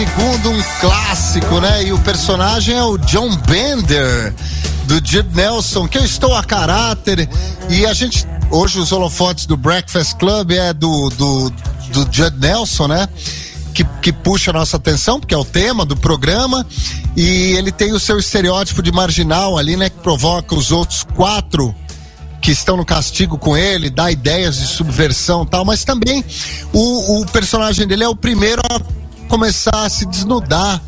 Segundo, 0.00 0.50
um 0.50 0.62
clássico, 0.80 1.60
né? 1.60 1.84
E 1.84 1.92
o 1.92 1.98
personagem 1.98 2.74
é 2.74 2.82
o 2.82 2.96
John 2.96 3.36
Bender, 3.36 4.32
do 4.84 4.94
Judd 4.94 5.28
Nelson, 5.34 5.86
que 5.86 5.98
eu 5.98 6.04
estou 6.04 6.34
a 6.34 6.42
caráter. 6.42 7.28
E 7.68 7.84
a 7.84 7.92
gente, 7.92 8.26
hoje 8.50 8.78
os 8.78 8.92
holofotes 8.92 9.44
do 9.44 9.58
Breakfast 9.58 10.16
Club 10.16 10.52
é 10.52 10.72
do, 10.72 11.10
do, 11.10 11.50
do 11.50 12.38
Nelson, 12.38 12.88
né? 12.88 13.06
Que, 13.74 13.84
que 14.00 14.10
puxa 14.10 14.50
a 14.52 14.54
nossa 14.54 14.78
atenção, 14.78 15.20
porque 15.20 15.34
é 15.34 15.38
o 15.38 15.44
tema 15.44 15.84
do 15.84 15.94
programa. 15.94 16.66
E 17.14 17.52
ele 17.58 17.70
tem 17.70 17.92
o 17.92 18.00
seu 18.00 18.18
estereótipo 18.18 18.82
de 18.82 18.90
marginal 18.90 19.58
ali, 19.58 19.76
né? 19.76 19.90
Que 19.90 19.98
provoca 19.98 20.54
os 20.54 20.72
outros 20.72 21.02
quatro 21.14 21.74
que 22.40 22.52
estão 22.52 22.74
no 22.74 22.86
castigo 22.86 23.36
com 23.36 23.54
ele, 23.54 23.90
dá 23.90 24.10
ideias 24.10 24.60
de 24.60 24.66
subversão 24.66 25.44
tal, 25.44 25.62
mas 25.62 25.84
também 25.84 26.24
o, 26.72 27.20
o 27.20 27.26
personagem 27.26 27.86
dele 27.86 28.02
é 28.02 28.08
o 28.08 28.16
primeiro 28.16 28.62
a 28.64 28.99
começar 29.30 29.84
a 29.86 29.88
se 29.88 30.04
desnudar. 30.04 30.82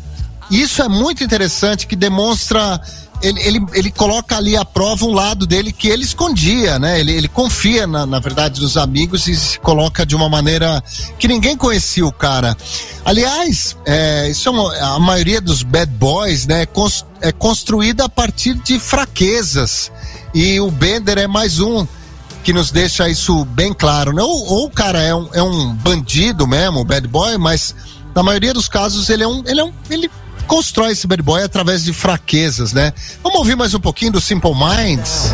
Isso 0.51 0.83
é 0.83 0.89
muito 0.89 1.23
interessante, 1.23 1.87
que 1.87 1.95
demonstra. 1.95 2.79
Ele, 3.21 3.41
ele, 3.41 3.65
ele 3.71 3.89
coloca 3.89 4.35
ali 4.35 4.57
à 4.57 4.65
prova 4.65 5.05
um 5.05 5.13
lado 5.13 5.47
dele 5.47 5.71
que 5.71 5.87
ele 5.87 6.03
escondia, 6.03 6.77
né? 6.77 6.99
Ele, 6.99 7.13
ele 7.13 7.29
confia, 7.29 7.87
na, 7.87 8.05
na 8.05 8.19
verdade, 8.19 8.59
nos 8.59 8.75
amigos 8.75 9.27
e 9.29 9.35
se 9.37 9.57
coloca 9.59 10.05
de 10.05 10.13
uma 10.13 10.27
maneira 10.27 10.83
que 11.17 11.25
ninguém 11.25 11.55
conhecia 11.55 12.05
o 12.05 12.11
cara. 12.11 12.55
Aliás, 13.05 13.77
é, 13.85 14.29
isso 14.29 14.49
é 14.49 14.51
uma- 14.51 14.75
a 14.95 14.99
maioria 14.99 15.39
dos 15.39 15.63
bad 15.63 15.89
boys, 15.93 16.45
né? 16.45 16.65
cons- 16.65 17.05
é 17.21 17.31
construída 17.31 18.03
a 18.03 18.09
partir 18.09 18.55
de 18.55 18.77
fraquezas. 18.77 19.89
E 20.35 20.59
o 20.59 20.69
Bender 20.69 21.17
é 21.17 21.27
mais 21.27 21.61
um 21.61 21.87
que 22.43 22.51
nos 22.51 22.71
deixa 22.71 23.07
isso 23.07 23.45
bem 23.45 23.73
claro, 23.73 24.11
né? 24.11 24.21
Ou, 24.21 24.47
ou 24.49 24.65
o 24.65 24.69
cara 24.69 25.01
é 25.01 25.15
um, 25.15 25.29
é 25.31 25.41
um 25.41 25.73
bandido 25.75 26.45
mesmo, 26.45 26.83
bad 26.83 27.07
boy, 27.07 27.37
mas 27.37 27.73
na 28.15 28.23
maioria 28.23 28.53
dos 28.53 28.67
casos 28.67 29.09
ele 29.09 29.23
é 29.23 29.27
um, 29.27 29.43
ele 29.45 29.61
é 29.61 29.63
um, 29.63 29.73
ele 29.89 30.09
constrói 30.47 30.91
esse 30.91 31.07
bad 31.07 31.21
boy 31.21 31.41
através 31.41 31.83
de 31.83 31.93
fraquezas, 31.93 32.73
né? 32.73 32.93
Vamos 33.23 33.39
ouvir 33.39 33.55
mais 33.55 33.73
um 33.73 33.79
pouquinho 33.79 34.11
do 34.11 34.21
Simple 34.21 34.51
Minds. 34.53 35.33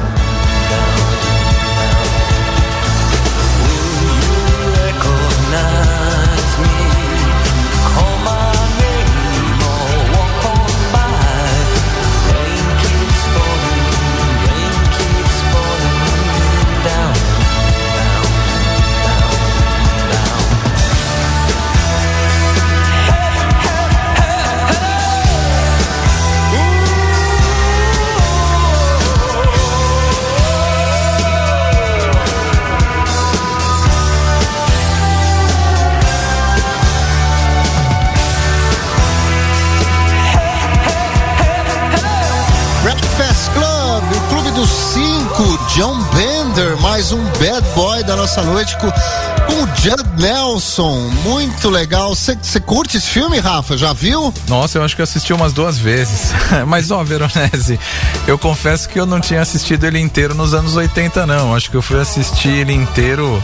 Mais 46.99 47.13
um 47.13 47.23
bad 47.23 47.65
boy 47.75 48.03
da 48.03 48.13
nossa 48.13 48.43
noite 48.43 48.75
com, 48.77 48.91
com 48.91 49.63
o 49.63 49.75
Judd 49.77 50.03
Nelson. 50.17 51.09
Muito 51.23 51.69
legal. 51.69 52.13
Você 52.13 52.59
curte 52.59 52.97
esse 52.97 53.07
filme, 53.07 53.39
Rafa? 53.39 53.77
Já 53.77 53.93
viu? 53.93 54.33
Nossa, 54.49 54.77
eu 54.77 54.83
acho 54.83 54.97
que 54.97 55.01
eu 55.01 55.05
assisti 55.05 55.31
umas 55.31 55.53
duas 55.53 55.77
vezes. 55.77 56.33
Mas, 56.67 56.91
ó, 56.91 57.01
Veronese, 57.01 57.79
eu 58.27 58.37
confesso 58.37 58.89
que 58.89 58.99
eu 58.99 59.05
não 59.05 59.21
tinha 59.21 59.41
assistido 59.41 59.85
ele 59.85 59.97
inteiro 59.97 60.35
nos 60.35 60.53
anos 60.53 60.75
80, 60.75 61.25
não. 61.25 61.55
Acho 61.55 61.71
que 61.71 61.77
eu 61.77 61.81
fui 61.81 61.97
assistir 62.01 62.49
ele 62.49 62.73
inteiro 62.73 63.41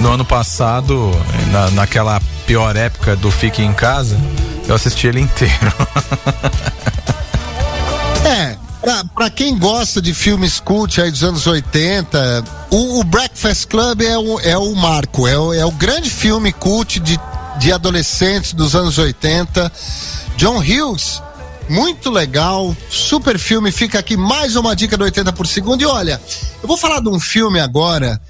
no 0.00 0.14
ano 0.14 0.24
passado, 0.24 1.12
na, 1.52 1.70
naquela 1.70 2.20
pior 2.48 2.74
época 2.74 3.14
do 3.14 3.30
Fique 3.30 3.62
em 3.62 3.72
Casa. 3.72 4.18
Eu 4.66 4.74
assisti 4.74 5.06
ele 5.06 5.20
inteiro. 5.20 5.72
É, 8.24 8.56
pra, 8.82 9.04
pra 9.14 9.30
quem 9.30 9.56
gosta 9.56 10.02
de 10.02 10.12
filmes 10.12 10.60
cult 10.60 11.00
aí 11.00 11.10
dos 11.10 11.22
anos 11.22 11.46
80, 11.46 12.44
o, 12.70 13.00
o 13.00 13.04
Breakfast 13.04 13.66
Club 13.66 14.02
é 14.02 14.18
o, 14.18 14.40
é 14.40 14.58
o 14.58 14.74
marco, 14.74 15.26
é 15.26 15.38
o, 15.38 15.52
é 15.52 15.64
o 15.64 15.70
grande 15.72 16.10
filme 16.10 16.52
cult 16.52 17.00
de, 17.00 17.18
de 17.58 17.72
adolescentes 17.72 18.52
dos 18.52 18.74
anos 18.74 18.98
80. 18.98 19.72
John 20.36 20.58
Hughes, 20.58 21.22
muito 21.68 22.10
legal, 22.10 22.76
super 22.90 23.38
filme. 23.38 23.72
Fica 23.72 23.98
aqui 23.98 24.16
mais 24.16 24.56
uma 24.56 24.76
dica 24.76 24.96
do 24.96 25.04
80 25.04 25.32
por 25.32 25.46
segundo. 25.46 25.82
E 25.82 25.86
olha, 25.86 26.20
eu 26.62 26.68
vou 26.68 26.76
falar 26.76 27.00
de 27.00 27.08
um 27.08 27.18
filme 27.18 27.58
agora 27.58 28.20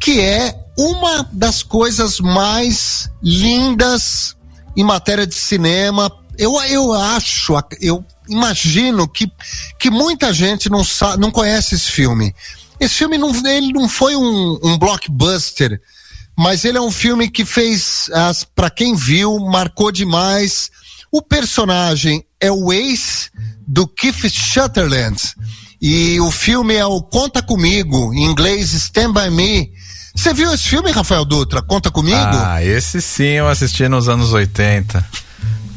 que 0.00 0.20
é 0.20 0.58
uma 0.76 1.28
das 1.32 1.62
coisas 1.62 2.18
mais 2.18 3.08
lindas 3.22 4.34
em 4.76 4.82
matéria 4.82 5.26
de 5.26 5.34
cinema. 5.34 6.10
Eu, 6.38 6.60
eu 6.62 6.92
acho, 6.92 7.54
eu 7.80 8.04
imagino 8.28 9.06
que, 9.06 9.30
que 9.78 9.90
muita 9.90 10.32
gente 10.32 10.70
não, 10.70 10.82
sabe, 10.82 11.20
não 11.20 11.30
conhece 11.30 11.74
esse 11.74 11.90
filme. 11.90 12.34
Esse 12.82 12.96
filme 12.96 13.16
não, 13.16 13.30
ele 13.46 13.72
não 13.72 13.88
foi 13.88 14.16
um, 14.16 14.58
um 14.60 14.76
blockbuster, 14.76 15.80
mas 16.36 16.64
ele 16.64 16.78
é 16.78 16.80
um 16.80 16.90
filme 16.90 17.30
que 17.30 17.44
fez, 17.44 18.10
para 18.56 18.68
quem 18.68 18.96
viu, 18.96 19.38
marcou 19.38 19.92
demais. 19.92 20.68
O 21.08 21.22
personagem 21.22 22.24
é 22.40 22.50
o 22.50 22.72
ex 22.72 23.30
do 23.64 23.86
Keith 23.86 24.28
Sutherland. 24.28 25.16
E 25.80 26.20
o 26.20 26.32
filme 26.32 26.74
é 26.74 26.84
o 26.84 27.00
Conta 27.00 27.40
Comigo, 27.40 28.12
em 28.12 28.24
inglês 28.24 28.72
Stand 28.72 29.12
By 29.12 29.30
Me. 29.30 29.70
Você 30.12 30.34
viu 30.34 30.52
esse 30.52 30.64
filme, 30.64 30.90
Rafael 30.90 31.24
Dutra? 31.24 31.62
Conta 31.62 31.88
Comigo? 31.88 32.16
Ah, 32.18 32.64
esse 32.64 33.00
sim 33.00 33.24
eu 33.24 33.48
assisti 33.48 33.88
nos 33.88 34.08
anos 34.08 34.32
80. 34.32 35.06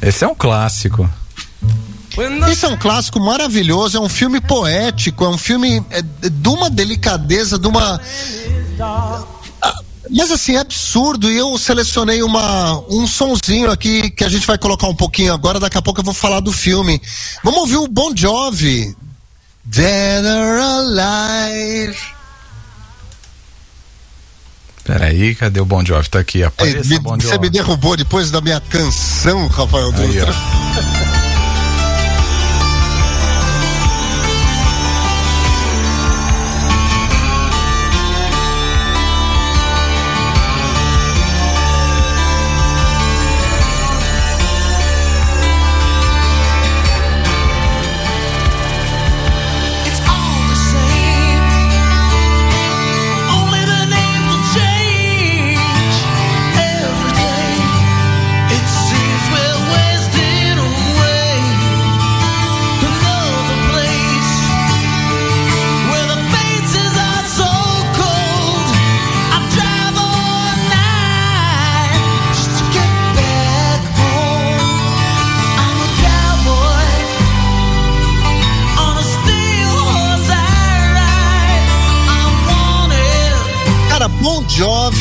Esse 0.02 0.24
é 0.24 0.28
um 0.28 0.36
clássico. 0.36 1.08
Esse 2.50 2.66
é 2.66 2.70
um 2.70 2.78
clássico 2.78 3.20
maravilhoso, 3.20 3.98
é 3.98 4.00
um 4.00 4.08
filme 4.08 4.40
poético, 4.40 5.26
é 5.26 5.30
um 5.30 5.38
filme 5.38 5.84
é, 5.90 6.02
de 6.02 6.50
uma 6.50 6.70
delicadeza, 6.70 7.60
de 7.60 7.68
uma. 7.68 8.00
Ah, 8.80 9.26
mas 10.10 10.32
assim, 10.32 10.56
é 10.56 10.60
absurdo. 10.60 11.30
E 11.30 11.38
eu 11.38 11.58
selecionei 11.58 12.24
uma, 12.24 12.80
um 12.90 13.06
sonzinho 13.06 13.70
aqui 13.70 14.10
que 14.10 14.24
a 14.24 14.30
gente 14.30 14.48
vai 14.48 14.58
colocar 14.58 14.88
um 14.88 14.96
pouquinho 14.96 15.34
agora. 15.34 15.60
Daqui 15.60 15.78
a 15.78 15.82
pouco 15.82 16.00
eu 16.00 16.06
vou 16.06 16.14
falar 16.14 16.40
do 16.40 16.52
filme. 16.52 17.02
Vamos 17.44 17.60
ouvir 17.62 17.78
o 17.78 17.88
Bon 17.88 18.16
Jovi. 18.16 18.96
Dead 19.66 20.24
or 20.24 20.60
Alive. 20.60 21.98
Peraí, 24.84 25.34
cadê 25.34 25.60
o 25.60 25.66
Bon 25.66 25.84
Jovi? 25.84 26.08
Tá 26.08 26.20
aqui, 26.20 26.44
apareça, 26.44 26.88
me, 26.88 27.00
bon 27.00 27.18
Você 27.18 27.40
me 27.40 27.50
derrubou 27.50 27.98
depois 27.98 28.30
da 28.30 28.40
minha 28.40 28.62
canção, 28.62 29.48
Rafael 29.48 29.92
Dutra. 29.92 30.34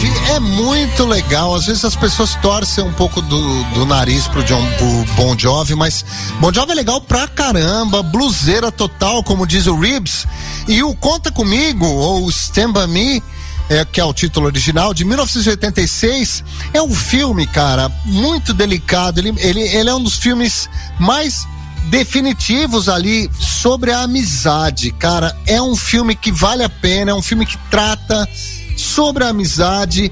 Jovi 0.04 0.30
é 0.30 0.40
muito 0.40 1.06
legal. 1.06 1.54
Às 1.54 1.66
vezes 1.66 1.84
as 1.84 1.96
pessoas 1.96 2.34
torcem 2.36 2.84
um 2.84 2.92
pouco 2.92 3.22
do, 3.22 3.64
do 3.74 3.86
nariz 3.86 4.26
pro, 4.28 4.42
John, 4.44 4.62
pro 4.76 5.14
Bon 5.14 5.38
Jovi, 5.38 5.74
mas 5.74 6.04
Bon 6.40 6.52
Jovi 6.52 6.72
é 6.72 6.74
legal 6.74 7.00
pra 7.00 7.26
caramba, 7.26 8.02
bluseira 8.02 8.70
total, 8.70 9.22
como 9.22 9.46
diz 9.46 9.66
o 9.66 9.78
Ribs. 9.78 10.26
E 10.68 10.82
o 10.82 10.94
Conta 10.94 11.30
Comigo, 11.30 11.86
ou 11.86 12.28
Stand 12.28 12.72
By 12.72 12.86
Me, 12.86 13.22
é, 13.68 13.84
que 13.84 14.00
é 14.00 14.04
o 14.04 14.12
título 14.12 14.46
original, 14.46 14.92
de 14.92 15.04
1986, 15.04 16.44
é 16.72 16.82
um 16.82 16.94
filme, 16.94 17.46
cara, 17.46 17.90
muito 18.04 18.52
delicado. 18.52 19.20
Ele, 19.20 19.34
ele, 19.38 19.60
ele 19.60 19.88
é 19.88 19.94
um 19.94 20.02
dos 20.02 20.18
filmes 20.18 20.68
mais 20.98 21.46
definitivos 21.86 22.88
ali 22.88 23.30
sobre 23.38 23.92
a 23.92 24.00
amizade, 24.00 24.90
cara. 24.92 25.36
É 25.46 25.60
um 25.60 25.76
filme 25.76 26.14
que 26.14 26.32
vale 26.32 26.62
a 26.62 26.68
pena, 26.68 27.12
é 27.12 27.14
um 27.14 27.22
filme 27.22 27.46
que 27.46 27.58
trata 27.70 28.28
sobre 28.76 29.24
a 29.24 29.28
amizade. 29.28 30.10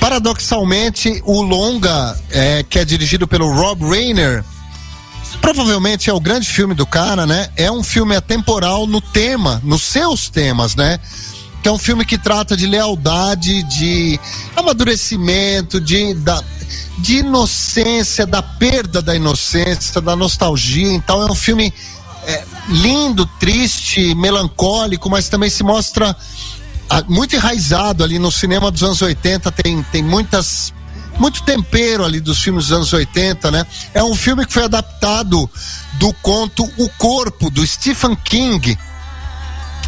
Paradoxalmente, 0.00 1.22
o 1.24 1.42
longa, 1.42 2.18
é, 2.30 2.64
que 2.64 2.78
é 2.78 2.84
dirigido 2.84 3.28
pelo 3.28 3.52
Rob 3.52 3.88
Reiner, 3.88 4.44
provavelmente 5.40 6.10
é 6.10 6.12
o 6.12 6.20
grande 6.20 6.48
filme 6.48 6.74
do 6.74 6.86
cara, 6.86 7.24
né? 7.26 7.48
É 7.56 7.70
um 7.70 7.82
filme 7.82 8.16
atemporal 8.16 8.86
no 8.86 9.00
tema, 9.00 9.60
nos 9.64 9.82
seus 9.82 10.28
temas, 10.28 10.74
né? 10.74 10.98
Que 11.62 11.68
é 11.68 11.72
um 11.72 11.78
filme 11.78 12.04
que 12.04 12.18
trata 12.18 12.56
de 12.56 12.66
lealdade, 12.66 13.62
de 13.64 14.18
amadurecimento, 14.56 15.80
de, 15.80 16.14
da, 16.14 16.42
de 16.98 17.18
inocência, 17.18 18.26
da 18.26 18.42
perda 18.42 19.00
da 19.00 19.14
inocência, 19.14 20.00
da 20.00 20.16
nostalgia. 20.16 20.92
Então 20.92 21.22
é 21.22 21.30
um 21.30 21.34
filme 21.34 21.72
é, 22.26 22.44
lindo, 22.68 23.26
triste, 23.38 24.14
melancólico, 24.14 25.08
mas 25.08 25.28
também 25.28 25.50
se 25.50 25.62
mostra 25.62 26.16
muito 27.08 27.34
enraizado 27.36 28.04
ali 28.04 28.18
no 28.18 28.30
cinema 28.30 28.70
dos 28.70 28.82
anos 28.82 29.00
80, 29.00 29.50
tem, 29.52 29.82
tem 29.84 30.02
muitas 30.02 30.72
muito 31.18 31.42
tempero 31.42 32.04
ali 32.04 32.20
dos 32.20 32.40
filmes 32.40 32.66
dos 32.66 32.72
anos 32.72 32.92
80, 32.92 33.50
né? 33.50 33.66
É 33.92 34.02
um 34.02 34.14
filme 34.14 34.46
que 34.46 34.52
foi 34.52 34.64
adaptado 34.64 35.48
do 35.94 36.12
conto 36.14 36.64
O 36.78 36.88
Corpo, 36.98 37.50
do 37.50 37.66
Stephen 37.66 38.16
King. 38.16 38.78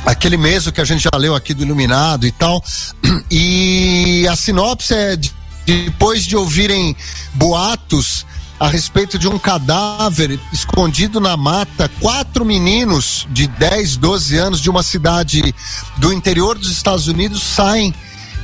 Aquele 0.05 0.37
mesmo 0.37 0.71
que 0.71 0.81
a 0.81 0.85
gente 0.85 1.03
já 1.03 1.19
leu 1.19 1.35
aqui 1.35 1.55
do 1.55 1.63
Iluminado 1.63 2.27
e 2.27 2.33
tal. 2.33 2.63
E 3.31 4.29
a 4.29 4.37
sinopse 4.37 4.95
é 4.95 5.17
de, 5.17 5.33
depois 5.67 6.25
de 6.25 6.37
ouvirem 6.37 6.95
boatos 7.33 8.25
a 8.59 8.69
respeito 8.69 9.19
de 9.19 9.29
um 9.29 9.39
cadáver 9.39 10.39
escondido 10.53 11.21
na 11.21 11.37
mata. 11.37 11.91
Quatro 12.01 12.45
meninos 12.45 13.27
de 13.31 13.47
10, 13.47 13.97
12 13.97 14.37
anos 14.37 14.61
de 14.61 14.71
uma 14.71 14.83
cidade 14.83 15.55
do 15.97 16.13
interior 16.13 16.57
dos 16.57 16.71
Estados 16.71 17.09
Unidos 17.09 17.43
saem 17.43 17.95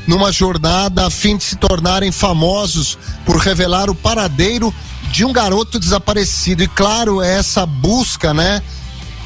numa 0.07 0.33
jornada 0.33 1.07
a 1.07 1.11
fim 1.11 1.37
de 1.37 1.45
se 1.45 1.57
tornarem 1.57 2.11
famosos 2.11 2.99
por 3.25 3.37
revelar 3.37 3.89
o 3.89 3.95
paradeiro 3.95 4.75
de 5.13 5.25
um 5.25 5.33
garoto 5.33 5.79
desaparecido. 5.79 6.63
E 6.63 6.69
claro, 6.69 7.23
essa 7.23 7.65
busca, 7.65 8.35
né? 8.35 8.63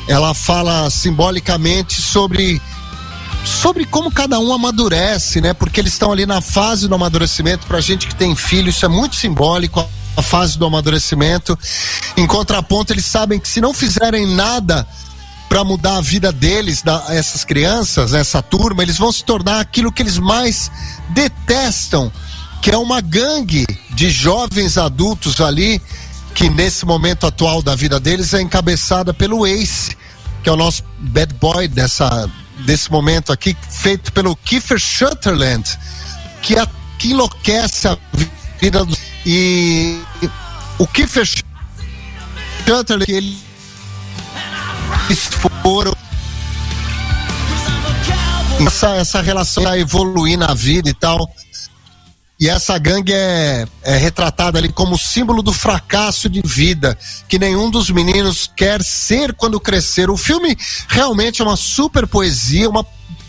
Ela 0.06 0.35
fala 0.35 0.90
simbolicamente 0.90 2.02
sobre 2.02 2.61
sobre 3.44 3.85
como 3.85 4.11
cada 4.11 4.39
um 4.39 4.52
amadurece, 4.52 5.40
né? 5.40 5.55
Porque 5.55 5.81
eles 5.81 5.93
estão 5.93 6.12
ali 6.12 6.27
na 6.27 6.40
fase 6.40 6.89
do 6.89 6.94
amadurecimento. 6.94 7.66
Pra 7.66 7.81
gente 7.81 8.06
que 8.06 8.15
tem 8.15 8.35
filho, 8.35 8.69
isso 8.69 8.85
é 8.85 8.89
muito 8.89 9.16
simbólico 9.16 9.86
a 10.16 10.23
fase 10.23 10.59
do 10.59 10.66
amadurecimento. 10.66 11.59
Em 12.16 12.27
contraponto, 12.27 12.93
eles 12.93 13.07
sabem 13.07 13.39
que 13.39 13.49
se 13.49 13.61
não 13.61 13.74
fizerem 13.74 14.27
nada 14.27 14.86
para 15.49 15.62
mudar 15.62 15.99
a 15.99 16.01
vida 16.01 16.32
deles, 16.32 16.82
da, 16.82 17.05
essas 17.11 17.45
crianças, 17.45 18.12
essa 18.12 18.43
turma, 18.43 18.82
eles 18.82 18.99
vão 18.99 19.12
se 19.12 19.24
tornar 19.24 19.61
aquilo 19.61 19.93
que 19.93 20.03
eles 20.03 20.19
mais 20.19 20.70
detestam, 21.11 22.11
que 22.61 22.70
é 22.70 22.77
uma 22.77 23.01
gangue 23.01 23.65
de 23.91 24.11
jovens 24.11 24.77
adultos 24.77 25.41
ali, 25.41 25.81
que 26.35 26.51
nesse 26.51 26.85
momento 26.85 27.27
atual 27.27 27.62
da 27.62 27.77
vida 27.77 28.01
deles 28.01 28.35
é 28.35 28.41
encabeçada 28.41 29.15
pelo 29.15 29.47
Ace, 29.47 29.97
que 30.43 30.49
é 30.49 30.53
o 30.53 30.57
nosso 30.57 30.82
bad 30.99 31.32
boy 31.35 31.69
dessa, 31.69 32.28
desse 32.66 32.91
momento 32.91 33.32
aqui, 33.32 33.57
feito 33.70 34.12
pelo 34.12 34.35
Kiefer 34.35 34.81
Sutherland, 34.81 35.78
que, 36.43 36.59
a, 36.59 36.66
que 36.99 37.12
enlouquece 37.12 37.86
a 37.86 37.97
vida 38.61 38.85
do. 38.85 39.14
E 39.27 40.01
o 40.79 40.87
Kiefer 40.87 41.27
Sutherland, 42.67 43.11
ele 43.11 43.37
foram 45.63 45.95
essa, 48.67 48.95
essa 48.97 49.21
relação 49.21 49.67
a 49.67 49.79
evoluir 49.79 50.39
na 50.39 50.55
vida 50.55 50.89
e 50.89 50.95
tal. 50.95 51.19
E 52.39 52.49
essa 52.49 52.77
gangue 52.79 53.13
é, 53.13 53.67
é, 53.83 53.97
retratada 53.97 54.59
ali 54.59 54.71
como 54.71 54.99
símbolo 54.99 55.41
do 55.43 55.53
fracasso 55.53 56.29
de 56.29 56.43
vida, 56.45 56.99
que 57.29 57.39
nenhum 57.39 57.71
dos 57.71 57.91
meninos 57.91 58.51
quer 58.57 58.83
ser 58.83 59.33
quando 59.35 59.61
crescer. 59.61 60.11
O 60.11 60.17
filme 60.17 60.57
realmente 60.89 61.41
é 61.41 61.45
uma 61.45 61.57
super 61.57 62.07
poesia, 62.07 62.69
uma 62.69 62.85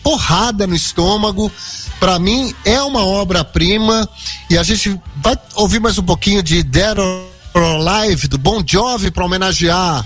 porrada 0.05 0.67
no 0.67 0.75
estômago. 0.75 1.51
Para 1.99 2.19
mim 2.19 2.53
é 2.63 2.79
uma 2.83 3.03
obra-prima 3.03 4.07
e 4.47 4.55
a 4.55 4.61
gente 4.61 5.01
vai 5.15 5.35
ouvir 5.55 5.79
mais 5.79 5.97
um 5.97 6.03
pouquinho 6.03 6.43
de 6.43 6.61
Dead 6.61 6.99
or 6.99 7.27
Alive 7.55 8.27
do 8.27 8.37
Bon 8.37 8.63
Jovi 8.63 9.09
para 9.09 9.25
homenagear 9.25 10.05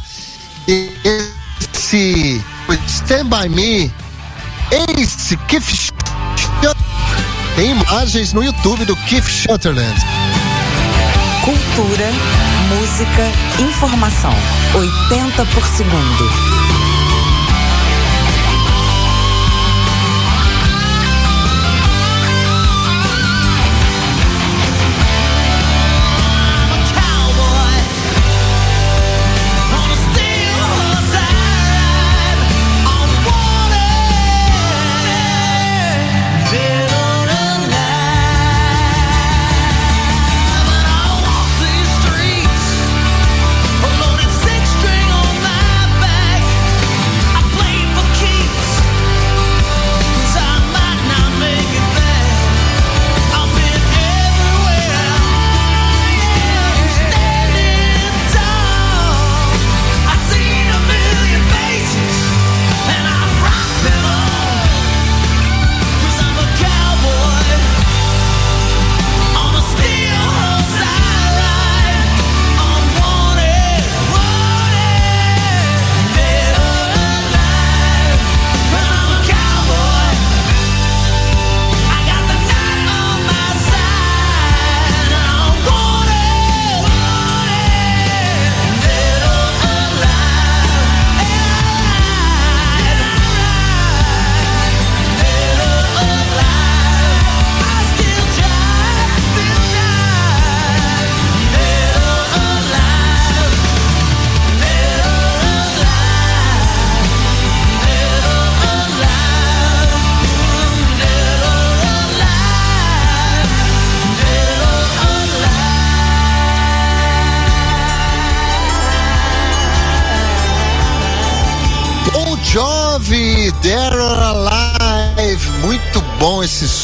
esse 1.73 2.41
Stand 2.87 3.25
By 3.25 3.49
Me, 3.49 3.91
esse 4.97 5.35
Keith 5.47 5.91
tem 7.55 7.71
imagens 7.71 8.31
no 8.31 8.41
YouTube 8.41 8.85
do 8.85 8.95
Keith 8.95 9.25
Sutherland. 9.25 9.99
Cultura, 11.43 12.09
música, 12.69 13.31
informação. 13.59 14.33
80 14.75 15.45
por 15.45 15.65
segundo. 15.65 16.68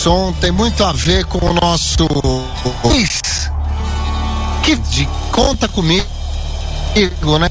Som 0.06 0.32
tem 0.34 0.52
muito 0.52 0.84
a 0.84 0.94
ver 0.94 1.26
com 1.26 1.44
o 1.44 1.52
nosso 1.52 2.06
que 4.62 4.76
de 4.76 5.10
conta 5.32 5.68
comigo, 5.68 6.06
né? 7.40 7.48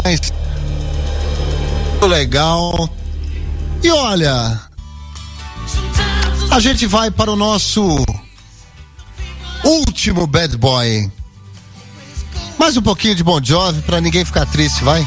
Muito 1.91 2.07
legal. 2.07 2.89
E 3.83 3.91
olha, 3.91 4.61
a 6.49 6.61
gente 6.61 6.87
vai 6.87 7.11
para 7.11 7.33
o 7.33 7.35
nosso 7.35 7.83
último 9.65 10.25
bad 10.25 10.57
boy. 10.57 11.11
Mais 12.57 12.77
um 12.77 12.83
pouquinho 12.83 13.17
de 13.17 13.25
Bon 13.25 13.43
Jovi 13.43 13.83
para 13.83 14.01
ninguém 14.01 14.25
ficar 14.25 14.47
triste, 14.47 14.85
vai. 14.85 15.05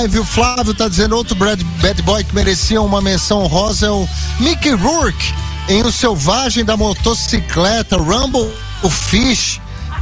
Live, 0.00 0.18
o 0.18 0.24
Flávio 0.24 0.72
tá 0.72 0.88
dizendo 0.88 1.14
outro 1.14 1.34
bad, 1.34 1.62
bad 1.62 2.00
boy 2.00 2.24
que 2.24 2.34
merecia 2.34 2.80
uma 2.80 3.02
menção 3.02 3.46
rosa 3.46 3.84
é 3.84 3.90
o 3.90 4.08
Mickey 4.38 4.70
Rourke 4.70 5.34
em 5.68 5.82
O 5.82 5.92
Selvagem 5.92 6.64
da 6.64 6.74
Motocicleta, 6.74 7.98
Rumble, 7.98 8.50
o 8.82 8.88
Fish. 8.88 9.60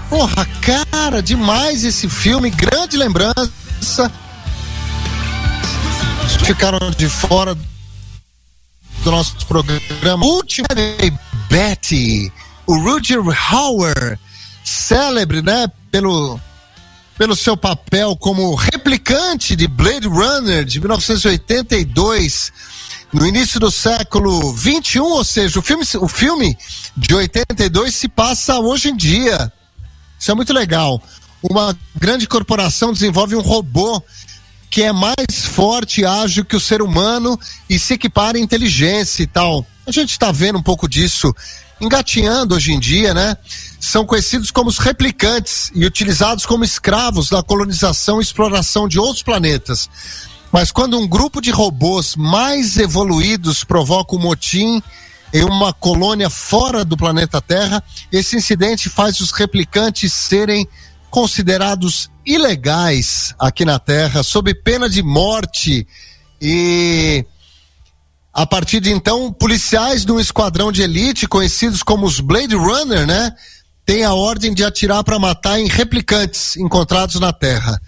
Porra, 0.08 0.46
cara, 0.62 1.20
demais 1.20 1.84
esse 1.84 2.08
filme, 2.08 2.48
grande 2.48 2.96
lembrança. 2.96 4.12
ficaram 6.44 6.92
de 6.92 7.08
fora 7.08 7.56
do 9.02 9.10
nosso 9.10 9.34
programa. 9.48 10.24
Último 10.24 10.68
Betty, 11.50 12.32
o 12.68 12.78
Roger 12.78 13.18
Hauer, 13.50 14.16
célebre, 14.62 15.42
né, 15.42 15.66
pelo 15.90 16.38
pelo 17.18 17.34
seu 17.34 17.56
papel 17.56 18.16
como 18.16 18.54
replicante 18.54 19.56
de 19.56 19.66
Blade 19.66 20.06
Runner 20.06 20.64
de 20.64 20.78
1982 20.78 22.52
no 23.12 23.26
início 23.26 23.58
do 23.58 23.72
século 23.72 24.52
21, 24.52 25.02
ou 25.02 25.24
seja, 25.24 25.58
o 25.58 25.62
filme, 25.62 25.84
o 26.00 26.06
filme 26.06 26.56
de 26.96 27.14
82 27.14 27.92
se 27.92 28.08
passa 28.08 28.60
hoje 28.60 28.90
em 28.90 28.96
dia. 28.96 29.52
Isso 30.16 30.30
é 30.30 30.34
muito 30.34 30.52
legal. 30.52 31.02
Uma 31.42 31.76
grande 31.96 32.28
corporação 32.28 32.92
desenvolve 32.92 33.34
um 33.34 33.40
robô 33.40 34.00
que 34.70 34.82
é 34.82 34.92
mais 34.92 35.44
forte 35.44 36.02
e 36.02 36.06
ágil 36.06 36.44
que 36.44 36.54
o 36.54 36.60
ser 36.60 36.82
humano 36.82 37.38
e 37.68 37.78
se 37.80 37.94
equipara 37.94 38.38
em 38.38 38.42
inteligência 38.42 39.24
e 39.24 39.26
tal. 39.26 39.66
A 39.86 39.90
gente 39.90 40.12
está 40.12 40.30
vendo 40.30 40.58
um 40.58 40.62
pouco 40.62 40.88
disso 40.88 41.34
engatinhando 41.80 42.54
hoje 42.54 42.72
em 42.72 42.80
dia, 42.80 43.14
né? 43.14 43.36
São 43.80 44.04
conhecidos 44.04 44.50
como 44.50 44.68
os 44.68 44.78
replicantes 44.78 45.70
e 45.74 45.84
utilizados 45.84 46.44
como 46.44 46.64
escravos 46.64 47.30
na 47.30 47.42
colonização 47.42 48.20
e 48.20 48.22
exploração 48.22 48.88
de 48.88 48.98
outros 48.98 49.22
planetas. 49.22 49.88
Mas 50.50 50.72
quando 50.72 50.98
um 50.98 51.06
grupo 51.06 51.40
de 51.40 51.50
robôs 51.50 52.16
mais 52.16 52.76
evoluídos 52.78 53.64
provoca 53.64 54.16
um 54.16 54.18
motim 54.18 54.82
em 55.32 55.44
uma 55.44 55.72
colônia 55.72 56.30
fora 56.30 56.84
do 56.84 56.96
planeta 56.96 57.40
Terra, 57.40 57.82
esse 58.10 58.36
incidente 58.36 58.88
faz 58.88 59.20
os 59.20 59.30
replicantes 59.30 60.12
serem 60.12 60.66
considerados 61.10 62.10
ilegais 62.24 63.34
aqui 63.38 63.64
na 63.64 63.78
Terra, 63.78 64.22
sob 64.22 64.54
pena 64.54 64.88
de 64.88 65.02
morte. 65.02 65.86
E 66.40 67.24
a 68.38 68.46
partir 68.46 68.78
de 68.78 68.92
então, 68.92 69.32
policiais 69.32 70.04
de 70.04 70.12
um 70.12 70.20
esquadrão 70.20 70.70
de 70.70 70.80
elite, 70.80 71.26
conhecidos 71.26 71.82
como 71.82 72.06
os 72.06 72.20
Blade 72.20 72.54
Runner, 72.54 73.04
né, 73.04 73.32
têm 73.84 74.04
a 74.04 74.14
ordem 74.14 74.54
de 74.54 74.62
atirar 74.62 75.02
para 75.02 75.18
matar 75.18 75.58
em 75.58 75.66
replicantes 75.66 76.56
encontrados 76.56 77.18
na 77.18 77.32
Terra. 77.32 77.82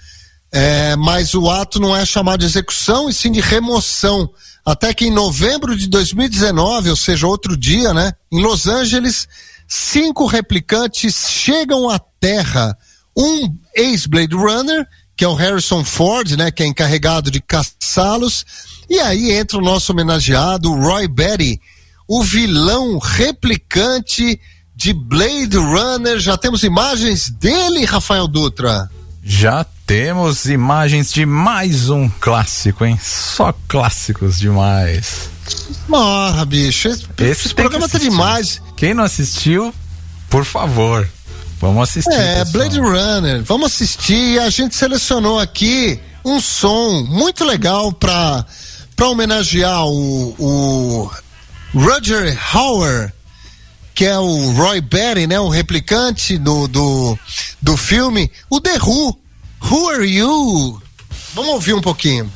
É, 0.50 0.96
mas 0.96 1.34
o 1.34 1.48
ato 1.48 1.78
não 1.78 1.96
é 1.96 2.04
chamado 2.04 2.40
de 2.40 2.46
execução 2.46 3.08
e 3.08 3.14
sim 3.14 3.30
de 3.30 3.40
remoção. 3.40 4.28
Até 4.66 4.92
que 4.92 5.06
em 5.06 5.12
novembro 5.12 5.76
de 5.76 5.86
2019, 5.86 6.90
ou 6.90 6.96
seja, 6.96 7.28
outro 7.28 7.56
dia, 7.56 7.94
né, 7.94 8.12
em 8.32 8.42
Los 8.42 8.66
Angeles, 8.66 9.28
cinco 9.68 10.26
replicantes 10.26 11.28
chegam 11.28 11.88
à 11.88 12.00
Terra 12.18 12.76
um 13.16 13.56
ex-Blade 13.76 14.34
Runner, 14.34 14.84
que 15.16 15.24
é 15.24 15.28
o 15.28 15.34
Harrison 15.34 15.84
Ford, 15.84 16.28
né, 16.32 16.50
que 16.50 16.64
é 16.64 16.66
encarregado 16.66 17.30
de 17.30 17.40
caçá-los, 17.40 18.44
e 18.90 18.98
aí 18.98 19.30
entra 19.30 19.56
o 19.56 19.62
nosso 19.62 19.92
homenageado 19.92 20.74
Roy 20.74 21.06
Betty, 21.06 21.60
o 22.08 22.24
vilão 22.24 22.98
replicante 22.98 24.40
de 24.74 24.92
Blade 24.92 25.56
Runner. 25.56 26.18
Já 26.18 26.36
temos 26.36 26.64
imagens 26.64 27.30
dele, 27.30 27.84
Rafael 27.84 28.26
Dutra? 28.26 28.90
Já 29.22 29.64
temos 29.86 30.46
imagens 30.46 31.12
de 31.12 31.24
mais 31.24 31.88
um 31.88 32.08
clássico, 32.08 32.84
hein? 32.84 32.98
Só 33.00 33.54
clássicos 33.68 34.40
demais. 34.40 35.30
Morra, 35.88 36.44
bicho. 36.44 36.88
Esse, 36.88 37.06
esse, 37.20 37.54
programa 37.54 37.88
tá 37.88 37.98
demais. 37.98 38.60
Quem 38.76 38.92
não 38.92 39.04
assistiu, 39.04 39.72
por 40.28 40.44
favor, 40.44 41.08
Vamos 41.60 41.90
assistir. 41.90 42.12
É, 42.12 42.42
pessoal. 42.44 42.52
Blade 42.52 42.80
Runner. 42.80 43.44
Vamos 43.44 43.66
assistir. 43.66 44.40
A 44.40 44.48
gente 44.48 44.74
selecionou 44.74 45.38
aqui 45.38 46.00
um 46.24 46.40
som 46.40 47.04
muito 47.06 47.44
legal 47.44 47.92
para 47.92 48.46
para 49.00 49.08
homenagear 49.08 49.86
o, 49.86 50.34
o 50.38 51.10
Roger 51.72 52.38
Hauer, 52.54 53.10
que 53.94 54.04
é 54.04 54.18
o 54.18 54.52
Roy 54.52 54.82
Batty, 54.82 55.26
né, 55.26 55.40
o 55.40 55.48
replicante 55.48 56.36
do, 56.36 56.68
do, 56.68 57.18
do 57.62 57.78
filme, 57.78 58.30
o 58.50 58.60
The 58.60 58.76
Who. 58.76 59.18
Who 59.62 59.88
are 59.88 60.04
you? 60.04 60.82
Vamos 61.32 61.50
ouvir 61.54 61.72
um 61.72 61.80
pouquinho. 61.80 62.30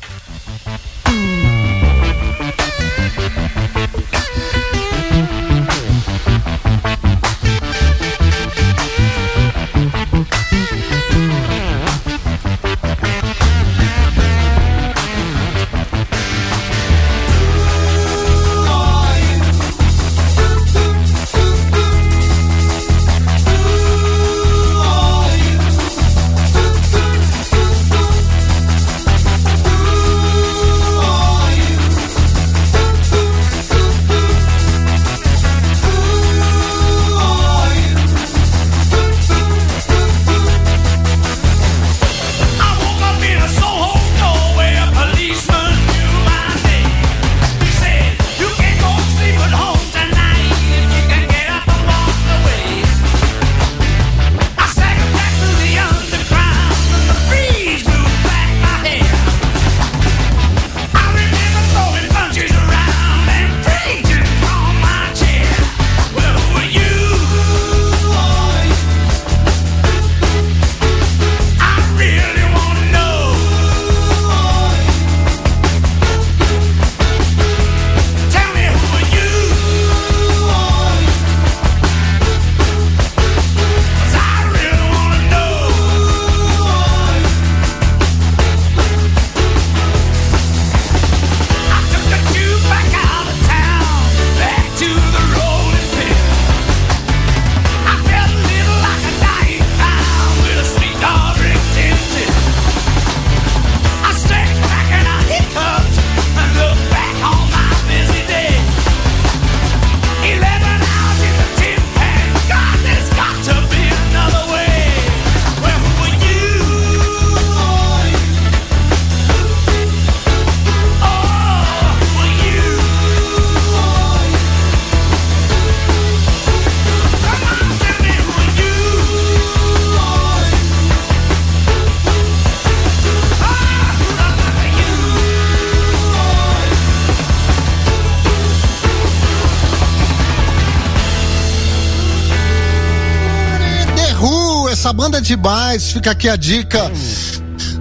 Demais. 145.25 145.91
Fica 145.91 146.11
aqui 146.11 146.29
a 146.29 146.37
dica 146.37 146.91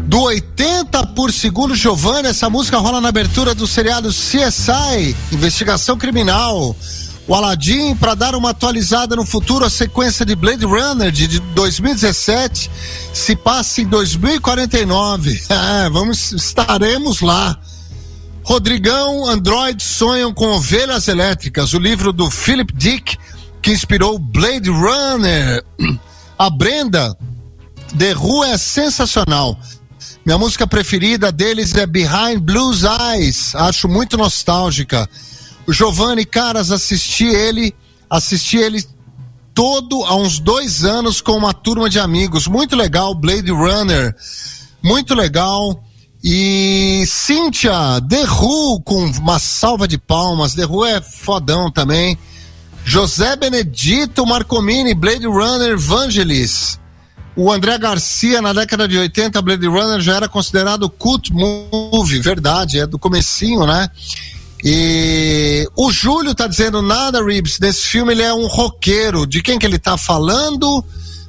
do 0.05 0.21
80 0.21 1.07
por 1.07 1.31
segundo 1.31 1.75
Giovanni. 1.75 2.29
Essa 2.29 2.49
música 2.49 2.77
rola 2.77 3.01
na 3.01 3.09
abertura 3.09 3.53
do 3.53 3.67
seriado 3.67 4.09
CSI, 4.09 5.15
Investigação 5.31 5.97
Criminal. 5.97 6.75
O 7.25 7.33
Aladdin, 7.33 7.95
para 7.95 8.15
dar 8.15 8.35
uma 8.35 8.49
atualizada 8.49 9.15
no 9.15 9.25
futuro, 9.25 9.63
a 9.63 9.69
sequência 9.69 10.25
de 10.25 10.35
Blade 10.35 10.65
Runner 10.65 11.09
de 11.09 11.39
2017 11.39 12.69
se 13.13 13.35
passa 13.35 13.81
em 13.81 13.87
2049. 13.87 15.43
É, 15.49 15.89
vamos, 15.89 16.31
estaremos 16.31 17.21
lá. 17.21 17.57
Rodrigão, 18.43 19.25
Android 19.29 19.81
sonham 19.81 20.33
com 20.33 20.47
ovelhas 20.47 21.07
elétricas, 21.07 21.73
o 21.73 21.79
livro 21.79 22.11
do 22.11 22.29
Philip 22.29 22.73
Dick, 22.75 23.17
que 23.61 23.71
inspirou 23.71 24.19
Blade 24.19 24.69
Runner. 24.69 25.63
A 26.37 26.49
Brenda, 26.49 27.15
The 27.97 28.15
Who 28.15 28.43
é 28.43 28.57
sensacional. 28.57 29.57
Minha 30.25 30.37
música 30.37 30.65
preferida 30.65 31.31
deles 31.31 31.75
é 31.75 31.85
Behind 31.85 32.39
Blues 32.39 32.83
Eyes, 32.83 33.53
acho 33.55 33.87
muito 33.87 34.17
nostálgica. 34.17 35.07
O 35.67 35.73
Giovanni 35.73 36.25
Caras, 36.25 36.71
assisti 36.71 37.25
ele, 37.25 37.75
assisti 38.09 38.57
ele 38.57 38.83
todo 39.53 40.03
há 40.03 40.15
uns 40.15 40.39
dois 40.39 40.83
anos 40.83 41.21
com 41.21 41.33
uma 41.33 41.53
turma 41.53 41.89
de 41.89 41.99
amigos. 41.99 42.47
Muito 42.47 42.75
legal, 42.75 43.13
Blade 43.13 43.51
Runner. 43.51 44.15
Muito 44.81 45.13
legal. 45.13 45.83
E 46.23 47.03
Cíntia, 47.05 48.01
The 48.07 48.23
Who, 48.23 48.81
com 48.81 49.05
uma 49.05 49.39
salva 49.39 49.87
de 49.87 49.97
palmas. 49.97 50.53
The 50.53 50.65
Who 50.65 50.85
é 50.85 51.01
fodão 51.01 51.69
também. 51.69 52.17
José 52.85 53.35
Benedito 53.35 54.25
Marcomini, 54.25 54.93
Blade 54.93 55.27
Runner 55.27 55.77
Vangelis. 55.77 56.79
O 57.35 57.51
André 57.51 57.77
Garcia, 57.79 58.41
na 58.41 58.53
década 58.53 58.87
de 58.87 58.97
80, 58.97 59.41
Blade 59.41 59.67
Runner 59.67 59.99
já 59.99 60.15
era 60.17 60.29
considerado 60.29 60.89
cult 60.89 61.31
movie, 61.33 62.19
verdade, 62.19 62.79
é 62.79 62.85
do 62.85 62.99
comecinho, 62.99 63.65
né? 63.65 63.89
E 64.63 65.67
o 65.75 65.91
Júlio 65.91 66.33
tá 66.33 66.47
dizendo 66.47 66.81
nada, 66.81 67.23
Ribs, 67.23 67.59
nesse 67.59 67.81
filme 67.81 68.13
ele 68.13 68.21
é 68.21 68.33
um 68.33 68.47
roqueiro. 68.47 69.27
De 69.27 69.41
quem 69.41 69.59
que 69.59 69.65
ele 69.65 69.79
tá 69.79 69.97
falando? 69.97 70.83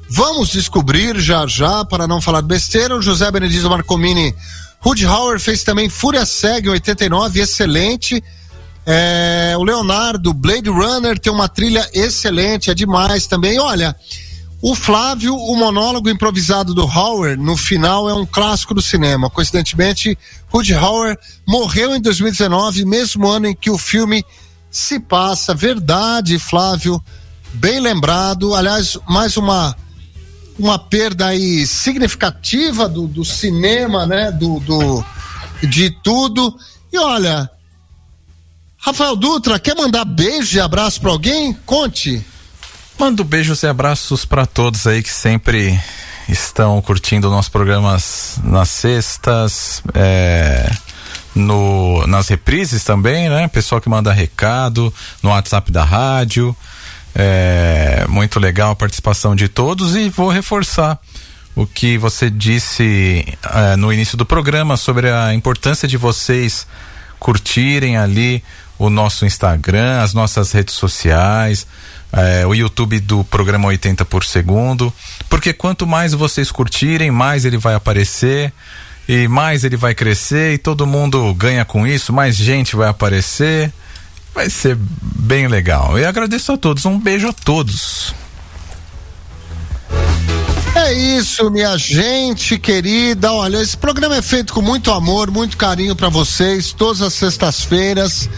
Vamos 0.07 0.49
descobrir 0.49 1.19
já 1.19 1.45
já, 1.47 1.83
para 1.83 2.07
não 2.07 2.21
falar 2.21 2.41
besteira. 2.43 2.95
O 2.95 3.01
José 3.01 3.29
Benedito 3.31 3.69
Marcomini, 3.69 4.33
Rudy 4.79 5.05
Hauer 5.05 5.39
fez 5.39 5.63
também 5.63 5.89
Fúria 5.89 6.25
Cega 6.25 6.69
em 6.69 6.73
89, 6.73 7.41
excelente. 7.41 8.23
É, 8.85 9.55
o 9.57 9.63
Leonardo, 9.63 10.31
Blade 10.31 10.69
Runner 10.69 11.17
tem 11.17 11.33
uma 11.33 11.49
trilha 11.49 11.89
excelente, 11.91 12.69
é 12.69 12.73
demais 12.73 13.25
também. 13.25 13.59
Olha, 13.59 13.95
o 14.67 14.73
Flávio, 14.73 15.35
o 15.35 15.55
monólogo 15.55 16.09
improvisado 16.09 16.73
do 16.73 16.81
Hauer, 16.81 17.37
no 17.37 17.55
final, 17.55 18.09
é 18.09 18.15
um 18.15 18.25
clássico 18.25 18.73
do 18.73 18.81
cinema. 18.81 19.29
Coincidentemente, 19.29 20.17
Rudy 20.47 20.73
Hauer 20.73 21.19
morreu 21.47 21.95
em 21.95 22.01
2019, 22.01 22.83
mesmo 22.83 23.27
ano 23.27 23.45
em 23.45 23.55
que 23.55 23.69
o 23.69 23.77
filme 23.77 24.25
se 24.71 24.99
passa. 24.99 25.53
Verdade, 25.53 26.39
Flávio, 26.39 26.99
bem 27.53 27.79
lembrado. 27.79 28.55
Aliás, 28.55 28.97
mais 29.07 29.37
uma 29.37 29.75
uma 30.57 30.79
perda 30.79 31.27
aí 31.27 31.67
significativa 31.67 32.89
do, 32.89 33.05
do 33.05 33.23
cinema, 33.23 34.07
né? 34.07 34.31
Do, 34.31 34.59
do 34.61 35.05
de 35.61 35.91
tudo. 35.91 36.57
E 36.91 36.97
olha, 36.97 37.47
Rafael 38.79 39.15
Dutra, 39.15 39.59
quer 39.59 39.75
mandar 39.75 40.05
beijo 40.05 40.57
e 40.57 40.59
abraço 40.59 40.99
para 40.99 41.11
alguém? 41.11 41.53
Conte. 41.67 42.25
Mando 42.97 43.25
beijos 43.25 43.61
e 43.61 43.67
abraços 43.67 44.23
para 44.23 44.45
todos 44.45 44.87
aí 44.87 45.03
que 45.03 45.11
sempre 45.11 45.77
estão 46.29 46.81
curtindo 46.81 47.29
nossos 47.29 47.49
programas 47.49 48.39
nas 48.41 48.69
sextas, 48.69 49.83
é, 49.93 50.71
no, 51.35 52.07
nas 52.07 52.29
reprises 52.29 52.85
também, 52.85 53.27
né? 53.27 53.49
Pessoal 53.49 53.81
que 53.81 53.89
manda 53.89 54.13
recado 54.13 54.93
no 55.21 55.29
WhatsApp 55.29 55.73
da 55.73 55.83
rádio. 55.83 56.55
É, 57.13 58.05
muito 58.07 58.39
legal 58.39 58.71
a 58.71 58.75
participação 58.75 59.35
de 59.35 59.49
todos 59.49 59.95
e 59.95 60.09
vou 60.09 60.29
reforçar 60.29 60.97
o 61.53 61.67
que 61.67 61.97
você 61.97 62.29
disse 62.29 63.25
é, 63.53 63.75
no 63.75 63.91
início 63.91 64.17
do 64.17 64.25
programa 64.25 64.77
sobre 64.77 65.11
a 65.11 65.33
importância 65.33 65.85
de 65.85 65.97
vocês 65.97 66.65
curtirem 67.19 67.97
ali 67.97 68.41
o 68.77 68.89
nosso 68.89 69.25
Instagram, 69.25 70.01
as 70.01 70.13
nossas 70.13 70.51
redes 70.51 70.75
sociais, 70.75 71.65
é, 72.15 72.47
o 72.47 72.53
YouTube 72.55 72.99
do 73.01 73.25
programa 73.25 73.67
80 73.67 74.05
por 74.05 74.23
segundo, 74.23 74.91
porque 75.29 75.51
quanto 75.51 75.85
mais 75.85 76.13
vocês 76.13 76.49
curtirem, 76.49 77.11
mais 77.11 77.43
ele 77.43 77.57
vai 77.57 77.75
aparecer 77.75 78.53
e 79.07 79.27
mais 79.27 79.65
ele 79.65 79.75
vai 79.75 79.93
crescer 79.93 80.53
e 80.53 80.57
todo 80.57 80.87
mundo 80.87 81.33
ganha 81.33 81.65
com 81.65 81.85
isso, 81.85 82.13
mais 82.13 82.35
gente 82.35 82.75
vai 82.75 82.87
aparecer. 82.87 83.71
Vai 84.33 84.49
ser 84.49 84.77
bem 84.77 85.47
legal. 85.47 85.97
E 85.97 86.03
agradeço 86.03 86.51
a 86.51 86.57
todos. 86.57 86.85
Um 86.85 86.99
beijo 86.99 87.29
a 87.29 87.33
todos. 87.33 88.13
É 90.75 90.91
isso, 90.91 91.49
minha 91.49 91.77
gente 91.77 92.59
querida. 92.59 93.31
Olha, 93.31 93.61
esse 93.61 93.77
programa 93.77 94.17
é 94.17 94.21
feito 94.21 94.53
com 94.53 94.61
muito 94.61 94.91
amor, 94.91 95.31
muito 95.31 95.55
carinho 95.55 95.95
para 95.95 96.09
vocês, 96.09 96.73
todas 96.73 97.01
as 97.01 97.13
sextas-feiras. 97.13 98.29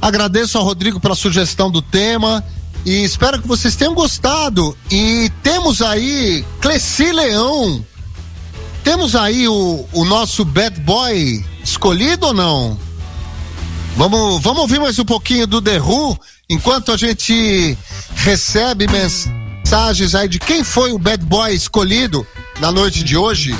Agradeço 0.00 0.56
ao 0.58 0.64
Rodrigo 0.64 1.00
pela 1.00 1.16
sugestão 1.16 1.72
do 1.72 1.82
tema 1.82 2.44
e 2.84 3.04
espero 3.04 3.40
que 3.40 3.48
vocês 3.48 3.76
tenham 3.76 3.94
gostado. 3.94 4.76
E 4.90 5.30
temos 5.42 5.80
aí 5.80 6.44
Cleci 6.60 7.12
Leão. 7.12 7.84
Temos 8.82 9.14
aí 9.14 9.46
o, 9.46 9.86
o 9.92 10.04
nosso 10.04 10.44
bad 10.44 10.80
boy 10.80 11.44
escolhido 11.62 12.26
ou 12.26 12.34
não? 12.34 12.78
Vamos, 13.96 14.42
vamos 14.42 14.62
ouvir 14.62 14.80
mais 14.80 14.98
um 14.98 15.04
pouquinho 15.04 15.46
do 15.46 15.60
The 15.60 15.78
Who, 15.78 16.18
enquanto 16.48 16.90
a 16.90 16.96
gente 16.96 17.76
recebe 18.16 18.86
mensagens 18.88 20.14
aí 20.14 20.28
de 20.28 20.38
quem 20.38 20.64
foi 20.64 20.92
o 20.92 20.98
bad 20.98 21.24
boy 21.24 21.54
escolhido 21.54 22.26
na 22.58 22.72
noite 22.72 23.04
de 23.04 23.16
hoje. 23.16 23.54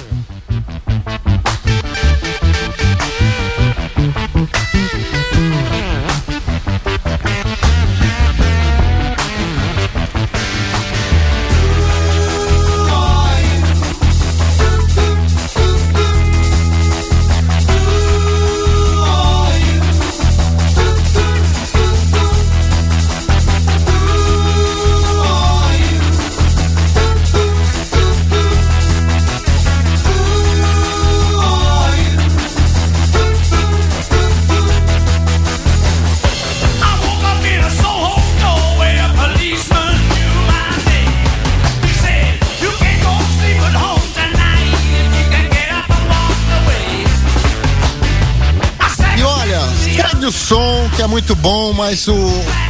Muito 51.23 51.37
bom, 51.37 51.73
mas 51.73 52.09
o, 52.09 52.17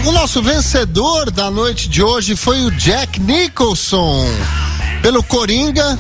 o 0.05 0.13
nosso 0.13 0.43
vencedor 0.43 1.31
da 1.31 1.51
noite 1.51 1.89
de 1.89 2.03
hoje 2.03 2.37
foi 2.37 2.63
o 2.67 2.71
Jack 2.73 3.19
Nicholson, 3.19 4.27
pelo 5.01 5.23
Coringa. 5.23 5.99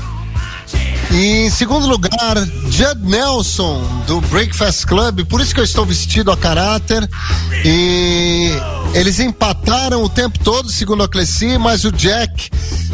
E 1.10 1.46
em 1.46 1.50
segundo 1.50 1.86
lugar, 1.86 2.36
Judd 2.68 3.00
Nelson, 3.04 3.82
do 4.06 4.20
Breakfast 4.20 4.84
Club, 4.84 5.24
por 5.24 5.40
isso 5.40 5.54
que 5.54 5.60
eu 5.60 5.64
estou 5.64 5.86
vestido 5.86 6.30
a 6.30 6.36
caráter. 6.36 7.08
E 7.64 8.50
eles 8.92 9.18
empataram 9.18 10.04
o 10.04 10.08
tempo 10.10 10.38
todo, 10.40 10.70
segundo 10.70 11.02
a 11.02 11.08
Cleci, 11.08 11.56
mas 11.56 11.84
o 11.84 11.90
Jack 11.90 12.50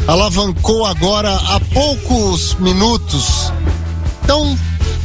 alavancou 0.07 0.85
agora 0.85 1.35
há 1.35 1.59
poucos 1.73 2.55
minutos. 2.59 3.51
Então, 4.23 4.57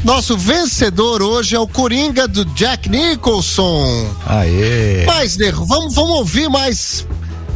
nosso 0.05 0.37
vencedor 0.37 1.23
hoje 1.23 1.57
é 1.57 1.59
o 1.59 1.67
Coringa 1.67 2.29
do 2.29 2.45
Jack 2.45 2.89
Nicholson. 2.89 4.15
Aê! 4.27 5.05
Mas, 5.07 5.35
Derro, 5.35 5.65
vamos, 5.65 5.95
vamos 5.95 6.17
ouvir 6.17 6.49
mais, 6.49 7.07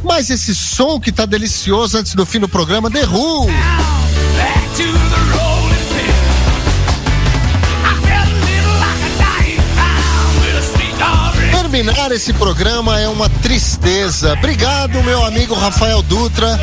mais 0.02 0.30
esse 0.30 0.54
som 0.54 0.98
que 0.98 1.12
tá 1.12 1.26
delicioso 1.26 1.98
antes 1.98 2.14
do 2.14 2.24
fim 2.24 2.40
do 2.40 2.48
programa. 2.48 2.88
Who. 2.88 3.48
Terminar 11.50 12.12
esse 12.12 12.32
programa 12.32 12.98
é 12.98 13.08
uma 13.08 13.28
tristeza. 13.28 14.32
Obrigado, 14.32 15.02
meu 15.04 15.22
amigo 15.24 15.54
Rafael 15.54 16.02
Dutra. 16.02 16.58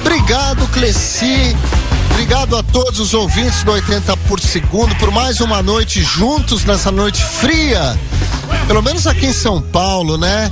Obrigado, 0.00 0.66
Cleci. 0.68 1.54
Obrigado 2.16 2.56
a 2.56 2.62
todos 2.62 2.98
os 2.98 3.12
ouvintes 3.12 3.62
do 3.62 3.72
80 3.72 4.16
por 4.26 4.40
segundo 4.40 4.96
por 4.96 5.10
mais 5.10 5.42
uma 5.42 5.62
noite 5.62 6.02
juntos 6.02 6.64
nessa 6.64 6.90
noite 6.90 7.22
fria. 7.22 7.94
Pelo 8.66 8.80
menos 8.80 9.06
aqui 9.06 9.26
em 9.26 9.34
São 9.34 9.60
Paulo, 9.60 10.16
né? 10.16 10.50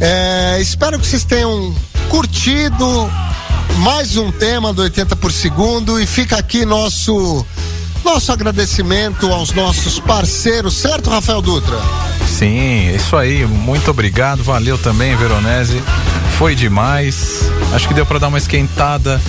É, 0.00 0.58
espero 0.60 0.98
que 0.98 1.06
vocês 1.06 1.22
tenham 1.22 1.72
curtido 2.08 3.08
mais 3.76 4.16
um 4.16 4.32
tema 4.32 4.72
do 4.72 4.82
80 4.82 5.14
por 5.14 5.30
segundo 5.30 6.00
e 6.00 6.04
fica 6.06 6.36
aqui 6.36 6.64
nosso 6.64 7.46
Nosso 8.04 8.32
agradecimento 8.32 9.32
aos 9.32 9.52
nossos 9.52 10.00
parceiros, 10.00 10.74
certo, 10.74 11.10
Rafael 11.10 11.40
Dutra? 11.40 11.78
Sim, 12.26 12.92
isso 12.92 13.16
aí. 13.16 13.46
Muito 13.46 13.88
obrigado. 13.88 14.42
Valeu 14.42 14.76
também, 14.76 15.14
Veronese. 15.14 15.80
Foi 16.36 16.56
demais. 16.56 17.48
Acho 17.72 17.86
que 17.86 17.94
deu 17.94 18.04
para 18.04 18.18
dar 18.18 18.26
uma 18.26 18.38
esquentada. 18.38 19.20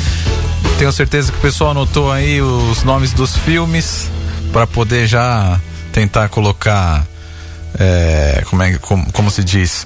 Tenho 0.80 0.94
certeza 0.94 1.30
que 1.30 1.38
o 1.38 1.42
pessoal 1.42 1.72
anotou 1.72 2.10
aí 2.10 2.42
os 2.42 2.84
nomes 2.84 3.12
dos 3.12 3.36
filmes 3.36 4.10
para 4.54 4.66
poder 4.66 5.08
já 5.08 5.60
tentar 5.92 6.30
colocar 6.30 7.06
é, 7.78 8.46
como, 8.50 8.64
é, 8.64 8.78
como, 8.78 9.12
como 9.12 9.30
se 9.30 9.44
diz 9.44 9.86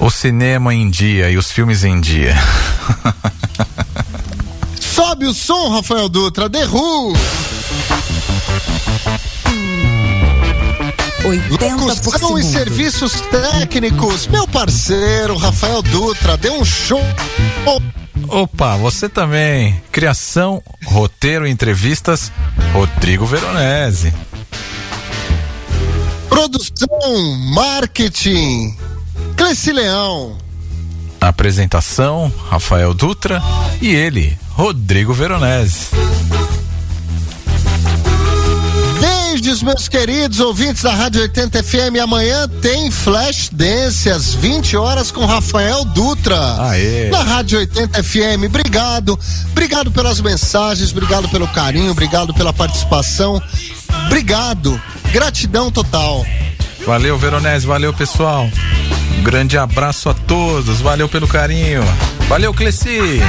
o 0.00 0.10
cinema 0.10 0.74
em 0.74 0.90
dia 0.90 1.30
e 1.30 1.36
os 1.36 1.52
filmes 1.52 1.84
em 1.84 2.00
dia. 2.00 2.34
Sobe 4.82 5.26
o 5.26 5.32
som, 5.32 5.68
Rafael 5.68 6.08
Dutra, 6.08 6.46
Who. 6.46 7.12
80% 11.22 11.86
Locução 11.86 12.36
e 12.36 12.42
serviços 12.42 13.12
técnicos. 13.30 14.26
Meu 14.26 14.48
parceiro, 14.48 15.36
Rafael 15.36 15.82
Dutra, 15.82 16.36
deu 16.36 16.54
um 16.54 16.64
show. 16.64 17.00
Opa, 18.28 18.76
você 18.76 19.08
também. 19.08 19.80
Criação, 19.90 20.62
roteiro 20.84 21.46
e 21.46 21.50
entrevistas, 21.50 22.32
Rodrigo 22.72 23.26
Veronese. 23.26 24.12
Produção, 26.28 26.88
marketing, 27.54 28.76
Cleci 29.36 29.72
Leão. 29.72 30.38
Apresentação, 31.20 32.32
Rafael 32.48 32.94
Dutra 32.94 33.42
e 33.82 33.88
ele, 33.88 34.38
Rodrigo 34.50 35.12
Veronese. 35.12 35.88
Beijos, 39.40 39.62
meus 39.62 39.88
queridos 39.88 40.38
ouvintes 40.38 40.82
da 40.82 40.92
Rádio 40.92 41.22
80 41.22 41.62
FM. 41.62 41.96
Amanhã 42.02 42.46
tem 42.60 42.90
Flash 42.90 43.48
Dance 43.50 44.10
às 44.10 44.34
20 44.34 44.76
horas 44.76 45.10
com 45.10 45.24
Rafael 45.24 45.82
Dutra. 45.82 46.36
Aê. 46.68 47.08
Na 47.08 47.22
Rádio 47.22 47.58
80 47.58 48.02
FM. 48.02 48.44
Obrigado. 48.46 49.18
Obrigado 49.50 49.90
pelas 49.90 50.20
mensagens, 50.20 50.92
obrigado 50.92 51.26
pelo 51.30 51.48
carinho, 51.48 51.90
obrigado 51.90 52.34
pela 52.34 52.52
participação. 52.52 53.42
Obrigado. 54.06 54.78
Gratidão 55.10 55.70
total. 55.70 56.26
Valeu, 56.84 57.16
Veronese, 57.16 57.66
valeu, 57.66 57.94
pessoal. 57.94 58.46
Um 59.18 59.22
grande 59.22 59.56
abraço 59.56 60.10
a 60.10 60.14
todos, 60.14 60.82
valeu 60.82 61.08
pelo 61.08 61.26
carinho. 61.26 61.82
Valeu, 62.28 62.52
Cleci. 62.52 63.20